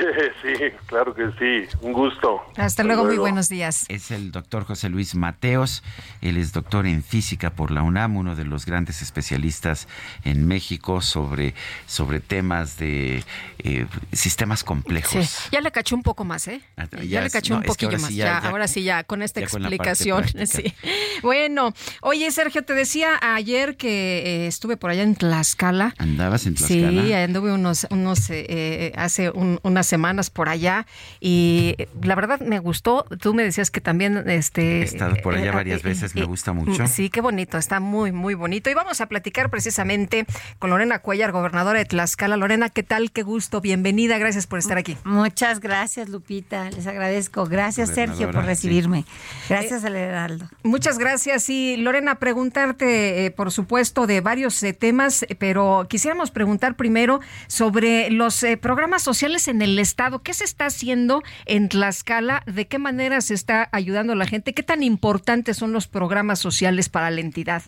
sí, 0.42 0.52
claro 0.86 1.14
que 1.14 1.30
sí. 1.38 1.76
Un 1.80 1.92
gusto. 1.92 2.42
Hasta, 2.56 2.84
luego, 2.84 3.04
muy 3.04 3.18
buenos 3.18 3.48
días. 3.48 3.86
Es 3.88 4.10
el 4.10 4.30
doctor 4.32 4.64
José 4.64 4.88
Luis 4.88 5.14
Mateos. 5.14 5.82
Él 6.20 6.36
es 6.36 6.52
doctor 6.52 6.86
en 6.86 7.02
física 7.02 7.50
por 7.50 7.70
la 7.70 7.82
UNAM, 7.82 8.16
uno 8.16 8.36
de 8.36 8.44
los 8.44 8.66
grandes 8.66 9.02
especialistas 9.02 9.88
en 10.24 10.46
México 10.46 11.00
sobre, 11.00 11.54
sobre 11.86 12.20
temas 12.20 12.78
de 12.78 13.24
eh, 13.58 13.86
sistemas 14.12 14.64
complejos. 14.64 15.26
Sí. 15.26 15.48
Ya 15.52 15.60
le 15.60 15.69
caché 15.70 15.94
un 15.94 16.02
poco 16.02 16.24
más, 16.24 16.48
¿eh? 16.48 16.60
Ah, 16.76 16.86
ya, 17.02 17.22
le 17.22 17.30
caché 17.30 17.54
un 17.54 17.62
poquito 17.62 17.98
más. 17.98 18.10
Ya, 18.14 18.38
ahora 18.38 18.68
sí, 18.68 18.82
ya, 18.82 19.04
con 19.04 19.22
esta 19.22 19.40
explicación. 19.40 20.24
sí. 20.46 20.74
Bueno, 21.22 21.74
oye 22.00 22.30
Sergio, 22.30 22.62
te 22.62 22.74
decía 22.74 23.18
ayer 23.20 23.76
que 23.76 24.44
eh, 24.44 24.46
estuve 24.46 24.76
por 24.76 24.90
allá 24.90 25.02
en 25.02 25.14
Tlaxcala. 25.14 25.94
¿Andabas 25.98 26.46
en 26.46 26.54
Tlaxcala? 26.54 27.02
Sí, 27.02 27.12
anduve 27.12 27.52
unos, 27.52 27.86
unos 27.90 28.30
eh, 28.30 28.46
eh, 28.48 28.92
hace 28.96 29.30
unas 29.30 29.86
semanas 29.86 30.30
por 30.30 30.48
allá 30.48 30.86
y 31.20 31.76
la 32.02 32.14
verdad 32.14 32.40
me 32.40 32.58
gustó. 32.58 33.04
Tú 33.20 33.34
me 33.34 33.42
decías 33.42 33.70
que 33.70 33.80
también... 33.80 34.28
Este, 34.28 34.80
He 34.80 34.82
estado 34.82 35.16
por 35.22 35.34
allá 35.34 35.52
varias 35.52 35.82
veces, 35.82 36.14
me 36.14 36.24
gusta 36.24 36.52
mucho. 36.52 36.86
Sí, 36.86 37.10
qué 37.10 37.20
bonito, 37.20 37.58
está 37.58 37.80
muy, 37.80 38.12
muy 38.12 38.34
bonito. 38.34 38.70
Y 38.70 38.74
vamos 38.74 39.00
a 39.00 39.06
platicar 39.06 39.50
precisamente 39.50 40.26
con 40.58 40.70
Lorena 40.70 41.00
Cuellar, 41.00 41.32
gobernadora 41.32 41.78
de 41.78 41.84
Tlaxcala. 41.84 42.36
Lorena, 42.36 42.68
¿qué 42.70 42.82
tal? 42.82 43.10
Qué 43.10 43.22
gusto, 43.22 43.60
bienvenida, 43.60 44.18
gracias 44.18 44.46
por 44.46 44.58
estar 44.58 44.78
aquí. 44.78 44.96
Muchas 45.04 45.49
gracias, 45.58 46.08
Lupita, 46.08 46.70
les 46.70 46.86
agradezco. 46.86 47.46
Gracias, 47.46 47.90
Sergio, 47.90 48.30
por 48.30 48.44
recibirme. 48.44 49.04
Gracias, 49.48 49.84
al 49.84 49.96
Heraldo. 49.96 50.48
Muchas 50.62 50.98
gracias. 50.98 51.50
Y 51.50 51.76
Lorena, 51.76 52.20
preguntarte, 52.20 53.26
eh, 53.26 53.30
por 53.32 53.50
supuesto, 53.50 54.06
de 54.06 54.20
varios 54.20 54.62
eh, 54.62 54.72
temas, 54.72 55.26
pero 55.38 55.86
quisiéramos 55.88 56.30
preguntar 56.30 56.76
primero 56.76 57.20
sobre 57.48 58.10
los 58.10 58.40
eh, 58.44 58.56
programas 58.56 59.02
sociales 59.02 59.48
en 59.48 59.62
el 59.62 59.78
Estado. 59.78 60.22
¿Qué 60.22 60.34
se 60.34 60.44
está 60.44 60.66
haciendo 60.66 61.22
en 61.46 61.68
Tlaxcala? 61.68 62.44
¿De 62.46 62.68
qué 62.68 62.78
manera 62.78 63.20
se 63.22 63.34
está 63.34 63.68
ayudando 63.72 64.12
a 64.12 64.16
la 64.16 64.26
gente? 64.26 64.54
¿Qué 64.54 64.62
tan 64.62 64.82
importantes 64.82 65.56
son 65.56 65.72
los 65.72 65.88
programas 65.88 66.38
sociales 66.38 66.88
para 66.88 67.10
la 67.10 67.20
entidad? 67.20 67.62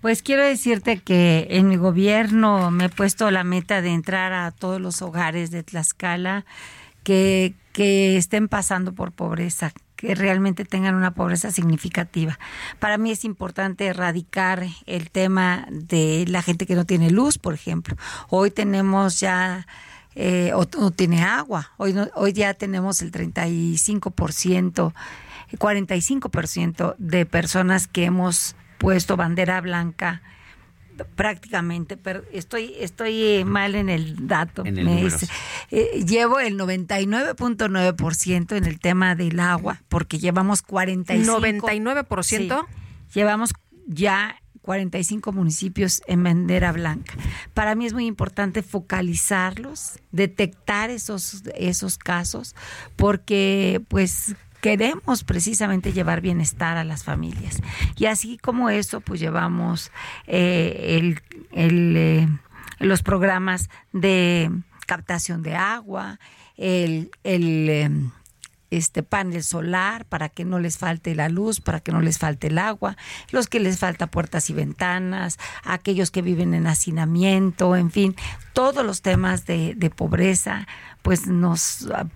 Pues 0.00 0.22
quiero 0.22 0.42
decirte 0.42 0.98
que 0.98 1.46
en 1.50 1.68
mi 1.68 1.76
gobierno 1.76 2.70
me 2.70 2.86
he 2.86 2.88
puesto 2.88 3.30
la 3.30 3.44
meta 3.44 3.82
de 3.82 3.90
entrar 3.90 4.32
a 4.32 4.50
todos 4.50 4.80
los 4.80 5.02
hogares 5.02 5.50
de 5.50 5.62
Tlaxcala 5.62 6.46
que, 7.72 8.16
estén 8.16 8.48
pasando 8.48 8.94
por 8.94 9.12
pobreza, 9.12 9.72
que 9.96 10.14
realmente 10.14 10.64
tengan 10.64 10.94
una 10.94 11.14
pobreza 11.14 11.50
significativa. 11.50 12.38
Para 12.78 12.98
mí 12.98 13.10
es 13.10 13.24
importante 13.24 13.86
erradicar 13.86 14.66
el 14.86 15.10
tema 15.10 15.66
de 15.70 16.26
la 16.28 16.42
gente 16.42 16.66
que 16.66 16.74
no 16.74 16.84
tiene 16.84 17.10
luz, 17.10 17.38
por 17.38 17.54
ejemplo. 17.54 17.96
Hoy 18.28 18.50
tenemos 18.50 19.18
ya 19.18 19.66
eh, 20.14 20.52
o 20.54 20.66
no 20.78 20.90
tiene 20.90 21.22
agua. 21.22 21.72
Hoy, 21.78 21.96
hoy 22.14 22.32
ya 22.32 22.54
tenemos 22.54 23.00
el 23.02 23.12
35%, 23.12 24.92
45% 25.52 26.94
de 26.98 27.26
personas 27.26 27.86
que 27.88 28.04
hemos 28.04 28.56
puesto 28.78 29.16
bandera 29.16 29.60
blanca 29.60 30.22
prácticamente, 31.04 31.96
pero 31.96 32.22
estoy 32.32 32.74
estoy 32.78 33.22
eh, 33.22 33.44
mal 33.44 33.74
en 33.74 33.88
el 33.88 34.26
dato. 34.26 34.64
En 34.64 34.78
el 34.78 35.12
eh, 35.70 36.04
llevo 36.06 36.40
el 36.40 36.58
99.9% 36.58 38.56
en 38.56 38.64
el 38.64 38.80
tema 38.80 39.14
del 39.14 39.40
agua, 39.40 39.82
porque 39.88 40.18
llevamos 40.18 40.62
45 40.62 41.40
99%. 41.40 42.66
llevamos 43.12 43.52
ya 43.86 44.36
45 44.62 45.32
municipios 45.32 46.02
en 46.06 46.22
bandera 46.22 46.72
blanca. 46.72 47.14
Para 47.54 47.74
mí 47.74 47.86
es 47.86 47.92
muy 47.92 48.06
importante 48.06 48.62
focalizarlos, 48.62 49.98
detectar 50.12 50.90
esos 50.90 51.42
esos 51.54 51.98
casos 51.98 52.54
porque 52.96 53.82
pues 53.88 54.34
queremos 54.60 55.24
precisamente 55.24 55.92
llevar 55.92 56.20
bienestar 56.20 56.76
a 56.76 56.84
las 56.84 57.04
familias. 57.04 57.60
Y 57.96 58.06
así 58.06 58.38
como 58.38 58.70
eso, 58.70 59.00
pues 59.00 59.20
llevamos 59.20 59.90
eh, 60.26 61.18
el, 61.52 61.96
eh, 61.96 62.28
los 62.78 63.02
programas 63.02 63.68
de 63.92 64.50
captación 64.86 65.42
de 65.42 65.54
agua, 65.54 66.18
el, 66.56 67.10
eh, 67.24 67.90
este 68.70 69.02
panel 69.02 69.42
solar 69.42 70.04
para 70.04 70.28
que 70.28 70.44
no 70.44 70.58
les 70.58 70.78
falte 70.78 71.14
la 71.14 71.28
luz, 71.28 71.60
para 71.60 71.80
que 71.80 71.92
no 71.92 72.00
les 72.00 72.18
falte 72.18 72.48
el 72.48 72.58
agua, 72.58 72.96
los 73.30 73.46
que 73.46 73.60
les 73.60 73.78
falta 73.78 74.06
puertas 74.06 74.50
y 74.50 74.52
ventanas, 74.52 75.38
aquellos 75.64 76.10
que 76.10 76.22
viven 76.22 76.54
en 76.54 76.66
hacinamiento, 76.66 77.76
en 77.76 77.90
fin, 77.90 78.16
todos 78.52 78.84
los 78.84 79.02
temas 79.02 79.46
de, 79.46 79.74
de 79.74 79.90
pobreza 79.90 80.66
pues 81.02 81.26
nos 81.26 81.88
ah, 81.94 82.06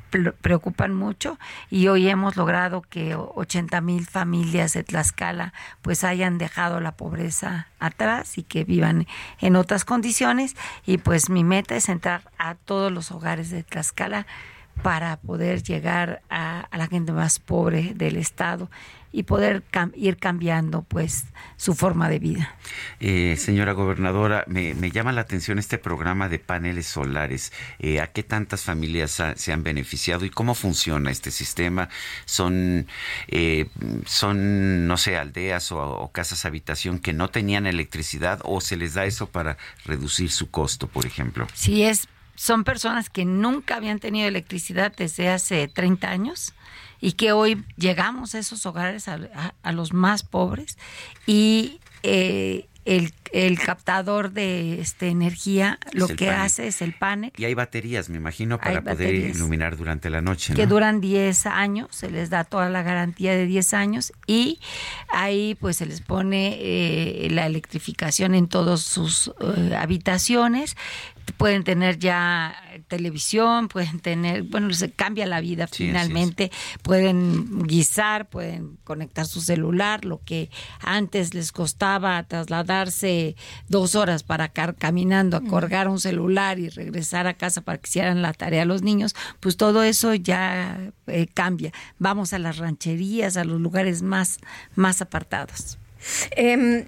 preocupan 0.40 0.94
mucho 0.94 1.38
y 1.70 1.88
hoy 1.88 2.08
hemos 2.08 2.36
logrado 2.36 2.82
que 2.82 3.14
80 3.14 3.80
mil 3.80 4.06
familias 4.06 4.74
de 4.74 4.84
Tlaxcala 4.84 5.52
pues 5.82 6.04
hayan 6.04 6.38
dejado 6.38 6.80
la 6.80 6.92
pobreza 6.92 7.68
atrás 7.78 8.38
y 8.38 8.42
que 8.42 8.64
vivan 8.64 9.06
en 9.40 9.56
otras 9.56 9.84
condiciones. 9.84 10.56
Y 10.86 10.98
pues 10.98 11.30
mi 11.30 11.44
meta 11.44 11.76
es 11.76 11.88
entrar 11.88 12.30
a 12.38 12.54
todos 12.54 12.92
los 12.92 13.10
hogares 13.10 13.50
de 13.50 13.62
Tlaxcala 13.62 14.26
para 14.82 15.16
poder 15.16 15.62
llegar 15.62 16.22
a, 16.30 16.68
la 16.76 16.86
gente 16.86 17.12
más 17.12 17.38
pobre 17.38 17.92
del 17.94 18.16
estado 18.16 18.70
y 19.12 19.22
poder 19.22 19.62
ir 19.94 20.16
cambiando 20.16 20.82
pues 20.82 21.26
su 21.56 21.74
forma 21.74 22.08
de 22.08 22.18
vida. 22.18 22.56
Eh, 22.98 23.36
señora 23.38 23.72
gobernadora, 23.72 24.44
me, 24.48 24.74
llama 24.90 25.12
la 25.12 25.20
atención 25.20 25.60
este 25.60 25.78
programa 25.78 26.28
de 26.28 26.40
paneles 26.40 26.86
solares. 26.86 27.52
Eh, 27.78 28.00
¿A 28.00 28.08
qué 28.08 28.24
tantas 28.24 28.64
familias 28.64 29.22
se 29.36 29.52
han 29.52 29.62
beneficiado 29.62 30.24
y 30.24 30.30
cómo 30.30 30.56
funciona 30.56 31.12
este 31.12 31.30
sistema? 31.30 31.88
¿Son, 32.24 32.88
eh, 33.28 33.68
son 34.04 34.88
no 34.88 34.96
sé, 34.96 35.16
aldeas 35.16 35.70
o, 35.70 35.78
o 35.78 36.10
casas 36.10 36.44
habitación 36.44 36.98
que 36.98 37.12
no 37.12 37.30
tenían 37.30 37.66
electricidad 37.66 38.40
o 38.42 38.60
se 38.60 38.76
les 38.76 38.94
da 38.94 39.04
eso 39.04 39.28
para 39.28 39.56
reducir 39.84 40.32
su 40.32 40.50
costo, 40.50 40.88
por 40.88 41.06
ejemplo? 41.06 41.46
Sí, 41.54 41.84
es 41.84 42.08
son 42.34 42.64
personas 42.64 43.10
que 43.10 43.24
nunca 43.24 43.76
habían 43.76 43.98
tenido 43.98 44.28
electricidad 44.28 44.92
desde 44.96 45.28
hace 45.28 45.68
30 45.68 46.10
años 46.10 46.54
y 47.00 47.12
que 47.12 47.32
hoy 47.32 47.64
llegamos 47.76 48.34
a 48.34 48.38
esos 48.38 48.64
hogares, 48.66 49.08
a, 49.08 49.72
los 49.72 49.92
más 49.92 50.22
pobres, 50.22 50.78
y 51.26 51.80
eh, 52.02 52.66
el, 52.84 53.12
el, 53.32 53.58
captador 53.58 54.32
de 54.32 54.80
este, 54.80 55.08
energía 55.08 55.78
lo 55.92 56.06
que 56.06 56.30
hace 56.30 56.66
es 56.66 56.82
el 56.82 56.92
panel. 56.92 57.32
Y 57.36 57.44
hay 57.44 57.54
baterías, 57.54 58.08
me 58.08 58.16
imagino, 58.16 58.58
para 58.58 58.82
poder 58.82 59.14
iluminar 59.14 59.76
durante 59.76 60.10
la 60.10 60.20
noche. 60.20 60.54
Que 60.54 60.66
duran 60.66 61.00
10 61.00 61.46
años, 61.46 61.88
se 61.90 62.10
les 62.10 62.30
da 62.30 62.44
toda 62.44 62.68
la 62.70 62.82
garantía 62.82 63.32
de 63.32 63.46
10 63.46 63.74
años 63.74 64.12
y 64.26 64.60
ahí 65.08 65.56
pues 65.60 65.76
se 65.76 65.86
les 65.86 66.00
pone 66.00 66.56
eh, 66.58 67.28
la 67.30 67.46
electrificación 67.46 68.34
en 68.34 68.48
todas 68.48 68.80
sus 68.80 69.32
eh, 69.40 69.74
habitaciones 69.76 70.76
pueden 71.32 71.64
tener 71.64 71.98
ya 71.98 72.54
televisión, 72.88 73.68
pueden 73.68 74.00
tener, 74.00 74.42
bueno, 74.44 74.72
se 74.72 74.90
cambia 74.90 75.26
la 75.26 75.40
vida 75.40 75.66
finalmente, 75.66 76.50
pueden 76.82 77.64
guisar, 77.66 78.28
pueden 78.28 78.76
conectar 78.84 79.26
su 79.26 79.40
celular, 79.40 80.04
lo 80.04 80.20
que 80.24 80.50
antes 80.80 81.34
les 81.34 81.52
costaba 81.52 82.22
trasladarse 82.24 83.36
dos 83.68 83.94
horas 83.94 84.22
para 84.22 84.48
caminando 84.48 85.36
a 85.36 85.40
colgar 85.40 85.88
un 85.88 86.00
celular 86.00 86.58
y 86.58 86.68
regresar 86.68 87.26
a 87.26 87.34
casa 87.34 87.60
para 87.60 87.78
que 87.78 87.88
hicieran 87.88 88.22
la 88.22 88.32
tarea 88.32 88.62
a 88.62 88.66
los 88.66 88.82
niños, 88.82 89.14
pues 89.40 89.56
todo 89.56 89.82
eso 89.82 90.14
ya 90.14 90.92
eh, 91.06 91.26
cambia. 91.32 91.72
Vamos 91.98 92.32
a 92.32 92.38
las 92.38 92.58
rancherías, 92.58 93.36
a 93.36 93.44
los 93.44 93.60
lugares 93.60 94.02
más, 94.02 94.38
más 94.74 95.00
apartados. 95.00 95.78
Eh, 96.36 96.84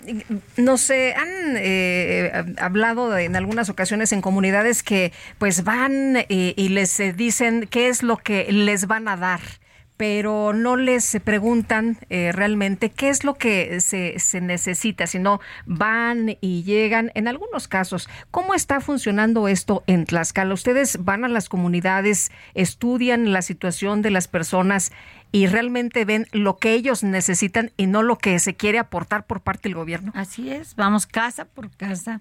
no 0.56 0.76
sé, 0.76 1.14
han 1.14 1.56
eh, 1.56 2.32
hablado 2.58 3.16
en 3.16 3.36
algunas 3.36 3.68
ocasiones 3.68 4.12
en 4.12 4.20
comunidades 4.20 4.82
que 4.82 5.12
pues 5.38 5.64
van 5.64 6.16
eh, 6.16 6.54
y 6.56 6.68
les 6.70 6.98
eh, 7.00 7.12
dicen 7.12 7.66
qué 7.70 7.88
es 7.88 8.02
lo 8.02 8.16
que 8.16 8.50
les 8.50 8.86
van 8.86 9.08
a 9.08 9.16
dar 9.16 9.40
pero 9.98 10.52
no 10.52 10.76
les 10.76 11.18
preguntan 11.24 11.96
realmente 12.10 12.90
qué 12.90 13.08
es 13.08 13.24
lo 13.24 13.32
que 13.32 13.80
se, 13.80 14.18
se, 14.18 14.42
necesita, 14.42 15.06
sino 15.06 15.40
van 15.64 16.36
y 16.42 16.64
llegan. 16.64 17.10
En 17.14 17.28
algunos 17.28 17.66
casos, 17.66 18.06
¿cómo 18.30 18.52
está 18.52 18.82
funcionando 18.82 19.48
esto 19.48 19.84
en 19.86 20.04
Tlaxcala? 20.04 20.52
Ustedes 20.52 21.02
van 21.02 21.24
a 21.24 21.28
las 21.28 21.48
comunidades, 21.48 22.30
estudian 22.52 23.32
la 23.32 23.40
situación 23.40 24.02
de 24.02 24.10
las 24.10 24.28
personas 24.28 24.92
y 25.32 25.46
realmente 25.46 26.04
ven 26.04 26.26
lo 26.32 26.58
que 26.58 26.74
ellos 26.74 27.02
necesitan 27.02 27.72
y 27.76 27.86
no 27.86 28.02
lo 28.02 28.18
que 28.18 28.38
se 28.38 28.54
quiere 28.54 28.78
aportar 28.78 29.26
por 29.26 29.42
parte 29.42 29.68
del 29.68 29.76
gobierno. 29.76 30.12
Así 30.14 30.50
es, 30.50 30.76
vamos 30.76 31.06
casa 31.06 31.44
por 31.44 31.70
casa 31.70 32.20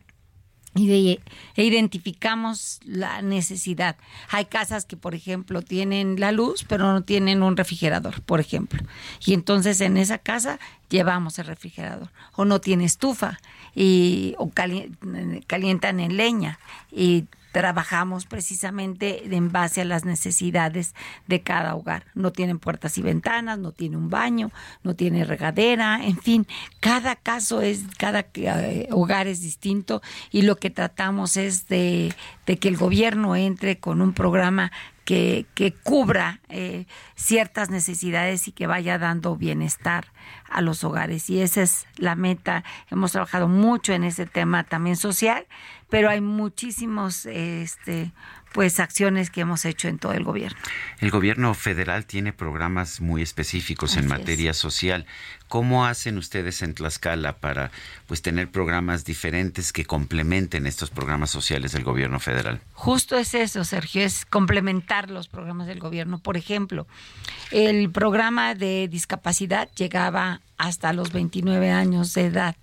y 0.75 0.87
de, 0.87 1.21
e 1.55 1.63
identificamos 1.63 2.81
la 2.83 3.21
necesidad. 3.21 3.95
Hay 4.29 4.45
casas 4.45 4.83
que, 4.83 4.97
por 4.97 5.15
ejemplo, 5.15 5.61
tienen 5.61 6.19
la 6.19 6.33
luz, 6.33 6.65
pero 6.67 6.91
no 6.91 7.01
tienen 7.03 7.43
un 7.43 7.55
refrigerador, 7.55 8.21
por 8.21 8.41
ejemplo. 8.41 8.83
Y 9.25 9.33
entonces 9.33 9.79
en 9.79 9.95
esa 9.95 10.17
casa 10.17 10.59
llevamos 10.89 11.39
el 11.39 11.45
refrigerador. 11.45 12.09
O 12.35 12.43
no 12.43 12.59
tiene 12.59 12.83
estufa 12.83 13.39
y 13.73 14.35
o 14.37 14.51
calientan 14.51 16.01
en 16.01 16.17
leña 16.17 16.59
y 16.91 17.25
trabajamos 17.55 18.25
precisamente 18.25 19.33
en 19.33 19.49
base 19.49 19.79
a 19.79 19.85
las 19.85 20.03
necesidades 20.03 20.93
de 21.25 21.39
cada 21.39 21.73
hogar. 21.75 22.03
No 22.13 22.33
tienen 22.33 22.59
puertas 22.59 22.97
y 22.97 23.01
ventanas, 23.01 23.57
no 23.59 23.71
tiene 23.71 23.95
un 23.95 24.09
baño, 24.09 24.51
no 24.83 24.93
tiene 24.93 25.23
regadera, 25.23 26.03
en 26.03 26.17
fin, 26.17 26.47
cada 26.81 27.15
caso 27.15 27.61
es, 27.61 27.83
cada 27.97 28.25
eh, 28.33 28.89
hogar 28.91 29.27
es 29.27 29.41
distinto 29.41 30.01
y 30.31 30.41
lo 30.41 30.57
que 30.57 30.69
tratamos 30.69 31.37
es 31.37 31.69
de, 31.69 32.13
de 32.45 32.57
que 32.57 32.67
el 32.67 32.75
gobierno 32.75 33.37
entre 33.37 33.79
con 33.79 34.01
un 34.01 34.11
programa 34.11 34.73
que, 35.05 35.45
que 35.53 35.71
cubra 35.71 36.41
eh, 36.49 36.87
ciertas 37.15 37.69
necesidades 37.69 38.47
y 38.47 38.51
que 38.51 38.67
vaya 38.67 38.97
dando 38.97 39.37
bienestar 39.37 40.07
a 40.49 40.61
los 40.61 40.83
hogares. 40.83 41.29
Y 41.29 41.41
esa 41.41 41.61
es 41.61 41.85
la 41.95 42.15
meta. 42.15 42.63
Hemos 42.89 43.11
trabajado 43.11 43.47
mucho 43.47 43.93
en 43.93 44.03
ese 44.03 44.25
tema 44.25 44.63
también 44.63 44.97
social, 44.97 45.45
pero 45.89 46.09
hay 46.09 46.21
muchísimos 46.21 47.25
este, 47.25 48.11
pues 48.55 48.79
acciones 48.79 49.29
que 49.29 49.41
hemos 49.41 49.65
hecho 49.65 49.89
en 49.89 49.99
todo 49.99 50.13
el 50.13 50.23
gobierno. 50.23 50.57
El 50.99 51.11
gobierno 51.11 51.53
federal 51.53 52.05
tiene 52.05 52.31
programas 52.31 53.01
muy 53.01 53.21
específicos 53.21 53.97
en 53.97 54.07
materia 54.07 54.53
social. 54.53 55.05
¿Cómo 55.49 55.85
hacen 55.85 56.17
ustedes 56.17 56.61
en 56.61 56.73
Tlaxcala 56.73 57.37
para 57.37 57.69
pues 58.07 58.21
tener 58.21 58.49
programas 58.49 59.03
diferentes 59.03 59.73
que 59.73 59.85
complementen 59.85 60.67
estos 60.67 60.89
programas 60.89 61.31
sociales 61.31 61.73
del 61.73 61.83
gobierno 61.83 62.21
federal? 62.21 62.61
Justo 62.73 63.17
es 63.17 63.33
eso, 63.33 63.65
Sergio, 63.65 64.01
es 64.01 64.25
complementar 64.25 65.11
los 65.11 65.27
programas 65.27 65.67
del 65.67 65.79
gobierno. 65.79 66.19
Por 66.19 66.37
ejemplo, 66.37 66.87
el 67.51 67.91
programa 67.91 68.55
de 68.55 68.87
discapacidad 68.87 69.69
llegaba 69.75 70.39
hasta 70.57 70.93
los 70.93 71.11
29 71.11 71.71
años 71.71 72.13
de 72.13 72.27
edad 72.27 72.55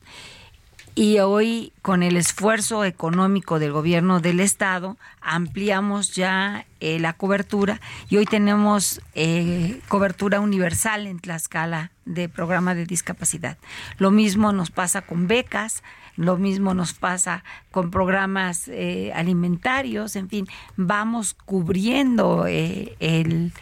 y 0.94 1.19
hoy, 1.20 1.73
con 1.81 2.02
el 2.02 2.16
esfuerzo 2.16 2.85
económico 2.85 3.59
del 3.59 3.73
gobierno 3.73 4.20
del 4.20 4.40
estado, 4.40 4.98
ampliamos 5.23 6.14
ya 6.14 6.66
eh, 6.81 7.01
la 7.01 7.14
cobertura 7.14 7.81
y 8.10 8.19
hoy 8.19 8.27
tenemos 8.27 9.01
eh, 9.14 9.81
cobertura 9.89 10.40
universal 10.40 11.06
en 11.06 11.19
Tlaxcala 11.19 11.93
de 12.05 12.28
programa 12.28 12.74
de 12.74 12.85
discapacidad. 12.85 13.56
Lo 13.97 14.10
mismo 14.10 14.52
nos 14.52 14.70
pasa 14.70 15.01
con 15.01 15.28
becas, 15.28 15.82
lo 16.16 16.36
mismo 16.36 16.74
nos 16.74 16.93
pasa 16.93 17.43
con 17.70 17.90
programas 17.90 18.69
eh, 18.69 19.12
alimentarios, 19.14 20.14
en 20.14 20.28
fin, 20.28 20.47
vamos 20.77 21.32
cubriendo 21.32 22.47
el, 22.47 23.52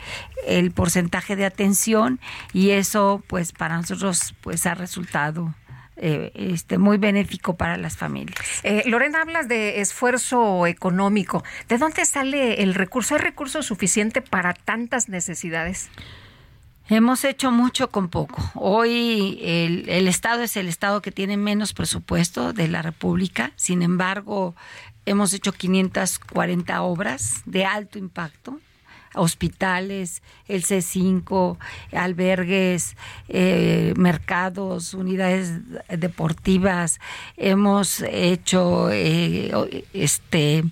el 0.47 0.71
porcentaje 0.73 1.37
de 1.37 1.45
atención 1.45 2.19
y 2.53 2.71
eso 2.71 3.23
pues 3.29 3.53
para 3.53 3.77
nosotros 3.77 4.35
pues 4.41 4.67
ha 4.67 4.75
resultado 4.75 5.55
eh, 6.03 6.33
este, 6.35 6.79
muy 6.79 6.97
benéfico 6.97 7.57
para 7.57 7.77
las 7.77 7.99
familias. 7.99 8.35
Eh, 8.63 8.83
Lorena, 8.87 9.21
hablas 9.21 9.49
de 9.49 9.81
esfuerzo 9.83 10.67
económico. 10.67 11.45
¿De 11.69 11.77
dónde 11.77 12.07
sale 12.07 12.63
el 12.63 12.73
recurso? 12.73 13.15
¿Hay 13.15 13.21
recurso 13.21 13.63
suficiente 13.63 14.23
para 14.23 14.55
tantas 14.55 15.11
necesidades? 15.11 15.91
Hemos 16.89 17.25
hecho 17.25 17.51
mucho 17.51 17.91
con 17.91 18.09
poco. 18.09 18.43
Hoy 18.55 19.39
el, 19.43 19.89
el, 19.91 20.09
Estado 20.09 20.43
es 20.43 20.57
el 20.57 20.69
Estado 20.69 21.03
que 21.03 21.13
tiene 21.13 21.37
menos 21.37 21.75
presupuesto 21.75 22.55
de 22.55 22.67
la 22.67 22.81
República. 22.81 23.53
Sin 23.57 23.83
embargo, 23.83 24.57
hemos 25.05 25.35
hecho 25.35 25.53
540 25.53 26.81
obras 26.81 27.43
de 27.45 27.67
alto 27.67 27.99
impacto 27.99 28.59
hospitales, 29.15 30.23
el 30.49 30.65
C5, 30.65 31.59
albergues, 31.93 32.97
eh, 33.29 33.95
mercados, 33.97 34.95
unidades 34.95 35.61
deportivas. 35.89 37.01
Hemos 37.37 38.03
hecho 38.03 38.91
eh, 38.91 39.85
este 39.93 40.65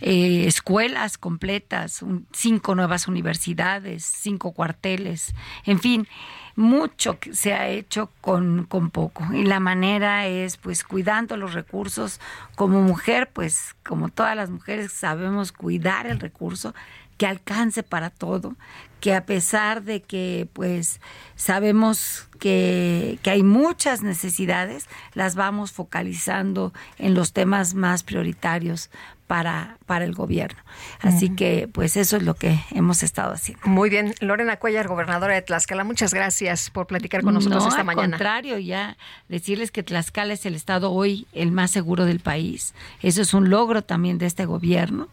eh, 0.00 0.44
escuelas 0.46 1.18
completas, 1.18 2.04
cinco 2.32 2.76
nuevas 2.76 3.08
universidades, 3.08 4.04
cinco 4.04 4.52
cuarteles, 4.52 5.34
en 5.64 5.80
fin, 5.80 6.08
mucho 6.54 7.18
se 7.32 7.52
ha 7.52 7.68
hecho 7.68 8.10
con, 8.20 8.64
con, 8.64 8.90
poco. 8.90 9.24
Y 9.32 9.44
la 9.44 9.60
manera 9.60 10.26
es 10.26 10.56
pues 10.56 10.84
cuidando 10.84 11.36
los 11.36 11.52
recursos. 11.52 12.20
Como 12.56 12.82
mujer, 12.82 13.30
pues 13.32 13.76
como 13.84 14.08
todas 14.08 14.36
las 14.36 14.50
mujeres 14.50 14.92
sabemos 14.92 15.52
cuidar 15.52 16.06
el 16.06 16.18
recurso, 16.18 16.74
que 17.18 17.26
alcance 17.26 17.82
para 17.82 18.08
todo, 18.08 18.56
que 19.00 19.14
a 19.14 19.26
pesar 19.26 19.82
de 19.82 20.00
que 20.00 20.48
pues 20.52 21.00
sabemos 21.36 22.28
que, 22.38 23.18
que, 23.22 23.30
hay 23.30 23.42
muchas 23.42 24.02
necesidades, 24.02 24.88
las 25.14 25.34
vamos 25.34 25.72
focalizando 25.72 26.72
en 26.96 27.14
los 27.14 27.32
temas 27.32 27.74
más 27.74 28.02
prioritarios 28.02 28.90
para, 29.28 29.76
para 29.84 30.06
el 30.06 30.14
gobierno. 30.14 30.58
Así 31.00 31.28
que, 31.36 31.68
pues 31.70 31.96
eso 31.96 32.16
es 32.16 32.22
lo 32.22 32.34
que 32.34 32.58
hemos 32.72 33.02
estado 33.02 33.34
haciendo. 33.34 33.64
Muy 33.68 33.90
bien. 33.90 34.14
Lorena 34.20 34.56
Cuellar, 34.56 34.88
gobernadora 34.88 35.34
de 35.34 35.42
Tlaxcala, 35.42 35.84
muchas 35.84 36.14
gracias 36.14 36.70
por 36.70 36.86
platicar 36.86 37.22
con 37.22 37.34
nosotros 37.34 37.66
esta 37.66 37.84
mañana. 37.84 38.04
Al 38.04 38.10
contrario, 38.12 38.58
ya 38.58 38.96
decirles 39.28 39.70
que 39.70 39.82
Tlaxcala 39.82 40.32
es 40.32 40.46
el 40.46 40.54
estado 40.54 40.90
hoy 40.92 41.28
el 41.34 41.52
más 41.52 41.70
seguro 41.70 42.06
del 42.06 42.20
país. 42.20 42.74
Eso 43.02 43.20
es 43.20 43.34
un 43.34 43.50
logro 43.50 43.82
también 43.82 44.16
de 44.16 44.24
este 44.24 44.46
gobierno 44.46 45.08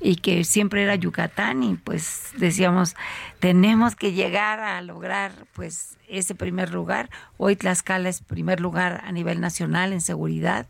y 0.00 0.16
que 0.16 0.42
siempre 0.42 0.82
era 0.82 0.96
Yucatán 0.96 1.62
y 1.62 1.74
pues 1.76 2.30
decíamos, 2.38 2.96
tenemos 3.38 3.94
que 3.94 4.12
llegar 4.12 4.58
a 4.58 4.82
lograr 4.82 5.32
pues 5.52 5.96
ese 6.08 6.34
primer 6.34 6.72
lugar. 6.72 7.08
Hoy 7.36 7.54
Tlaxcala 7.54 8.08
es 8.08 8.20
primer 8.20 8.58
lugar 8.58 9.00
a 9.06 9.12
nivel 9.12 9.40
nacional 9.40 9.92
en 9.92 10.00
seguridad 10.00 10.66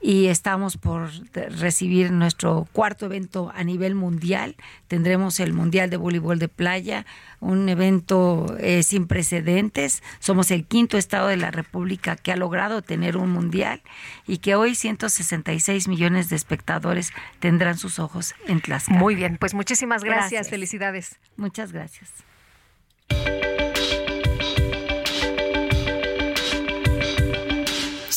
y 0.00 0.26
estamos 0.26 0.76
por 0.76 1.10
recibir 1.32 2.12
nuestro 2.12 2.68
cuarto 2.72 3.06
evento 3.06 3.50
a 3.54 3.64
nivel 3.64 3.94
mundial. 3.94 4.56
Tendremos 4.86 5.40
el 5.40 5.52
Mundial 5.52 5.90
de 5.90 5.96
Voleibol 5.96 6.38
de 6.38 6.48
Playa, 6.48 7.04
un 7.40 7.68
evento 7.68 8.56
eh, 8.58 8.82
sin 8.82 9.06
precedentes. 9.06 10.02
Somos 10.20 10.50
el 10.50 10.64
quinto 10.64 10.98
estado 10.98 11.28
de 11.28 11.36
la 11.36 11.50
República 11.50 12.16
que 12.16 12.32
ha 12.32 12.36
logrado 12.36 12.82
tener 12.82 13.16
un 13.16 13.30
mundial 13.30 13.82
y 14.26 14.38
que 14.38 14.54
hoy 14.54 14.74
166 14.74 15.88
millones 15.88 16.28
de 16.28 16.36
espectadores 16.36 17.12
tendrán 17.40 17.76
sus 17.76 17.98
ojos 17.98 18.34
en 18.46 18.60
Tlaxcala. 18.60 18.98
Muy 18.98 19.14
bien, 19.14 19.36
pues 19.38 19.54
muchísimas 19.54 20.04
gracias. 20.04 20.30
gracias. 20.30 20.50
Felicidades. 20.50 21.18
Muchas 21.36 21.72
gracias. 21.72 22.10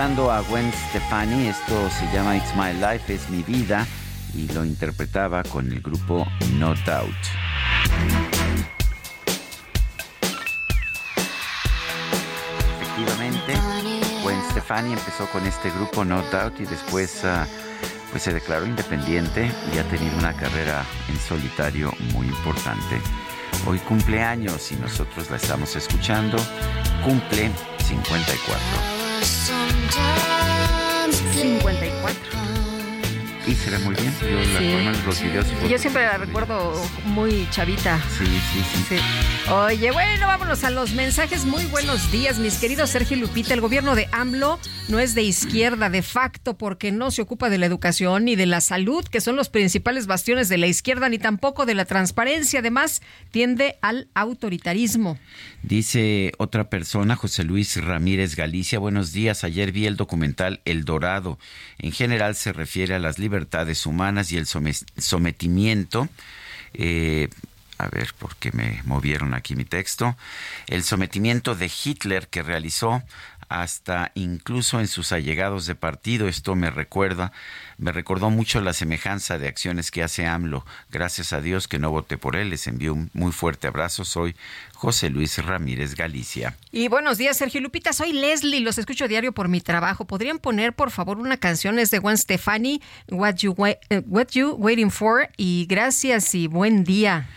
Escuchando 0.00 0.32
a 0.32 0.40
Gwen 0.40 0.72
Stefani, 0.88 1.48
esto 1.48 1.90
se 1.90 2.06
llama 2.10 2.34
It's 2.34 2.56
My 2.56 2.72
Life, 2.72 3.12
es 3.12 3.28
mi 3.28 3.42
vida, 3.42 3.86
y 4.32 4.50
lo 4.54 4.64
interpretaba 4.64 5.42
con 5.42 5.70
el 5.70 5.82
grupo 5.82 6.26
No 6.54 6.68
Doubt. 6.86 7.14
Efectivamente, 12.80 13.52
Gwen 14.22 14.40
Stefani 14.52 14.94
empezó 14.94 15.26
con 15.26 15.44
este 15.44 15.70
grupo 15.70 16.02
No 16.02 16.22
Doubt 16.32 16.58
y 16.60 16.64
después 16.64 17.22
ah, 17.26 17.46
pues 18.10 18.22
se 18.22 18.32
declaró 18.32 18.64
independiente 18.64 19.52
y 19.74 19.76
ha 19.76 19.84
tenido 19.84 20.16
una 20.16 20.32
carrera 20.32 20.82
en 21.10 21.18
solitario 21.18 21.92
muy 22.14 22.26
importante. 22.26 22.98
Hoy 23.66 23.78
cumple 23.80 24.22
años 24.22 24.72
y 24.72 24.76
nosotros 24.76 25.28
la 25.28 25.36
estamos 25.36 25.76
escuchando. 25.76 26.38
Cumple 27.04 27.50
54. 27.86 29.79
54 29.90 32.29
y 33.46 33.54
se 33.54 33.70
ve 33.70 33.78
muy 33.78 33.94
bien. 33.94 34.12
Yo 34.20 34.60
la 34.60 34.92
los 35.06 35.22
videos. 35.22 35.46
Yo 35.68 35.78
siempre 35.78 36.04
la 36.04 36.18
recuerdo 36.18 36.74
muy 37.06 37.48
chavita. 37.50 38.00
Sí, 38.18 38.26
sí, 38.26 38.62
sí, 38.88 38.96
Oye, 39.50 39.90
bueno, 39.90 40.26
vámonos 40.26 40.62
a 40.64 40.70
los 40.70 40.92
mensajes. 40.92 41.44
Muy 41.44 41.64
buenos 41.66 42.12
días, 42.12 42.38
mis 42.38 42.58
queridos 42.58 42.90
Sergio 42.90 43.16
Lupita. 43.16 43.54
El 43.54 43.60
gobierno 43.60 43.94
de 43.94 44.08
AMLO 44.12 44.58
no 44.88 44.98
es 44.98 45.14
de 45.14 45.22
izquierda 45.22 45.90
de 45.90 46.02
facto 46.02 46.58
porque 46.58 46.92
no 46.92 47.10
se 47.10 47.22
ocupa 47.22 47.48
de 47.50 47.58
la 47.58 47.66
educación 47.66 48.24
ni 48.24 48.36
de 48.36 48.46
la 48.46 48.60
salud, 48.60 49.04
que 49.04 49.20
son 49.20 49.36
los 49.36 49.48
principales 49.48 50.06
bastiones 50.06 50.48
de 50.48 50.58
la 50.58 50.66
izquierda, 50.66 51.08
ni 51.08 51.18
tampoco 51.18 51.66
de 51.66 51.74
la 51.74 51.84
transparencia. 51.84 52.60
Además, 52.60 53.00
tiende 53.30 53.76
al 53.80 54.08
autoritarismo. 54.14 55.18
Dice 55.62 56.32
otra 56.38 56.68
persona, 56.68 57.16
José 57.16 57.44
Luis 57.44 57.82
Ramírez 57.82 58.36
Galicia. 58.36 58.78
Buenos 58.78 59.12
días. 59.12 59.44
Ayer 59.44 59.72
vi 59.72 59.86
el 59.86 59.96
documental 59.96 60.60
El 60.64 60.84
Dorado. 60.84 61.38
En 61.78 61.92
general 61.92 62.34
se 62.34 62.52
refiere 62.52 62.94
a 62.94 62.98
las 62.98 63.18
libertades 63.18 63.29
libertades 63.30 63.86
humanas 63.86 64.32
y 64.32 64.38
el 64.38 64.46
sometimiento. 64.46 66.08
Eh, 66.74 67.28
a 67.78 67.88
ver, 67.88 68.12
¿por 68.18 68.34
qué 68.36 68.50
me 68.52 68.82
movieron 68.84 69.34
aquí 69.34 69.54
mi 69.54 69.64
texto? 69.64 70.16
El 70.66 70.82
sometimiento 70.82 71.54
de 71.54 71.70
Hitler 71.72 72.26
que 72.28 72.42
realizó 72.42 73.02
hasta 73.50 74.12
incluso 74.14 74.78
en 74.78 74.86
sus 74.86 75.10
allegados 75.10 75.66
de 75.66 75.74
partido. 75.74 76.28
Esto 76.28 76.54
me 76.54 76.70
recuerda, 76.70 77.32
me 77.78 77.90
recordó 77.90 78.30
mucho 78.30 78.60
la 78.60 78.72
semejanza 78.72 79.38
de 79.38 79.48
acciones 79.48 79.90
que 79.90 80.04
hace 80.04 80.24
AMLO. 80.24 80.64
Gracias 80.90 81.32
a 81.32 81.40
Dios 81.40 81.66
que 81.66 81.80
no 81.80 81.90
voté 81.90 82.16
por 82.16 82.36
él. 82.36 82.50
Les 82.50 82.68
envío 82.68 82.94
un 82.94 83.10
muy 83.12 83.32
fuerte 83.32 83.66
abrazo. 83.66 84.04
Soy 84.04 84.36
José 84.74 85.10
Luis 85.10 85.44
Ramírez 85.44 85.96
Galicia. 85.96 86.56
Y 86.70 86.86
buenos 86.86 87.18
días, 87.18 87.36
Sergio 87.36 87.60
Lupita. 87.60 87.92
Soy 87.92 88.12
Leslie. 88.12 88.60
Los 88.60 88.78
escucho 88.78 89.08
diario 89.08 89.32
por 89.32 89.48
mi 89.48 89.60
trabajo. 89.60 90.04
¿Podrían 90.04 90.38
poner, 90.38 90.72
por 90.72 90.92
favor, 90.92 91.18
una 91.18 91.36
canción? 91.36 91.80
Es 91.80 91.90
de 91.90 91.98
Juan 91.98 92.18
Stefani, 92.18 92.80
What 93.10 93.34
You, 93.38 93.56
eh, 93.66 94.02
What 94.06 94.28
you 94.30 94.50
Waiting 94.52 94.92
For. 94.92 95.28
Y 95.36 95.66
gracias 95.68 96.36
y 96.36 96.46
buen 96.46 96.84
día. 96.84 97.28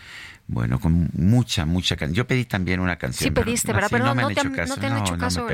Bueno, 0.46 0.78
con 0.78 1.10
mucha, 1.14 1.64
mucha 1.64 1.96
canción. 1.96 2.14
Yo 2.14 2.26
pedí 2.26 2.44
también 2.44 2.80
una 2.80 2.96
canción. 2.96 3.28
Sí 3.28 3.30
pediste, 3.30 3.72
¿verdad? 3.72 3.88
Pero 3.90 4.04
no, 4.04 4.14
me 4.14 4.24
han 4.24 4.30
hecho 4.32 4.52
caso. 4.52 4.74
No 4.74 4.80
te 4.80 4.86
han 4.86 4.98
hecho 4.98 5.16
caso, 5.16 5.46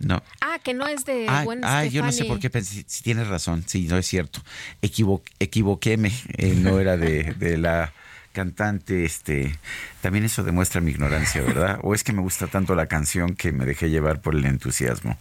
no, 0.00 0.22
Ah, 0.40 0.58
que 0.62 0.72
no 0.72 0.86
es 0.86 1.04
de 1.04 1.26
ah, 1.28 1.44
ah 1.62 1.84
yo 1.84 2.02
no 2.04 2.12
sé 2.12 2.24
por 2.24 2.38
qué 2.38 2.48
pensé. 2.48 2.84
Si 2.86 3.02
tienes 3.02 3.26
razón, 3.26 3.64
sí, 3.66 3.86
no 3.88 3.98
es 3.98 4.06
cierto. 4.06 4.40
Equivo, 4.82 5.22
equivoquéme. 5.40 6.12
Eh, 6.36 6.54
no 6.56 6.78
era 6.78 6.96
de, 6.96 7.34
de 7.34 7.58
la 7.58 7.92
cantante, 8.34 9.04
este, 9.04 9.56
también 10.02 10.24
eso 10.24 10.42
demuestra 10.42 10.80
mi 10.80 10.90
ignorancia, 10.90 11.40
¿verdad? 11.40 11.78
O 11.82 11.94
es 11.94 12.02
que 12.02 12.12
me 12.12 12.20
gusta 12.20 12.48
tanto 12.48 12.74
la 12.74 12.86
canción 12.86 13.36
que 13.36 13.52
me 13.52 13.64
dejé 13.64 13.88
llevar 13.88 14.20
por 14.20 14.34
el 14.34 14.44
entusiasmo. 14.44 15.16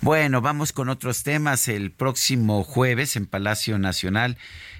Bueno, 0.00 0.40
vamos 0.40 0.72
con 0.72 0.88
otros 0.88 1.24
temas. 1.24 1.68
El 1.68 1.90
próximo 1.90 2.62
jueves 2.62 3.16
en 3.16 3.26
Palacio 3.26 3.78
Nacional 3.78 4.38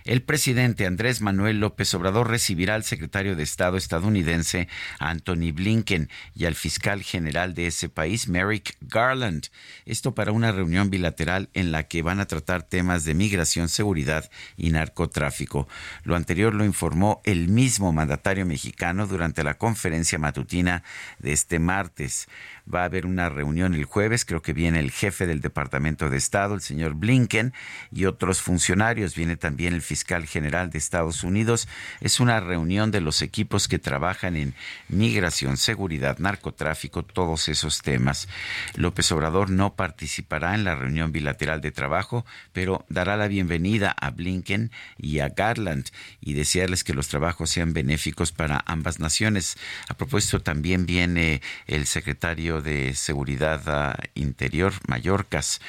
el 0.08 0.22
presidente 0.22 0.86
Andrés 0.86 1.20
Manuel 1.20 1.60
López 1.60 1.92
Obrador 1.92 2.30
recibirá 2.30 2.74
al 2.74 2.82
secretario 2.82 3.36
de 3.36 3.42
Estado 3.42 3.76
estadounidense 3.76 4.66
Anthony 4.98 5.52
Blinken 5.52 6.08
y 6.34 6.46
al 6.46 6.54
fiscal 6.54 7.02
general 7.02 7.52
de 7.52 7.66
ese 7.66 7.90
país, 7.90 8.26
Merrick 8.26 8.78
Garland. 8.80 9.48
Esto 9.84 10.14
para 10.14 10.32
una 10.32 10.50
reunión 10.50 10.88
bilateral 10.88 11.50
en 11.52 11.72
la 11.72 11.82
que 11.82 12.00
van 12.00 12.20
a 12.20 12.26
tratar 12.26 12.62
temas 12.62 13.04
de 13.04 13.12
migración, 13.12 13.68
seguridad 13.68 14.30
y 14.56 14.70
narcotráfico. 14.70 15.68
Lo 16.04 16.16
anterior 16.16 16.54
lo 16.54 16.64
informó 16.64 17.20
el 17.24 17.48
mismo 17.48 17.92
mandatario 17.92 18.46
mexicano 18.46 19.06
durante 19.06 19.44
la 19.44 19.58
conferencia 19.58 20.18
matutina 20.18 20.84
de 21.18 21.32
este 21.32 21.58
martes. 21.58 22.28
Va 22.72 22.82
a 22.82 22.84
haber 22.84 23.06
una 23.06 23.28
reunión 23.28 23.74
el 23.74 23.84
jueves, 23.84 24.24
creo 24.24 24.42
que 24.42 24.52
viene 24.52 24.80
el 24.80 24.90
jefe 24.90 25.26
del 25.26 25.40
Departamento 25.40 26.10
de 26.10 26.16
Estado, 26.18 26.54
el 26.54 26.60
señor 26.60 26.94
Blinken, 26.94 27.54
y 27.92 28.04
otros 28.04 28.42
funcionarios. 28.42 29.14
Viene 29.14 29.36
también 29.36 29.74
el 29.74 29.82
fiscal 29.82 30.26
general 30.26 30.70
de 30.70 30.78
Estados 30.78 31.24
Unidos. 31.24 31.68
Es 32.00 32.20
una 32.20 32.40
reunión 32.40 32.90
de 32.90 33.00
los 33.00 33.22
equipos 33.22 33.68
que 33.68 33.78
trabajan 33.78 34.36
en 34.36 34.54
migración, 34.88 35.56
seguridad, 35.56 36.18
narcotráfico, 36.18 37.02
todos 37.04 37.48
esos 37.48 37.82
temas. 37.82 38.28
López 38.74 39.10
Obrador 39.12 39.50
no 39.50 39.74
participará 39.74 40.54
en 40.54 40.64
la 40.64 40.74
reunión 40.74 41.12
bilateral 41.12 41.60
de 41.60 41.72
trabajo, 41.72 42.26
pero 42.52 42.84
dará 42.88 43.16
la 43.16 43.28
bienvenida 43.28 43.90
a 43.90 44.10
Blinken 44.10 44.70
y 44.96 45.20
a 45.20 45.28
Garland 45.28 45.88
y 46.20 46.34
desearles 46.34 46.84
que 46.84 46.94
los 46.94 47.08
trabajos 47.08 47.50
sean 47.50 47.72
benéficos 47.72 48.32
para 48.32 48.62
ambas 48.66 48.98
naciones. 49.00 49.56
A 49.88 49.94
propósito, 49.94 50.40
también 50.40 50.86
viene 50.86 51.40
el 51.66 51.86
secretario 51.86 52.57
de 52.60 52.94
Seguridad 52.94 53.98
Interior, 54.14 54.72
Mallorcas, 54.86 55.60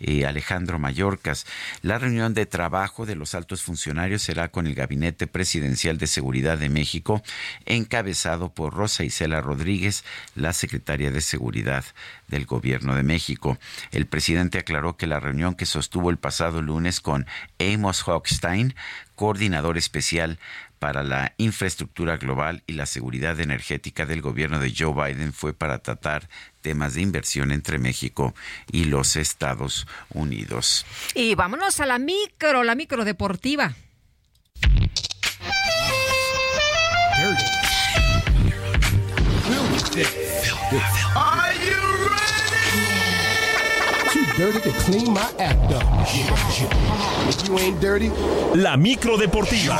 eh, 0.00 0.26
Alejandro 0.26 0.78
Mallorcas. 0.78 1.46
La 1.82 1.98
reunión 1.98 2.34
de 2.34 2.46
trabajo 2.46 3.06
de 3.06 3.16
los 3.16 3.34
altos 3.34 3.62
funcionarios 3.62 4.22
será 4.22 4.48
con 4.48 4.66
el 4.66 4.74
Gabinete 4.74 5.26
Presidencial 5.26 5.98
de 5.98 6.06
Seguridad 6.06 6.58
de 6.58 6.68
México, 6.68 7.22
encabezado 7.66 8.52
por 8.52 8.74
Rosa 8.74 9.04
Isela 9.04 9.40
Rodríguez, 9.40 10.04
la 10.34 10.52
secretaria 10.52 11.10
de 11.10 11.20
Seguridad 11.20 11.84
del 12.28 12.46
Gobierno 12.46 12.94
de 12.94 13.02
México. 13.02 13.58
El 13.92 14.06
presidente 14.06 14.58
aclaró 14.58 14.96
que 14.96 15.06
la 15.06 15.20
reunión 15.20 15.54
que 15.54 15.66
sostuvo 15.66 16.10
el 16.10 16.16
pasado 16.16 16.62
lunes 16.62 17.00
con 17.00 17.26
Amos 17.58 18.06
Hochstein, 18.06 18.74
coordinador 19.14 19.78
especial 19.78 20.38
para 20.78 21.02
la 21.02 21.34
infraestructura 21.38 22.16
global 22.16 22.62
y 22.66 22.74
la 22.74 22.86
seguridad 22.86 23.38
energética 23.40 24.06
del 24.06 24.20
gobierno 24.20 24.58
de 24.58 24.74
Joe 24.76 24.92
Biden 24.92 25.32
fue 25.32 25.52
para 25.52 25.78
tratar 25.78 26.28
temas 26.60 26.94
de 26.94 27.02
inversión 27.02 27.52
entre 27.52 27.78
México 27.78 28.34
y 28.70 28.84
los 28.84 29.16
Estados 29.16 29.86
Unidos. 30.10 30.86
Y 31.14 31.34
vámonos 31.34 31.80
a 31.80 31.86
la 31.86 31.98
micro, 31.98 32.64
la 32.64 32.74
micro 32.74 33.04
deportiva. 33.04 33.74
La 48.54 48.76
micro 48.76 49.16
deportiva. 49.16 49.78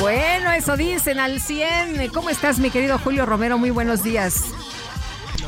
Bueno, 0.00 0.50
eso 0.52 0.76
dicen 0.76 1.20
al 1.20 1.40
100. 1.40 2.08
¿Cómo 2.12 2.30
estás, 2.30 2.58
mi 2.58 2.70
querido 2.70 2.98
Julio 2.98 3.26
Romero? 3.26 3.58
Muy 3.58 3.70
buenos 3.70 4.02
días. 4.02 4.46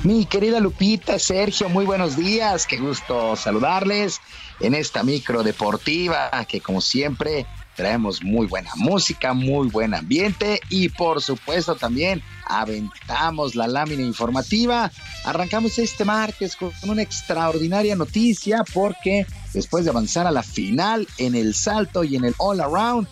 Mi 0.04 0.26
querida 0.26 0.58
Lupita, 0.58 1.16
Sergio, 1.20 1.68
muy 1.68 1.84
buenos 1.84 2.16
días. 2.16 2.66
Qué 2.66 2.76
gusto 2.76 3.36
saludarles 3.36 4.20
en 4.58 4.74
esta 4.74 5.04
micro 5.04 5.44
deportiva 5.44 6.28
que 6.48 6.60
como 6.60 6.80
siempre 6.80 7.46
traemos 7.76 8.20
muy 8.20 8.48
buena 8.48 8.72
música, 8.74 9.32
muy 9.32 9.68
buen 9.68 9.94
ambiente 9.94 10.60
y 10.68 10.88
por 10.88 11.22
supuesto 11.22 11.76
también 11.76 12.20
aventamos 12.46 13.54
la 13.54 13.68
lámina 13.68 14.02
informativa. 14.02 14.90
Arrancamos 15.24 15.78
este 15.78 16.04
martes 16.04 16.56
con 16.56 16.72
una 16.82 17.02
extraordinaria 17.02 17.94
noticia 17.94 18.64
porque 18.74 19.24
después 19.54 19.84
de 19.84 19.90
avanzar 19.90 20.26
a 20.26 20.32
la 20.32 20.42
final 20.42 21.06
en 21.18 21.36
el 21.36 21.54
salto 21.54 22.02
y 22.02 22.16
en 22.16 22.24
el 22.24 22.34
all 22.38 22.60
around, 22.60 23.06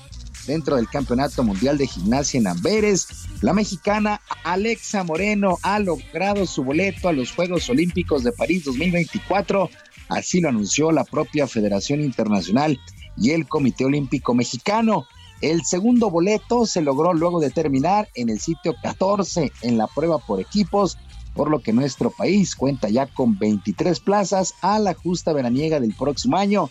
dentro 0.51 0.77
del 0.77 0.89
Campeonato 0.89 1.45
Mundial 1.45 1.79
de 1.79 1.87
Gimnasia 1.87 2.39
en 2.39 2.49
Amberes. 2.49 3.07
La 3.41 3.53
mexicana 3.53 4.21
Alexa 4.43 5.05
Moreno 5.05 5.59
ha 5.63 5.79
logrado 5.79 6.45
su 6.45 6.65
boleto 6.65 7.09
a 7.09 7.13
los 7.13 7.31
Juegos 7.31 7.71
Olímpicos 7.71 8.25
de 8.25 8.33
París 8.33 8.65
2024. 8.65 9.71
Así 10.09 10.41
lo 10.41 10.49
anunció 10.49 10.91
la 10.91 11.05
propia 11.05 11.47
Federación 11.47 12.01
Internacional 12.01 12.81
y 13.17 13.31
el 13.31 13.47
Comité 13.47 13.85
Olímpico 13.85 14.35
Mexicano. 14.35 15.07
El 15.41 15.65
segundo 15.65 16.11
boleto 16.11 16.67
se 16.67 16.83
logró 16.83 17.15
luego 17.15 17.39
de 17.39 17.51
terminar 17.51 18.09
en 18.15 18.29
el 18.29 18.41
sitio 18.41 18.75
14 18.83 19.53
en 19.63 19.79
la 19.79 19.87
prueba 19.87 20.19
por 20.19 20.41
equipos 20.41 20.99
por 21.35 21.49
lo 21.49 21.61
que 21.61 21.73
nuestro 21.73 22.11
país 22.11 22.57
cuenta 22.57 22.89
ya 22.89 23.07
con 23.07 23.39
23 23.39 24.01
plazas 24.01 24.55
a 24.63 24.81
la 24.81 24.95
justa 24.95 25.33
veraniega 25.33 25.79
del 25.79 25.95
próximo 25.95 26.37
año 26.37 26.71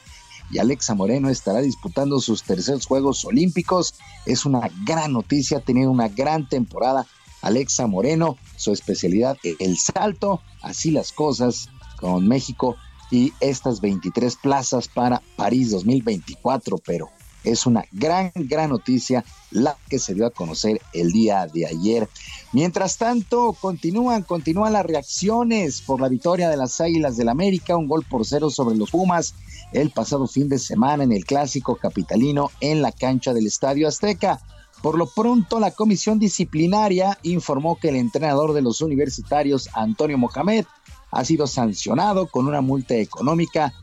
y 0.51 0.57
Alexa 0.57 0.95
Moreno 0.95 1.29
estará 1.29 1.61
disputando 1.61 2.19
sus 2.19 2.43
terceros 2.43 2.85
Juegos 2.85 3.23
Olímpicos. 3.25 3.95
Es 4.25 4.45
una 4.45 4.69
gran 4.85 5.13
noticia, 5.13 5.57
ha 5.57 5.61
tenido 5.61 5.91
una 5.91 6.07
gran 6.07 6.47
temporada 6.47 7.05
Alexa 7.41 7.87
Moreno, 7.87 8.37
su 8.57 8.71
especialidad 8.71 9.37
el 9.43 9.77
salto, 9.77 10.41
así 10.61 10.91
las 10.91 11.11
cosas 11.11 11.69
con 11.97 12.27
México 12.27 12.75
y 13.11 13.33
estas 13.39 13.81
23 13.81 14.35
plazas 14.35 14.87
para 14.87 15.21
París 15.35 15.71
2024, 15.71 16.77
pero 16.79 17.09
es 17.43 17.65
una 17.65 17.85
gran, 17.91 18.31
gran 18.35 18.69
noticia 18.69 19.23
la 19.51 19.77
que 19.89 19.97
se 19.97 20.13
dio 20.13 20.25
a 20.25 20.31
conocer 20.31 20.81
el 20.93 21.11
día 21.11 21.47
de 21.47 21.65
ayer. 21.65 22.09
Mientras 22.51 22.97
tanto, 22.97 23.53
continúan, 23.53 24.23
continúan 24.23 24.73
las 24.73 24.85
reacciones 24.85 25.81
por 25.81 26.01
la 26.01 26.09
victoria 26.09 26.49
de 26.49 26.57
las 26.57 26.81
Águilas 26.81 27.17
del 27.17 27.29
América, 27.29 27.77
un 27.77 27.87
gol 27.87 28.05
por 28.07 28.25
cero 28.25 28.49
sobre 28.49 28.75
los 28.75 28.91
Pumas 28.91 29.33
el 29.71 29.91
pasado 29.91 30.27
fin 30.27 30.49
de 30.49 30.59
semana 30.59 31.03
en 31.03 31.11
el 31.11 31.25
clásico 31.25 31.75
capitalino 31.75 32.51
en 32.59 32.81
la 32.81 32.91
cancha 32.91 33.33
del 33.33 33.47
Estadio 33.47 33.87
Azteca. 33.87 34.39
Por 34.81 34.97
lo 34.97 35.07
pronto, 35.07 35.59
la 35.59 35.71
comisión 35.71 36.19
disciplinaria 36.19 37.17
informó 37.23 37.77
que 37.77 37.89
el 37.89 37.97
entrenador 37.97 38.53
de 38.53 38.61
los 38.61 38.81
universitarios, 38.81 39.69
Antonio 39.73 40.17
Mohamed, 40.17 40.65
ha 41.11 41.25
sido 41.25 41.47
sancionado 41.47 42.27
con 42.27 42.47
una 42.47 42.61
multa 42.61 42.95
económica 42.95 43.73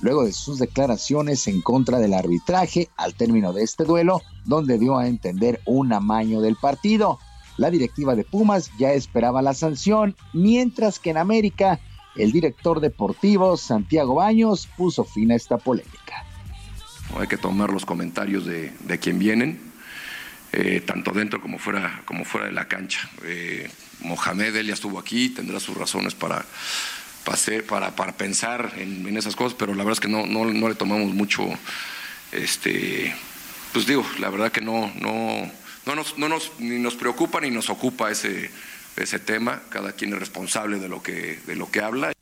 luego 0.00 0.24
de 0.24 0.32
sus 0.32 0.58
declaraciones 0.58 1.46
en 1.46 1.62
contra 1.62 1.98
del 1.98 2.14
arbitraje 2.14 2.90
al 2.96 3.14
término 3.14 3.52
de 3.52 3.62
este 3.62 3.84
duelo, 3.84 4.22
donde 4.44 4.78
dio 4.78 4.98
a 4.98 5.06
entender 5.06 5.60
un 5.66 5.92
amaño 5.92 6.40
del 6.40 6.56
partido. 6.56 7.18
La 7.56 7.70
directiva 7.70 8.14
de 8.14 8.24
Pumas 8.24 8.70
ya 8.78 8.92
esperaba 8.92 9.42
la 9.42 9.54
sanción, 9.54 10.14
mientras 10.32 10.98
que 10.98 11.10
en 11.10 11.16
América 11.16 11.80
el 12.18 12.32
director 12.32 12.80
deportivo 12.80 13.56
Santiago 13.56 14.16
Baños 14.16 14.68
puso 14.76 15.04
fin 15.04 15.32
a 15.32 15.36
esta 15.36 15.58
polémica. 15.58 16.24
Hay 17.18 17.26
que 17.28 17.36
tomar 17.36 17.70
los 17.70 17.86
comentarios 17.86 18.46
de, 18.46 18.72
de 18.80 18.98
quien 18.98 19.18
vienen, 19.18 19.60
eh, 20.52 20.82
tanto 20.84 21.12
dentro 21.12 21.40
como 21.40 21.58
fuera, 21.58 22.02
como 22.04 22.24
fuera 22.24 22.46
de 22.46 22.52
la 22.52 22.68
cancha. 22.68 23.08
Eh, 23.24 23.70
Mohamed, 24.00 24.56
él 24.56 24.66
ya 24.66 24.74
estuvo 24.74 24.98
aquí, 24.98 25.28
tendrá 25.28 25.60
sus 25.60 25.76
razones 25.76 26.14
para, 26.14 26.44
para, 27.68 27.94
para, 27.94 28.12
pensar 28.12 28.72
en, 28.76 29.16
esas 29.16 29.36
cosas, 29.36 29.54
pero 29.58 29.72
la 29.74 29.84
verdad 29.84 29.92
es 29.94 30.00
que 30.00 30.08
no, 30.08 30.26
no, 30.26 30.44
no, 30.44 30.68
le 30.68 30.74
tomamos 30.74 31.12
mucho, 31.12 31.46
este, 32.32 33.14
pues 33.72 33.86
digo, 33.86 34.04
la 34.18 34.30
verdad 34.30 34.52
que 34.52 34.60
no, 34.60 34.92
no, 35.00 35.50
no, 35.86 35.94
nos, 35.94 36.18
no 36.18 36.28
nos, 36.28 36.52
ni 36.58 36.78
nos 36.78 36.94
preocupa 36.94 37.40
ni 37.40 37.50
nos 37.50 37.70
ocupa 37.70 38.10
ese, 38.10 38.50
ese 38.96 39.18
tema, 39.18 39.62
cada 39.68 39.92
quien 39.92 40.12
es 40.12 40.18
responsable 40.18 40.78
de 40.78 40.88
lo 40.88 41.02
que, 41.02 41.38
de 41.46 41.56
lo 41.56 41.70
que 41.70 41.80
habla. 41.80 42.12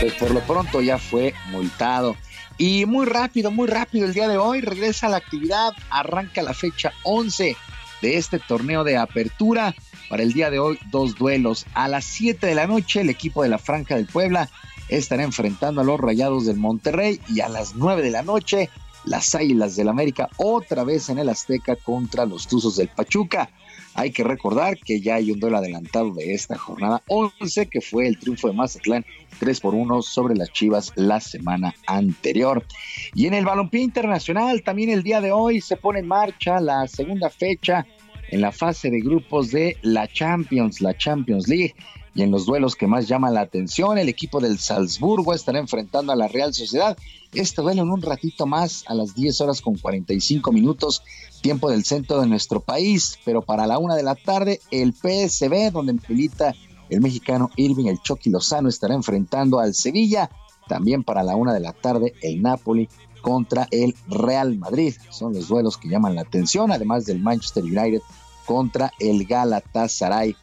Pues 0.00 0.14
por 0.14 0.30
lo 0.30 0.40
pronto 0.40 0.80
ya 0.80 0.98
fue 0.98 1.34
multado. 1.50 2.16
Y 2.56 2.86
muy 2.86 3.06
rápido, 3.06 3.50
muy 3.50 3.68
rápido 3.68 4.06
el 4.06 4.14
día 4.14 4.28
de 4.28 4.38
hoy 4.38 4.60
regresa 4.60 5.08
la 5.08 5.18
actividad, 5.18 5.72
arranca 5.90 6.42
la 6.42 6.54
fecha 6.54 6.92
11 7.04 7.56
de 8.02 8.16
este 8.16 8.38
torneo 8.38 8.84
de 8.84 8.96
apertura. 8.96 9.74
Para 10.08 10.22
el 10.22 10.32
día 10.32 10.50
de 10.50 10.58
hoy, 10.58 10.78
dos 10.90 11.16
duelos. 11.16 11.66
A 11.74 11.86
las 11.86 12.04
7 12.04 12.46
de 12.46 12.54
la 12.54 12.66
noche, 12.66 13.02
el 13.02 13.10
equipo 13.10 13.42
de 13.42 13.48
la 13.48 13.58
Franja 13.58 13.94
del 13.94 14.06
Puebla 14.06 14.50
estará 14.88 15.22
enfrentando 15.22 15.80
a 15.80 15.84
los 15.84 16.00
Rayados 16.00 16.46
del 16.46 16.56
Monterrey 16.56 17.20
y 17.28 17.40
a 17.40 17.48
las 17.48 17.76
9 17.76 18.02
de 18.02 18.10
la 18.10 18.22
noche, 18.22 18.70
las 19.04 19.34
Águilas 19.34 19.76
del 19.76 19.88
América 19.88 20.28
otra 20.36 20.84
vez 20.84 21.08
en 21.08 21.18
el 21.18 21.28
Azteca 21.28 21.76
contra 21.76 22.26
los 22.26 22.46
Tuzos 22.46 22.76
del 22.76 22.88
Pachuca. 22.88 23.50
Hay 23.94 24.12
que 24.12 24.22
recordar 24.22 24.78
que 24.78 25.00
ya 25.00 25.16
hay 25.16 25.32
un 25.32 25.40
duelo 25.40 25.58
adelantado 25.58 26.12
de 26.12 26.32
esta 26.32 26.56
jornada 26.56 27.02
11, 27.08 27.66
que 27.66 27.80
fue 27.80 28.06
el 28.06 28.18
triunfo 28.18 28.48
de 28.48 28.54
Mazatlán 28.54 29.04
3 29.38 29.60
por 29.60 29.74
1 29.74 30.02
sobre 30.02 30.36
las 30.36 30.52
Chivas 30.52 30.92
la 30.94 31.20
semana 31.20 31.74
anterior. 31.86 32.64
Y 33.14 33.26
en 33.26 33.34
el 33.34 33.44
balompié 33.44 33.80
internacional, 33.80 34.62
también 34.62 34.90
el 34.90 35.02
día 35.02 35.20
de 35.20 35.32
hoy 35.32 35.60
se 35.60 35.76
pone 35.76 36.00
en 36.00 36.06
marcha 36.06 36.60
la 36.60 36.86
segunda 36.86 37.30
fecha 37.30 37.86
en 38.30 38.40
la 38.40 38.52
fase 38.52 38.90
de 38.90 39.00
grupos 39.00 39.50
de 39.50 39.76
la 39.82 40.06
Champions, 40.06 40.80
la 40.80 40.96
Champions 40.96 41.48
League. 41.48 41.74
Y 42.14 42.22
en 42.22 42.30
los 42.30 42.44
duelos 42.44 42.74
que 42.74 42.88
más 42.88 43.06
llaman 43.06 43.34
la 43.34 43.42
atención, 43.42 43.96
el 43.96 44.08
equipo 44.08 44.40
del 44.40 44.58
Salzburgo 44.58 45.32
estará 45.32 45.58
enfrentando 45.58 46.12
a 46.12 46.16
la 46.16 46.26
Real 46.26 46.52
Sociedad. 46.52 46.96
Este 47.32 47.62
duelo 47.62 47.82
en 47.82 47.90
un 47.90 48.02
ratito 48.02 48.46
más, 48.46 48.84
a 48.88 48.94
las 48.94 49.14
10 49.14 49.40
horas 49.42 49.60
con 49.60 49.76
45 49.76 50.50
minutos, 50.50 51.02
tiempo 51.40 51.70
del 51.70 51.84
centro 51.84 52.20
de 52.20 52.26
nuestro 52.26 52.60
país. 52.60 53.18
Pero 53.24 53.42
para 53.42 53.66
la 53.66 53.78
una 53.78 53.94
de 53.94 54.02
la 54.02 54.16
tarde, 54.16 54.60
el 54.72 54.92
PSB, 54.92 55.70
donde 55.70 55.94
milita 56.08 56.54
el 56.88 57.00
mexicano 57.00 57.50
Irving 57.54 57.86
El 57.86 58.00
Chucky 58.02 58.30
Lozano, 58.30 58.68
estará 58.68 58.94
enfrentando 58.94 59.60
al 59.60 59.74
Sevilla. 59.74 60.30
También 60.66 61.04
para 61.04 61.22
la 61.22 61.36
una 61.36 61.54
de 61.54 61.60
la 61.60 61.72
tarde, 61.72 62.14
el 62.22 62.42
Napoli 62.42 62.88
contra 63.20 63.68
el 63.70 63.94
Real 64.08 64.58
Madrid. 64.58 64.94
Son 65.10 65.32
los 65.32 65.46
duelos 65.46 65.76
que 65.76 65.88
llaman 65.88 66.16
la 66.16 66.22
atención, 66.22 66.72
además 66.72 67.06
del 67.06 67.20
Manchester 67.20 67.62
United 67.62 68.02
contra 68.46 68.92
el 68.98 69.26
Galatasaray 69.26 70.34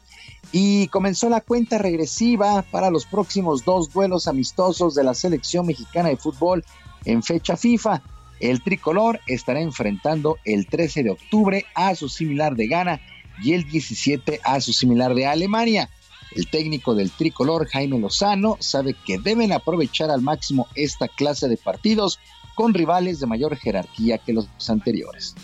y 0.51 0.87
comenzó 0.87 1.29
la 1.29 1.41
cuenta 1.41 1.77
regresiva 1.77 2.63
para 2.71 2.89
los 2.89 3.05
próximos 3.05 3.65
dos 3.65 3.91
duelos 3.91 4.27
amistosos 4.27 4.95
de 4.95 5.03
la 5.03 5.13
selección 5.13 5.65
mexicana 5.65 6.09
de 6.09 6.17
fútbol 6.17 6.63
en 7.05 7.23
fecha 7.23 7.57
FIFA. 7.57 8.01
El 8.39 8.61
tricolor 8.61 9.19
estará 9.27 9.61
enfrentando 9.61 10.37
el 10.45 10.67
13 10.67 11.03
de 11.03 11.09
octubre 11.11 11.65
a 11.75 11.95
su 11.95 12.07
similar 12.07 12.55
de 12.55 12.67
Ghana 12.67 13.01
y 13.43 13.53
el 13.53 13.67
17 13.69 14.41
a 14.43 14.61
su 14.61 14.73
similar 14.73 15.13
de 15.15 15.25
Alemania. 15.25 15.89
El 16.35 16.47
técnico 16.47 16.93
del 16.93 17.09
tricolor, 17.11 17.67
Jaime 17.67 17.99
Lozano, 17.99 18.57
sabe 18.59 18.95
que 19.05 19.17
deben 19.17 19.51
aprovechar 19.51 20.11
al 20.11 20.21
máximo 20.21 20.67
esta 20.75 21.07
clase 21.07 21.47
de 21.47 21.57
partidos 21.57 22.19
con 22.55 22.73
rivales 22.73 23.19
de 23.19 23.27
mayor 23.27 23.55
jerarquía 23.55 24.17
que 24.17 24.33
los 24.33 24.47
anteriores 24.69 25.35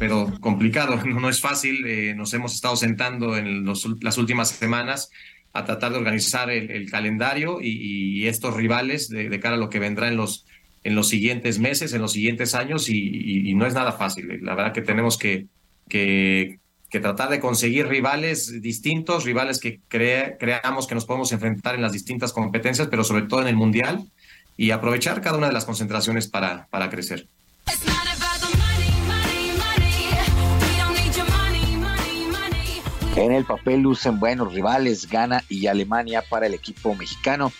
pero 0.00 0.32
complicado, 0.40 0.96
no, 1.04 1.28
es 1.28 1.40
fácil. 1.40 1.86
Eh, 1.86 2.14
nos 2.16 2.32
hemos 2.34 2.54
estado 2.54 2.74
sentando 2.74 3.36
en 3.36 3.64
las 3.66 4.18
últimas 4.18 4.48
semanas 4.48 5.10
a 5.52 5.64
tratar 5.64 5.92
de 5.92 5.98
organizar 5.98 6.50
el, 6.50 6.90
calendario 6.90 7.58
y, 7.60 8.26
estos 8.26 8.54
rivales 8.54 9.08
de, 9.08 9.40
cara 9.40 9.56
a 9.56 9.58
lo 9.58 9.68
que 9.68 9.78
vendrá 9.78 10.08
en 10.08 10.16
los, 10.16 10.46
en 10.84 10.94
los 10.94 11.08
siguientes 11.08 11.58
meses, 11.58 11.92
en 11.92 12.00
los 12.00 12.12
siguientes 12.12 12.54
años, 12.54 12.88
y, 12.88 13.52
no 13.54 13.66
es 13.66 13.74
nada 13.74 13.92
fácil. 13.92 14.38
La 14.42 14.54
verdad 14.54 14.72
que 14.72 14.80
tenemos 14.80 15.18
que, 15.18 15.46
que, 15.88 16.58
tratar 16.90 17.28
de 17.28 17.40
conseguir 17.40 17.88
rivales 17.88 18.62
distintos, 18.62 19.24
rivales 19.24 19.58
que 19.58 19.80
creamos 19.88 20.86
que 20.86 20.94
nos 20.94 21.04
podemos 21.04 21.30
enfrentar 21.32 21.74
en 21.74 21.82
las 21.82 21.92
distintas 21.92 22.32
competencias, 22.32 22.88
pero 22.88 23.04
sobre 23.04 23.22
todo 23.22 23.42
en 23.42 23.48
el 23.48 23.56
Mundial, 23.56 24.08
y 24.56 24.70
aprovechar 24.70 25.20
cada 25.20 25.36
una 25.36 25.48
de 25.48 25.52
las 25.52 25.66
concentraciones 25.66 26.26
para, 26.28 26.68
para 26.70 26.88
crecer. 26.88 27.26
En 33.20 33.32
el 33.32 33.44
papel 33.44 33.80
lucen 33.80 34.18
buenos 34.18 34.54
rivales, 34.54 35.06
Ghana 35.06 35.44
y 35.50 35.66
Alemania 35.66 36.24
para 36.26 36.46
el 36.46 36.54
equipo 36.54 36.94
mexicano. 36.94 37.52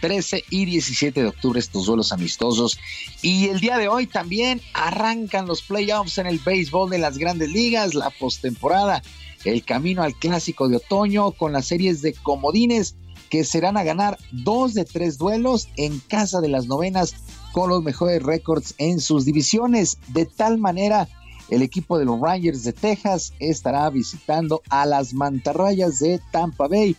13 0.00 0.44
y 0.48 0.64
17 0.64 1.20
de 1.20 1.26
octubre 1.26 1.58
estos 1.58 1.86
duelos 1.86 2.12
amistosos. 2.12 2.78
Y 3.20 3.48
el 3.48 3.58
día 3.58 3.78
de 3.78 3.88
hoy 3.88 4.06
también 4.06 4.60
arrancan 4.74 5.48
los 5.48 5.62
playoffs 5.62 6.18
en 6.18 6.28
el 6.28 6.38
béisbol 6.38 6.90
de 6.90 6.98
las 6.98 7.18
grandes 7.18 7.50
ligas, 7.50 7.96
la 7.96 8.10
postemporada, 8.10 9.02
el 9.44 9.64
camino 9.64 10.04
al 10.04 10.14
clásico 10.14 10.68
de 10.68 10.76
otoño 10.76 11.32
con 11.32 11.52
las 11.52 11.66
series 11.66 12.00
de 12.00 12.12
comodines 12.12 12.94
que 13.28 13.42
serán 13.42 13.76
a 13.76 13.82
ganar 13.82 14.18
dos 14.30 14.72
de 14.72 14.84
tres 14.84 15.18
duelos 15.18 15.68
en 15.76 15.98
casa 15.98 16.40
de 16.40 16.48
las 16.48 16.68
novenas 16.68 17.16
con 17.50 17.70
los 17.70 17.82
mejores 17.82 18.22
récords 18.22 18.76
en 18.78 19.00
sus 19.00 19.24
divisiones. 19.24 19.98
De 20.06 20.26
tal 20.26 20.58
manera 20.58 21.08
el 21.50 21.62
equipo 21.62 21.98
de 21.98 22.04
los 22.04 22.20
Rangers 22.20 22.64
de 22.64 22.72
Texas 22.72 23.32
estará 23.38 23.88
visitando 23.90 24.62
a 24.68 24.86
las 24.86 25.14
mantarrayas 25.14 25.98
de 25.98 26.20
Tampa 26.30 26.68
Bay. 26.68 26.96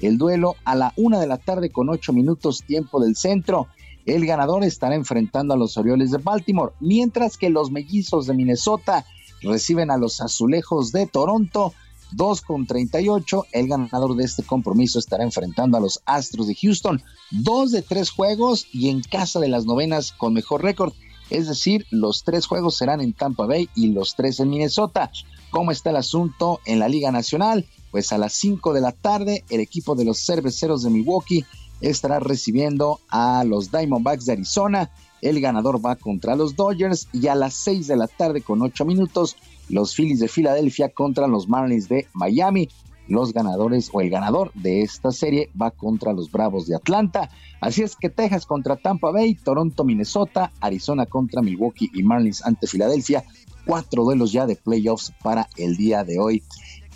El 0.00 0.18
duelo 0.18 0.56
a 0.64 0.74
la 0.74 0.92
una 0.96 1.20
de 1.20 1.26
la 1.26 1.38
tarde 1.38 1.70
con 1.70 1.88
ocho 1.88 2.12
minutos 2.12 2.64
tiempo 2.66 3.00
del 3.00 3.16
centro. 3.16 3.68
El 4.04 4.26
ganador 4.26 4.64
estará 4.64 4.94
enfrentando 4.94 5.54
a 5.54 5.56
los 5.56 5.76
Orioles 5.76 6.10
de 6.10 6.18
Baltimore, 6.18 6.72
mientras 6.80 7.36
que 7.36 7.50
los 7.50 7.70
mellizos 7.70 8.26
de 8.26 8.34
Minnesota 8.34 9.04
reciben 9.42 9.90
a 9.90 9.96
los 9.96 10.20
azulejos 10.20 10.92
de 10.92 11.06
Toronto. 11.06 11.72
2 12.12 12.42
con 12.42 12.66
38. 12.66 13.46
El 13.52 13.68
ganador 13.68 14.16
de 14.16 14.24
este 14.24 14.42
compromiso 14.42 14.98
estará 14.98 15.24
enfrentando 15.24 15.76
a 15.78 15.80
los 15.80 16.02
Astros 16.04 16.46
de 16.46 16.54
Houston. 16.54 17.02
Dos 17.30 17.72
de 17.72 17.82
tres 17.82 18.10
juegos 18.10 18.66
y 18.72 18.90
en 18.90 19.00
casa 19.02 19.40
de 19.40 19.48
las 19.48 19.64
novenas 19.64 20.12
con 20.12 20.34
mejor 20.34 20.62
récord. 20.62 20.92
Es 21.32 21.48
decir, 21.48 21.86
los 21.90 22.24
tres 22.24 22.44
juegos 22.44 22.76
serán 22.76 23.00
en 23.00 23.14
Tampa 23.14 23.46
Bay 23.46 23.70
y 23.74 23.86
los 23.86 24.14
tres 24.16 24.38
en 24.38 24.50
Minnesota. 24.50 25.10
¿Cómo 25.50 25.70
está 25.70 25.88
el 25.88 25.96
asunto 25.96 26.60
en 26.66 26.78
la 26.78 26.90
Liga 26.90 27.10
Nacional? 27.10 27.66
Pues 27.90 28.12
a 28.12 28.18
las 28.18 28.34
5 28.34 28.74
de 28.74 28.82
la 28.82 28.92
tarde, 28.92 29.42
el 29.48 29.60
equipo 29.60 29.94
de 29.94 30.04
los 30.04 30.18
cerveceros 30.18 30.82
de 30.82 30.90
Milwaukee 30.90 31.46
estará 31.80 32.20
recibiendo 32.20 33.00
a 33.08 33.44
los 33.44 33.70
Diamondbacks 33.70 34.26
de 34.26 34.32
Arizona. 34.32 34.90
El 35.22 35.40
ganador 35.40 35.82
va 35.82 35.96
contra 35.96 36.36
los 36.36 36.54
Dodgers 36.54 37.08
y 37.14 37.26
a 37.28 37.34
las 37.34 37.54
6 37.54 37.86
de 37.86 37.96
la 37.96 38.08
tarde 38.08 38.42
con 38.42 38.60
8 38.60 38.84
minutos, 38.84 39.36
los 39.70 39.94
Phillies 39.94 40.20
de 40.20 40.28
Filadelfia 40.28 40.90
contra 40.90 41.28
los 41.28 41.48
Marlins 41.48 41.88
de 41.88 42.08
Miami. 42.12 42.68
Los 43.12 43.34
ganadores 43.34 43.90
o 43.92 44.00
el 44.00 44.08
ganador 44.08 44.52
de 44.54 44.80
esta 44.80 45.12
serie 45.12 45.50
va 45.60 45.70
contra 45.70 46.14
los 46.14 46.32
Bravos 46.32 46.66
de 46.66 46.76
Atlanta. 46.76 47.28
Así 47.60 47.82
es 47.82 47.94
que 47.94 48.08
Texas 48.08 48.46
contra 48.46 48.76
Tampa 48.76 49.10
Bay, 49.10 49.34
Toronto, 49.34 49.84
Minnesota, 49.84 50.50
Arizona 50.62 51.04
contra 51.04 51.42
Milwaukee 51.42 51.90
y 51.92 52.04
Marlins 52.04 52.42
ante 52.42 52.66
Filadelfia. 52.66 53.22
Cuatro 53.66 54.04
duelos 54.04 54.32
ya 54.32 54.46
de 54.46 54.56
playoffs 54.56 55.12
para 55.22 55.46
el 55.58 55.76
día 55.76 56.04
de 56.04 56.18
hoy. 56.18 56.42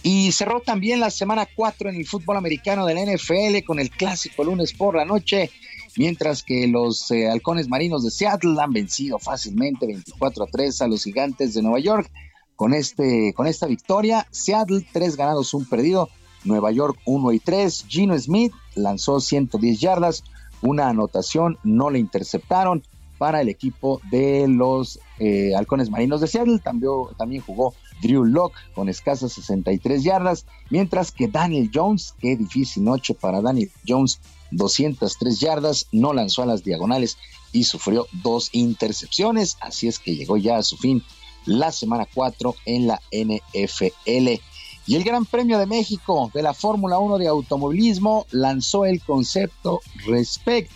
Y 0.02 0.32
cerró 0.32 0.62
también 0.62 1.00
la 1.00 1.10
semana 1.10 1.46
4 1.54 1.90
en 1.90 1.96
el 1.96 2.06
fútbol 2.06 2.38
americano 2.38 2.86
de 2.86 2.94
la 2.94 3.04
NFL 3.04 3.66
con 3.66 3.78
el 3.78 3.90
clásico 3.90 4.42
lunes 4.42 4.72
por 4.72 4.96
la 4.96 5.04
noche, 5.04 5.50
mientras 5.98 6.42
que 6.42 6.66
los 6.66 7.10
eh, 7.10 7.28
halcones 7.28 7.68
marinos 7.68 8.04
de 8.04 8.10
Seattle 8.10 8.56
han 8.58 8.72
vencido 8.72 9.18
fácilmente 9.18 9.86
24 9.86 10.44
a 10.44 10.46
3 10.46 10.80
a 10.80 10.88
los 10.88 11.04
gigantes 11.04 11.52
de 11.52 11.60
Nueva 11.60 11.80
York. 11.80 12.10
Con, 12.56 12.74
este, 12.74 13.32
con 13.34 13.46
esta 13.46 13.66
victoria, 13.66 14.26
Seattle 14.30 14.86
3 14.92 15.16
ganados, 15.16 15.54
un 15.54 15.66
perdido, 15.66 16.08
Nueva 16.44 16.70
York 16.72 16.98
1 17.04 17.32
y 17.32 17.38
3. 17.38 17.86
Gino 17.88 18.18
Smith 18.18 18.52
lanzó 18.74 19.20
110 19.20 19.80
yardas, 19.80 20.24
una 20.62 20.88
anotación, 20.88 21.58
no 21.64 21.90
le 21.90 21.98
interceptaron 21.98 22.82
para 23.18 23.40
el 23.40 23.48
equipo 23.48 24.00
de 24.10 24.46
los 24.48 25.00
eh, 25.18 25.54
halcones 25.54 25.90
marinos 25.90 26.20
de 26.20 26.28
Seattle. 26.28 26.58
También, 26.58 26.92
también 27.16 27.42
jugó 27.42 27.74
Drew 28.02 28.24
Locke 28.24 28.58
con 28.74 28.88
escasas 28.88 29.32
63 29.32 30.02
yardas, 30.02 30.46
mientras 30.70 31.12
que 31.12 31.28
Daniel 31.28 31.70
Jones, 31.72 32.14
qué 32.20 32.36
difícil 32.36 32.84
noche 32.84 33.14
para 33.14 33.40
Daniel 33.40 33.70
Jones, 33.86 34.20
203 34.50 35.40
yardas, 35.40 35.86
no 35.92 36.12
lanzó 36.12 36.42
a 36.42 36.46
las 36.46 36.62
diagonales 36.62 37.18
y 37.52 37.64
sufrió 37.64 38.06
dos 38.22 38.50
intercepciones, 38.52 39.56
así 39.60 39.88
es 39.88 39.98
que 39.98 40.14
llegó 40.14 40.36
ya 40.36 40.58
a 40.58 40.62
su 40.62 40.76
fin 40.76 41.02
la 41.46 41.72
semana 41.72 42.06
4 42.12 42.54
en 42.66 42.86
la 42.88 43.00
NFL. 43.10 44.40
Y 44.88 44.94
el 44.94 45.02
Gran 45.02 45.24
Premio 45.24 45.58
de 45.58 45.66
México 45.66 46.30
de 46.32 46.42
la 46.42 46.54
Fórmula 46.54 46.98
1 46.98 47.18
de 47.18 47.26
automovilismo 47.26 48.26
lanzó 48.30 48.84
el 48.84 49.02
concepto 49.02 49.80
Respect, 50.06 50.70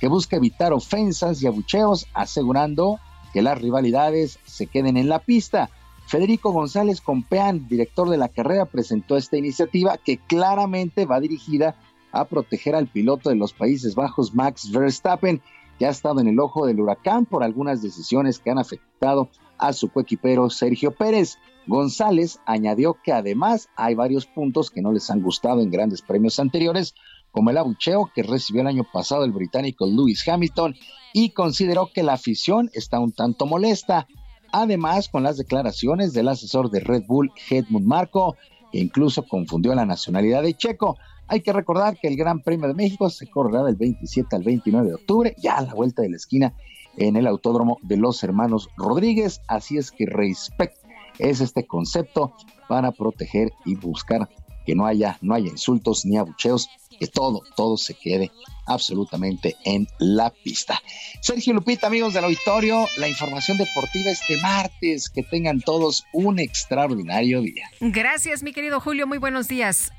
que 0.00 0.08
busca 0.08 0.36
evitar 0.36 0.72
ofensas 0.72 1.42
y 1.42 1.46
abucheos, 1.46 2.06
asegurando 2.12 2.98
que 3.32 3.42
las 3.42 3.58
rivalidades 3.58 4.38
se 4.44 4.66
queden 4.66 4.96
en 4.96 5.08
la 5.08 5.18
pista. 5.20 5.70
Federico 6.06 6.52
González 6.52 7.00
Compeán, 7.00 7.66
director 7.68 8.10
de 8.10 8.18
la 8.18 8.28
carrera, 8.28 8.66
presentó 8.66 9.16
esta 9.16 9.38
iniciativa 9.38 9.96
que 9.96 10.18
claramente 10.18 11.06
va 11.06 11.20
dirigida 11.20 11.76
a 12.12 12.26
proteger 12.26 12.74
al 12.74 12.86
piloto 12.86 13.30
de 13.30 13.36
los 13.36 13.54
Países 13.54 13.94
Bajos, 13.94 14.34
Max 14.34 14.70
Verstappen, 14.70 15.40
que 15.78 15.86
ha 15.86 15.90
estado 15.90 16.20
en 16.20 16.28
el 16.28 16.40
ojo 16.40 16.66
del 16.66 16.80
huracán 16.80 17.26
por 17.26 17.42
algunas 17.42 17.82
decisiones 17.82 18.38
que 18.38 18.50
han 18.50 18.58
afectado 18.58 19.28
a 19.58 19.72
su 19.72 19.88
coequipero 19.88 20.50
Sergio 20.50 20.92
Pérez. 20.92 21.38
González 21.66 22.40
añadió 22.46 22.98
que 23.02 23.12
además 23.12 23.68
hay 23.76 23.94
varios 23.94 24.26
puntos 24.26 24.70
que 24.70 24.82
no 24.82 24.92
les 24.92 25.10
han 25.10 25.22
gustado 25.22 25.62
en 25.62 25.70
grandes 25.70 26.02
premios 26.02 26.38
anteriores, 26.38 26.94
como 27.30 27.50
el 27.50 27.58
abucheo 27.58 28.10
que 28.14 28.22
recibió 28.22 28.60
el 28.60 28.68
año 28.68 28.84
pasado 28.92 29.24
el 29.24 29.32
británico 29.32 29.86
Lewis 29.86 30.26
Hamilton, 30.28 30.76
y 31.12 31.30
consideró 31.30 31.90
que 31.92 32.02
la 32.02 32.14
afición 32.14 32.70
está 32.74 33.00
un 33.00 33.12
tanto 33.12 33.46
molesta. 33.46 34.06
Además, 34.52 35.08
con 35.08 35.22
las 35.22 35.36
declaraciones 35.36 36.12
del 36.12 36.28
asesor 36.28 36.70
de 36.70 36.80
Red 36.80 37.04
Bull, 37.06 37.32
Hedmund 37.48 37.86
Marco, 37.86 38.36
que 38.70 38.78
incluso 38.78 39.24
confundió 39.24 39.74
la 39.74 39.86
nacionalidad 39.86 40.42
de 40.42 40.54
Checo. 40.54 40.98
Hay 41.28 41.40
que 41.40 41.52
recordar 41.52 41.98
que 41.98 42.08
el 42.08 42.16
Gran 42.16 42.40
Premio 42.40 42.68
de 42.68 42.74
México 42.74 43.08
se 43.10 43.28
correrá 43.28 43.62
del 43.64 43.76
27 43.76 44.36
al 44.36 44.42
29 44.42 44.88
de 44.88 44.94
octubre, 44.94 45.34
ya 45.38 45.56
a 45.56 45.62
la 45.62 45.74
vuelta 45.74 46.02
de 46.02 46.10
la 46.10 46.16
esquina 46.16 46.54
en 46.96 47.16
el 47.16 47.26
Autódromo 47.26 47.78
de 47.82 47.96
los 47.96 48.22
Hermanos 48.22 48.68
Rodríguez. 48.76 49.40
Así 49.48 49.78
es 49.78 49.90
que 49.90 50.06
respect 50.06 50.76
es 51.18 51.40
este 51.40 51.66
concepto 51.66 52.34
para 52.68 52.92
proteger 52.92 53.52
y 53.64 53.76
buscar 53.76 54.28
que 54.66 54.74
no 54.74 54.86
haya, 54.86 55.18
no 55.20 55.34
haya 55.34 55.48
insultos 55.48 56.06
ni 56.06 56.16
abucheos, 56.16 56.68
que 56.98 57.06
todo, 57.06 57.42
todo 57.56 57.76
se 57.76 57.94
quede 57.94 58.30
absolutamente 58.66 59.56
en 59.64 59.86
la 59.98 60.30
pista. 60.30 60.80
Sergio 61.20 61.52
Lupita, 61.52 61.88
amigos 61.88 62.14
del 62.14 62.24
auditorio, 62.24 62.86
la 62.96 63.08
información 63.08 63.58
deportiva 63.58 64.10
este 64.10 64.40
martes. 64.40 65.10
Que 65.10 65.22
tengan 65.22 65.60
todos 65.60 66.04
un 66.12 66.38
extraordinario 66.38 67.40
día. 67.42 67.68
Gracias, 67.80 68.42
mi 68.42 68.52
querido 68.52 68.80
Julio. 68.80 69.06
Muy 69.06 69.18
buenos 69.18 69.48
días. 69.48 69.92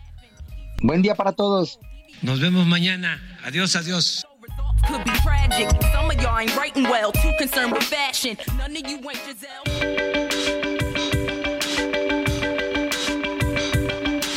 Buen 0.81 1.01
día 1.01 1.15
para 1.15 1.31
todos. 1.31 1.79
Nos 2.21 2.39
vemos 2.39 2.65
mañana. 2.65 3.21
Adiós, 3.43 3.75
adiós. 3.75 4.25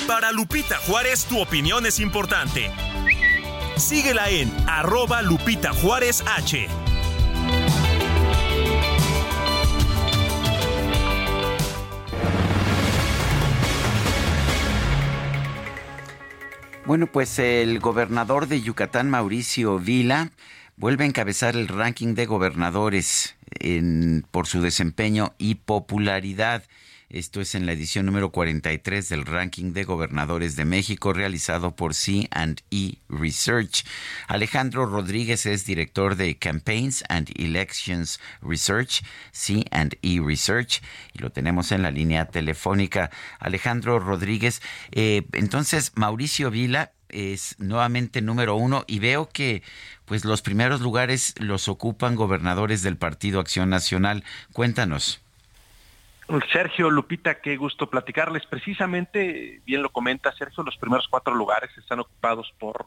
Para 0.07 0.33
Lupita 0.33 0.79
Juárez, 0.87 1.25
tu 1.27 1.41
opinión 1.41 1.87
es 1.87 2.01
importante. 2.01 2.71
Síguela 3.77 4.29
en 4.31 4.51
arroba 4.67 5.23
Lupita 5.23 5.73
Juárez 5.73 6.25
H. 6.27 6.67
Bueno, 16.89 17.07
pues 17.07 17.39
el 17.39 17.81
gobernador 17.81 18.49
de 18.49 18.63
Yucatán, 18.63 19.11
Mauricio 19.11 19.79
Vila, 19.79 20.31
vuelve 20.79 21.05
a 21.05 21.07
encabezar 21.07 21.55
el 21.55 21.69
ranking 21.69 22.15
de 22.15 22.25
gobernadores 22.25 23.37
por 24.31 24.47
su 24.47 24.63
desempeño 24.63 25.35
y 25.37 25.57
popularidad. 25.57 26.63
Esto 27.11 27.41
es 27.41 27.55
en 27.55 27.65
la 27.65 27.73
edición 27.73 28.05
número 28.05 28.31
43 28.33 29.09
del 29.09 29.25
ranking 29.25 29.73
de 29.73 29.85
gobernadores 29.85 30.57
de 30.57 30.67
México 30.67 31.15
realizado 31.15 31.75
por 31.75 31.95
C&E 31.95 32.99
Research. 33.09 33.87
Alejandro 34.27 34.85
Rodríguez 34.85 35.47
es 35.47 35.65
director 35.65 36.17
de 36.17 36.37
Campaigns 36.37 37.05
and 37.09 37.31
Elections 37.35 38.21
Research, 38.43 39.03
C&E 39.33 40.21
Research, 40.23 40.83
y 41.15 41.21
lo 41.21 41.31
tenemos 41.31 41.73
en 41.73 41.81
la 41.81 41.91
línea 41.91 42.27
telefónica. 42.27 43.11
Alejandro 43.39 43.99
Rodríguez, 44.01 44.61
eh, 44.93 45.27
entonces 45.33 45.93
Mauricio 45.95 46.51
Vila 46.51 46.93
es 47.09 47.57
nuevamente 47.59 48.21
número 48.21 48.57
uno 48.57 48.85
y 48.87 48.99
veo 48.99 49.31
que 49.31 49.63
pues 50.05 50.27
los 50.27 50.43
primeros 50.43 50.83
lugares 50.83 51.35
los 51.39 51.69
ocupan 51.69 52.17
gobernadores 52.17 52.83
del 52.83 52.99
Partido 52.99 53.41
Acción 53.41 53.71
Nacional. 53.71 54.25
Cuéntanos. 54.53 55.23
Sergio 56.53 56.91
Lupita, 56.91 57.41
qué 57.41 57.57
gusto 57.57 57.89
platicarles. 57.89 58.45
Precisamente, 58.47 59.63
bien 59.65 59.83
lo 59.83 59.91
comenta 59.91 60.33
Sergio, 60.33 60.63
los 60.63 60.77
primeros 60.77 61.09
cuatro 61.09 61.35
lugares 61.35 61.71
están 61.79 62.01
ocupados 62.01 62.53
por 62.59 62.87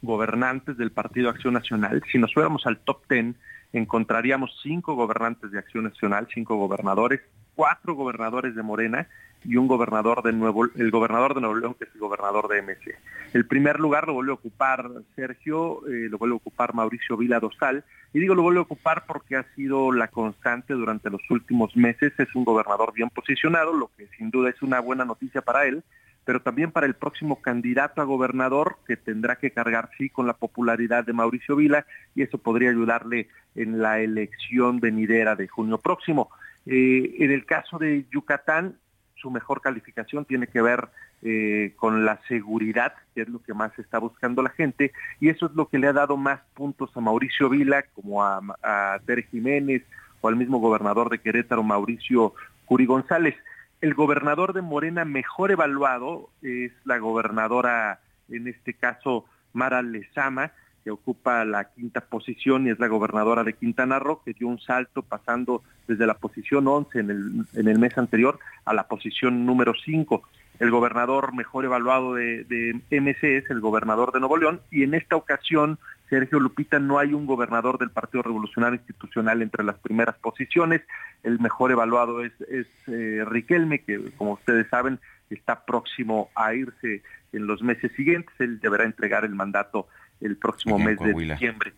gobernantes 0.00 0.76
del 0.76 0.92
Partido 0.92 1.28
Acción 1.28 1.54
Nacional. 1.54 2.02
Si 2.10 2.18
nos 2.18 2.32
fuéramos 2.32 2.66
al 2.66 2.78
top 2.78 3.04
ten, 3.08 3.36
encontraríamos 3.72 4.56
cinco 4.62 4.94
gobernantes 4.94 5.50
de 5.50 5.58
Acción 5.58 5.84
Nacional, 5.84 6.28
cinco 6.32 6.56
gobernadores, 6.56 7.20
cuatro 7.56 7.94
gobernadores 7.94 8.54
de 8.54 8.62
Morena 8.62 9.08
y 9.44 9.56
un 9.56 9.66
gobernador 9.66 10.22
de 10.22 10.32
Nuevo, 10.32 10.64
el 10.64 10.90
gobernador 10.90 11.34
de 11.34 11.40
Nuevo 11.40 11.56
León, 11.56 11.74
que 11.74 11.84
es 11.84 11.90
el 11.94 12.00
gobernador 12.00 12.48
de 12.48 12.62
MC. 12.62 12.94
El 13.32 13.46
primer 13.46 13.78
lugar 13.78 14.06
lo 14.06 14.14
vuelve 14.14 14.32
a 14.32 14.34
ocupar 14.34 14.90
Sergio, 15.14 15.86
eh, 15.86 16.08
lo 16.10 16.18
vuelve 16.18 16.34
a 16.34 16.36
ocupar 16.36 16.74
Mauricio 16.74 17.16
Vila 17.16 17.40
Dosal, 17.40 17.84
y 18.12 18.20
digo 18.20 18.34
lo 18.34 18.42
vuelve 18.42 18.60
a 18.60 18.62
ocupar 18.62 19.04
porque 19.06 19.36
ha 19.36 19.44
sido 19.54 19.92
la 19.92 20.08
constante 20.08 20.74
durante 20.74 21.10
los 21.10 21.22
últimos 21.30 21.76
meses, 21.76 22.12
es 22.18 22.34
un 22.34 22.44
gobernador 22.44 22.92
bien 22.92 23.10
posicionado, 23.10 23.72
lo 23.72 23.90
que 23.96 24.08
sin 24.16 24.30
duda 24.30 24.50
es 24.50 24.60
una 24.62 24.80
buena 24.80 25.04
noticia 25.04 25.42
para 25.42 25.66
él, 25.66 25.82
pero 26.28 26.42
también 26.42 26.72
para 26.72 26.86
el 26.86 26.92
próximo 26.92 27.40
candidato 27.40 28.02
a 28.02 28.04
gobernador 28.04 28.76
que 28.86 28.98
tendrá 28.98 29.36
que 29.36 29.50
cargar 29.50 29.88
sí 29.96 30.10
con 30.10 30.26
la 30.26 30.34
popularidad 30.34 31.06
de 31.06 31.14
Mauricio 31.14 31.56
Vila 31.56 31.86
y 32.14 32.20
eso 32.20 32.36
podría 32.36 32.68
ayudarle 32.68 33.28
en 33.54 33.80
la 33.80 34.00
elección 34.00 34.78
venidera 34.78 35.36
de 35.36 35.48
junio 35.48 35.78
próximo. 35.78 36.28
Eh, 36.66 37.16
en 37.20 37.30
el 37.30 37.46
caso 37.46 37.78
de 37.78 38.04
Yucatán, 38.10 38.76
su 39.20 39.30
mejor 39.30 39.60
calificación 39.60 40.24
tiene 40.24 40.46
que 40.46 40.62
ver 40.62 40.88
eh, 41.22 41.72
con 41.76 42.04
la 42.04 42.20
seguridad, 42.28 42.94
que 43.14 43.22
es 43.22 43.28
lo 43.28 43.42
que 43.42 43.54
más 43.54 43.76
está 43.78 43.98
buscando 43.98 44.42
la 44.42 44.50
gente, 44.50 44.92
y 45.20 45.28
eso 45.28 45.46
es 45.46 45.52
lo 45.52 45.68
que 45.68 45.78
le 45.78 45.88
ha 45.88 45.92
dado 45.92 46.16
más 46.16 46.40
puntos 46.54 46.90
a 46.94 47.00
Mauricio 47.00 47.48
Vila, 47.48 47.82
como 47.94 48.22
a, 48.22 48.40
a 48.62 49.00
Jiménez 49.30 49.82
o 50.20 50.28
al 50.28 50.36
mismo 50.36 50.58
gobernador 50.58 51.10
de 51.10 51.18
Querétaro, 51.18 51.62
Mauricio 51.62 52.34
Curi 52.64 52.86
González. 52.86 53.34
El 53.80 53.94
gobernador 53.94 54.52
de 54.52 54.62
Morena 54.62 55.04
mejor 55.04 55.50
evaluado 55.50 56.30
es 56.42 56.72
la 56.84 56.98
gobernadora, 56.98 58.00
en 58.28 58.48
este 58.48 58.74
caso, 58.74 59.24
Mara 59.52 59.82
Lezama, 59.82 60.52
que 60.84 60.90
ocupa 60.90 61.44
la 61.44 61.64
quinta 61.64 62.00
posición 62.00 62.66
y 62.66 62.70
es 62.70 62.78
la 62.78 62.88
gobernadora 62.88 63.44
de 63.44 63.54
Quintana 63.54 63.98
Roo, 63.98 64.22
que 64.24 64.32
dio 64.32 64.48
un 64.48 64.60
salto 64.60 65.02
pasando 65.02 65.62
desde 65.86 66.06
la 66.06 66.14
posición 66.14 66.66
11 66.66 66.98
en 66.98 67.10
el, 67.10 67.46
en 67.54 67.68
el 67.68 67.78
mes 67.78 67.96
anterior 67.98 68.38
a 68.64 68.74
la 68.74 68.88
posición 68.88 69.46
número 69.46 69.72
5. 69.84 70.22
El 70.60 70.70
gobernador 70.70 71.34
mejor 71.34 71.64
evaluado 71.64 72.14
de, 72.14 72.44
de 72.44 72.80
MC 73.00 73.38
es 73.38 73.50
el 73.50 73.60
gobernador 73.60 74.12
de 74.12 74.20
Nuevo 74.20 74.36
León 74.36 74.60
y 74.70 74.82
en 74.82 74.94
esta 74.94 75.16
ocasión 75.16 75.78
Sergio 76.08 76.40
Lupita, 76.40 76.78
no 76.78 76.98
hay 76.98 77.12
un 77.12 77.26
gobernador 77.26 77.78
del 77.78 77.90
Partido 77.90 78.22
Revolucionario 78.22 78.76
Institucional 78.76 79.42
entre 79.42 79.62
las 79.62 79.78
primeras 79.78 80.16
posiciones. 80.16 80.82
El 81.22 81.38
mejor 81.38 81.70
evaluado 81.70 82.24
es, 82.24 82.32
es 82.48 82.66
eh, 82.86 83.24
Riquelme, 83.26 83.80
que 83.80 84.10
como 84.16 84.32
ustedes 84.32 84.68
saben 84.68 84.98
está 85.30 85.66
próximo 85.66 86.30
a 86.34 86.54
irse 86.54 87.02
en 87.32 87.46
los 87.46 87.62
meses 87.62 87.92
siguientes. 87.94 88.34
Él 88.38 88.60
deberá 88.60 88.84
entregar 88.84 89.24
el 89.24 89.34
mandato 89.34 89.86
el 90.20 90.36
próximo 90.36 90.78
mes 90.78 90.98
de 90.98 91.12
diciembre. 91.12 91.72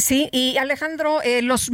Sí, 0.00 0.28
y 0.32 0.56
Alejandro, 0.56 1.20
eh, 1.22 1.42
los 1.42 1.70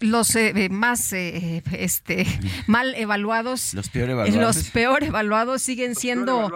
los 0.00 0.36
eh, 0.36 0.52
eh, 0.56 0.68
más 0.70 1.12
este 1.12 2.26
mal 2.66 2.94
evaluados, 2.94 3.74
los 3.74 3.90
peor 3.90 4.10
evaluados, 4.10 4.56
los 4.56 4.70
peor 4.70 5.04
evaluados 5.04 5.62
siguen 5.62 5.94
siendo, 5.94 6.50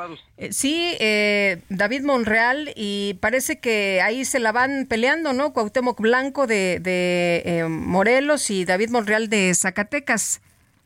sí, 0.51 0.97
David 1.69 2.03
Monreal 2.03 2.73
y 2.75 3.19
parece 3.21 3.59
que 3.59 4.01
ahí 4.03 4.25
se 4.25 4.39
la 4.39 4.53
van 4.53 4.87
peleando, 4.89 5.33
¿no? 5.33 5.53
Cuauhtémoc 5.53 6.01
Blanco 6.01 6.47
de, 6.47 6.81
de 6.81 7.67
Morelos 7.69 8.51
y 8.51 8.65
David 8.65 8.91
Monreal 8.91 9.29
de 9.29 9.55
Zacatecas. 9.55 10.41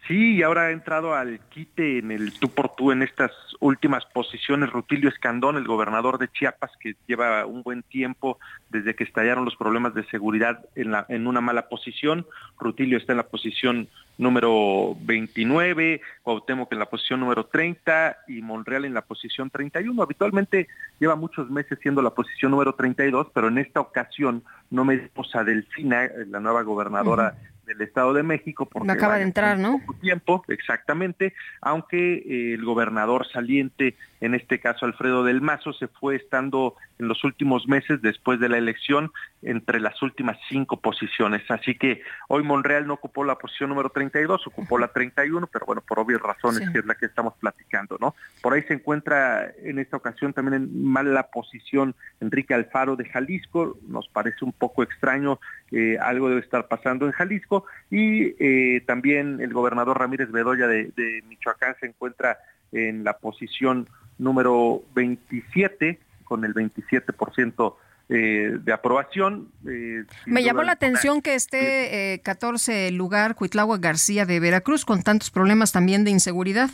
Sí, 0.06 0.34
y 0.36 0.42
ahora 0.42 0.66
ha 0.66 0.70
entrado 0.70 1.14
al 1.14 1.40
quite 1.48 1.98
en 1.98 2.10
el 2.10 2.38
tú 2.38 2.50
por 2.50 2.76
tú 2.76 2.92
en 2.92 3.00
estas 3.02 3.30
últimas 3.58 4.04
posiciones 4.04 4.70
Rutilio 4.70 5.08
Escandón, 5.08 5.56
el 5.56 5.66
gobernador 5.66 6.18
de 6.18 6.28
Chiapas, 6.28 6.72
que 6.78 6.94
lleva 7.06 7.46
un 7.46 7.62
buen 7.62 7.82
tiempo 7.82 8.38
desde 8.68 8.94
que 8.94 9.04
estallaron 9.04 9.46
los 9.46 9.56
problemas 9.56 9.94
de 9.94 10.04
seguridad 10.04 10.62
en, 10.74 10.90
la, 10.90 11.06
en 11.08 11.26
una 11.26 11.40
mala 11.40 11.70
posición. 11.70 12.26
Rutilio 12.58 12.98
está 12.98 13.14
en 13.14 13.16
la 13.16 13.28
posición 13.28 13.88
número 14.18 14.94
29, 15.00 16.02
Cuauhtémoc 16.22 16.70
en 16.72 16.78
la 16.80 16.86
posición 16.86 17.20
número 17.20 17.46
30 17.46 18.18
y 18.28 18.42
Monreal 18.42 18.84
en 18.84 18.92
la 18.92 19.02
posición 19.02 19.48
31. 19.48 20.02
Habitualmente 20.02 20.68
lleva 21.00 21.16
muchos 21.16 21.50
meses 21.50 21.78
siendo 21.80 22.02
la 22.02 22.10
posición 22.10 22.50
número 22.50 22.74
32, 22.74 23.28
pero 23.32 23.48
en 23.48 23.56
esta 23.56 23.80
ocasión 23.80 24.42
no 24.70 24.84
me 24.84 25.08
a 25.32 25.44
Delfina, 25.44 26.10
la 26.26 26.40
nueva 26.40 26.62
gobernadora 26.62 27.34
del 27.64 27.80
Estado 27.82 28.12
de 28.12 28.22
México. 28.22 28.66
Porque 28.66 28.92
acaba 28.92 29.16
de 29.16 29.22
entrar, 29.22 29.58
¿no? 29.58 29.80
Poco 29.84 29.98
tiempo, 30.00 30.44
exactamente, 30.48 31.34
aunque 31.60 32.14
eh, 32.14 32.54
el 32.54 32.64
gobernador 32.64 33.26
saliente, 33.32 33.96
en 34.20 34.34
este 34.34 34.60
caso 34.60 34.86
Alfredo 34.86 35.24
del 35.24 35.40
Mazo, 35.40 35.72
se 35.72 35.88
fue 35.88 36.16
estando 36.16 36.76
en 36.98 37.08
los 37.08 37.24
últimos 37.24 37.66
meses 37.66 38.00
después 38.02 38.40
de 38.40 38.48
la 38.48 38.58
elección 38.58 39.12
entre 39.42 39.80
las 39.80 40.00
últimas 40.02 40.38
cinco 40.48 40.80
posiciones. 40.80 41.42
Así 41.50 41.74
que 41.74 42.02
hoy 42.28 42.42
Monreal 42.42 42.86
no 42.86 42.94
ocupó 42.94 43.24
la 43.24 43.36
posición 43.36 43.70
número 43.70 43.90
32, 43.90 44.46
ocupó 44.46 44.78
la 44.78 44.88
31, 44.88 45.46
pero 45.48 45.66
bueno, 45.66 45.82
por 45.86 45.98
obvias 45.98 46.20
razones, 46.20 46.68
que 46.70 46.78
es 46.78 46.86
la 46.86 46.94
que 46.94 47.06
estamos 47.06 47.34
platicando, 47.38 47.98
¿no? 48.00 48.14
Por 48.42 48.54
ahí 48.54 48.62
se 48.62 48.74
encuentra 48.74 49.52
en 49.62 49.78
esta 49.78 49.96
ocasión 49.96 50.32
también 50.32 50.54
en 50.54 50.84
mala 50.84 51.24
posición 51.24 51.94
Enrique 52.20 52.54
Alfaro 52.54 52.96
de 52.96 53.04
Jalisco, 53.04 53.78
nos 53.86 54.08
parece 54.08 54.44
un 54.44 54.52
poco 54.52 54.82
extraño, 54.82 55.38
eh, 55.70 55.98
algo 56.00 56.28
debe 56.28 56.40
estar 56.40 56.68
pasando 56.68 57.06
en 57.06 57.12
Jalisco, 57.12 57.53
y 57.90 58.34
eh, 58.38 58.82
también 58.86 59.40
el 59.40 59.52
gobernador 59.52 59.98
Ramírez 59.98 60.30
Bedoya 60.30 60.66
de, 60.66 60.92
de 60.96 61.22
Michoacán 61.28 61.76
se 61.80 61.86
encuentra 61.86 62.38
en 62.72 63.04
la 63.04 63.18
posición 63.18 63.88
número 64.18 64.82
27, 64.94 65.98
con 66.24 66.44
el 66.44 66.54
27% 66.54 67.74
eh, 68.10 68.58
de 68.60 68.72
aprobación. 68.72 69.48
Eh, 69.66 70.04
Me 70.26 70.42
llamó 70.42 70.62
la 70.62 70.72
atención 70.72 71.22
que 71.22 71.34
esté 71.34 72.20
14 72.22 72.88
eh, 72.88 72.90
lugar 72.90 73.34
Cuitlagua 73.34 73.78
García 73.78 74.26
de 74.26 74.40
Veracruz 74.40 74.84
con 74.84 75.02
tantos 75.02 75.30
problemas 75.30 75.72
también 75.72 76.04
de 76.04 76.10
inseguridad. 76.10 76.68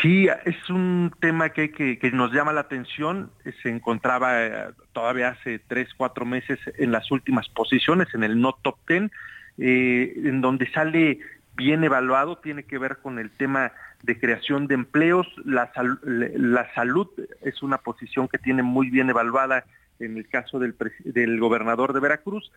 Sí, 0.00 0.28
es 0.44 0.70
un 0.70 1.12
tema 1.18 1.50
que, 1.50 1.72
que, 1.72 2.10
nos 2.12 2.32
llama 2.32 2.52
la 2.52 2.60
atención. 2.60 3.32
Se 3.62 3.68
encontraba 3.68 4.72
todavía 4.92 5.30
hace 5.30 5.58
tres, 5.58 5.88
cuatro 5.96 6.24
meses 6.24 6.60
en 6.78 6.92
las 6.92 7.10
últimas 7.10 7.48
posiciones, 7.48 8.06
en 8.14 8.22
el 8.22 8.40
no 8.40 8.52
top 8.62 8.76
ten, 8.86 9.10
en 9.58 10.40
donde 10.40 10.70
sale 10.70 11.18
bien 11.54 11.84
evaluado, 11.84 12.38
tiene 12.38 12.64
que 12.64 12.78
ver 12.78 12.98
con 12.98 13.18
el 13.18 13.30
tema 13.30 13.72
de 14.02 14.18
creación 14.18 14.66
de 14.66 14.74
empleos. 14.74 15.26
La, 15.44 15.70
la 16.02 16.72
salud 16.74 17.08
es 17.42 17.62
una 17.62 17.78
posición 17.78 18.28
que 18.28 18.38
tiene 18.38 18.62
muy 18.62 18.90
bien 18.90 19.10
evaluada 19.10 19.64
en 19.98 20.16
el 20.16 20.28
caso 20.28 20.58
del, 20.58 20.74
del 21.04 21.38
gobernador 21.38 21.92
de 21.92 22.00
Veracruz 22.00 22.50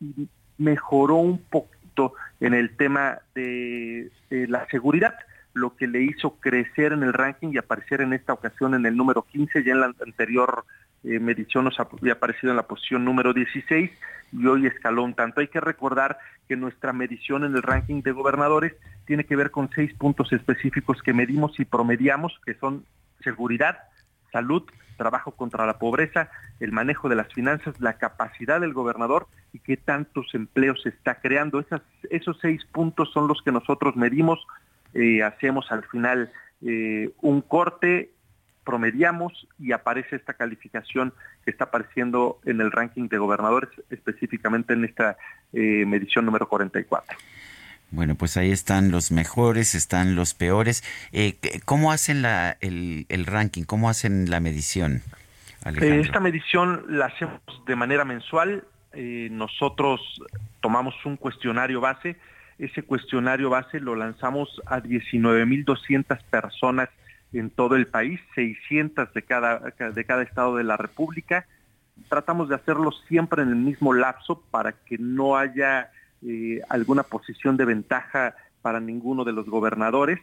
y 0.00 0.28
mejoró 0.58 1.16
un 1.16 1.38
poquito 1.38 1.80
en 2.40 2.54
el 2.54 2.76
tema 2.76 3.18
de, 3.34 4.10
la 4.30 4.66
seguridad 4.68 5.14
lo 5.52 5.76
que 5.76 5.86
le 5.86 6.02
hizo 6.02 6.36
crecer 6.40 6.92
en 6.92 7.02
el 7.02 7.12
ranking 7.12 7.50
y 7.52 7.58
aparecer 7.58 8.00
en 8.00 8.12
esta 8.12 8.32
ocasión 8.32 8.74
en 8.74 8.86
el 8.86 8.96
número 8.96 9.22
15, 9.22 9.64
ya 9.64 9.72
en 9.72 9.80
la 9.80 9.92
anterior 10.04 10.64
eh, 11.02 11.18
medición 11.18 11.64
nos 11.64 11.80
había 11.80 12.12
aparecido 12.12 12.50
en 12.50 12.56
la 12.56 12.66
posición 12.66 13.04
número 13.04 13.32
16 13.32 13.90
y 14.32 14.46
hoy 14.46 14.66
escaló 14.66 15.02
un 15.02 15.14
tanto. 15.14 15.40
Hay 15.40 15.48
que 15.48 15.60
recordar 15.60 16.18
que 16.48 16.56
nuestra 16.56 16.92
medición 16.92 17.44
en 17.44 17.54
el 17.54 17.62
ranking 17.62 18.02
de 18.02 18.12
gobernadores 18.12 18.74
tiene 19.06 19.24
que 19.24 19.36
ver 19.36 19.50
con 19.50 19.70
seis 19.74 19.92
puntos 19.94 20.32
específicos 20.32 21.02
que 21.02 21.12
medimos 21.12 21.58
y 21.58 21.64
promediamos, 21.64 22.38
que 22.44 22.54
son 22.54 22.84
seguridad, 23.22 23.78
salud, 24.30 24.62
trabajo 24.96 25.32
contra 25.32 25.64
la 25.64 25.78
pobreza, 25.78 26.30
el 26.60 26.72
manejo 26.72 27.08
de 27.08 27.16
las 27.16 27.32
finanzas, 27.32 27.80
la 27.80 27.94
capacidad 27.94 28.60
del 28.60 28.74
gobernador 28.74 29.26
y 29.52 29.58
qué 29.58 29.78
tantos 29.78 30.26
empleos 30.34 30.84
está 30.84 31.20
creando. 31.20 31.64
esos 32.10 32.38
seis 32.40 32.64
puntos 32.66 33.10
son 33.12 33.26
los 33.26 33.40
que 33.42 33.50
nosotros 33.50 33.96
medimos, 33.96 34.38
eh, 34.94 35.22
hacemos 35.22 35.70
al 35.70 35.84
final 35.84 36.32
eh, 36.62 37.10
un 37.20 37.40
corte 37.40 38.10
promediamos 38.64 39.48
y 39.58 39.72
aparece 39.72 40.16
esta 40.16 40.34
calificación 40.34 41.12
que 41.44 41.50
está 41.50 41.64
apareciendo 41.64 42.38
en 42.44 42.60
el 42.60 42.70
ranking 42.70 43.08
de 43.08 43.18
gobernadores, 43.18 43.70
específicamente 43.90 44.74
en 44.74 44.84
esta 44.84 45.16
eh, 45.52 45.84
medición 45.86 46.24
número 46.26 46.48
44. 46.48 47.18
Bueno, 47.90 48.14
pues 48.14 48.36
ahí 48.36 48.52
están 48.52 48.92
los 48.92 49.10
mejores, 49.10 49.74
están 49.74 50.14
los 50.14 50.34
peores. 50.34 50.84
Eh, 51.10 51.38
¿Cómo 51.64 51.90
hacen 51.90 52.22
la, 52.22 52.56
el, 52.60 53.26
ranking? 53.26 53.64
¿Cómo 53.64 53.88
hacen 53.90 54.30
la 54.30 54.38
medición? 54.38 55.02
Eh, 55.64 56.00
esta 56.04 56.20
medición 56.20 56.84
la 56.88 57.06
hacemos 57.06 57.40
de 57.66 57.74
manera 57.74 58.04
mensual. 58.04 58.64
nosotros 58.94 60.00
tomamos 60.60 60.94
un 61.04 61.16
cuestionario 61.16 61.80
base. 61.80 62.16
Ese 62.60 62.82
cuestionario 62.82 63.48
base 63.48 63.80
lo 63.80 63.96
lanzamos 63.96 64.60
a 64.66 64.82
19.200 64.82 66.22
personas 66.24 66.90
en 67.32 67.48
todo 67.48 67.74
el 67.74 67.86
país, 67.86 68.20
600 68.34 69.14
de 69.14 69.22
cada, 69.22 69.60
de 69.60 70.04
cada 70.04 70.22
estado 70.22 70.56
de 70.56 70.64
la 70.64 70.76
República. 70.76 71.46
Tratamos 72.10 72.50
de 72.50 72.56
hacerlo 72.56 72.92
siempre 73.08 73.42
en 73.42 73.48
el 73.48 73.56
mismo 73.56 73.94
lapso 73.94 74.42
para 74.50 74.72
que 74.72 74.98
no 74.98 75.38
haya 75.38 75.90
eh, 76.22 76.60
alguna 76.68 77.02
posición 77.02 77.56
de 77.56 77.64
ventaja 77.64 78.34
para 78.60 78.78
ninguno 78.78 79.24
de 79.24 79.32
los 79.32 79.46
gobernadores 79.46 80.20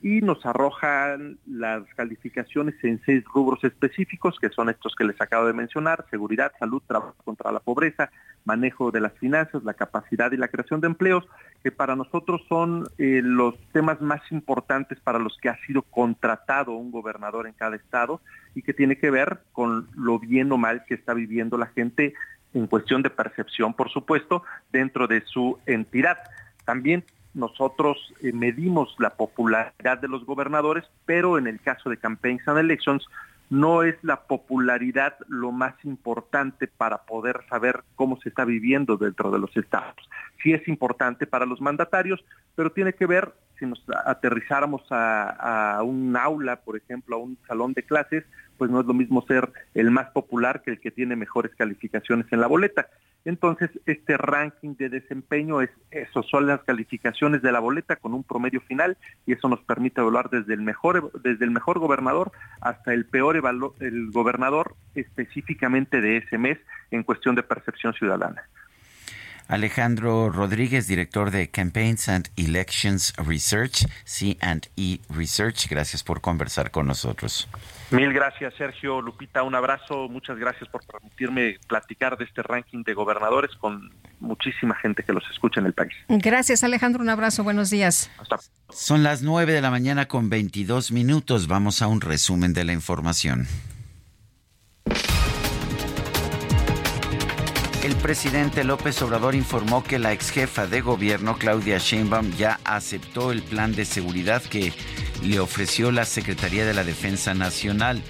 y 0.00 0.20
nos 0.20 0.44
arrojan 0.46 1.38
las 1.46 1.82
calificaciones 1.94 2.74
en 2.84 3.00
seis 3.04 3.24
rubros 3.34 3.64
específicos, 3.64 4.38
que 4.40 4.48
son 4.50 4.68
estos 4.68 4.94
que 4.94 5.04
les 5.04 5.20
acabo 5.20 5.46
de 5.46 5.52
mencionar, 5.52 6.06
seguridad, 6.08 6.52
salud, 6.58 6.82
trabajo 6.86 7.16
contra 7.24 7.50
la 7.50 7.58
pobreza, 7.58 8.10
manejo 8.44 8.92
de 8.92 9.00
las 9.00 9.12
finanzas, 9.14 9.64
la 9.64 9.74
capacidad 9.74 10.30
y 10.30 10.36
la 10.36 10.48
creación 10.48 10.80
de 10.80 10.86
empleos, 10.86 11.26
que 11.64 11.72
para 11.72 11.96
nosotros 11.96 12.42
son 12.48 12.88
eh, 12.98 13.20
los 13.24 13.56
temas 13.72 14.00
más 14.00 14.20
importantes 14.30 15.00
para 15.00 15.18
los 15.18 15.36
que 15.38 15.48
ha 15.48 15.58
sido 15.66 15.82
contratado 15.82 16.72
un 16.72 16.92
gobernador 16.92 17.48
en 17.48 17.54
cada 17.54 17.74
estado 17.74 18.20
y 18.54 18.62
que 18.62 18.74
tiene 18.74 18.98
que 18.98 19.10
ver 19.10 19.40
con 19.52 19.88
lo 19.96 20.20
bien 20.20 20.52
o 20.52 20.58
mal 20.58 20.84
que 20.86 20.94
está 20.94 21.12
viviendo 21.12 21.58
la 21.58 21.66
gente 21.66 22.14
en 22.54 22.66
cuestión 22.68 23.02
de 23.02 23.10
percepción, 23.10 23.74
por 23.74 23.90
supuesto, 23.90 24.44
dentro 24.72 25.08
de 25.08 25.22
su 25.26 25.58
entidad. 25.66 26.18
También 26.64 27.04
nosotros 27.38 27.96
eh, 28.22 28.32
medimos 28.32 28.94
la 28.98 29.10
popularidad 29.10 29.98
de 29.98 30.08
los 30.08 30.26
gobernadores, 30.26 30.84
pero 31.06 31.38
en 31.38 31.46
el 31.46 31.60
caso 31.60 31.88
de 31.88 31.96
campaigns 31.96 32.46
and 32.46 32.58
elections 32.58 33.06
no 33.50 33.82
es 33.82 33.96
la 34.02 34.24
popularidad 34.24 35.16
lo 35.28 35.52
más 35.52 35.74
importante 35.84 36.66
para 36.66 36.98
poder 37.04 37.40
saber 37.48 37.82
cómo 37.94 38.20
se 38.20 38.28
está 38.28 38.44
viviendo 38.44 38.96
dentro 38.96 39.30
de 39.30 39.38
los 39.38 39.56
estados. 39.56 39.96
Sí 40.42 40.52
es 40.52 40.68
importante 40.68 41.26
para 41.26 41.46
los 41.46 41.60
mandatarios, 41.60 42.22
pero 42.54 42.70
tiene 42.72 42.92
que 42.92 43.06
ver, 43.06 43.32
si 43.58 43.66
nos 43.66 43.82
aterrizáramos 44.06 44.82
a, 44.90 45.80
un 45.84 46.16
aula, 46.16 46.56
por 46.56 46.76
ejemplo, 46.76 47.16
a 47.16 47.18
un 47.18 47.38
salón 47.46 47.72
de 47.72 47.82
clases, 47.82 48.24
pues 48.56 48.70
no 48.70 48.80
es 48.80 48.86
lo 48.86 48.94
mismo 48.94 49.24
ser 49.26 49.50
el 49.74 49.90
más 49.90 50.10
popular 50.10 50.62
que 50.62 50.72
el 50.72 50.80
que 50.80 50.90
tiene 50.90 51.16
mejores 51.16 51.54
calificaciones 51.54 52.26
en 52.30 52.40
la 52.40 52.46
boleta. 52.46 52.88
Entonces, 53.24 53.70
este 53.86 54.16
ranking 54.16 54.74
de 54.76 54.88
desempeño 54.88 55.60
es 55.60 55.70
eso, 55.90 56.22
son 56.22 56.46
las 56.46 56.62
calificaciones 56.62 57.42
de 57.42 57.52
la 57.52 57.60
boleta 57.60 57.96
con 57.96 58.14
un 58.14 58.24
promedio 58.24 58.60
final 58.60 58.96
y 59.26 59.32
eso 59.32 59.48
nos 59.48 59.60
permite 59.60 60.00
evaluar 60.00 60.30
desde 60.30 60.54
el 60.54 60.62
mejor, 60.62 61.12
desde 61.22 61.44
el 61.44 61.50
mejor 61.50 61.78
gobernador 61.78 62.32
hasta 62.60 62.94
el 62.94 63.06
peor 63.06 63.36
el 63.36 64.10
gobernador 64.10 64.74
específicamente 64.94 66.00
de 66.00 66.18
ese 66.18 66.38
mes 66.38 66.58
en 66.90 67.02
cuestión 67.02 67.34
de 67.34 67.42
percepción 67.42 67.92
ciudadana. 67.92 68.42
Alejandro 69.48 70.30
Rodríguez, 70.30 70.86
director 70.86 71.30
de 71.30 71.50
Campaigns 71.50 72.08
and 72.08 72.28
Elections 72.36 73.14
Research, 73.16 73.86
C&E 74.04 75.00
Research. 75.08 75.68
Gracias 75.68 76.04
por 76.04 76.20
conversar 76.20 76.70
con 76.70 76.86
nosotros. 76.86 77.48
Mil 77.90 78.12
gracias, 78.12 78.52
Sergio. 78.58 79.00
Lupita, 79.00 79.42
un 79.42 79.54
abrazo. 79.54 80.08
Muchas 80.08 80.38
gracias 80.38 80.68
por 80.68 80.84
permitirme 80.84 81.58
platicar 81.66 82.18
de 82.18 82.26
este 82.26 82.42
ranking 82.42 82.82
de 82.84 82.92
gobernadores 82.92 83.50
con 83.56 83.90
muchísima 84.20 84.74
gente 84.74 85.02
que 85.02 85.14
los 85.14 85.24
escucha 85.30 85.60
en 85.60 85.66
el 85.66 85.72
país. 85.72 85.94
Gracias, 86.08 86.62
Alejandro. 86.62 87.02
Un 87.02 87.08
abrazo. 87.08 87.42
Buenos 87.42 87.70
días. 87.70 88.10
Son 88.68 89.02
las 89.02 89.22
9 89.22 89.52
de 89.52 89.62
la 89.62 89.70
mañana 89.70 90.06
con 90.06 90.28
22 90.28 90.92
minutos. 90.92 91.48
Vamos 91.48 91.80
a 91.80 91.86
un 91.86 92.02
resumen 92.02 92.52
de 92.52 92.64
la 92.64 92.74
información. 92.74 93.46
El 97.88 97.96
presidente 97.96 98.64
López 98.64 99.00
Obrador 99.00 99.34
informó 99.34 99.82
que 99.82 99.98
la 99.98 100.12
ex 100.12 100.28
jefa 100.28 100.66
de 100.66 100.82
gobierno, 100.82 101.38
Claudia 101.38 101.78
Sheinbaum, 101.78 102.36
ya 102.36 102.60
aceptó 102.62 103.32
el 103.32 103.42
plan 103.42 103.74
de 103.74 103.86
seguridad 103.86 104.42
que 104.42 104.74
le 105.22 105.40
ofreció 105.40 105.90
la 105.90 106.04
Secretaría 106.04 106.66
de 106.66 106.74
la 106.74 106.84
Defensa 106.84 107.32
Nacional, 107.32 108.02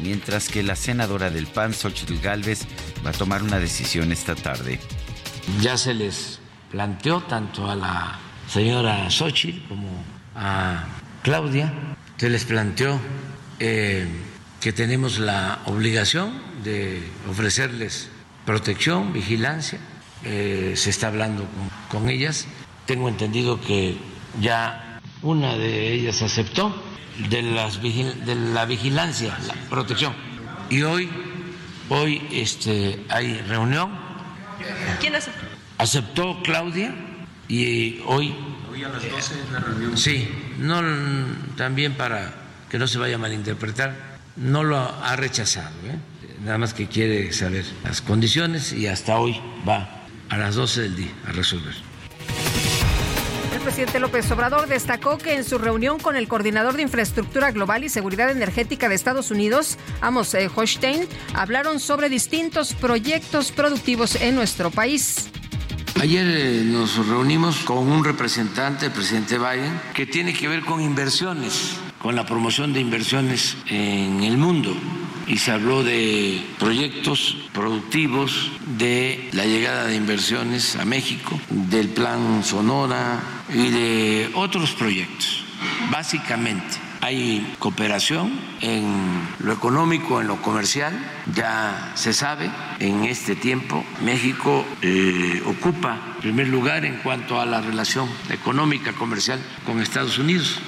mientras 0.00 0.48
que 0.48 0.62
la 0.62 0.76
senadora 0.76 1.30
del 1.30 1.48
PAN, 1.48 1.74
Xochitl 1.74 2.20
Gálvez, 2.22 2.60
va 3.04 3.10
a 3.10 3.12
tomar 3.12 3.42
una 3.42 3.58
decisión 3.58 4.12
esta 4.12 4.36
tarde. 4.36 4.78
Ya 5.60 5.76
se 5.78 5.94
les 5.94 6.38
planteó 6.70 7.20
tanto 7.24 7.68
a 7.68 7.74
la 7.74 8.16
señora 8.48 9.10
Xochitl 9.10 9.66
como 9.66 9.88
a 10.36 10.84
Claudia, 11.24 11.72
se 12.18 12.30
les 12.30 12.44
planteó 12.44 13.00
eh, 13.58 14.06
que 14.60 14.72
tenemos 14.72 15.18
la 15.18 15.58
obligación 15.66 16.40
de 16.62 17.02
ofrecerles 17.28 18.13
protección, 18.44 19.12
vigilancia, 19.12 19.78
eh, 20.24 20.74
se 20.76 20.90
está 20.90 21.08
hablando 21.08 21.46
con, 21.90 22.08
ellas. 22.08 22.46
Tengo 22.86 23.08
entendido 23.08 23.60
que 23.60 23.96
ya 24.40 25.00
una 25.22 25.56
de 25.56 25.92
ellas 25.92 26.22
aceptó 26.22 26.74
de, 27.30 27.42
las 27.42 27.80
de 27.80 28.34
la 28.52 28.64
vigilancia, 28.64 29.38
la 29.46 29.54
protección. 29.70 30.14
Y 30.70 30.82
hoy, 30.82 31.08
hoy 31.88 32.26
este, 32.30 33.04
hay 33.08 33.38
reunión. 33.42 33.90
¿Quién 35.00 35.14
aceptó? 35.14 35.46
Aceptó 35.78 36.42
Claudia 36.42 36.94
y 37.48 38.00
hoy... 38.06 38.34
Hoy 38.70 38.82
a 38.82 38.88
las 38.88 39.02
12 39.02 39.16
es 39.16 39.52
la 39.52 39.60
reunión. 39.60 39.96
Sí, 39.96 40.28
no, 40.58 40.82
también 41.56 41.94
para 41.94 42.34
que 42.70 42.78
no 42.78 42.86
se 42.86 42.98
vaya 42.98 43.16
a 43.16 43.18
malinterpretar, 43.18 43.94
no 44.36 44.64
lo 44.64 44.78
ha 44.78 45.16
rechazado. 45.16 45.74
¿eh? 45.86 45.96
Nada 46.44 46.58
más 46.58 46.74
que 46.74 46.86
quiere 46.86 47.32
saber 47.32 47.64
las 47.82 48.02
condiciones 48.02 48.72
y 48.72 48.86
hasta 48.86 49.18
hoy 49.18 49.40
va 49.66 50.04
a 50.28 50.36
las 50.36 50.54
12 50.54 50.82
del 50.82 50.96
día 50.96 51.12
a 51.26 51.32
resolver. 51.32 51.74
El 53.54 53.60
presidente 53.60 53.98
López 53.98 54.30
Obrador 54.30 54.68
destacó 54.68 55.16
que 55.16 55.34
en 55.34 55.44
su 55.44 55.56
reunión 55.56 55.98
con 55.98 56.16
el 56.16 56.28
coordinador 56.28 56.74
de 56.74 56.82
infraestructura 56.82 57.50
global 57.50 57.82
y 57.82 57.88
seguridad 57.88 58.30
energética 58.30 58.90
de 58.90 58.94
Estados 58.94 59.30
Unidos, 59.30 59.78
Amos 60.02 60.34
eh, 60.34 60.50
Hochstein, 60.54 61.08
hablaron 61.32 61.80
sobre 61.80 62.10
distintos 62.10 62.74
proyectos 62.74 63.50
productivos 63.50 64.16
en 64.16 64.34
nuestro 64.34 64.70
país. 64.70 65.30
Ayer 66.00 66.26
eh, 66.26 66.62
nos 66.66 67.06
reunimos 67.06 67.58
con 67.60 67.78
un 67.90 68.04
representante, 68.04 68.86
el 68.86 68.92
presidente 68.92 69.38
Biden, 69.38 69.80
que 69.94 70.04
tiene 70.04 70.34
que 70.34 70.46
ver 70.48 70.60
con 70.60 70.82
inversiones, 70.82 71.76
con 72.02 72.14
la 72.14 72.26
promoción 72.26 72.74
de 72.74 72.80
inversiones 72.80 73.56
en 73.66 74.22
el 74.24 74.36
mundo 74.36 74.76
y 75.26 75.38
se 75.38 75.52
habló 75.52 75.82
de 75.82 76.44
proyectos 76.58 77.36
productivos, 77.52 78.50
de 78.78 79.28
la 79.32 79.44
llegada 79.44 79.86
de 79.86 79.96
inversiones 79.96 80.76
a 80.76 80.84
México, 80.84 81.38
del 81.50 81.88
plan 81.88 82.42
Sonora 82.44 83.20
y 83.52 83.70
de 83.70 84.30
otros 84.34 84.72
proyectos. 84.72 85.44
Básicamente 85.90 86.84
hay 87.00 87.54
cooperación 87.58 88.32
en 88.62 89.28
lo 89.40 89.52
económico, 89.52 90.20
en 90.22 90.26
lo 90.26 90.40
comercial, 90.40 90.92
ya 91.34 91.92
se 91.94 92.14
sabe, 92.14 92.50
en 92.80 93.04
este 93.04 93.36
tiempo 93.36 93.84
México 94.02 94.64
eh, 94.80 95.42
ocupa 95.44 96.16
primer 96.22 96.48
lugar 96.48 96.86
en 96.86 96.96
cuanto 96.96 97.38
a 97.38 97.44
la 97.44 97.60
relación 97.60 98.08
económica 98.30 98.94
comercial 98.94 99.38
con 99.66 99.82
Estados 99.82 100.18
Unidos. 100.18 100.58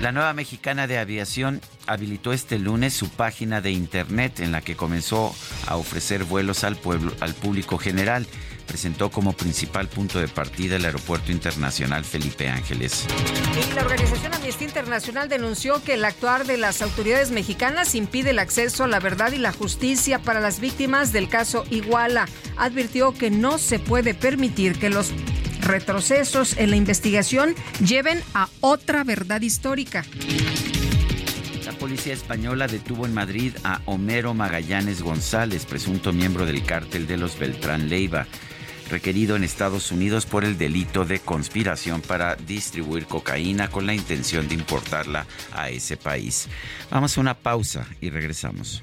La 0.00 0.12
nueva 0.12 0.34
mexicana 0.34 0.86
de 0.86 0.98
aviación 0.98 1.62
habilitó 1.86 2.34
este 2.34 2.58
lunes 2.58 2.92
su 2.92 3.08
página 3.08 3.62
de 3.62 3.70
internet 3.70 4.40
en 4.40 4.52
la 4.52 4.60
que 4.60 4.76
comenzó 4.76 5.34
a 5.66 5.76
ofrecer 5.76 6.24
vuelos 6.24 6.64
al, 6.64 6.76
pueblo, 6.76 7.12
al 7.20 7.32
público 7.32 7.78
general. 7.78 8.26
Presentó 8.66 9.10
como 9.10 9.32
principal 9.32 9.88
punto 9.88 10.18
de 10.18 10.28
partida 10.28 10.76
el 10.76 10.84
Aeropuerto 10.84 11.32
Internacional 11.32 12.04
Felipe 12.04 12.48
Ángeles. 12.48 13.06
Y 13.54 13.74
la 13.74 13.82
organización 13.82 14.34
Amnistía 14.34 14.66
Internacional 14.66 15.30
denunció 15.30 15.82
que 15.82 15.94
el 15.94 16.04
actuar 16.04 16.46
de 16.46 16.58
las 16.58 16.82
autoridades 16.82 17.30
mexicanas 17.30 17.94
impide 17.94 18.30
el 18.30 18.38
acceso 18.38 18.84
a 18.84 18.88
la 18.88 19.00
verdad 19.00 19.32
y 19.32 19.38
la 19.38 19.52
justicia 19.52 20.18
para 20.18 20.40
las 20.40 20.60
víctimas 20.60 21.12
del 21.12 21.30
caso 21.30 21.64
Iguala. 21.70 22.28
Advirtió 22.58 23.14
que 23.14 23.30
no 23.30 23.56
se 23.56 23.78
puede 23.78 24.12
permitir 24.12 24.78
que 24.78 24.90
los 24.90 25.12
retrocesos 25.60 26.56
en 26.56 26.70
la 26.70 26.76
investigación 26.76 27.54
lleven 27.84 28.22
a 28.34 28.48
otra 28.60 29.04
verdad 29.04 29.40
histórica. 29.40 30.04
La 31.64 31.72
policía 31.72 32.14
española 32.14 32.68
detuvo 32.68 33.06
en 33.06 33.14
Madrid 33.14 33.52
a 33.64 33.80
Homero 33.86 34.34
Magallanes 34.34 35.02
González, 35.02 35.66
presunto 35.66 36.12
miembro 36.12 36.46
del 36.46 36.64
cártel 36.64 37.06
de 37.06 37.16
los 37.16 37.38
Beltrán 37.38 37.88
Leiva, 37.88 38.26
requerido 38.88 39.34
en 39.34 39.44
Estados 39.44 39.90
Unidos 39.90 40.26
por 40.26 40.44
el 40.44 40.58
delito 40.58 41.04
de 41.04 41.18
conspiración 41.18 42.02
para 42.02 42.36
distribuir 42.36 43.06
cocaína 43.06 43.68
con 43.68 43.84
la 43.84 43.94
intención 43.94 44.46
de 44.48 44.54
importarla 44.54 45.26
a 45.52 45.70
ese 45.70 45.96
país. 45.96 46.48
Vamos 46.90 47.18
a 47.18 47.20
una 47.20 47.34
pausa 47.34 47.86
y 48.00 48.10
regresamos. 48.10 48.82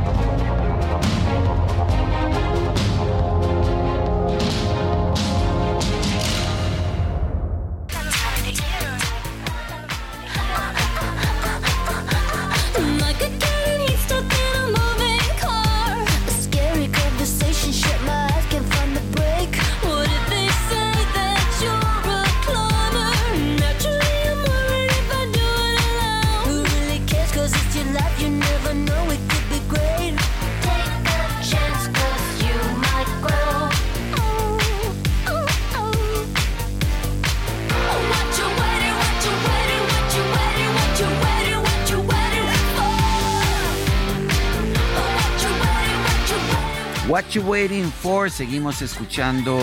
What 47.31 47.35
You 47.37 47.49
Waiting 47.49 47.89
For? 47.89 48.29
Seguimos 48.29 48.81
escuchando 48.81 49.55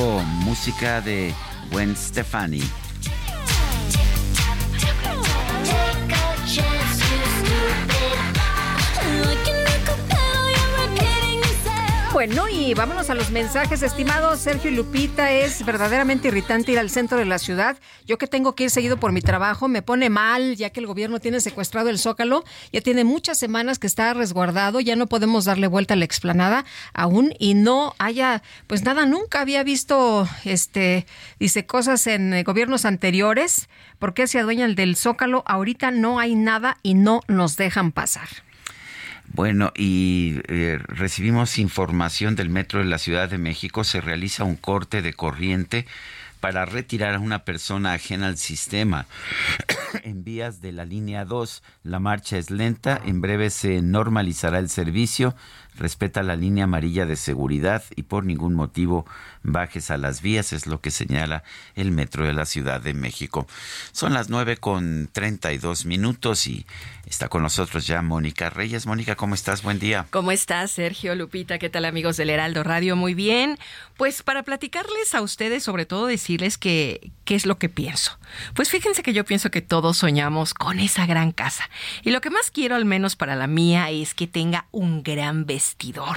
música 0.43 1.03
de 1.03 1.35
Gwen 1.71 1.95
Stefani. 1.95 2.63
Bueno, 12.19 12.49
y 12.49 12.75
vámonos 12.75 13.11
a 13.11 13.15
los 13.15 13.31
mensajes, 13.31 13.81
estimados 13.81 14.41
Sergio 14.41 14.73
y 14.73 14.75
Lupita. 14.75 15.31
Es 15.31 15.65
verdaderamente 15.65 16.27
irritante 16.27 16.73
ir 16.73 16.81
al 16.81 16.91
centro 16.91 17.17
de 17.17 17.25
la 17.25 17.39
ciudad. 17.39 17.79
Yo 18.09 18.19
que 18.19 18.27
tengo 18.27 18.57
que 18.57 18.65
ir 18.65 18.71
seguido 18.71 18.97
por 18.97 19.13
mi 19.13 19.21
trabajo, 19.21 19.69
me 19.69 19.83
pone 19.83 20.11
mal, 20.11 20.57
ya 20.57 20.71
que 20.71 20.81
el 20.81 20.89
gobierno 20.89 21.21
tiene 21.21 21.39
secuestrado 21.39 21.91
el 21.91 21.99
Zócalo. 22.01 22.43
Ya 22.73 22.81
tiene 22.81 23.05
muchas 23.05 23.39
semanas 23.39 23.79
que 23.79 23.87
está 23.87 24.15
resguardado, 24.15 24.81
ya 24.81 24.97
no 24.97 25.07
podemos 25.07 25.45
darle 25.45 25.69
vuelta 25.69 25.95
a 25.95 25.97
la 25.97 26.07
explanada 26.07 26.65
aún 26.93 27.35
y 27.39 27.55
no 27.55 27.95
haya, 28.01 28.43
pues 28.67 28.83
nada, 28.83 29.07
nunca 29.07 29.41
había 29.41 29.63
visto, 29.63 30.29
este, 30.45 31.07
dice 31.39 31.67
cosas 31.67 32.05
en 32.09 32.35
eh, 32.35 32.43
gobiernos 32.43 32.85
anteriores. 32.85 33.69
¿Por 34.01 34.13
qué 34.13 34.27
se 34.27 34.41
adueñan 34.41 34.75
del 34.75 34.97
Zócalo? 34.97 35.45
Ahorita 35.47 35.93
no 35.93 36.19
hay 36.19 36.35
nada 36.35 36.79
y 36.83 36.95
no 36.95 37.21
nos 37.29 37.57
dejan 37.57 37.93
pasar. 37.93 38.48
Bueno, 39.39 39.73
y 39.77 40.41
eh, 40.49 40.81
recibimos 40.89 41.61
información 41.61 42.35
del 42.35 42.51
Metro 42.51 42.81
de 42.81 42.87
la 42.87 42.99
Ciudad 42.99 43.29
de 43.29 43.39
México. 43.39 43.85
Se 43.85 44.01
realiza 44.01 44.43
un 44.43 44.57
corte 44.57 45.01
de 45.01 45.13
corriente 45.13 45.87
para 46.41 46.65
retirar 46.65 47.15
a 47.15 47.19
una 47.19 47.45
persona 47.45 47.93
ajena 47.93 48.29
al 48.29 48.39
sistema. 48.39 49.07
en 50.05 50.25
vías 50.25 50.61
de 50.61 50.73
la 50.73 50.85
línea 50.85 51.25
2, 51.25 51.63
la 51.85 51.99
marcha 51.99 52.39
es 52.39 52.51
lenta. 52.51 53.01
En 53.05 53.21
breve 53.21 53.51
se 53.51 53.83
normalizará 53.83 54.59
el 54.59 54.69
servicio. 54.69 55.35
Respeta 55.77 56.23
la 56.25 56.35
línea 56.35 56.65
amarilla 56.65 57.07
de 57.07 57.15
seguridad 57.15 57.85
y 57.95 58.03
por 58.03 58.25
ningún 58.25 58.55
motivo 58.55 59.07
bajes 59.45 59.93
a 59.93 59.97
las 59.97 60.23
vías, 60.23 60.53
es 60.53 60.67
lo 60.67 60.81
que 60.81 60.91
señala 60.91 61.45
el 61.77 61.93
Metro 61.93 62.27
de 62.27 62.33
la 62.33 62.47
Ciudad 62.47 62.81
de 62.81 62.95
México. 62.95 63.47
Son 63.93 64.13
las 64.13 64.29
nueve 64.29 64.57
con 64.57 65.09
treinta 65.13 65.53
y 65.53 65.59
dos 65.59 65.87
minutos 65.87 66.49
y 66.49 66.67
Está 67.09 67.29
con 67.29 67.43
nosotros 67.43 67.87
ya 67.87 68.03
Mónica 68.03 68.51
Reyes. 68.51 68.87
Mónica, 68.87 69.17
¿cómo 69.17 69.35
estás? 69.35 69.63
Buen 69.63 69.79
día. 69.79 70.07
¿Cómo 70.11 70.31
estás, 70.31 70.73
Sergio 70.73 71.15
Lupita? 71.15 71.59
¿Qué 71.59 71.71
tal, 71.71 71.87
amigos 71.87 72.19
del 72.19 72.29
Heraldo 72.29 72.63
Radio? 72.65 72.97
Muy 72.97 73.15
bien. 73.15 73.59
Pues 73.97 74.23
para 74.23 74.43
platicarles 74.43 75.15
a 75.15 75.23
ustedes, 75.23 75.63
sobre 75.63 75.87
todo 75.87 76.07
decirles 76.29 76.59
que 76.59 77.13
qué 77.29 77.35
es 77.35 77.45
lo 77.45 77.59
que 77.59 77.69
pienso. 77.69 78.19
Pues 78.55 78.71
fíjense 78.71 79.03
que 79.03 79.13
yo 79.13 79.23
pienso 79.25 79.51
que 79.51 79.61
todos 79.61 79.99
soñamos 79.99 80.55
con 80.55 80.81
esa 80.81 81.05
gran 81.05 81.31
casa. 81.31 81.69
Y 82.03 82.11
lo 82.11 82.23
que 82.23 82.31
más 82.31 82.51
quiero, 82.51 82.75
al 82.75 82.87
menos 82.87 83.17
para 83.17 83.37
la 83.37 83.47
mía, 83.47 83.91
es 83.91 84.15
que 84.15 84.27
tenga 84.27 84.67
un 84.71 85.03
gran 85.03 85.45
vestidor. 85.45 86.17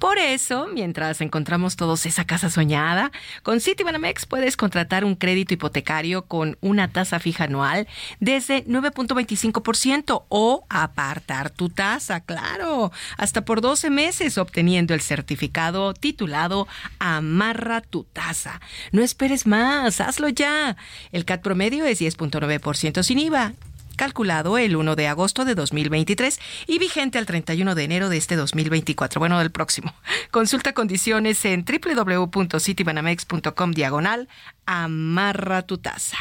Por 0.00 0.18
eso, 0.18 0.66
mientras 0.72 1.20
encontramos 1.20 1.76
todos 1.76 2.04
esa 2.04 2.24
casa 2.24 2.50
soñada, 2.50 3.12
con 3.44 3.60
Citibanamex 3.60 4.26
puedes 4.26 4.56
contratar 4.56 5.04
un 5.04 5.14
crédito 5.14 5.54
hipotecario 5.54 6.22
con 6.26 6.58
una 6.60 6.88
tasa 6.88 7.20
fija 7.20 7.44
anual 7.44 7.86
desde 8.18 8.64
9.25% 8.66 10.24
o 10.28 10.66
apartar 10.68 11.50
tu 11.50 11.68
tasa, 11.68 12.20
claro, 12.20 12.90
hasta 13.16 13.44
por 13.44 13.60
12 13.60 13.90
meses 13.90 14.36
obteniendo 14.36 14.94
el 14.94 15.00
certificado 15.00 15.94
titulado 15.94 16.66
Amarra 16.98 17.82
tu 17.82 18.02
tasa. 18.02 18.60
No 18.90 19.02
esperes 19.02 19.39
más, 19.46 20.00
hazlo 20.00 20.28
ya. 20.28 20.76
El 21.12 21.24
CAT 21.24 21.42
promedio 21.42 21.84
es 21.84 22.00
10.9% 22.00 23.02
sin 23.02 23.18
IVA 23.18 23.54
calculado 24.00 24.56
el 24.56 24.76
1 24.76 24.96
de 24.96 25.08
agosto 25.08 25.44
de 25.44 25.54
2023 25.54 26.40
y 26.66 26.78
vigente 26.78 27.18
al 27.18 27.26
31 27.26 27.74
de 27.74 27.84
enero 27.84 28.08
de 28.08 28.16
este 28.16 28.34
2024, 28.34 29.18
bueno, 29.18 29.38
del 29.38 29.50
próximo. 29.50 29.92
Consulta 30.30 30.72
condiciones 30.72 31.44
en 31.44 31.66
www.citibanamex.com 31.66 33.72
diagonal 33.72 34.30
amarra 34.64 35.66
tu 35.66 35.76
tasa. 35.76 36.16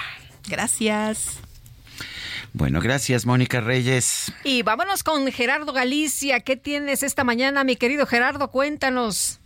Gracias. 0.49 1.39
Bueno, 2.51 2.81
gracias, 2.81 3.25
Mónica 3.25 3.61
Reyes. 3.61 4.33
Y 4.43 4.61
vámonos 4.63 5.03
con 5.03 5.31
Gerardo 5.31 5.71
Galicia. 5.71 6.41
¿Qué 6.41 6.57
tienes 6.57 7.01
esta 7.01 7.23
mañana, 7.23 7.63
mi 7.63 7.77
querido 7.77 8.05
Gerardo? 8.05 8.51
Cuéntanos. 8.51 9.39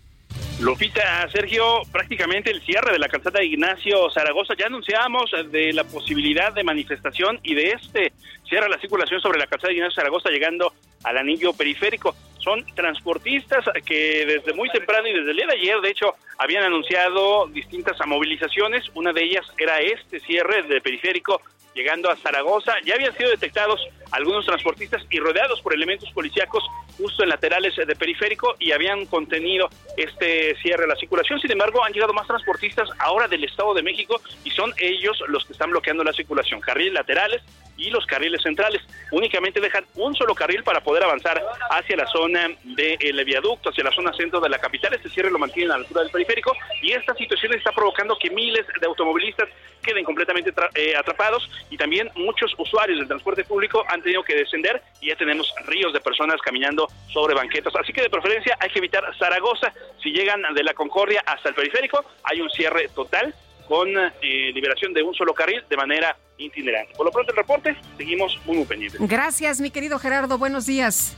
Lupita, 0.60 1.28
Sergio, 1.30 1.82
prácticamente 1.92 2.52
el 2.52 2.62
cierre 2.62 2.94
de 2.94 3.00
la 3.00 3.10
calzada 3.10 3.40
de 3.40 3.48
Ignacio 3.48 4.10
Zaragoza. 4.12 4.54
Ya 4.58 4.68
anunciamos 4.68 5.32
de 5.52 5.74
la 5.74 5.84
posibilidad 5.84 6.54
de 6.54 6.64
manifestación 6.64 7.40
y 7.44 7.56
de 7.56 7.72
este 7.72 8.14
cierra 8.48 8.70
la 8.70 8.80
circulación 8.80 9.20
sobre 9.20 9.40
la 9.40 9.48
calzada 9.48 9.70
de 9.70 9.76
Ignacio 9.76 9.96
Zaragoza 9.96 10.30
llegando 10.30 10.74
al 11.04 11.18
anillo 11.18 11.54
periférico. 11.54 12.16
Son 12.40 12.66
transportistas 12.76 13.66
que 13.86 14.26
desde 14.26 14.54
muy 14.54 14.70
temprano 14.70 15.08
y 15.08 15.14
desde 15.14 15.32
el 15.32 15.38
día 15.38 15.48
de 15.48 15.54
ayer, 15.54 15.82
de 15.82 15.90
hecho, 15.90 16.16
habían 16.38 16.64
anunciado 16.64 17.48
distintas 17.48 17.98
movilizaciones. 18.06 18.86
Una 18.94 19.12
de 19.12 19.24
ellas 19.24 19.46
era 19.58 19.80
este 19.80 20.20
cierre 20.20 20.64
de 20.64 20.82
periférico 20.82 21.42
llegando 21.74 22.10
a 22.10 22.16
Zaragoza. 22.16 22.74
Ya 22.86 22.96
habían 22.96 23.16
sido 23.18 23.30
detectados 23.30 23.82
algunos 24.12 24.46
transportistas 24.46 25.04
y 25.10 25.20
rodeados 25.20 25.62
por 25.62 25.74
elementos 25.74 26.12
policíacos 26.12 26.64
justo 26.98 27.24
en 27.24 27.30
laterales 27.30 27.76
de 27.76 27.96
periférico 27.96 28.56
y 28.60 28.72
habían 28.72 29.06
contenido 29.06 29.70
este 29.98 30.56
cierre 30.62 30.84
de 30.84 30.90
la 30.90 30.96
circulación. 30.96 31.40
Sin 31.40 31.52
embargo, 31.52 31.84
han 31.84 31.94
llegado 31.94 32.14
más 32.14 32.28
transportistas 32.28 32.90
ahora 33.00 33.28
del 33.28 33.44
Estado 33.44 33.74
de 33.74 33.84
México 33.84 34.22
y 34.44 34.52
son 34.52 34.74
ellos 34.78 35.24
los 35.28 35.46
que 35.46 35.54
están 35.54 35.72
bloqueando 35.72 36.04
la 36.04 36.14
circulación. 36.14 36.62
Carriles 36.62 36.94
laterales 36.94 37.42
y 37.78 37.90
los 37.90 38.06
carriles 38.06 38.42
centrales. 38.42 38.82
Únicamente 39.12 39.60
dejan 39.60 39.86
un 39.96 40.16
solo 40.16 40.36
carril 40.36 40.64
para 40.64 40.82
poder 40.82 41.04
avanzar 41.04 41.44
hacia 41.72 41.98
la 41.98 42.08
zona 42.08 42.50
del 42.64 43.26
viaducto, 43.26 43.70
hacia 43.70 43.84
la 43.84 43.92
zona 43.92 44.14
centro 44.14 44.40
de 44.40 44.50
la 44.50 44.60
capital. 44.60 44.94
Este 44.94 45.10
cierre 45.10 45.32
lo 45.32 45.40
mantienen 45.40 45.72
a 45.72 45.78
la 45.78 45.82
altura 45.82 46.02
del 46.02 46.12
periférico 46.12 46.54
y 46.82 46.92
esta 46.92 47.14
situación 47.16 47.54
está 47.54 47.72
provocando 47.72 48.18
que 48.18 48.30
miles 48.30 48.66
de 48.80 48.86
automovilistas 48.86 49.50
queden 49.84 50.06
completamente 50.06 50.54
eh, 50.76 50.96
atrapados 50.96 51.50
y 51.70 51.78
también 51.78 52.10
muchos 52.16 52.54
usuarios 52.58 53.00
del 53.00 53.08
transporte 53.08 53.44
público 53.44 53.84
han 53.90 54.02
tenido 54.02 54.24
que 54.24 54.34
descender 54.34 54.82
y 55.02 55.08
ya 55.08 55.16
tenemos 55.16 55.54
ríos 55.66 55.92
de 55.92 56.00
personas 56.00 56.42
caminando 56.42 56.83
sobre 57.12 57.36
banquetas. 57.36 57.74
Así 57.76 57.94
que 57.94 58.02
de 58.02 58.10
preferencia 58.10 58.58
hay 58.60 58.70
que 58.70 58.80
evitar 58.80 59.04
Zaragoza. 59.18 59.74
Si 60.02 60.12
llegan 60.12 60.42
de 60.54 60.64
la 60.64 60.74
Concordia 60.74 61.24
hasta 61.26 61.50
el 61.50 61.56
periférico, 61.56 62.04
hay 62.24 62.42
un 62.42 62.50
cierre 62.50 62.90
total 62.94 63.34
con 63.68 63.90
eh, 63.90 64.52
liberación 64.54 64.94
de 64.94 65.04
un 65.04 65.14
solo 65.14 65.34
carril 65.34 65.64
de 65.70 65.78
manera 65.78 66.18
itinerante. 66.38 66.94
Por 66.96 67.06
lo 67.06 67.12
pronto 67.12 67.32
el 67.32 67.38
reporte, 67.38 67.76
seguimos 67.98 68.40
muy, 68.46 68.58
muy 68.58 68.66
pendientes. 68.66 69.00
Gracias, 69.02 69.62
mi 69.62 69.72
querido 69.72 70.00
Gerardo. 70.00 70.38
Buenos 70.38 70.66
días. 70.66 71.16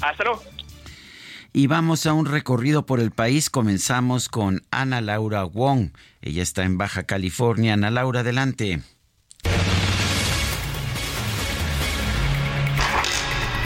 Hasta 0.00 0.24
luego. 0.24 0.42
Y 1.52 1.66
vamos 1.66 2.06
a 2.06 2.12
un 2.12 2.26
recorrido 2.26 2.86
por 2.86 3.00
el 3.00 3.10
país. 3.10 3.50
Comenzamos 3.50 4.28
con 4.28 4.62
Ana 4.70 5.00
Laura 5.00 5.42
Wong. 5.44 5.90
Ella 6.22 6.42
está 6.42 6.62
en 6.62 6.78
Baja 6.78 7.06
California. 7.06 7.74
Ana 7.74 7.90
Laura, 7.90 8.20
adelante. 8.20 8.80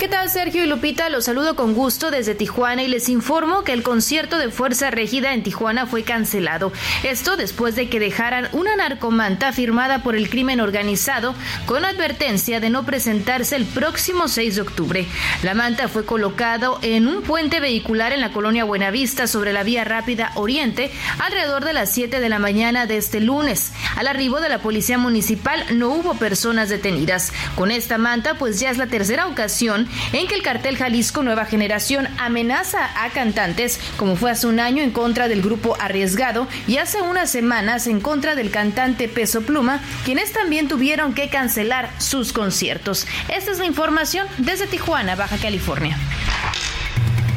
¿Qué 0.05 0.11
tal 0.11 0.29
Sergio 0.29 0.63
y 0.63 0.67
Lupita? 0.67 1.09
Los 1.09 1.25
saludo 1.25 1.57
con 1.57 1.73
gusto 1.73 2.11
desde 2.11 2.35
Tijuana 2.35 2.83
y 2.83 2.89
les 2.89 3.09
informo 3.09 3.65
que 3.65 3.73
el 3.73 3.83
concierto 3.83 4.37
de 4.37 4.51
Fuerza 4.51 4.91
Regida 4.91 5.33
en 5.33 5.43
Tijuana 5.43 5.87
fue 5.87 6.03
cancelado. 6.03 6.75
Esto 7.05 7.39
después 7.39 7.75
de 7.75 7.89
que 7.89 8.01
dejaran 8.01 8.51
una 8.53 8.77
narcomanta 8.77 9.51
firmada 9.55 10.03
por 10.03 10.15
el 10.15 10.29
crimen 10.29 10.61
organizado 10.61 11.35
con 11.65 11.87
advertencia 11.87 12.61
de 12.61 12.69
no 12.69 12.85
presentarse 12.85 13.57
el 13.57 13.65
próximo 13.65 14.29
6 14.29 14.57
de 14.57 14.61
octubre. 14.61 15.07
La 15.43 15.55
manta 15.55 15.89
fue 15.89 16.05
colocado 16.05 16.79
en 16.83 17.09
un 17.09 17.23
puente 17.23 17.61
vehicular 17.61 18.13
en 18.13 18.21
la 18.21 18.31
colonia 18.31 18.65
Buenavista 18.65 19.27
sobre 19.27 19.55
la 19.55 19.63
vía 19.63 19.85
rápida 19.85 20.33
Oriente 20.35 20.93
alrededor 21.19 21.65
de 21.65 21.73
las 21.73 21.91
7 21.93 22.21
de 22.21 22.29
la 22.29 22.39
mañana 22.39 22.85
de 22.85 22.99
este 22.99 23.21
lunes. 23.21 23.73
Al 23.97 24.07
arribo 24.07 24.41
de 24.41 24.51
la 24.51 24.59
policía 24.59 24.99
municipal 24.99 25.65
no 25.73 25.89
hubo 25.89 26.13
personas 26.19 26.69
detenidas. 26.69 27.33
Con 27.55 27.71
esta 27.71 27.97
manta 27.97 28.35
pues 28.35 28.61
ya 28.61 28.69
es 28.69 28.77
la 28.77 28.89
tercera 28.89 29.29
ocasión 29.29 29.89
en 30.13 30.27
que 30.27 30.35
el 30.35 30.43
cartel 30.43 30.77
Jalisco 30.77 31.23
Nueva 31.23 31.45
Generación 31.45 32.09
amenaza 32.19 32.91
a 33.03 33.11
cantantes, 33.11 33.81
como 33.97 34.17
fue 34.17 34.31
hace 34.31 34.47
un 34.47 34.61
año 34.61 34.83
en 34.83 34.91
contra 34.91 35.29
del 35.29 35.43
grupo 35.43 35.77
Arriesgado 35.81 36.47
y 36.67 36.79
hace 36.79 37.01
unas 37.03 37.31
semanas 37.31 37.87
en 37.87 38.01
contra 38.01 38.35
del 38.35 38.51
cantante 38.51 39.09
Peso 39.09 39.43
Pluma, 39.43 39.81
quienes 40.05 40.33
también 40.33 40.69
tuvieron 40.69 41.15
que 41.15 41.29
cancelar 41.29 41.91
sus 41.99 42.33
conciertos. 42.33 43.07
Esta 43.29 43.53
es 43.53 43.59
la 43.59 43.67
información 43.67 44.27
desde 44.39 44.67
Tijuana, 44.67 45.17
Baja 45.17 45.37
California. 45.39 45.97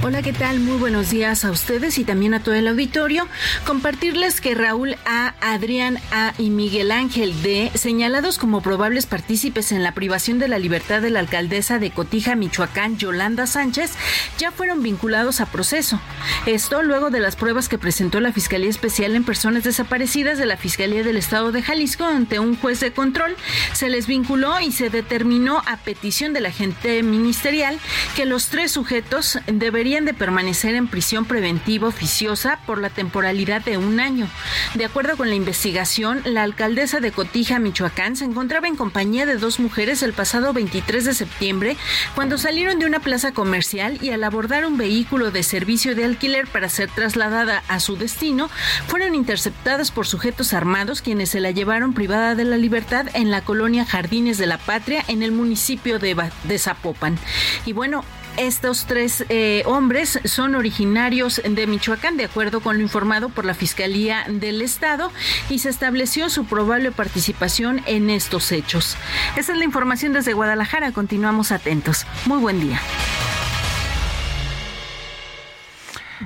Hola, 0.03 0.22
¿qué 0.22 0.32
tal? 0.32 0.60
Muy 0.60 0.78
buenos 0.78 1.10
días 1.10 1.44
a 1.44 1.49
ustedes 1.49 1.98
y 1.98 2.06
también 2.06 2.36
a 2.36 2.41
todo 2.41 2.53
el 2.53 2.68
auditorio. 2.68 3.28
Compartirles 3.65 4.41
que 4.41 4.53
Raúl 4.53 4.95
A, 5.06 5.34
Adrián 5.41 5.98
A 6.11 6.34
y 6.38 6.52
Miguel 6.52 6.91
Ángel 6.91 7.41
D, 7.41 7.72
señalados 7.74 8.38
como 8.38 8.61
probables 8.61 9.07
partícipes 9.07 9.72
en 9.72 9.82
la 9.82 9.94
privación 9.94 10.38
de 10.38 10.48
la 10.48 10.60
libertad 10.60 11.02
de 11.02 11.10
la 11.10 11.19
alcaldesa 11.19 11.80
de 11.80 11.90
Cotija, 11.90 12.36
Michoacán, 12.36 12.98
Yolanda 12.98 13.48
Sánchez, 13.48 13.94
ya 14.38 14.52
fueron 14.52 14.84
vinculados 14.84 15.41
a 15.41 15.48
proceso. 15.48 15.99
Esto 16.45 16.84
luego 16.84 17.10
de 17.10 17.19
las 17.19 17.36
pruebas 17.36 17.68
que 17.68 17.80
presentó 17.80 18.19
la 18.19 18.32
Fiscalía 18.32 18.69
Especial 18.69 19.15
en 19.15 19.24
Personas 19.24 19.64
Desaparecidas 19.64 20.38
de 20.38 20.45
la 20.45 20.57
Fiscalía 20.57 21.03
del 21.03 21.18
Estado 21.18 21.52
de 21.52 21.64
Jalisco 21.64 22.06
ante 22.06 22.40
un 22.40 22.56
juez 22.56 22.80
de 22.80 22.94
control, 22.94 23.36
se 23.74 23.90
les 23.90 24.06
vinculó 24.06 24.61
y 24.61 24.72
se 24.72 24.91
determinó 24.91 25.64
a 25.65 25.78
petición 25.78 26.34
del 26.34 26.45
agente 26.45 27.02
ministerial 27.02 27.80
que 28.15 28.26
los 28.26 28.48
tres 28.48 28.72
sujetos 28.72 29.40
deberían 29.48 29.86
de 29.88 30.14
permanecer 30.14 30.76
en 30.76 30.89
prisión 30.89 31.23
preventiva 31.23 31.88
oficiosa 31.88 32.59
por 32.65 32.81
la 32.81 32.89
temporalidad 32.89 33.64
de 33.64 33.77
un 33.77 34.01
año. 34.01 34.27
De 34.73 34.84
acuerdo 34.84 35.15
con 35.15 35.30
la 35.30 35.35
investigación, 35.35 36.22
la 36.26 36.43
alcaldesa 36.43 36.99
de 36.99 37.14
Cotija, 37.14 37.57
Michoacán, 37.57 38.18
se 38.18 38.26
encontraba 38.26 38.68
en 38.68 38.76
compañía 38.76 39.26
de 39.26 39.38
dos 39.38 39.61
mujeres 39.61 40.03
el 40.03 40.11
pasado 40.11 40.51
23 40.51 41.05
de 41.05 41.14
septiembre 41.14 41.77
cuando 42.15 42.38
salieron 42.38 42.80
de 42.80 42.85
una 42.85 42.99
plaza 42.99 43.31
comercial 43.31 43.97
y 44.01 44.09
al 44.09 44.26
abordar 44.26 44.65
un 44.65 44.77
vehículo 44.77 45.31
de 45.31 45.41
servicio 45.41 45.95
de 45.95 46.03
alquiler 46.03 46.47
para 46.47 46.68
ser 46.68 46.89
trasladada 46.89 47.64
a 47.69 47.80
su 47.80 47.95
destino, 47.95 48.49
fueron 48.88 49.15
interceptadas 49.15 49.91
por 49.91 50.05
sujetos 50.05 50.51
armados 50.51 51.01
quienes 51.01 51.30
se 51.30 51.39
la 51.39 51.51
llevaron 51.51 51.93
privada 51.93 52.35
de 52.35 52.43
la 52.43 52.57
libertad 52.57 53.07
en 53.14 53.31
la 53.31 53.41
colonia 53.41 53.85
Jardines 53.85 54.38
de 54.38 54.47
la 54.47 54.57
Patria 54.57 55.05
en 55.07 55.23
el 55.23 55.31
municipio 55.31 55.97
de 55.97 56.59
Zapopan. 56.59 57.18
Y 57.65 57.72
bueno, 57.72 58.03
estos 58.38 58.85
tres 58.85 59.26
eh, 59.30 59.64
hombres 59.65 60.19
son 60.26 60.55
originarios 60.55 61.41
de 61.43 61.68
Michoacán, 61.68 62.18
de 62.18 62.26
acuerdo 62.26 62.61
con 62.61 62.77
lo 62.77 62.84
informado 62.84 63.30
por 63.30 63.45
la 63.45 63.53
Fiscalía 63.53 64.26
del 64.30 64.61
Estado, 64.61 65.11
y 65.49 65.59
se 65.59 65.69
estableció 65.69 66.30
su 66.30 66.45
probable 66.45 66.91
participación 66.91 67.81
en 67.85 68.09
estos 68.09 68.51
hechos. 68.51 68.95
Esa 69.35 69.53
es 69.53 69.57
la 69.57 69.65
información 69.65 70.14
desde 70.14 70.34
Guadalajara. 70.34 70.91
Continuamos 70.91 71.51
atentos. 71.51 72.05
Muy 72.26 72.39
buen 72.39 72.59
día. 72.59 72.80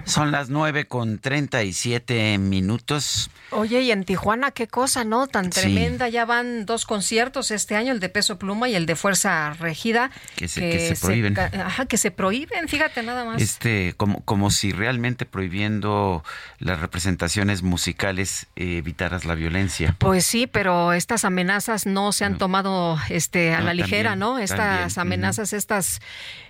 Son 0.05 0.31
las 0.31 0.49
nueve 0.49 0.85
con 0.85 1.19
treinta 1.19 1.63
y 1.63 1.73
siete 1.73 2.37
minutos. 2.37 3.29
Oye, 3.51 3.81
y 3.81 3.91
en 3.91 4.05
Tijuana, 4.05 4.51
qué 4.51 4.67
cosa, 4.67 5.03
¿no? 5.03 5.27
Tan 5.27 5.49
tremenda. 5.49 6.07
Ya 6.07 6.25
van 6.25 6.65
dos 6.65 6.85
conciertos 6.85 7.51
este 7.51 7.75
año, 7.75 7.91
el 7.91 7.99
de 7.99 8.09
Peso 8.09 8.39
Pluma 8.39 8.69
y 8.69 8.75
el 8.75 8.85
de 8.85 8.95
Fuerza 8.95 9.53
Regida. 9.53 10.11
Que 10.35 10.47
se, 10.47 10.95
prohíben. 11.01 11.37
ajá, 11.37 11.85
que 11.85 11.97
se 11.97 12.11
prohíben, 12.11 12.67
fíjate 12.67 13.03
nada 13.03 13.25
más. 13.25 13.41
Este, 13.41 13.93
como, 13.97 14.23
como 14.23 14.51
si 14.51 14.71
realmente 14.71 15.25
prohibiendo 15.25 16.23
las 16.59 16.79
representaciones 16.79 17.61
musicales 17.61 18.47
eh, 18.55 18.77
evitaras 18.77 19.25
la 19.25 19.35
violencia. 19.35 19.95
Pues 19.99 20.25
sí, 20.25 20.47
pero 20.47 20.93
estas 20.93 21.25
amenazas 21.25 21.85
no 21.85 22.11
se 22.11 22.25
han 22.25 22.37
tomado 22.37 22.97
este, 23.09 23.53
a 23.53 23.61
la 23.61 23.73
ligera, 23.73 24.15
¿no? 24.15 24.39
Estas 24.39 24.97
amenazas, 24.97 25.53
estas 25.53 26.01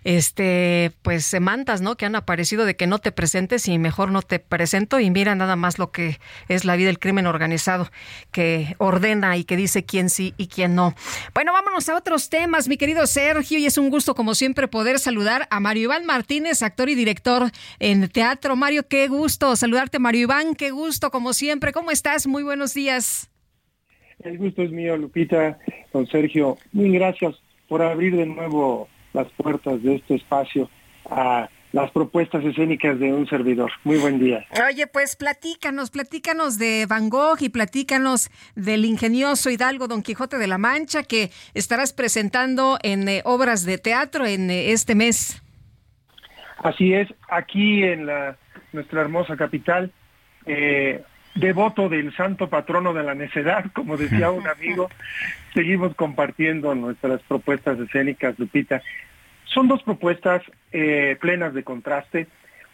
este, 0.04 0.92
pues 1.02 1.26
semantas, 1.26 1.82
¿no? 1.82 1.96
Que 1.96 2.06
han 2.06 2.16
aparecido 2.16 2.66
de 2.66 2.76
que 2.76 2.88
no 2.88 3.00
te 3.00 3.12
presentes 3.32 3.70
y 3.70 3.78
mejor 3.78 4.12
no 4.12 4.22
te 4.22 4.40
presento 4.40 5.00
y 5.00 5.10
mira 5.10 5.36
nada 5.36 5.56
más 5.56 5.80
lo 5.80 5.94
que 5.94 6.20
es 6.50 6.66
la 6.66 6.76
vida 6.76 6.88
del 6.88 7.00
crimen 7.00 7.28
organizado 7.28 7.90
que 8.34 8.76
ordena 8.78 9.38
y 9.38 9.46
que 9.46 9.56
dice 9.56 9.86
quién 9.86 10.10
sí 10.10 10.34
y 10.36 10.48
quién 10.48 10.76
no. 10.76 10.96
Bueno, 11.34 11.54
vámonos 11.54 11.88
a 11.88 11.96
otros 11.96 12.30
temas, 12.30 12.68
mi 12.68 12.76
querido 12.76 13.08
Sergio, 13.08 13.58
y 13.58 13.66
es 13.66 13.78
un 13.78 13.90
gusto 13.90 14.16
como 14.16 14.36
siempre 14.36 14.68
poder 14.68 15.00
saludar 15.00 15.48
a 15.50 15.62
Mario 15.62 15.84
Iván 15.84 16.06
Martínez, 16.06 16.62
actor 16.62 16.90
y 16.90 16.96
director 16.96 17.52
en 17.80 18.10
teatro. 18.10 18.58
Mario, 18.58 18.86
qué 18.90 19.08
gusto 19.08 19.56
saludarte, 19.56 19.98
Mario 19.98 20.24
Iván, 20.24 20.54
qué 20.54 20.72
gusto 20.72 21.10
como 21.10 21.32
siempre. 21.32 21.72
¿Cómo 21.72 21.90
estás? 21.92 22.28
Muy 22.28 22.44
buenos 22.44 22.74
días. 22.74 23.32
El 24.26 24.40
gusto 24.40 24.62
es 24.62 24.72
mío, 24.72 24.98
Lupita, 24.98 25.58
don 25.94 26.06
Sergio. 26.08 26.58
Mil 26.74 26.92
gracias 26.92 27.36
por 27.70 27.82
abrir 27.82 28.14
de 28.14 28.26
nuevo 28.26 28.90
las 29.14 29.30
puertas 29.38 29.82
de 29.82 29.96
este 29.96 30.16
espacio 30.16 30.70
a 31.10 31.48
las 31.72 31.90
propuestas 31.92 32.44
escénicas 32.44 33.00
de 33.00 33.14
un 33.14 33.28
servidor. 33.28 33.72
Muy 33.84 33.98
buen 33.98 34.20
día. 34.20 34.46
Oye, 34.68 34.88
pues 34.88 35.16
platícanos, 35.16 35.90
platícanos 35.90 36.58
de 36.58 36.86
Van 36.88 37.10
Gogh 37.10 37.38
y 37.42 37.50
platícanos 37.50 38.30
del 38.56 38.86
ingenioso 38.86 39.50
Hidalgo 39.50 39.88
Don 39.88 40.02
Quijote 40.04 40.38
de 40.38 40.48
la 40.48 40.58
Mancha 40.58 41.04
que 41.04 41.32
estarás 41.54 41.94
presentando 41.94 42.78
en 42.84 43.08
eh, 43.08 43.22
obras 43.24 43.66
de 43.66 43.78
teatro 43.78 44.26
en 44.26 44.52
eh, 44.52 44.72
este 44.72 44.96
mes. 44.96 45.42
Así 46.58 46.94
es, 46.94 47.08
aquí 47.30 47.84
en 47.84 48.06
la, 48.06 48.38
nuestra 48.74 49.02
hermosa 49.02 49.36
capital, 49.36 49.92
eh, 50.46 51.02
devoto 51.36 51.90
del 51.90 52.16
santo 52.16 52.50
patrono 52.50 52.94
de 52.94 53.04
la 53.04 53.16
necedad, 53.16 53.66
como 53.74 53.98
decía 53.98 54.32
un 54.32 54.48
amigo, 54.60 54.90
seguimos 55.54 55.96
compartiendo 55.96 56.76
nuestras 56.76 57.22
propuestas 57.24 57.80
escénicas, 57.80 58.38
Lupita. 58.38 58.82
Son 59.54 59.68
dos 59.68 59.84
propuestas 59.84 60.42
eh, 60.72 61.18
plenas 61.20 61.54
de 61.54 61.64
contraste. 61.64 62.28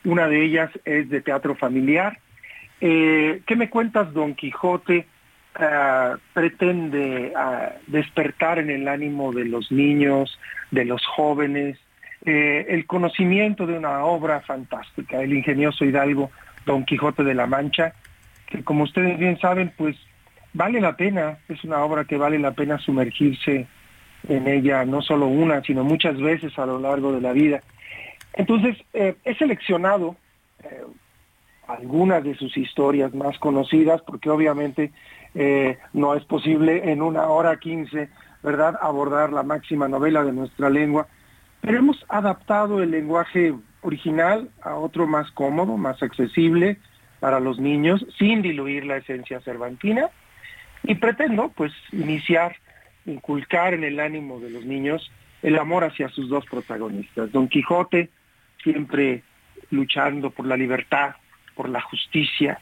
Una 0.06 0.28
de 0.28 0.44
ellas 0.44 0.70
es 0.86 1.10
de 1.10 1.22
teatro 1.22 1.56
familiar. 1.56 2.20
Eh, 2.82 3.42
¿Qué 3.46 3.56
me 3.56 3.70
cuentas, 3.70 4.14
Don 4.14 4.36
Quijote? 4.36 5.08
Ah, 5.56 6.18
pretende 6.34 7.34
ah, 7.36 7.72
despertar 7.88 8.60
en 8.60 8.70
el 8.70 8.88
ánimo 8.88 9.34
de 9.34 9.46
los 9.46 9.72
niños, 9.72 10.40
de 10.70 10.86
los 10.86 11.04
jóvenes, 11.08 11.80
eh, 12.26 12.68
el 12.70 12.86
conocimiento 12.86 13.66
de 13.66 13.78
una 13.78 14.06
obra 14.06 14.42
fantástica, 14.42 15.20
el 15.22 15.34
ingenioso 15.34 15.84
Hidalgo 15.84 16.30
Don 16.68 16.86
Quijote 16.86 17.24
de 17.24 17.34
la 17.34 17.48
Mancha, 17.48 17.94
que 18.46 18.64
como 18.64 18.84
ustedes 18.84 19.18
bien 19.18 19.40
saben, 19.40 19.74
pues 19.76 19.96
vale 20.54 20.80
la 20.80 20.96
pena, 20.96 21.40
es 21.50 21.64
una 21.64 21.80
obra 21.80 22.06
que 22.06 22.18
vale 22.18 22.38
la 22.38 22.52
pena 22.52 22.78
sumergirse 22.78 23.66
en 24.28 24.48
ella, 24.48 24.86
no 24.86 25.02
solo 25.02 25.28
una, 25.28 25.62
sino 25.64 25.84
muchas 25.84 26.18
veces 26.20 26.58
a 26.60 26.66
lo 26.66 26.80
largo 26.80 27.12
de 27.12 27.22
la 27.22 27.34
vida. 27.34 27.62
Entonces, 28.34 28.78
eh, 28.94 29.16
he 29.24 29.36
seleccionado 29.36 30.16
eh, 30.64 30.84
algunas 31.68 32.24
de 32.24 32.36
sus 32.36 32.56
historias 32.58 33.14
más 33.14 33.38
conocidas, 33.40 34.02
porque 34.02 34.30
obviamente 34.30 34.92
eh, 35.36 35.78
no 35.94 36.16
es 36.16 36.24
posible 36.26 36.92
en 36.92 37.02
una 37.02 37.28
hora 37.28 37.58
quince, 37.58 38.10
¿verdad?, 38.44 38.76
abordar 38.82 39.34
la 39.34 39.44
máxima 39.44 39.88
novela 39.88 40.24
de 40.24 40.32
nuestra 40.32 40.70
lengua, 40.70 41.08
pero 41.62 41.80
hemos 41.80 42.06
adaptado 42.08 42.82
el 42.82 42.92
lenguaje 42.92 43.54
original 43.82 44.50
a 44.62 44.76
otro 44.76 45.08
más 45.08 45.32
cómodo, 45.32 45.78
más 45.78 46.02
accesible 46.02 46.78
para 47.20 47.40
los 47.40 47.60
niños, 47.60 48.06
sin 48.18 48.42
diluir 48.42 48.86
la 48.86 48.98
esencia 48.98 49.42
cervantina, 49.42 50.10
y 50.84 50.96
pretendo 50.96 51.50
pues 51.50 51.74
iniciar, 51.92 52.56
inculcar 53.08 53.74
en 53.74 53.84
el 53.84 54.00
ánimo 54.00 54.40
de 54.40 54.52
los 54.52 54.66
niños 54.66 55.12
el 55.42 55.58
amor 55.58 55.84
hacia 55.84 56.10
sus 56.10 56.30
dos 56.30 56.46
protagonistas. 56.46 57.32
Don 57.32 57.48
Quijote, 57.48 58.10
siempre 58.64 59.24
luchando 59.72 60.30
por 60.30 60.46
la 60.46 60.58
libertad, 60.58 61.16
por 61.56 61.70
la 61.70 61.82
justicia, 61.82 62.60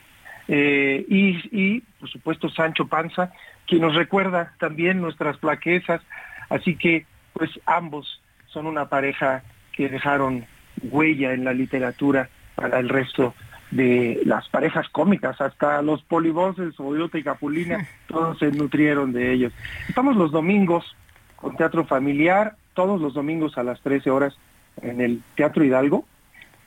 eh, 0.47 1.05
y, 1.07 1.81
por 1.99 2.09
supuesto 2.09 2.49
Sancho 2.49 2.87
Panza, 2.87 3.31
quien 3.65 3.81
nos 3.81 3.95
recuerda 3.95 4.53
también 4.59 5.01
nuestras 5.01 5.37
plaquezas, 5.37 6.01
así 6.49 6.75
que 6.75 7.05
pues 7.33 7.49
ambos 7.65 8.21
son 8.47 8.67
una 8.67 8.87
pareja 8.87 9.43
que 9.73 9.89
dejaron 9.89 10.45
huella 10.83 11.33
en 11.33 11.43
la 11.43 11.53
literatura 11.53 12.29
para 12.55 12.79
el 12.79 12.89
resto 12.89 13.33
de 13.71 14.21
las 14.25 14.47
parejas 14.49 14.87
cómicas, 14.89 15.39
hasta 15.41 15.81
los 15.81 16.03
polivoces, 16.03 16.79
Oyote 16.79 17.19
y 17.19 17.23
Capulina, 17.23 17.87
todos 18.07 18.37
se 18.39 18.51
nutrieron 18.51 19.11
de 19.11 19.33
ellos. 19.33 19.53
Estamos 19.87 20.15
los 20.15 20.31
domingos 20.31 20.95
con 21.35 21.55
teatro 21.57 21.85
familiar, 21.85 22.55
todos 22.73 23.01
los 23.01 23.13
domingos 23.13 23.57
a 23.57 23.63
las 23.63 23.81
13 23.81 24.09
horas 24.11 24.35
en 24.81 25.01
el 25.01 25.21
Teatro 25.35 25.63
Hidalgo, 25.63 26.05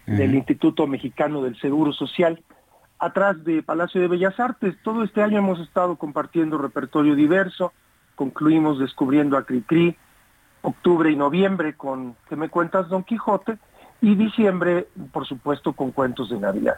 del 0.06 0.34
Instituto 0.34 0.86
Mexicano 0.86 1.42
del 1.42 1.60
Seguro 1.60 1.92
Social, 1.92 2.42
atrás 2.98 3.44
de 3.44 3.62
Palacio 3.62 4.00
de 4.00 4.08
Bellas 4.08 4.40
Artes. 4.40 4.74
Todo 4.82 5.04
este 5.04 5.22
año 5.22 5.38
hemos 5.38 5.60
estado 5.60 5.96
compartiendo 5.96 6.56
repertorio 6.56 7.14
diverso, 7.14 7.72
concluimos 8.14 8.78
descubriendo 8.78 9.36
a 9.36 9.44
Cricri, 9.44 9.96
octubre 10.62 11.10
y 11.10 11.16
noviembre 11.16 11.74
con 11.74 12.16
¿Qué 12.28 12.36
me 12.36 12.48
cuentas, 12.48 12.88
Don 12.88 13.04
Quijote? 13.04 13.58
Y 14.00 14.14
diciembre, 14.14 14.86
por 15.12 15.26
supuesto, 15.26 15.72
con 15.72 15.90
cuentos 15.92 16.30
de 16.30 16.38
Navidad. 16.38 16.76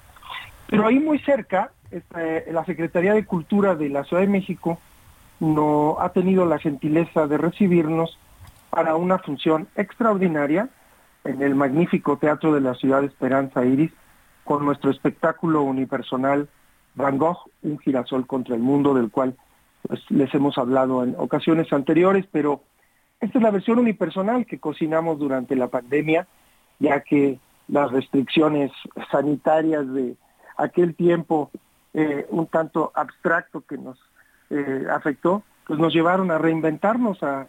Pero 0.67 0.87
ahí 0.87 0.99
muy 0.99 1.19
cerca, 1.19 1.73
este, 1.91 2.51
la 2.53 2.65
Secretaría 2.65 3.15
de 3.15 3.25
Cultura 3.25 3.75
de 3.75 3.89
la 3.89 4.05
Ciudad 4.05 4.23
de 4.23 4.29
México 4.29 4.79
no 5.41 5.97
ha 6.01 6.11
tenido 6.11 6.47
la 6.47 6.59
gentileza 6.59 7.27
de 7.27 7.39
recibirnos 7.39 8.19
para 8.71 8.95
una 8.95 9.19
función 9.19 9.69
extraordinaria 9.75 10.69
en 11.25 11.43
el 11.43 11.55
magnífico 11.55 12.17
Teatro 12.19 12.55
de 12.55 12.61
la 12.61 12.75
Ciudad 12.75 13.01
de 13.01 13.09
Esperanza 13.09 13.65
Iris 13.65 13.93
con 14.45 14.65
nuestro 14.65 14.91
espectáculo 14.91 15.63
unipersonal 15.63 16.49
Van 16.95 17.19
Gogh, 17.19 17.51
un 17.63 17.79
girasol 17.79 18.27
contra 18.27 18.55
el 18.55 18.63
mundo, 18.63 18.95
del 18.95 19.11
cual 19.11 19.37
pues, 19.87 20.01
les 20.11 20.33
hemos 20.35 20.59
hablado 20.59 21.03
en 21.03 21.15
ocasiones 21.19 21.73
anteriores, 21.73 22.27
pero 22.31 22.63
esta 23.21 23.39
es 23.39 23.43
la 23.43 23.51
versión 23.51 23.79
unipersonal 23.79 24.47
que 24.47 24.59
cocinamos 24.59 25.19
durante 25.19 25.57
la 25.57 25.69
pandemia 25.69 26.27
ya 26.81 27.01
que 27.01 27.39
las 27.69 27.93
restricciones 27.93 28.73
sanitarias 29.13 29.87
de 29.93 30.17
aquel 30.57 30.95
tiempo 30.97 31.51
eh, 31.95 32.27
un 32.31 32.47
tanto 32.47 32.91
abstracto 32.95 33.61
que 33.63 33.79
nos 33.79 33.99
eh, 34.51 34.87
afectó, 34.91 35.45
pues 35.67 35.79
nos 35.79 35.93
llevaron 35.93 36.31
a 36.33 36.39
reinventarnos, 36.39 37.23
a, 37.23 37.47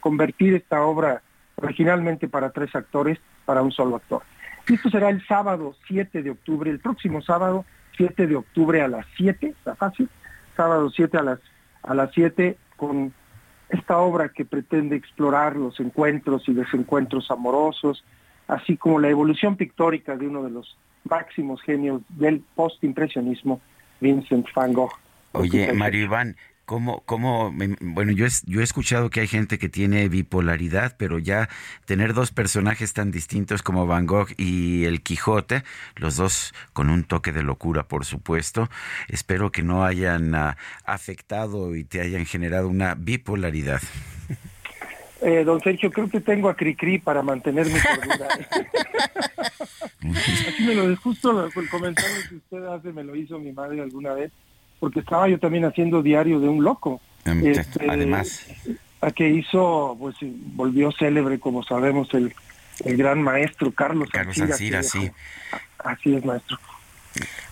convertir 0.00 0.54
esta 0.54 0.82
obra 0.82 1.20
originalmente 1.56 2.28
para 2.28 2.50
tres 2.50 2.74
actores, 2.74 3.18
para 3.44 3.62
un 3.62 3.70
solo 3.70 3.96
actor. 3.96 4.22
esto 4.66 4.88
será 4.88 5.10
el 5.10 5.24
sábado 5.26 5.74
7 5.88 6.22
de 6.22 6.30
octubre, 6.30 6.70
el 6.70 6.78
próximo 6.78 7.20
sábado 7.20 7.66
7 7.96 8.26
de 8.26 8.36
octubre 8.36 8.80
a 8.80 8.88
las 8.88 9.06
7, 9.16 9.48
está 9.48 9.74
fácil, 9.74 10.08
sábado 10.56 10.88
7 10.88 11.18
a 11.18 11.22
las, 11.22 11.38
a 11.82 11.94
las 11.94 12.10
7 12.12 12.56
con 12.76 13.12
esta 13.72 13.98
obra 13.98 14.28
que 14.28 14.44
pretende 14.44 14.96
explorar 14.96 15.56
los 15.56 15.80
encuentros 15.80 16.46
y 16.48 16.52
desencuentros 16.52 17.30
amorosos, 17.30 18.04
así 18.46 18.76
como 18.76 19.00
la 19.00 19.08
evolución 19.08 19.56
pictórica 19.56 20.16
de 20.16 20.28
uno 20.28 20.42
de 20.44 20.50
los 20.50 20.76
máximos 21.04 21.62
genios 21.62 22.02
del 22.10 22.40
postimpresionismo, 22.54 23.60
Vincent 24.00 24.46
van 24.54 24.74
Gogh. 24.74 24.92
Oye, 25.32 25.72
Mario 25.72 26.04
Iván, 26.04 26.36
¿Cómo, 26.72 27.02
cómo, 27.04 27.54
bueno, 27.82 28.12
yo, 28.12 28.24
yo 28.46 28.62
he 28.62 28.64
escuchado 28.64 29.10
que 29.10 29.20
hay 29.20 29.26
gente 29.26 29.58
que 29.58 29.68
tiene 29.68 30.08
bipolaridad, 30.08 30.96
pero 30.96 31.18
ya 31.18 31.50
tener 31.84 32.14
dos 32.14 32.30
personajes 32.30 32.94
tan 32.94 33.10
distintos 33.10 33.62
como 33.62 33.86
Van 33.86 34.06
Gogh 34.06 34.30
y 34.38 34.86
el 34.86 35.02
Quijote, 35.02 35.64
los 35.96 36.16
dos 36.16 36.54
con 36.72 36.88
un 36.88 37.04
toque 37.04 37.30
de 37.30 37.42
locura, 37.42 37.88
por 37.88 38.06
supuesto, 38.06 38.70
espero 39.08 39.52
que 39.52 39.62
no 39.62 39.84
hayan 39.84 40.34
ah, 40.34 40.56
afectado 40.86 41.76
y 41.76 41.84
te 41.84 42.00
hayan 42.00 42.24
generado 42.24 42.68
una 42.68 42.94
bipolaridad. 42.94 43.82
Eh, 45.20 45.44
don 45.44 45.60
Sergio, 45.60 45.92
creo 45.92 46.08
que 46.08 46.20
tengo 46.20 46.48
a 46.48 46.56
Cricri 46.56 46.98
para 46.98 47.22
mantener 47.22 47.66
mi 47.66 47.78
cordura. 47.80 48.28
Aquí 50.48 50.64
me 50.64 50.74
lo 50.74 50.96
justo 50.96 51.50
el 51.54 51.68
comentario 51.68 52.16
que 52.30 52.36
usted 52.36 52.64
hace 52.64 52.94
me 52.94 53.04
lo 53.04 53.14
hizo 53.14 53.38
mi 53.38 53.52
madre 53.52 53.82
alguna 53.82 54.14
vez 54.14 54.32
porque 54.82 54.98
estaba 54.98 55.28
yo 55.28 55.38
también 55.38 55.64
haciendo 55.64 56.02
diario 56.02 56.40
de 56.40 56.48
un 56.48 56.64
loco. 56.64 57.00
Este, 57.24 57.88
Además. 57.88 58.44
A 59.00 59.12
que 59.12 59.28
hizo, 59.28 59.96
pues 59.96 60.16
volvió 60.20 60.90
célebre, 60.90 61.38
como 61.38 61.62
sabemos, 61.62 62.12
el, 62.14 62.34
el 62.84 62.96
gran 62.96 63.22
maestro 63.22 63.70
Carlos 63.70 64.10
Carlos 64.10 64.36
Ancira, 64.40 64.82
sí. 64.82 65.08
Así 65.78 66.16
es, 66.16 66.24
maestro. 66.24 66.58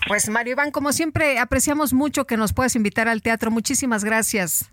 Pues 0.09 0.27
Mario 0.27 0.51
Iván, 0.51 0.71
como 0.71 0.91
siempre, 0.91 1.39
apreciamos 1.39 1.93
mucho 1.93 2.27
que 2.27 2.35
nos 2.35 2.51
puedas 2.51 2.75
invitar 2.75 3.07
al 3.07 3.21
teatro. 3.21 3.49
Muchísimas 3.49 4.03
gracias. 4.03 4.69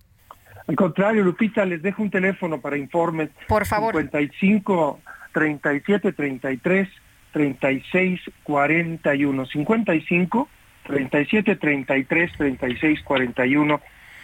Al 0.66 0.74
contrario, 0.74 1.22
Lupita, 1.22 1.64
les 1.64 1.80
dejo 1.80 2.02
un 2.02 2.10
teléfono 2.10 2.60
para 2.60 2.76
informes. 2.76 3.30
Por 3.46 3.66
favor. 3.66 3.94
55 3.94 4.98
37 5.32 6.12
33 6.12 6.88
36 7.32 8.20
41. 8.42 9.46
55 9.46 10.48
37 10.88 11.56
33 11.56 12.32
36 12.36 13.02
41 13.02 13.80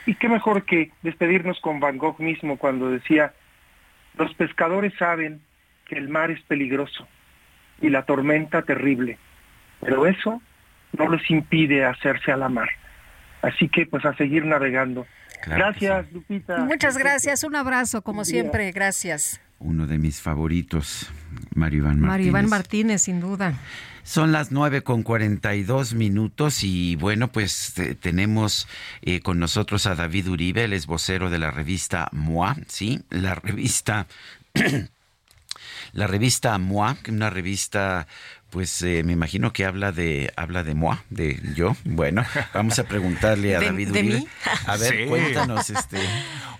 y 0.07 0.15
qué 0.17 0.29
mejor 0.29 0.65
que 0.65 0.91
despedirnos 1.03 1.61
con 1.61 1.79
Van 1.79 1.99
Gogh 1.99 2.19
mismo 2.19 2.59
cuando 2.59 2.91
decía 2.91 3.33
los 4.19 4.35
pescadores 4.35 4.93
saben 4.99 5.41
que 5.87 5.97
el 5.97 6.09
mar 6.09 6.31
es 6.33 6.43
peligroso 6.43 7.07
y 7.81 7.91
la 7.91 8.03
tormenta 8.03 8.63
terrible 8.63 9.19
pero 9.81 10.07
eso 10.07 10.43
no 10.99 11.09
les 11.09 11.31
impide 11.31 11.85
hacerse 11.85 12.33
a 12.33 12.37
la 12.37 12.49
mar 12.49 12.71
así 13.45 13.69
que 13.69 13.87
pues 13.87 14.05
a 14.05 14.15
seguir 14.15 14.45
navegando. 14.45 15.07
Gracias 15.47 16.11
Lupita. 16.13 16.59
Muchas 16.59 16.97
gracias. 16.97 17.45
Un 17.45 17.55
abrazo 17.57 18.03
como 18.03 18.25
siempre. 18.25 18.73
Gracias 18.73 19.44
uno 19.59 19.87
de 19.87 19.99
mis 19.99 20.21
favoritos 20.21 21.09
Mario 21.55 21.79
Iván 21.81 22.01
Martínez 22.01 22.09
Mario 22.09 22.27
Iván 22.27 22.49
Martínez 22.49 23.03
sin 23.03 23.21
duda 23.21 23.59
son 24.05 24.33
las 24.33 24.53
nueve 24.53 24.83
con 24.83 25.03
cuarenta 25.03 25.55
y 25.55 25.63
dos 25.63 25.95
minutos 25.95 26.63
y 26.63 26.95
bueno, 26.97 27.33
pues 27.33 27.73
tenemos 28.01 28.69
eh, 29.01 29.21
con 29.21 29.39
nosotros 29.39 29.87
a 29.87 29.95
David 29.95 30.29
Uribe, 30.29 30.65
el 30.65 30.75
es 30.75 30.87
vocero 30.87 31.31
de 31.31 31.39
la 31.39 31.51
revista 31.51 32.11
MOA, 32.13 32.57
¿sí? 32.69 33.01
La 33.09 33.35
revista... 33.35 34.07
la 35.93 36.07
revista 36.07 36.59
MOA, 36.59 36.99
una 37.09 37.31
revista 37.31 38.07
pues 38.55 38.83
eh, 38.83 39.03
me 39.03 39.15
imagino 39.15 39.53
que 39.53 39.65
habla 39.65 39.91
de 39.91 40.33
habla 40.37 40.63
de 40.63 40.77
moi, 40.77 40.97
de 41.11 41.41
yo. 41.57 41.75
Bueno, 41.85 42.25
vamos 42.55 42.79
a 42.79 42.85
preguntarle 42.85 43.57
a 43.57 43.61
David 43.61 43.91
Uribe. 43.91 44.27
A 44.67 44.77
ver, 44.77 45.09
cuéntanos 45.09 45.71
este. 45.71 45.99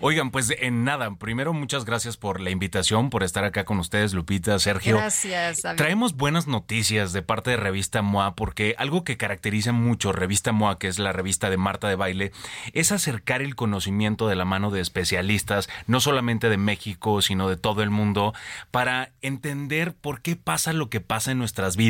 Oigan, 0.01 0.29
pues 0.29 0.53
en 0.59 0.83
nada, 0.83 1.15
primero 1.15 1.53
muchas 1.53 1.85
gracias 1.85 2.17
por 2.17 2.41
la 2.41 2.49
invitación, 2.49 3.09
por 3.09 3.23
estar 3.23 3.45
acá 3.45 3.63
con 3.63 3.79
ustedes, 3.79 4.13
Lupita, 4.13 4.59
Sergio. 4.59 4.97
Gracias. 4.97 5.61
David. 5.61 5.77
Traemos 5.77 6.17
buenas 6.17 6.47
noticias 6.47 7.13
de 7.13 7.21
parte 7.21 7.51
de 7.51 7.57
Revista 7.57 8.01
MOA 8.01 8.35
porque 8.35 8.75
algo 8.77 9.05
que 9.05 9.15
caracteriza 9.15 9.71
mucho 9.71 10.11
Revista 10.11 10.51
MOA, 10.51 10.77
que 10.77 10.89
es 10.89 10.99
la 10.99 11.13
revista 11.13 11.49
de 11.49 11.55
Marta 11.55 11.87
de 11.87 11.95
Baile, 11.95 12.33
es 12.73 12.91
acercar 12.91 13.41
el 13.41 13.55
conocimiento 13.55 14.27
de 14.27 14.35
la 14.35 14.43
mano 14.43 14.69
de 14.69 14.81
especialistas, 14.81 15.69
no 15.87 16.01
solamente 16.01 16.49
de 16.49 16.57
México, 16.57 17.21
sino 17.21 17.47
de 17.47 17.55
todo 17.55 17.83
el 17.83 17.89
mundo, 17.89 18.33
para 18.69 19.11
entender 19.21 19.93
por 19.93 20.21
qué 20.21 20.35
pasa 20.35 20.73
lo 20.73 20.89
que 20.89 20.99
pasa 20.99 21.31
en 21.31 21.37
nuestras 21.37 21.77
vidas 21.77 21.84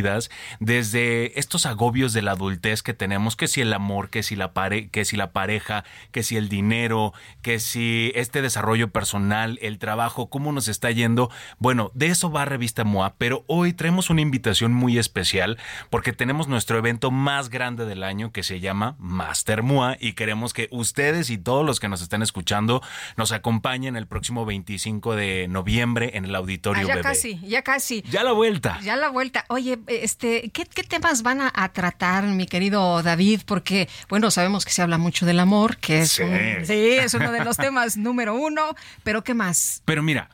desde 0.59 1.39
estos 1.39 1.65
agobios 1.65 2.13
de 2.13 2.21
la 2.21 2.31
adultez 2.31 2.83
que 2.83 2.93
tenemos, 2.93 3.35
que 3.35 3.47
si 3.47 3.61
el 3.61 3.73
amor, 3.73 4.09
que 4.09 4.23
si 4.23 4.35
la 4.35 4.53
pare 4.53 4.89
que 4.89 5.05
si 5.05 5.15
la 5.15 5.31
pareja, 5.31 5.83
que 6.11 6.23
si 6.23 6.37
el 6.37 6.49
dinero, 6.49 7.13
que 7.41 7.59
si 7.59 8.11
este 8.15 8.41
desarrollo 8.41 8.91
personal, 8.91 9.59
el 9.61 9.77
trabajo, 9.77 10.29
cómo 10.29 10.51
nos 10.51 10.67
está 10.67 10.91
yendo. 10.91 11.29
Bueno, 11.59 11.91
de 11.93 12.07
eso 12.07 12.31
va 12.31 12.45
Revista 12.45 12.83
MOA, 12.83 13.15
pero 13.17 13.43
hoy 13.47 13.73
traemos 13.73 14.09
una 14.09 14.21
invitación 14.21 14.73
muy 14.73 14.97
especial 14.97 15.57
porque 15.89 16.13
tenemos 16.13 16.47
nuestro 16.47 16.77
evento 16.77 17.11
más 17.11 17.49
grande 17.49 17.85
del 17.85 18.03
año 18.03 18.31
que 18.31 18.43
se 18.43 18.59
llama 18.59 18.95
Master 18.99 19.63
MOA 19.63 19.97
y 19.99 20.13
queremos 20.13 20.53
que 20.53 20.67
ustedes 20.71 21.29
y 21.29 21.37
todos 21.37 21.65
los 21.65 21.79
que 21.79 21.89
nos 21.89 22.01
están 22.01 22.21
escuchando 22.21 22.81
nos 23.17 23.31
acompañen 23.31 23.95
el 23.95 24.07
próximo 24.07 24.45
25 24.45 25.15
de 25.15 25.47
noviembre 25.47 26.11
en 26.15 26.25
el 26.25 26.35
auditorio 26.35 26.87
ah, 26.89 26.95
ya 26.95 27.01
casi, 27.01 27.39
ya 27.41 27.61
casi. 27.61 28.01
Ya 28.09 28.23
la 28.23 28.31
vuelta. 28.31 28.79
Ya 28.81 28.95
la 28.95 29.09
vuelta. 29.09 29.45
Oye, 29.49 29.74
este, 29.87 30.49
¿qué, 30.49 30.65
temas 30.65 31.23
van 31.23 31.41
a, 31.41 31.73
tratar, 31.73 32.23
mi 32.25 32.45
querido 32.45 33.01
David? 33.03 33.41
Porque, 33.45 33.89
bueno, 34.09 34.31
sabemos 34.31 34.65
que 34.65 34.71
se 34.71 34.81
habla 34.81 34.97
mucho 34.97 35.25
del 35.25 35.39
amor, 35.39 35.77
que 35.77 35.99
es, 36.01 36.19
es 36.19 37.13
uno 37.13 37.31
de 37.31 37.43
los 37.43 37.57
temas 37.57 37.97
número 37.97 38.35
uno, 38.35 38.75
pero 39.03 39.23
¿qué 39.23 39.33
más? 39.33 39.81
Pero 39.85 40.03
mira, 40.03 40.29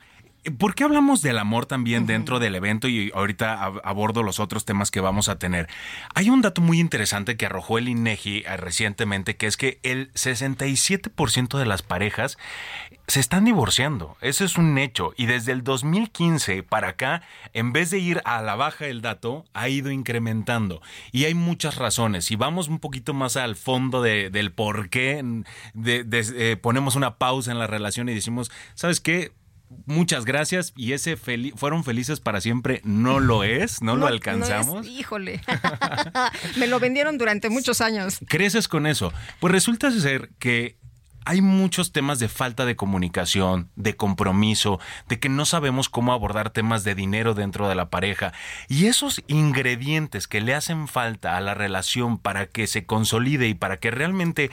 ¿Por 0.58 0.74
qué 0.74 0.82
hablamos 0.82 1.22
del 1.22 1.38
amor 1.38 1.66
también 1.66 2.04
dentro 2.04 2.40
del 2.40 2.56
evento 2.56 2.88
y 2.88 3.12
ahorita 3.14 3.62
abordo 3.62 4.24
los 4.24 4.40
otros 4.40 4.64
temas 4.64 4.90
que 4.90 4.98
vamos 4.98 5.28
a 5.28 5.38
tener? 5.38 5.68
Hay 6.16 6.30
un 6.30 6.42
dato 6.42 6.60
muy 6.60 6.80
interesante 6.80 7.36
que 7.36 7.46
arrojó 7.46 7.78
el 7.78 7.88
INEGI 7.88 8.38
eh, 8.38 8.56
recientemente, 8.56 9.36
que 9.36 9.46
es 9.46 9.56
que 9.56 9.78
el 9.84 10.12
67% 10.14 11.58
de 11.58 11.64
las 11.64 11.82
parejas 11.82 12.38
se 13.06 13.20
están 13.20 13.44
divorciando. 13.44 14.16
Ese 14.20 14.44
es 14.44 14.56
un 14.56 14.78
hecho. 14.78 15.12
Y 15.16 15.26
desde 15.26 15.52
el 15.52 15.64
2015 15.64 16.62
para 16.62 16.88
acá, 16.88 17.22
en 17.52 17.72
vez 17.72 17.90
de 17.90 17.98
ir 17.98 18.22
a 18.24 18.40
la 18.42 18.54
baja 18.54 18.86
el 18.86 19.02
dato, 19.02 19.44
ha 19.52 19.68
ido 19.68 19.90
incrementando. 19.90 20.80
Y 21.10 21.24
hay 21.24 21.34
muchas 21.34 21.76
razones. 21.76 22.24
Si 22.24 22.36
vamos 22.36 22.68
un 22.68 22.78
poquito 22.78 23.14
más 23.14 23.36
al 23.36 23.56
fondo 23.56 24.02
del 24.02 24.52
por 24.52 24.88
qué 24.88 25.22
de, 25.74 26.06
eh, 26.10 26.56
ponemos 26.56 26.96
una 26.96 27.16
pausa 27.16 27.52
en 27.52 27.58
la 27.58 27.66
relación 27.66 28.08
y 28.08 28.14
decimos, 28.14 28.50
¿sabes 28.74 29.00
qué? 29.00 29.32
muchas 29.86 30.26
gracias 30.26 30.72
y 30.76 30.92
ese 30.92 31.16
fueron 31.16 31.84
felices 31.84 32.20
para 32.20 32.40
siempre 32.40 32.80
no 32.84 33.20
lo 33.20 33.42
es, 33.44 33.82
no, 33.82 33.96
lo 33.96 34.06
alcanzamos. 34.06 34.86
híjole, 34.86 35.40
me 36.56 36.66
lo 36.66 36.78
vendieron 36.78 37.18
durante 37.18 37.48
muchos 37.48 37.80
años. 37.80 38.18
Creces 38.28 38.68
con 38.68 38.86
eso. 38.86 39.12
Pues 39.40 39.52
resulta 39.52 39.90
ser 39.90 40.30
que 40.38 40.76
hay 41.24 41.40
muchos 41.40 41.92
temas 41.92 42.18
de 42.18 42.28
falta 42.28 42.64
de 42.64 42.76
comunicación, 42.76 43.70
de 43.76 43.96
compromiso, 43.96 44.80
de 45.08 45.18
que 45.18 45.28
no 45.28 45.44
sabemos 45.44 45.88
cómo 45.88 46.12
abordar 46.12 46.50
temas 46.50 46.84
de 46.84 46.94
dinero 46.94 47.34
dentro 47.34 47.68
de 47.68 47.74
la 47.74 47.90
pareja. 47.90 48.32
Y 48.68 48.86
esos 48.86 49.22
ingredientes 49.26 50.26
que 50.26 50.40
le 50.40 50.54
hacen 50.54 50.88
falta 50.88 51.36
a 51.36 51.40
la 51.40 51.54
relación 51.54 52.18
para 52.18 52.46
que 52.46 52.66
se 52.66 52.86
consolide 52.86 53.48
y 53.48 53.54
para 53.54 53.78
que 53.78 53.90
realmente 53.90 54.50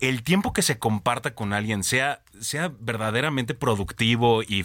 el 0.00 0.22
tiempo 0.22 0.52
que 0.52 0.62
se 0.62 0.78
comparta 0.78 1.34
con 1.34 1.52
alguien 1.52 1.84
sea, 1.84 2.20
sea 2.40 2.72
verdaderamente 2.80 3.54
productivo 3.54 4.42
y, 4.42 4.64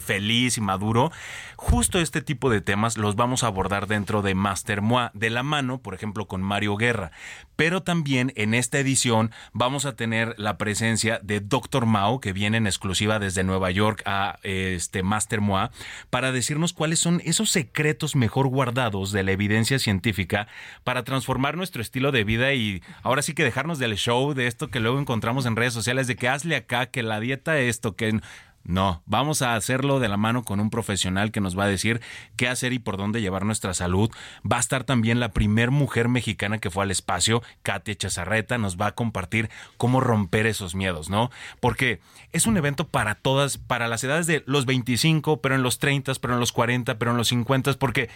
feliz 0.00 0.58
y 0.58 0.60
maduro, 0.60 1.12
justo 1.56 1.98
este 1.98 2.22
tipo 2.22 2.50
de 2.50 2.60
temas 2.60 2.96
los 2.96 3.16
vamos 3.16 3.44
a 3.44 3.48
abordar 3.48 3.86
dentro 3.86 4.22
de 4.22 4.34
Master 4.34 4.82
Moi, 4.82 5.10
de 5.14 5.30
la 5.30 5.42
mano, 5.42 5.78
por 5.78 5.94
ejemplo, 5.94 6.26
con 6.26 6.42
Mario 6.42 6.76
Guerra. 6.76 7.12
Pero 7.56 7.82
también 7.82 8.32
en 8.36 8.52
esta 8.52 8.78
edición 8.78 9.30
vamos 9.52 9.86
a 9.86 9.96
tener 9.96 10.34
la 10.36 10.58
presencia 10.58 11.20
de 11.22 11.40
Dr. 11.40 11.86
Mao, 11.86 12.20
que 12.20 12.32
viene 12.32 12.58
en 12.58 12.66
exclusiva 12.66 13.18
desde 13.18 13.44
Nueva 13.44 13.70
York 13.70 14.02
a 14.04 14.38
este 14.42 15.02
Master 15.02 15.40
Moi, 15.40 15.70
para 16.10 16.32
decirnos 16.32 16.72
cuáles 16.72 16.98
son 16.98 17.22
esos 17.24 17.50
secretos 17.50 18.14
mejor 18.14 18.48
guardados 18.48 19.12
de 19.12 19.22
la 19.22 19.32
evidencia 19.32 19.78
científica 19.78 20.48
para 20.84 21.04
transformar 21.04 21.56
nuestro 21.56 21.80
estilo 21.80 22.12
de 22.12 22.24
vida 22.24 22.52
y 22.52 22.82
ahora 23.02 23.22
sí 23.22 23.32
que 23.32 23.44
dejarnos 23.44 23.78
del 23.78 23.96
show 23.96 24.34
de 24.34 24.46
esto 24.46 24.68
que 24.68 24.80
luego 24.80 24.98
encontramos 25.00 25.46
en 25.46 25.56
redes 25.56 25.72
sociales 25.72 26.06
de 26.06 26.16
que 26.16 26.28
hazle 26.28 26.56
acá, 26.56 26.86
que 26.96 27.02
la 27.02 27.20
dieta 27.20 27.58
esto, 27.58 27.94
que 27.94 28.20
no, 28.64 29.02
vamos 29.04 29.42
a 29.42 29.54
hacerlo 29.54 30.00
de 30.00 30.08
la 30.08 30.16
mano 30.16 30.44
con 30.44 30.60
un 30.60 30.70
profesional 30.70 31.30
que 31.30 31.42
nos 31.42 31.56
va 31.56 31.64
a 31.64 31.68
decir 31.68 32.00
qué 32.36 32.48
hacer 32.48 32.72
y 32.72 32.78
por 32.78 32.96
dónde 32.96 33.20
llevar 33.20 33.44
nuestra 33.44 33.74
salud. 33.74 34.10
Va 34.50 34.56
a 34.56 34.60
estar 34.60 34.84
también 34.84 35.20
la 35.20 35.32
primer 35.32 35.70
mujer 35.70 36.08
mexicana 36.08 36.56
que 36.56 36.70
fue 36.70 36.84
al 36.84 36.90
espacio, 36.90 37.42
Katia 37.62 37.94
Chazarreta, 37.94 38.56
nos 38.56 38.78
va 38.78 38.86
a 38.86 38.94
compartir 38.94 39.50
cómo 39.76 40.00
romper 40.00 40.46
esos 40.46 40.74
miedos, 40.74 41.10
¿no? 41.10 41.30
Porque 41.60 42.00
es 42.32 42.46
un 42.46 42.56
evento 42.56 42.88
para 42.88 43.14
todas, 43.14 43.58
para 43.58 43.88
las 43.88 44.02
edades 44.02 44.26
de 44.26 44.42
los 44.46 44.64
25, 44.64 45.42
pero 45.42 45.54
en 45.54 45.62
los 45.62 45.78
30, 45.78 46.14
pero 46.14 46.32
en 46.32 46.40
los 46.40 46.52
40, 46.52 46.98
pero 46.98 47.10
en 47.10 47.18
los 47.18 47.28
50, 47.28 47.74
porque 47.74 48.08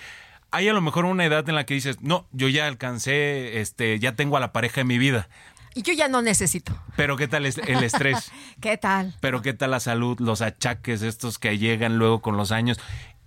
hay 0.53 0.69
a 0.69 0.73
lo 0.73 0.81
mejor 0.81 1.05
una 1.05 1.27
edad 1.27 1.47
en 1.51 1.55
la 1.55 1.67
que 1.67 1.75
dices, 1.75 2.01
no, 2.01 2.27
yo 2.33 2.49
ya 2.49 2.67
alcancé, 2.67 3.61
este, 3.61 3.99
ya 3.99 4.17
tengo 4.17 4.39
a 4.39 4.41
la 4.41 4.53
pareja 4.53 4.81
de 4.81 4.85
mi 4.87 4.99
vida. 4.99 5.29
Y 5.75 5.83
yo 5.83 5.93
ya 5.93 6.09
no 6.09 6.23
necesito. 6.23 6.77
Pero 6.97 7.17
¿qué 7.17 7.29
tal 7.29 7.47
el 7.47 7.85
estrés? 7.85 8.33
¿Qué 8.61 8.77
tal? 8.77 9.15
Pero 9.21 9.43
¿qué 9.43 9.53
tal 9.53 9.71
la 9.71 9.81
salud? 9.81 10.19
Los 10.21 10.43
achaques 10.43 11.03
estos 11.03 11.39
que 11.39 11.59
llegan 11.59 11.99
luego 11.99 12.21
con 12.21 12.37
los 12.37 12.53
años. 12.53 12.79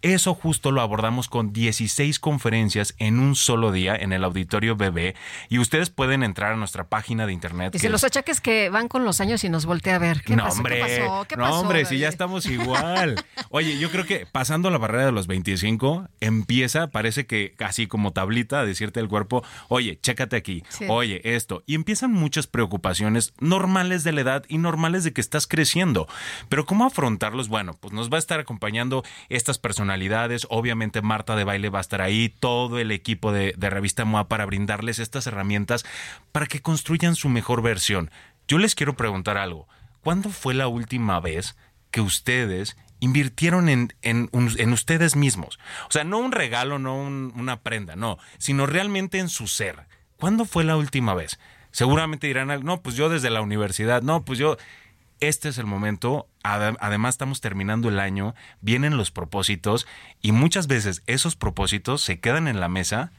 Eso 0.03 0.35
justo 0.35 0.71
lo 0.71 0.81
abordamos 0.81 1.29
con 1.29 1.53
16 1.53 2.19
conferencias 2.19 2.93
en 2.99 3.19
un 3.19 3.35
solo 3.35 3.71
día 3.71 3.95
en 3.95 4.11
el 4.13 4.23
auditorio 4.25 4.75
BB 4.75 5.15
y 5.47 5.59
ustedes 5.59 5.89
pueden 5.89 6.23
entrar 6.23 6.51
a 6.53 6.55
nuestra 6.57 6.83
página 6.89 7.25
de 7.25 7.31
internet. 7.33 7.71
Dice, 7.71 7.87
los 7.89 8.03
achaques 8.03 8.41
que 8.41 8.69
van 8.69 8.89
con 8.89 9.05
los 9.05 9.21
años 9.21 9.45
y 9.45 9.49
nos 9.49 9.65
voltea 9.65 9.95
a 9.95 9.99
ver. 9.99 10.21
¿Qué 10.21 10.35
no, 10.35 10.43
pasó? 10.43 10.57
hombre, 10.57 10.75
¿Qué 10.75 10.81
pasó? 10.99 11.25
¿Qué 11.29 11.35
no, 11.37 11.43
pasó, 11.45 11.59
hombre, 11.61 11.85
si 11.85 11.97
ya 11.99 12.09
estamos 12.09 12.45
igual. 12.47 13.15
Oye, 13.49 13.79
yo 13.79 13.89
creo 13.91 14.05
que 14.05 14.25
pasando 14.29 14.69
la 14.69 14.77
barrera 14.77 15.05
de 15.05 15.13
los 15.13 15.27
25, 15.27 16.09
empieza, 16.19 16.87
parece 16.87 17.25
que 17.25 17.55
así 17.59 17.87
como 17.87 18.11
tablita, 18.11 18.59
a 18.59 18.65
decirte 18.65 18.99
el 18.99 19.07
cuerpo, 19.07 19.41
oye, 19.69 19.99
chécate 20.01 20.35
aquí, 20.35 20.63
Sí. 20.67 20.85
oye, 20.89 21.21
esto. 21.23 21.63
Y 21.65 21.75
empiezan 21.75 22.11
muchas 22.11 22.45
preocupaciones 22.47 23.33
normales 23.39 24.03
de 24.03 24.11
la 24.11 24.19
edad 24.21 24.43
y 24.49 24.57
normales 24.57 25.05
de 25.05 25.13
que 25.13 25.21
estás 25.21 25.47
creciendo. 25.47 26.07
Pero 26.49 26.65
¿cómo 26.65 26.85
afrontarlos? 26.85 27.47
Bueno, 27.47 27.77
pues 27.79 27.93
nos 27.93 28.11
va 28.11 28.17
a 28.17 28.19
estar 28.19 28.41
acompañando 28.41 29.03
estas 29.29 29.59
Obviamente 30.49 31.01
Marta 31.01 31.35
de 31.35 31.43
Baile 31.43 31.69
va 31.69 31.79
a 31.79 31.81
estar 31.81 32.01
ahí, 32.01 32.29
todo 32.29 32.79
el 32.79 32.91
equipo 32.91 33.31
de, 33.31 33.53
Revista 33.57 34.05
MOA 34.05 34.27
para 34.27 34.45
brindarles 34.45 34.99
estas 34.99 35.27
herramientas 35.27 35.85
para 36.31 36.45
que 36.47 36.61
construyan 36.61 37.15
su 37.15 37.29
mejor 37.29 37.61
versión. 37.61 38.11
Yo 38.47 38.57
les 38.57 38.75
quiero 38.75 38.95
preguntar 38.95 39.37
algo. 39.37 39.67
¿Cuándo 40.01 40.29
fue 40.29 40.53
la 40.53 40.67
última 40.67 41.19
vez 41.19 41.55
que 41.91 42.01
ustedes 42.01 42.75
invirtieron 42.99 43.69
en, 43.69 43.93
en, 44.01 44.29
ustedes 44.73 45.15
mismos? 45.15 45.59
O 45.87 45.91
sea, 45.91 46.03
no 46.03 46.17
un 46.17 46.31
regalo, 46.31 46.79
no 46.79 46.95
un- 46.95 47.31
una 47.35 47.61
prenda, 47.61 47.95
no, 47.95 48.17
sino 48.37 48.65
realmente 48.65 49.19
en 49.19 49.29
su 49.29 49.47
ser. 49.47 49.87
¿Cuándo 50.17 50.45
fue 50.45 50.63
la 50.63 50.75
última 50.77 51.13
vez? 51.13 51.39
Seguramente 51.71 52.27
dirán, 52.27 52.49
no, 52.63 52.81
pues 52.81 52.95
yo 52.95 53.09
desde 53.09 53.29
la 53.29 53.41
universidad, 53.41 54.01
no, 54.01 54.23
pues 54.25 54.39
yo... 54.39 54.57
Este 55.29 55.47
es 55.47 55.57
el 55.57 55.65
momento, 55.65 56.27
Ade- 56.43 56.75
además 56.81 57.13
estamos 57.15 57.39
terminando 57.39 57.87
el 57.87 57.99
año, 58.01 58.35
vienen 58.59 58.97
los 58.97 59.09
propósitos 59.09 59.87
y 60.21 60.33
muchas 60.33 60.67
veces 60.67 61.01
esos 61.07 61.37
propósitos 61.37 62.01
se 62.01 62.19
quedan 62.19 62.49
en 62.49 62.59
la 62.59 62.67
mesa 62.67 63.13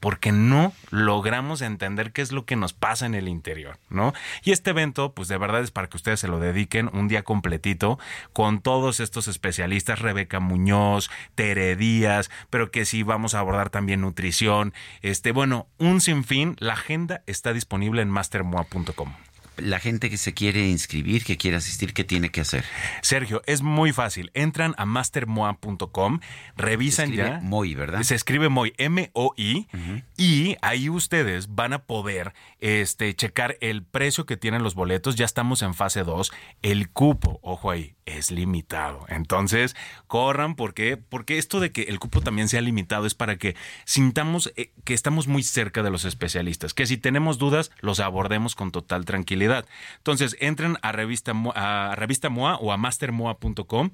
porque 0.00 0.32
no 0.32 0.72
logramos 0.88 1.60
entender 1.60 2.12
qué 2.12 2.22
es 2.22 2.32
lo 2.32 2.46
que 2.46 2.56
nos 2.56 2.72
pasa 2.72 3.04
en 3.04 3.14
el 3.14 3.28
interior, 3.28 3.78
¿no? 3.90 4.14
Y 4.42 4.52
este 4.52 4.70
evento, 4.70 5.12
pues 5.12 5.28
de 5.28 5.36
verdad 5.36 5.60
es 5.60 5.70
para 5.70 5.88
que 5.90 5.98
ustedes 5.98 6.18
se 6.20 6.28
lo 6.28 6.40
dediquen 6.40 6.88
un 6.94 7.08
día 7.08 7.24
completito 7.24 7.98
con 8.32 8.62
todos 8.62 8.98
estos 8.98 9.28
especialistas, 9.28 9.98
Rebeca 9.98 10.40
Muñoz, 10.40 11.10
Tere 11.34 11.76
Díaz, 11.76 12.30
pero 12.48 12.70
que 12.70 12.86
sí 12.86 13.02
vamos 13.02 13.34
a 13.34 13.40
abordar 13.40 13.68
también 13.68 14.00
nutrición, 14.00 14.72
este, 15.02 15.32
bueno, 15.32 15.66
un 15.76 16.00
sinfín, 16.00 16.56
la 16.58 16.72
agenda 16.72 17.22
está 17.26 17.52
disponible 17.52 18.00
en 18.00 18.08
mastermoa.com. 18.08 19.12
La 19.60 19.78
gente 19.78 20.10
que 20.10 20.16
se 20.16 20.34
quiere 20.34 20.68
inscribir, 20.68 21.24
que 21.24 21.36
quiere 21.36 21.56
asistir, 21.56 21.92
¿qué 21.92 22.04
tiene 22.04 22.30
que 22.30 22.40
hacer? 22.40 22.64
Sergio, 23.02 23.42
es 23.46 23.62
muy 23.62 23.92
fácil. 23.92 24.30
Entran 24.34 24.74
a 24.78 24.86
mastermoa.com, 24.86 26.20
revisan 26.56 27.10
Se 27.10 27.16
ya. 27.16 27.40
Moi, 27.42 27.74
¿verdad? 27.74 28.02
Se 28.02 28.14
escribe 28.14 28.48
Moi, 28.48 28.72
M-O-I, 28.76 29.68
y 30.16 30.56
ahí 30.62 30.88
ustedes 30.88 31.54
van 31.54 31.72
a 31.72 31.84
poder 31.84 32.32
este, 32.58 33.14
checar 33.14 33.56
el 33.60 33.84
precio 33.84 34.26
que 34.26 34.36
tienen 34.36 34.62
los 34.62 34.74
boletos. 34.74 35.16
Ya 35.16 35.24
estamos 35.24 35.62
en 35.62 35.74
fase 35.74 36.02
2. 36.02 36.32
El 36.62 36.90
cupo, 36.90 37.38
ojo 37.42 37.70
ahí, 37.70 37.94
es 38.18 38.30
limitado. 38.30 39.04
Entonces, 39.08 39.76
corran 40.06 40.54
porque, 40.54 40.96
porque 40.96 41.38
esto 41.38 41.60
de 41.60 41.72
que 41.72 41.82
el 41.82 41.98
cupo 41.98 42.20
también 42.20 42.48
sea 42.48 42.60
limitado 42.60 43.06
es 43.06 43.14
para 43.14 43.36
que 43.36 43.56
sintamos 43.84 44.52
eh, 44.56 44.70
que 44.84 44.94
estamos 44.94 45.26
muy 45.26 45.42
cerca 45.42 45.82
de 45.82 45.90
los 45.90 46.04
especialistas, 46.04 46.74
que 46.74 46.86
si 46.86 46.96
tenemos 46.96 47.38
dudas 47.38 47.70
los 47.80 48.00
abordemos 48.00 48.54
con 48.54 48.70
total 48.70 49.04
tranquilidad. 49.04 49.66
Entonces, 49.98 50.36
entren 50.40 50.78
a 50.82 50.92
revista, 50.92 51.32
a 51.54 51.94
revista 51.96 52.30
MOA 52.30 52.56
o 52.56 52.72
a 52.72 52.76
mastermoa.com. 52.76 53.90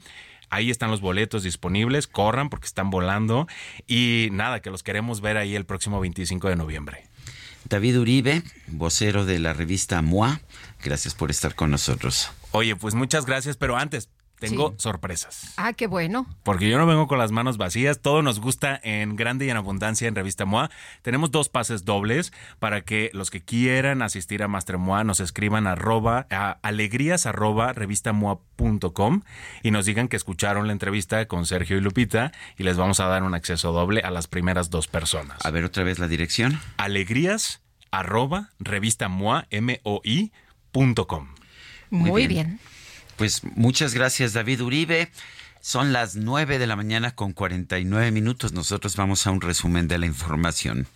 Ahí 0.49 0.71
están 0.71 0.91
los 0.91 1.01
boletos 1.01 1.43
disponibles, 1.43 2.07
corran 2.07 2.51
porque 2.51 2.67
están 2.67 2.91
volando 2.91 3.49
y 3.87 4.29
nada, 4.31 4.61
que 4.61 4.71
los 4.71 4.83
queremos 4.83 5.21
ver 5.21 5.37
ahí 5.37 5.57
el 5.57 5.65
próximo 5.65 6.01
25 6.01 6.49
de 6.49 6.57
noviembre. 6.57 7.09
David 7.69 7.99
Uribe, 7.99 8.43
vocero 8.69 9.25
de 9.25 9.41
la 9.41 9.53
revista 9.53 10.01
MOA, 10.03 10.41
gracias 10.85 11.15
por 11.15 11.31
estar 11.31 11.57
con 11.57 11.73
nosotros. 11.73 12.31
Oye, 12.57 12.75
pues 12.75 12.95
muchas 12.95 13.27
gracias, 13.27 13.59
pero 13.59 13.77
antes 13.77 14.09
tengo 14.39 14.71
Sí. 14.71 14.77
sorpresas. 14.79 15.53
Ah, 15.59 15.73
qué 15.75 15.87
bueno. 15.87 16.27
Porque 16.43 16.69
yo 16.71 16.77
no 16.79 16.87
vengo 16.87 17.07
con 17.07 17.19
las 17.19 17.33
manos 17.33 17.57
vacías, 17.59 18.01
todo 18.01 18.23
nos 18.23 18.39
gusta 18.41 18.79
en 18.83 19.15
grande 19.17 19.45
y 19.47 19.51
en 19.51 19.57
abundancia 19.59 20.09
en 20.09 20.15
Revista 20.15 20.45
MOA. 20.47 20.71
Tenemos 21.03 21.31
dos 21.31 21.49
pases 21.51 21.85
dobles 21.85 22.33
para 22.59 22.81
que 22.83 23.11
los 23.15 23.31
que 23.31 23.43
quieran 23.43 24.01
asistir 24.03 24.43
a 24.43 24.49
Master 24.49 24.79
MOA 24.79 25.05
nos 25.05 25.21
escriban 25.21 25.67
arroba, 25.67 26.27
a 26.31 26.59
alegrías 26.63 27.27
arroba 27.27 27.73
revistamoa.com 27.75 29.21
y 29.63 29.71
nos 29.71 29.85
digan 29.87 30.09
que 30.09 30.17
escucharon 30.17 30.67
la 30.67 30.73
entrevista 30.73 31.27
con 31.29 31.45
Sergio 31.45 31.77
y 31.77 31.81
Lupita 31.83 32.33
y 32.57 32.63
les 32.63 32.77
vamos 32.79 33.01
a 33.01 33.07
dar 33.07 33.23
un 33.23 33.35
acceso 33.35 33.73
doble 33.73 34.01
a 34.01 34.11
las 34.11 34.29
primeras 34.29 34.71
dos 34.71 34.89
personas. 34.89 35.45
A 35.45 35.51
ver 35.51 35.65
otra 35.65 35.83
vez 35.85 35.99
la 35.99 36.09
dirección. 36.09 36.59
Alegrías 36.79 37.63
arroba. 37.91 38.51
Muy, 41.91 42.11
Muy 42.11 42.27
bien. 42.27 42.47
bien. 42.47 42.61
Pues 43.17 43.43
muchas 43.55 43.95
gracias 43.95 44.33
David 44.33 44.63
Uribe. 44.63 45.11
Son 45.61 45.93
las 45.93 46.15
9 46.17 46.59
de 46.59 46.67
la 46.67 46.77
mañana 46.77 47.15
con 47.15 47.33
49 47.33 48.11
minutos. 48.13 48.53
Nosotros 48.53 48.97
vamos 48.97 49.27
a 49.27 49.31
un 49.33 49.41
resumen 49.41 49.89
de 49.89 49.99
la 49.99 50.07
información. 50.07 50.87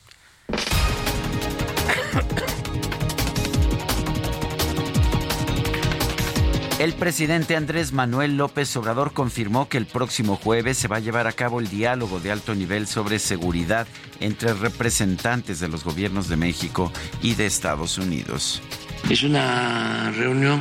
El 6.78 6.94
presidente 6.94 7.56
Andrés 7.56 7.92
Manuel 7.92 8.38
López 8.38 8.74
Obrador 8.74 9.12
confirmó 9.12 9.68
que 9.68 9.76
el 9.76 9.84
próximo 9.84 10.36
jueves 10.36 10.78
se 10.78 10.88
va 10.88 10.96
a 10.96 11.00
llevar 11.00 11.26
a 11.26 11.32
cabo 11.32 11.60
el 11.60 11.68
diálogo 11.68 12.20
de 12.20 12.30
alto 12.32 12.54
nivel 12.54 12.86
sobre 12.86 13.18
seguridad 13.18 13.86
entre 14.18 14.54
representantes 14.54 15.60
de 15.60 15.68
los 15.68 15.84
gobiernos 15.84 16.28
de 16.30 16.38
México 16.38 16.90
y 17.20 17.34
de 17.34 17.44
Estados 17.44 17.98
Unidos. 17.98 18.62
Es 19.08 19.22
una 19.22 20.10
reunión 20.12 20.60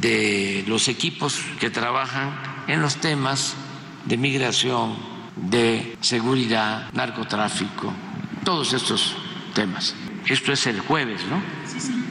de 0.00 0.64
los 0.66 0.88
equipos 0.88 1.40
que 1.60 1.70
trabajan 1.70 2.34
en 2.66 2.82
los 2.82 2.96
temas 2.96 3.54
de 4.04 4.16
migración, 4.16 4.96
de 5.36 5.96
seguridad, 6.00 6.90
narcotráfico, 6.92 7.92
todos 8.44 8.72
estos 8.72 9.16
temas. 9.54 9.94
Esto 10.26 10.52
es 10.52 10.66
el 10.66 10.80
jueves, 10.80 11.22
¿no? 11.30 11.42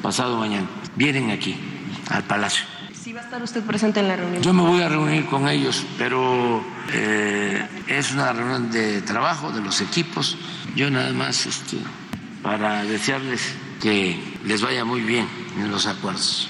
Pasado 0.02 0.38
mañana. 0.38 0.68
Vienen 0.96 1.32
aquí, 1.32 1.56
al 2.10 2.24
Palacio. 2.24 2.66
Sí 2.94 3.14
va 3.14 3.22
a 3.22 3.24
estar 3.24 3.42
usted 3.42 3.64
presente 3.64 4.00
en 4.00 4.08
la 4.08 4.16
reunión. 4.16 4.42
Yo 4.42 4.54
me 4.54 4.64
voy 4.64 4.82
a 4.82 4.90
reunir 4.90 5.26
con 5.28 5.48
ellos, 5.48 5.86
pero 5.98 6.64
eh, 6.92 7.66
es 7.88 8.12
una 8.12 8.34
reunión 8.34 8.72
de 8.72 9.02
trabajo 9.02 9.52
de 9.52 9.62
los 9.62 9.82
equipos. 9.82 10.38
Yo 10.76 10.90
nada 10.90 11.14
más 11.14 11.46
este, 11.46 11.78
para 12.42 12.84
desearles 12.84 13.54
que 13.82 14.20
les 14.46 14.62
vaya 14.62 14.86
muy 14.86 15.02
bien 15.02 15.28
en 15.58 15.72
los 15.72 15.86
acuerdos. 15.88 16.50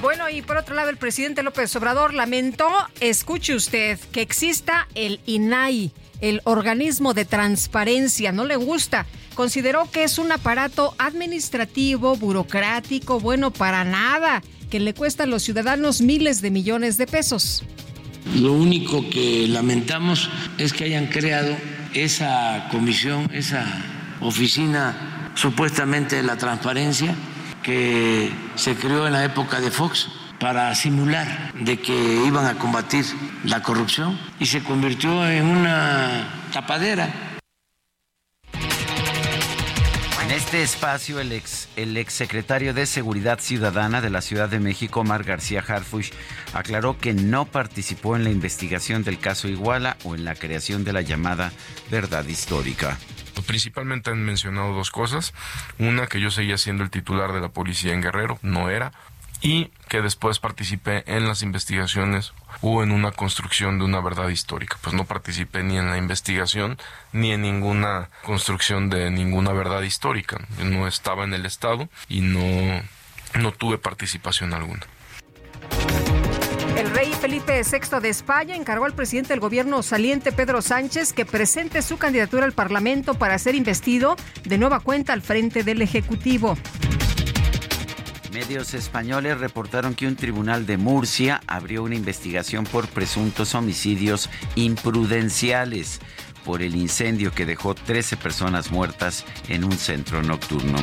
Bueno, 0.00 0.30
y 0.30 0.40
por 0.40 0.56
otro 0.56 0.74
lado, 0.74 0.88
el 0.88 0.96
presidente 0.96 1.42
López 1.42 1.74
Obrador 1.76 2.14
lamentó, 2.14 2.68
escuche 3.00 3.54
usted, 3.54 3.98
que 4.12 4.22
exista 4.22 4.88
el 4.94 5.20
INAI, 5.26 5.92
el 6.22 6.40
organismo 6.44 7.12
de 7.12 7.26
transparencia. 7.26 8.32
No 8.32 8.46
le 8.46 8.56
gusta. 8.56 9.06
Consideró 9.34 9.90
que 9.90 10.04
es 10.04 10.18
un 10.18 10.32
aparato 10.32 10.94
administrativo, 10.98 12.16
burocrático, 12.16 13.20
bueno, 13.20 13.50
para 13.50 13.84
nada, 13.84 14.42
que 14.70 14.80
le 14.80 14.94
cuesta 14.94 15.24
a 15.24 15.26
los 15.26 15.42
ciudadanos 15.42 16.00
miles 16.00 16.40
de 16.40 16.50
millones 16.50 16.96
de 16.96 17.06
pesos. 17.06 17.62
Lo 18.34 18.52
único 18.52 19.08
que 19.10 19.46
lamentamos 19.48 20.30
es 20.56 20.72
que 20.72 20.84
hayan 20.84 21.06
creado 21.06 21.54
esa 21.94 22.68
comisión, 22.70 23.30
esa 23.34 23.66
oficina 24.20 25.32
supuestamente 25.34 26.16
de 26.16 26.22
la 26.22 26.36
transparencia 26.36 27.14
que 27.62 28.32
se 28.54 28.74
creó 28.74 29.06
en 29.06 29.12
la 29.12 29.24
época 29.24 29.60
de 29.60 29.70
Fox 29.70 30.08
para 30.38 30.74
simular 30.74 31.52
de 31.54 31.78
que 31.78 32.24
iban 32.26 32.46
a 32.46 32.58
combatir 32.58 33.04
la 33.44 33.62
corrupción 33.62 34.18
y 34.38 34.46
se 34.46 34.62
convirtió 34.62 35.28
en 35.28 35.44
una 35.44 36.48
tapadera. 36.52 37.30
En 40.30 40.36
este 40.36 40.62
espacio, 40.62 41.18
el 41.18 41.32
ex, 41.32 41.68
el 41.74 41.96
exsecretario 41.96 42.72
de 42.72 42.86
Seguridad 42.86 43.40
Ciudadana 43.40 44.00
de 44.00 44.10
la 44.10 44.20
Ciudad 44.20 44.48
de 44.48 44.60
México, 44.60 45.00
Omar 45.00 45.24
García 45.24 45.62
Harfush, 45.66 46.10
aclaró 46.54 46.96
que 46.96 47.12
no 47.12 47.46
participó 47.46 48.14
en 48.14 48.24
la 48.24 48.30
investigación 48.30 49.02
del 49.02 49.18
caso 49.18 49.48
Iguala 49.48 49.96
o 50.04 50.14
en 50.14 50.24
la 50.24 50.36
creación 50.36 50.84
de 50.84 50.92
la 50.92 51.02
llamada 51.02 51.52
verdad 51.90 52.24
histórica. 52.26 52.96
Principalmente 53.46 54.10
han 54.10 54.24
mencionado 54.24 54.72
dos 54.74 54.90
cosas. 54.90 55.34
Una, 55.78 56.06
que 56.06 56.20
yo 56.20 56.30
seguía 56.30 56.58
siendo 56.58 56.82
el 56.82 56.90
titular 56.90 57.32
de 57.32 57.40
la 57.40 57.48
policía 57.48 57.92
en 57.92 58.02
Guerrero, 58.02 58.38
no 58.42 58.70
era. 58.70 58.92
Y 59.42 59.70
que 59.88 60.02
después 60.02 60.38
participé 60.38 61.02
en 61.06 61.26
las 61.26 61.42
investigaciones 61.42 62.34
o 62.60 62.82
en 62.82 62.90
una 62.90 63.10
construcción 63.10 63.78
de 63.78 63.84
una 63.86 64.00
verdad 64.00 64.28
histórica. 64.28 64.76
Pues 64.82 64.94
no 64.94 65.06
participé 65.06 65.62
ni 65.62 65.78
en 65.78 65.88
la 65.88 65.96
investigación 65.96 66.78
ni 67.12 67.32
en 67.32 67.42
ninguna 67.42 68.10
construcción 68.22 68.90
de 68.90 69.10
ninguna 69.10 69.52
verdad 69.52 69.80
histórica. 69.80 70.38
Yo 70.58 70.66
no 70.66 70.86
estaba 70.86 71.24
en 71.24 71.32
el 71.32 71.46
Estado 71.46 71.88
y 72.08 72.20
no, 72.20 72.82
no 73.38 73.52
tuve 73.52 73.78
participación 73.78 74.52
alguna. 74.52 74.86
El 76.80 76.88
rey 76.92 77.12
Felipe 77.12 77.60
VI 77.62 78.00
de 78.00 78.08
España 78.08 78.56
encargó 78.56 78.86
al 78.86 78.94
presidente 78.94 79.34
del 79.34 79.40
gobierno 79.40 79.82
saliente 79.82 80.32
Pedro 80.32 80.62
Sánchez 80.62 81.12
que 81.12 81.26
presente 81.26 81.82
su 81.82 81.98
candidatura 81.98 82.46
al 82.46 82.52
Parlamento 82.52 83.12
para 83.12 83.38
ser 83.38 83.54
investido 83.54 84.16
de 84.44 84.56
nueva 84.56 84.80
cuenta 84.80 85.12
al 85.12 85.20
frente 85.20 85.62
del 85.62 85.82
Ejecutivo. 85.82 86.56
Medios 88.32 88.72
españoles 88.72 89.38
reportaron 89.38 89.94
que 89.94 90.06
un 90.06 90.16
tribunal 90.16 90.64
de 90.64 90.78
Murcia 90.78 91.42
abrió 91.46 91.82
una 91.82 91.96
investigación 91.96 92.64
por 92.64 92.88
presuntos 92.88 93.54
homicidios 93.54 94.30
imprudenciales 94.54 96.00
por 96.46 96.62
el 96.62 96.76
incendio 96.76 97.30
que 97.30 97.44
dejó 97.44 97.74
13 97.74 98.16
personas 98.16 98.70
muertas 98.70 99.26
en 99.50 99.64
un 99.64 99.72
centro 99.72 100.22
nocturno. 100.22 100.78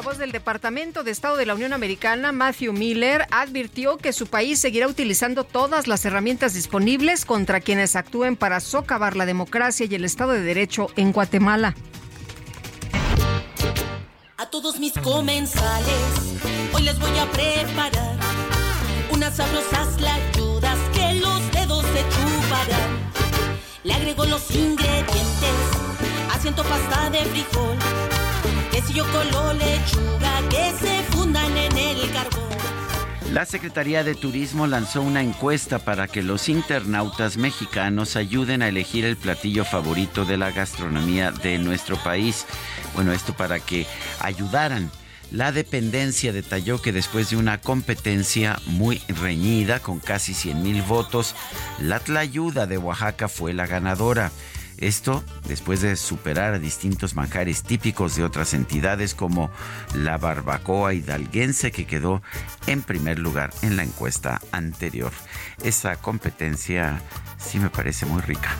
Portavoz 0.00 0.18
del 0.18 0.32
Departamento 0.32 1.04
de 1.04 1.10
Estado 1.10 1.36
de 1.36 1.44
la 1.44 1.54
Unión 1.54 1.74
Americana, 1.74 2.32
Matthew 2.32 2.72
Miller, 2.72 3.26
advirtió 3.30 3.98
que 3.98 4.14
su 4.14 4.28
país 4.28 4.58
seguirá 4.58 4.86
utilizando 4.86 5.44
todas 5.44 5.88
las 5.88 6.06
herramientas 6.06 6.54
disponibles 6.54 7.26
contra 7.26 7.60
quienes 7.60 7.96
actúen 7.96 8.34
para 8.34 8.60
socavar 8.60 9.14
la 9.14 9.26
democracia 9.26 9.84
y 9.84 9.94
el 9.94 10.06
Estado 10.06 10.32
de 10.32 10.40
Derecho 10.40 10.86
en 10.96 11.12
Guatemala. 11.12 11.74
A 14.38 14.46
todos 14.46 14.80
mis 14.80 14.94
comensales, 14.94 16.38
hoy 16.72 16.82
les 16.82 16.98
voy 16.98 17.18
a 17.18 17.30
preparar 17.30 18.16
unas 19.12 19.36
sabrosas 19.36 20.00
layudas 20.00 20.78
que 20.94 21.12
los 21.20 21.52
dedos 21.52 21.84
se 21.84 22.00
chuparán. 22.08 23.12
Le 23.84 23.92
agrego 23.92 24.24
los 24.24 24.50
ingredientes, 24.50 25.56
asiento 26.32 26.62
pasta 26.62 27.10
de 27.10 27.18
frijol, 27.18 27.76
La 33.32 33.46
Secretaría 33.46 34.02
de 34.02 34.14
Turismo 34.14 34.66
lanzó 34.66 35.02
una 35.02 35.22
encuesta 35.22 35.78
para 35.78 36.08
que 36.08 36.22
los 36.22 36.48
internautas 36.48 37.36
mexicanos 37.36 38.16
ayuden 38.16 38.62
a 38.62 38.68
elegir 38.68 39.04
el 39.04 39.16
platillo 39.16 39.64
favorito 39.64 40.24
de 40.24 40.36
la 40.36 40.50
gastronomía 40.50 41.30
de 41.30 41.58
nuestro 41.58 41.96
país. 42.02 42.46
Bueno, 42.94 43.12
esto 43.12 43.32
para 43.34 43.60
que 43.60 43.86
ayudaran. 44.18 44.90
La 45.30 45.52
dependencia 45.52 46.32
detalló 46.32 46.82
que 46.82 46.90
después 46.90 47.30
de 47.30 47.36
una 47.36 47.60
competencia 47.60 48.58
muy 48.66 49.00
reñida 49.06 49.78
con 49.78 50.00
casi 50.00 50.34
100 50.34 50.62
mil 50.62 50.82
votos, 50.82 51.36
la 51.78 52.00
Tlayuda 52.00 52.66
de 52.66 52.78
Oaxaca 52.78 53.28
fue 53.28 53.52
la 53.52 53.66
ganadora. 53.66 54.32
Esto 54.80 55.22
después 55.46 55.82
de 55.82 55.94
superar 55.96 56.54
a 56.54 56.58
distintos 56.58 57.14
manjares 57.14 57.62
típicos 57.62 58.16
de 58.16 58.24
otras 58.24 58.54
entidades 58.54 59.14
como 59.14 59.50
la 59.94 60.16
barbacoa 60.16 60.94
hidalguense 60.94 61.70
que 61.70 61.86
quedó 61.86 62.22
en 62.66 62.82
primer 62.82 63.18
lugar 63.18 63.50
en 63.62 63.76
la 63.76 63.82
encuesta 63.82 64.40
anterior. 64.52 65.12
Esa 65.62 65.96
competencia 65.96 67.02
sí 67.38 67.58
me 67.58 67.68
parece 67.68 68.06
muy 68.06 68.22
rica. 68.22 68.56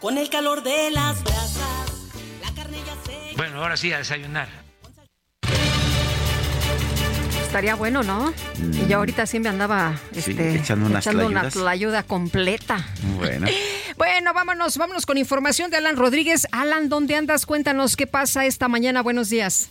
Con 0.00 0.18
el 0.18 0.28
calor 0.30 0.62
de 0.62 0.90
las 0.90 1.22
brasas, 1.22 2.10
la 2.42 2.52
carne 2.54 2.78
ya 2.84 2.94
se... 3.04 3.36
Bueno, 3.36 3.62
ahora 3.62 3.76
sí 3.76 3.92
a 3.92 3.98
desayunar. 3.98 4.69
Estaría 7.50 7.74
bueno, 7.74 8.04
¿no? 8.04 8.32
Y 8.60 8.88
yo 8.88 8.98
ahorita 8.98 9.26
sí 9.26 9.40
me 9.40 9.48
andaba 9.48 9.98
este, 10.14 10.54
echando 10.54 10.86
unas 10.86 11.04
echando 11.04 11.26
una 11.26 11.48
tlayuda 11.48 12.04
completa. 12.04 12.86
Bueno. 13.18 13.48
Bueno, 13.96 14.32
vámonos, 14.32 14.78
vámonos 14.78 15.04
con 15.04 15.18
información 15.18 15.70
de 15.70 15.76
Alan 15.76 15.96
Rodríguez. 15.96 16.46
Alan, 16.52 16.88
¿dónde 16.88 17.16
andas? 17.16 17.44
Cuéntanos 17.44 17.96
qué 17.96 18.06
pasa 18.06 18.46
esta 18.46 18.66
mañana. 18.66 19.02
Buenos 19.02 19.28
días. 19.28 19.68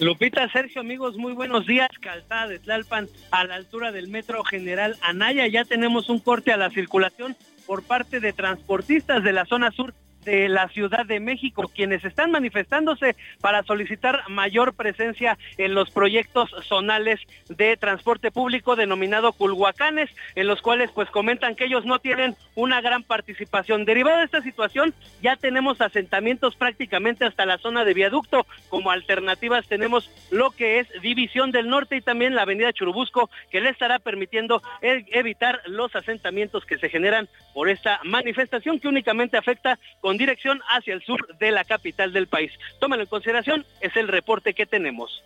Lupita, 0.00 0.50
Sergio, 0.50 0.80
amigos, 0.80 1.16
muy 1.16 1.32
buenos 1.32 1.64
días. 1.66 1.88
Calzada 2.00 2.48
de 2.48 2.58
Tlalpan, 2.58 3.08
a 3.30 3.44
la 3.44 3.54
altura 3.54 3.92
del 3.92 4.08
Metro 4.08 4.42
General 4.42 4.96
Anaya. 5.02 5.46
Ya 5.46 5.64
tenemos 5.64 6.08
un 6.08 6.18
corte 6.18 6.50
a 6.50 6.56
la 6.56 6.70
circulación 6.70 7.36
por 7.66 7.84
parte 7.84 8.18
de 8.18 8.32
transportistas 8.32 9.22
de 9.22 9.32
la 9.32 9.44
zona 9.44 9.70
sur 9.70 9.94
de 10.24 10.48
la 10.48 10.68
Ciudad 10.68 11.06
de 11.06 11.20
México, 11.20 11.70
quienes 11.74 12.04
están 12.04 12.30
manifestándose 12.30 13.16
para 13.40 13.62
solicitar 13.62 14.28
mayor 14.28 14.74
presencia 14.74 15.38
en 15.58 15.74
los 15.74 15.90
proyectos 15.90 16.50
zonales 16.68 17.20
de 17.48 17.76
transporte 17.76 18.30
público 18.30 18.76
denominado 18.76 19.32
Culhuacanes, 19.32 20.10
en 20.34 20.46
los 20.46 20.62
cuales 20.62 20.90
pues 20.92 21.10
comentan 21.10 21.54
que 21.54 21.64
ellos 21.64 21.84
no 21.84 21.98
tienen 21.98 22.36
una 22.54 22.80
gran 22.80 23.02
participación. 23.02 23.84
Derivado 23.84 24.18
de 24.18 24.24
esta 24.24 24.42
situación, 24.42 24.94
ya 25.22 25.36
tenemos 25.36 25.80
asentamientos 25.80 26.56
prácticamente 26.56 27.24
hasta 27.24 27.46
la 27.46 27.58
zona 27.58 27.84
de 27.84 27.94
viaducto. 27.94 28.46
Como 28.68 28.90
alternativas 28.90 29.66
tenemos 29.66 30.10
lo 30.30 30.50
que 30.50 30.80
es 30.80 30.88
División 31.02 31.50
del 31.52 31.68
Norte 31.68 31.96
y 31.96 32.00
también 32.00 32.34
la 32.34 32.42
avenida 32.42 32.72
Churubusco, 32.72 33.30
que 33.50 33.60
le 33.60 33.70
estará 33.70 33.98
permitiendo 33.98 34.62
e- 34.80 35.04
evitar 35.10 35.60
los 35.66 35.94
asentamientos 35.96 36.64
que 36.64 36.78
se 36.78 36.88
generan 36.88 37.28
por 37.54 37.68
esta 37.68 38.00
manifestación 38.04 38.78
que 38.78 38.88
únicamente 38.88 39.36
afecta 39.36 39.78
con 40.00 40.11
dirección 40.18 40.60
hacia 40.68 40.94
el 40.94 41.02
sur 41.02 41.36
de 41.38 41.50
la 41.50 41.64
capital 41.64 42.12
del 42.12 42.26
país. 42.26 42.52
Tómalo 42.80 43.02
en 43.02 43.08
consideración, 43.08 43.66
es 43.80 43.96
el 43.96 44.08
reporte 44.08 44.54
que 44.54 44.66
tenemos. 44.66 45.22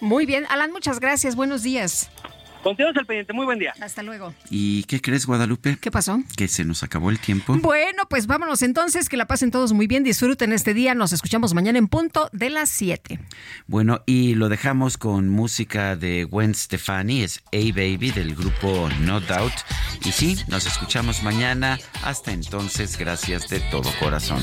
Muy 0.00 0.26
bien, 0.26 0.46
Alan, 0.48 0.72
muchas 0.72 1.00
gracias. 1.00 1.36
Buenos 1.36 1.62
días. 1.62 2.10
Continuamos 2.66 2.96
al 2.96 3.06
pendiente. 3.06 3.32
Muy 3.32 3.44
buen 3.44 3.60
día. 3.60 3.74
Hasta 3.80 4.02
luego. 4.02 4.34
¿Y 4.50 4.82
qué 4.84 5.00
crees, 5.00 5.24
Guadalupe? 5.24 5.78
¿Qué 5.80 5.92
pasó? 5.92 6.20
Que 6.36 6.48
se 6.48 6.64
nos 6.64 6.82
acabó 6.82 7.10
el 7.10 7.20
tiempo. 7.20 7.56
Bueno, 7.62 8.02
pues 8.10 8.26
vámonos 8.26 8.60
entonces, 8.62 9.08
que 9.08 9.16
la 9.16 9.28
pasen 9.28 9.52
todos 9.52 9.72
muy 9.72 9.86
bien, 9.86 10.02
disfruten 10.02 10.52
este 10.52 10.74
día, 10.74 10.92
nos 10.96 11.12
escuchamos 11.12 11.54
mañana 11.54 11.78
en 11.78 11.86
punto 11.86 12.28
de 12.32 12.50
las 12.50 12.68
7. 12.70 13.20
Bueno, 13.68 14.02
y 14.04 14.34
lo 14.34 14.48
dejamos 14.48 14.98
con 14.98 15.28
música 15.28 15.94
de 15.94 16.24
Gwen 16.24 16.56
Stefani, 16.56 17.22
es 17.22 17.44
A 17.52 17.72
Baby 17.72 18.10
del 18.10 18.34
grupo 18.34 18.88
No 19.02 19.20
Doubt. 19.20 19.54
Y 20.04 20.10
sí, 20.10 20.36
nos 20.48 20.66
escuchamos 20.66 21.22
mañana. 21.22 21.78
Hasta 22.02 22.32
entonces, 22.32 22.98
gracias 22.98 23.48
de 23.48 23.60
todo 23.60 23.92
corazón. 24.00 24.42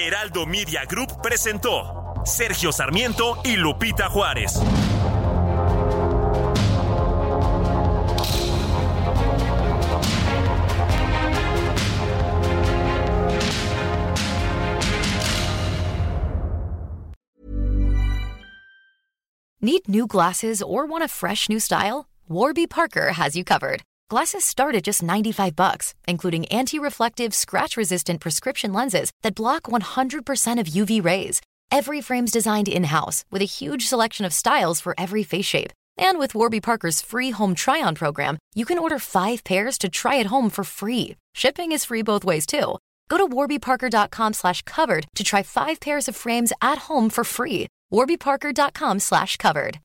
Heraldo 0.00 0.46
Media 0.46 0.84
Group 0.84 1.20
presentó 1.20 2.14
Sergio 2.24 2.70
Sarmiento 2.70 3.40
y 3.42 3.56
Lupita 3.56 4.08
Juárez. 4.08 4.54
Need 19.60 19.88
new 19.88 20.06
glasses 20.06 20.62
or 20.62 20.86
want 20.86 21.02
a 21.02 21.08
fresh 21.08 21.48
new 21.48 21.58
style? 21.58 22.06
Warby 22.28 22.68
Parker 22.68 23.14
has 23.14 23.34
you 23.34 23.42
covered. 23.42 23.82
Glasses 24.10 24.42
start 24.42 24.74
at 24.74 24.84
just 24.84 25.02
95 25.02 25.54
bucks, 25.54 25.94
including 26.06 26.46
anti-reflective, 26.46 27.34
scratch-resistant 27.34 28.20
prescription 28.20 28.72
lenses 28.72 29.10
that 29.22 29.34
block 29.34 29.64
100% 29.64 30.60
of 30.60 30.66
UV 30.66 31.04
rays. 31.04 31.42
Every 31.70 32.00
frame's 32.00 32.30
designed 32.30 32.68
in-house 32.68 33.26
with 33.30 33.42
a 33.42 33.56
huge 33.58 33.86
selection 33.86 34.24
of 34.24 34.32
styles 34.32 34.80
for 34.80 34.94
every 34.96 35.24
face 35.24 35.44
shape. 35.44 35.72
And 35.98 36.18
with 36.18 36.34
Warby 36.34 36.60
Parker's 36.60 37.02
free 37.02 37.32
home 37.32 37.54
try-on 37.54 37.94
program, 37.94 38.38
you 38.54 38.64
can 38.64 38.78
order 38.78 38.98
5 38.98 39.44
pairs 39.44 39.76
to 39.78 39.90
try 39.90 40.18
at 40.20 40.26
home 40.26 40.48
for 40.48 40.64
free. 40.64 41.16
Shipping 41.34 41.72
is 41.72 41.84
free 41.84 42.02
both 42.02 42.24
ways 42.24 42.46
too. 42.46 42.78
Go 43.10 43.18
to 43.18 43.26
warbyparker.com/covered 43.28 45.06
to 45.16 45.24
try 45.24 45.42
5 45.42 45.80
pairs 45.80 46.08
of 46.08 46.16
frames 46.16 46.52
at 46.62 46.78
home 46.88 47.10
for 47.10 47.24
free. 47.24 47.66
warbyparker.com 47.92 49.00
slash 49.00 49.36
covered. 49.36 49.80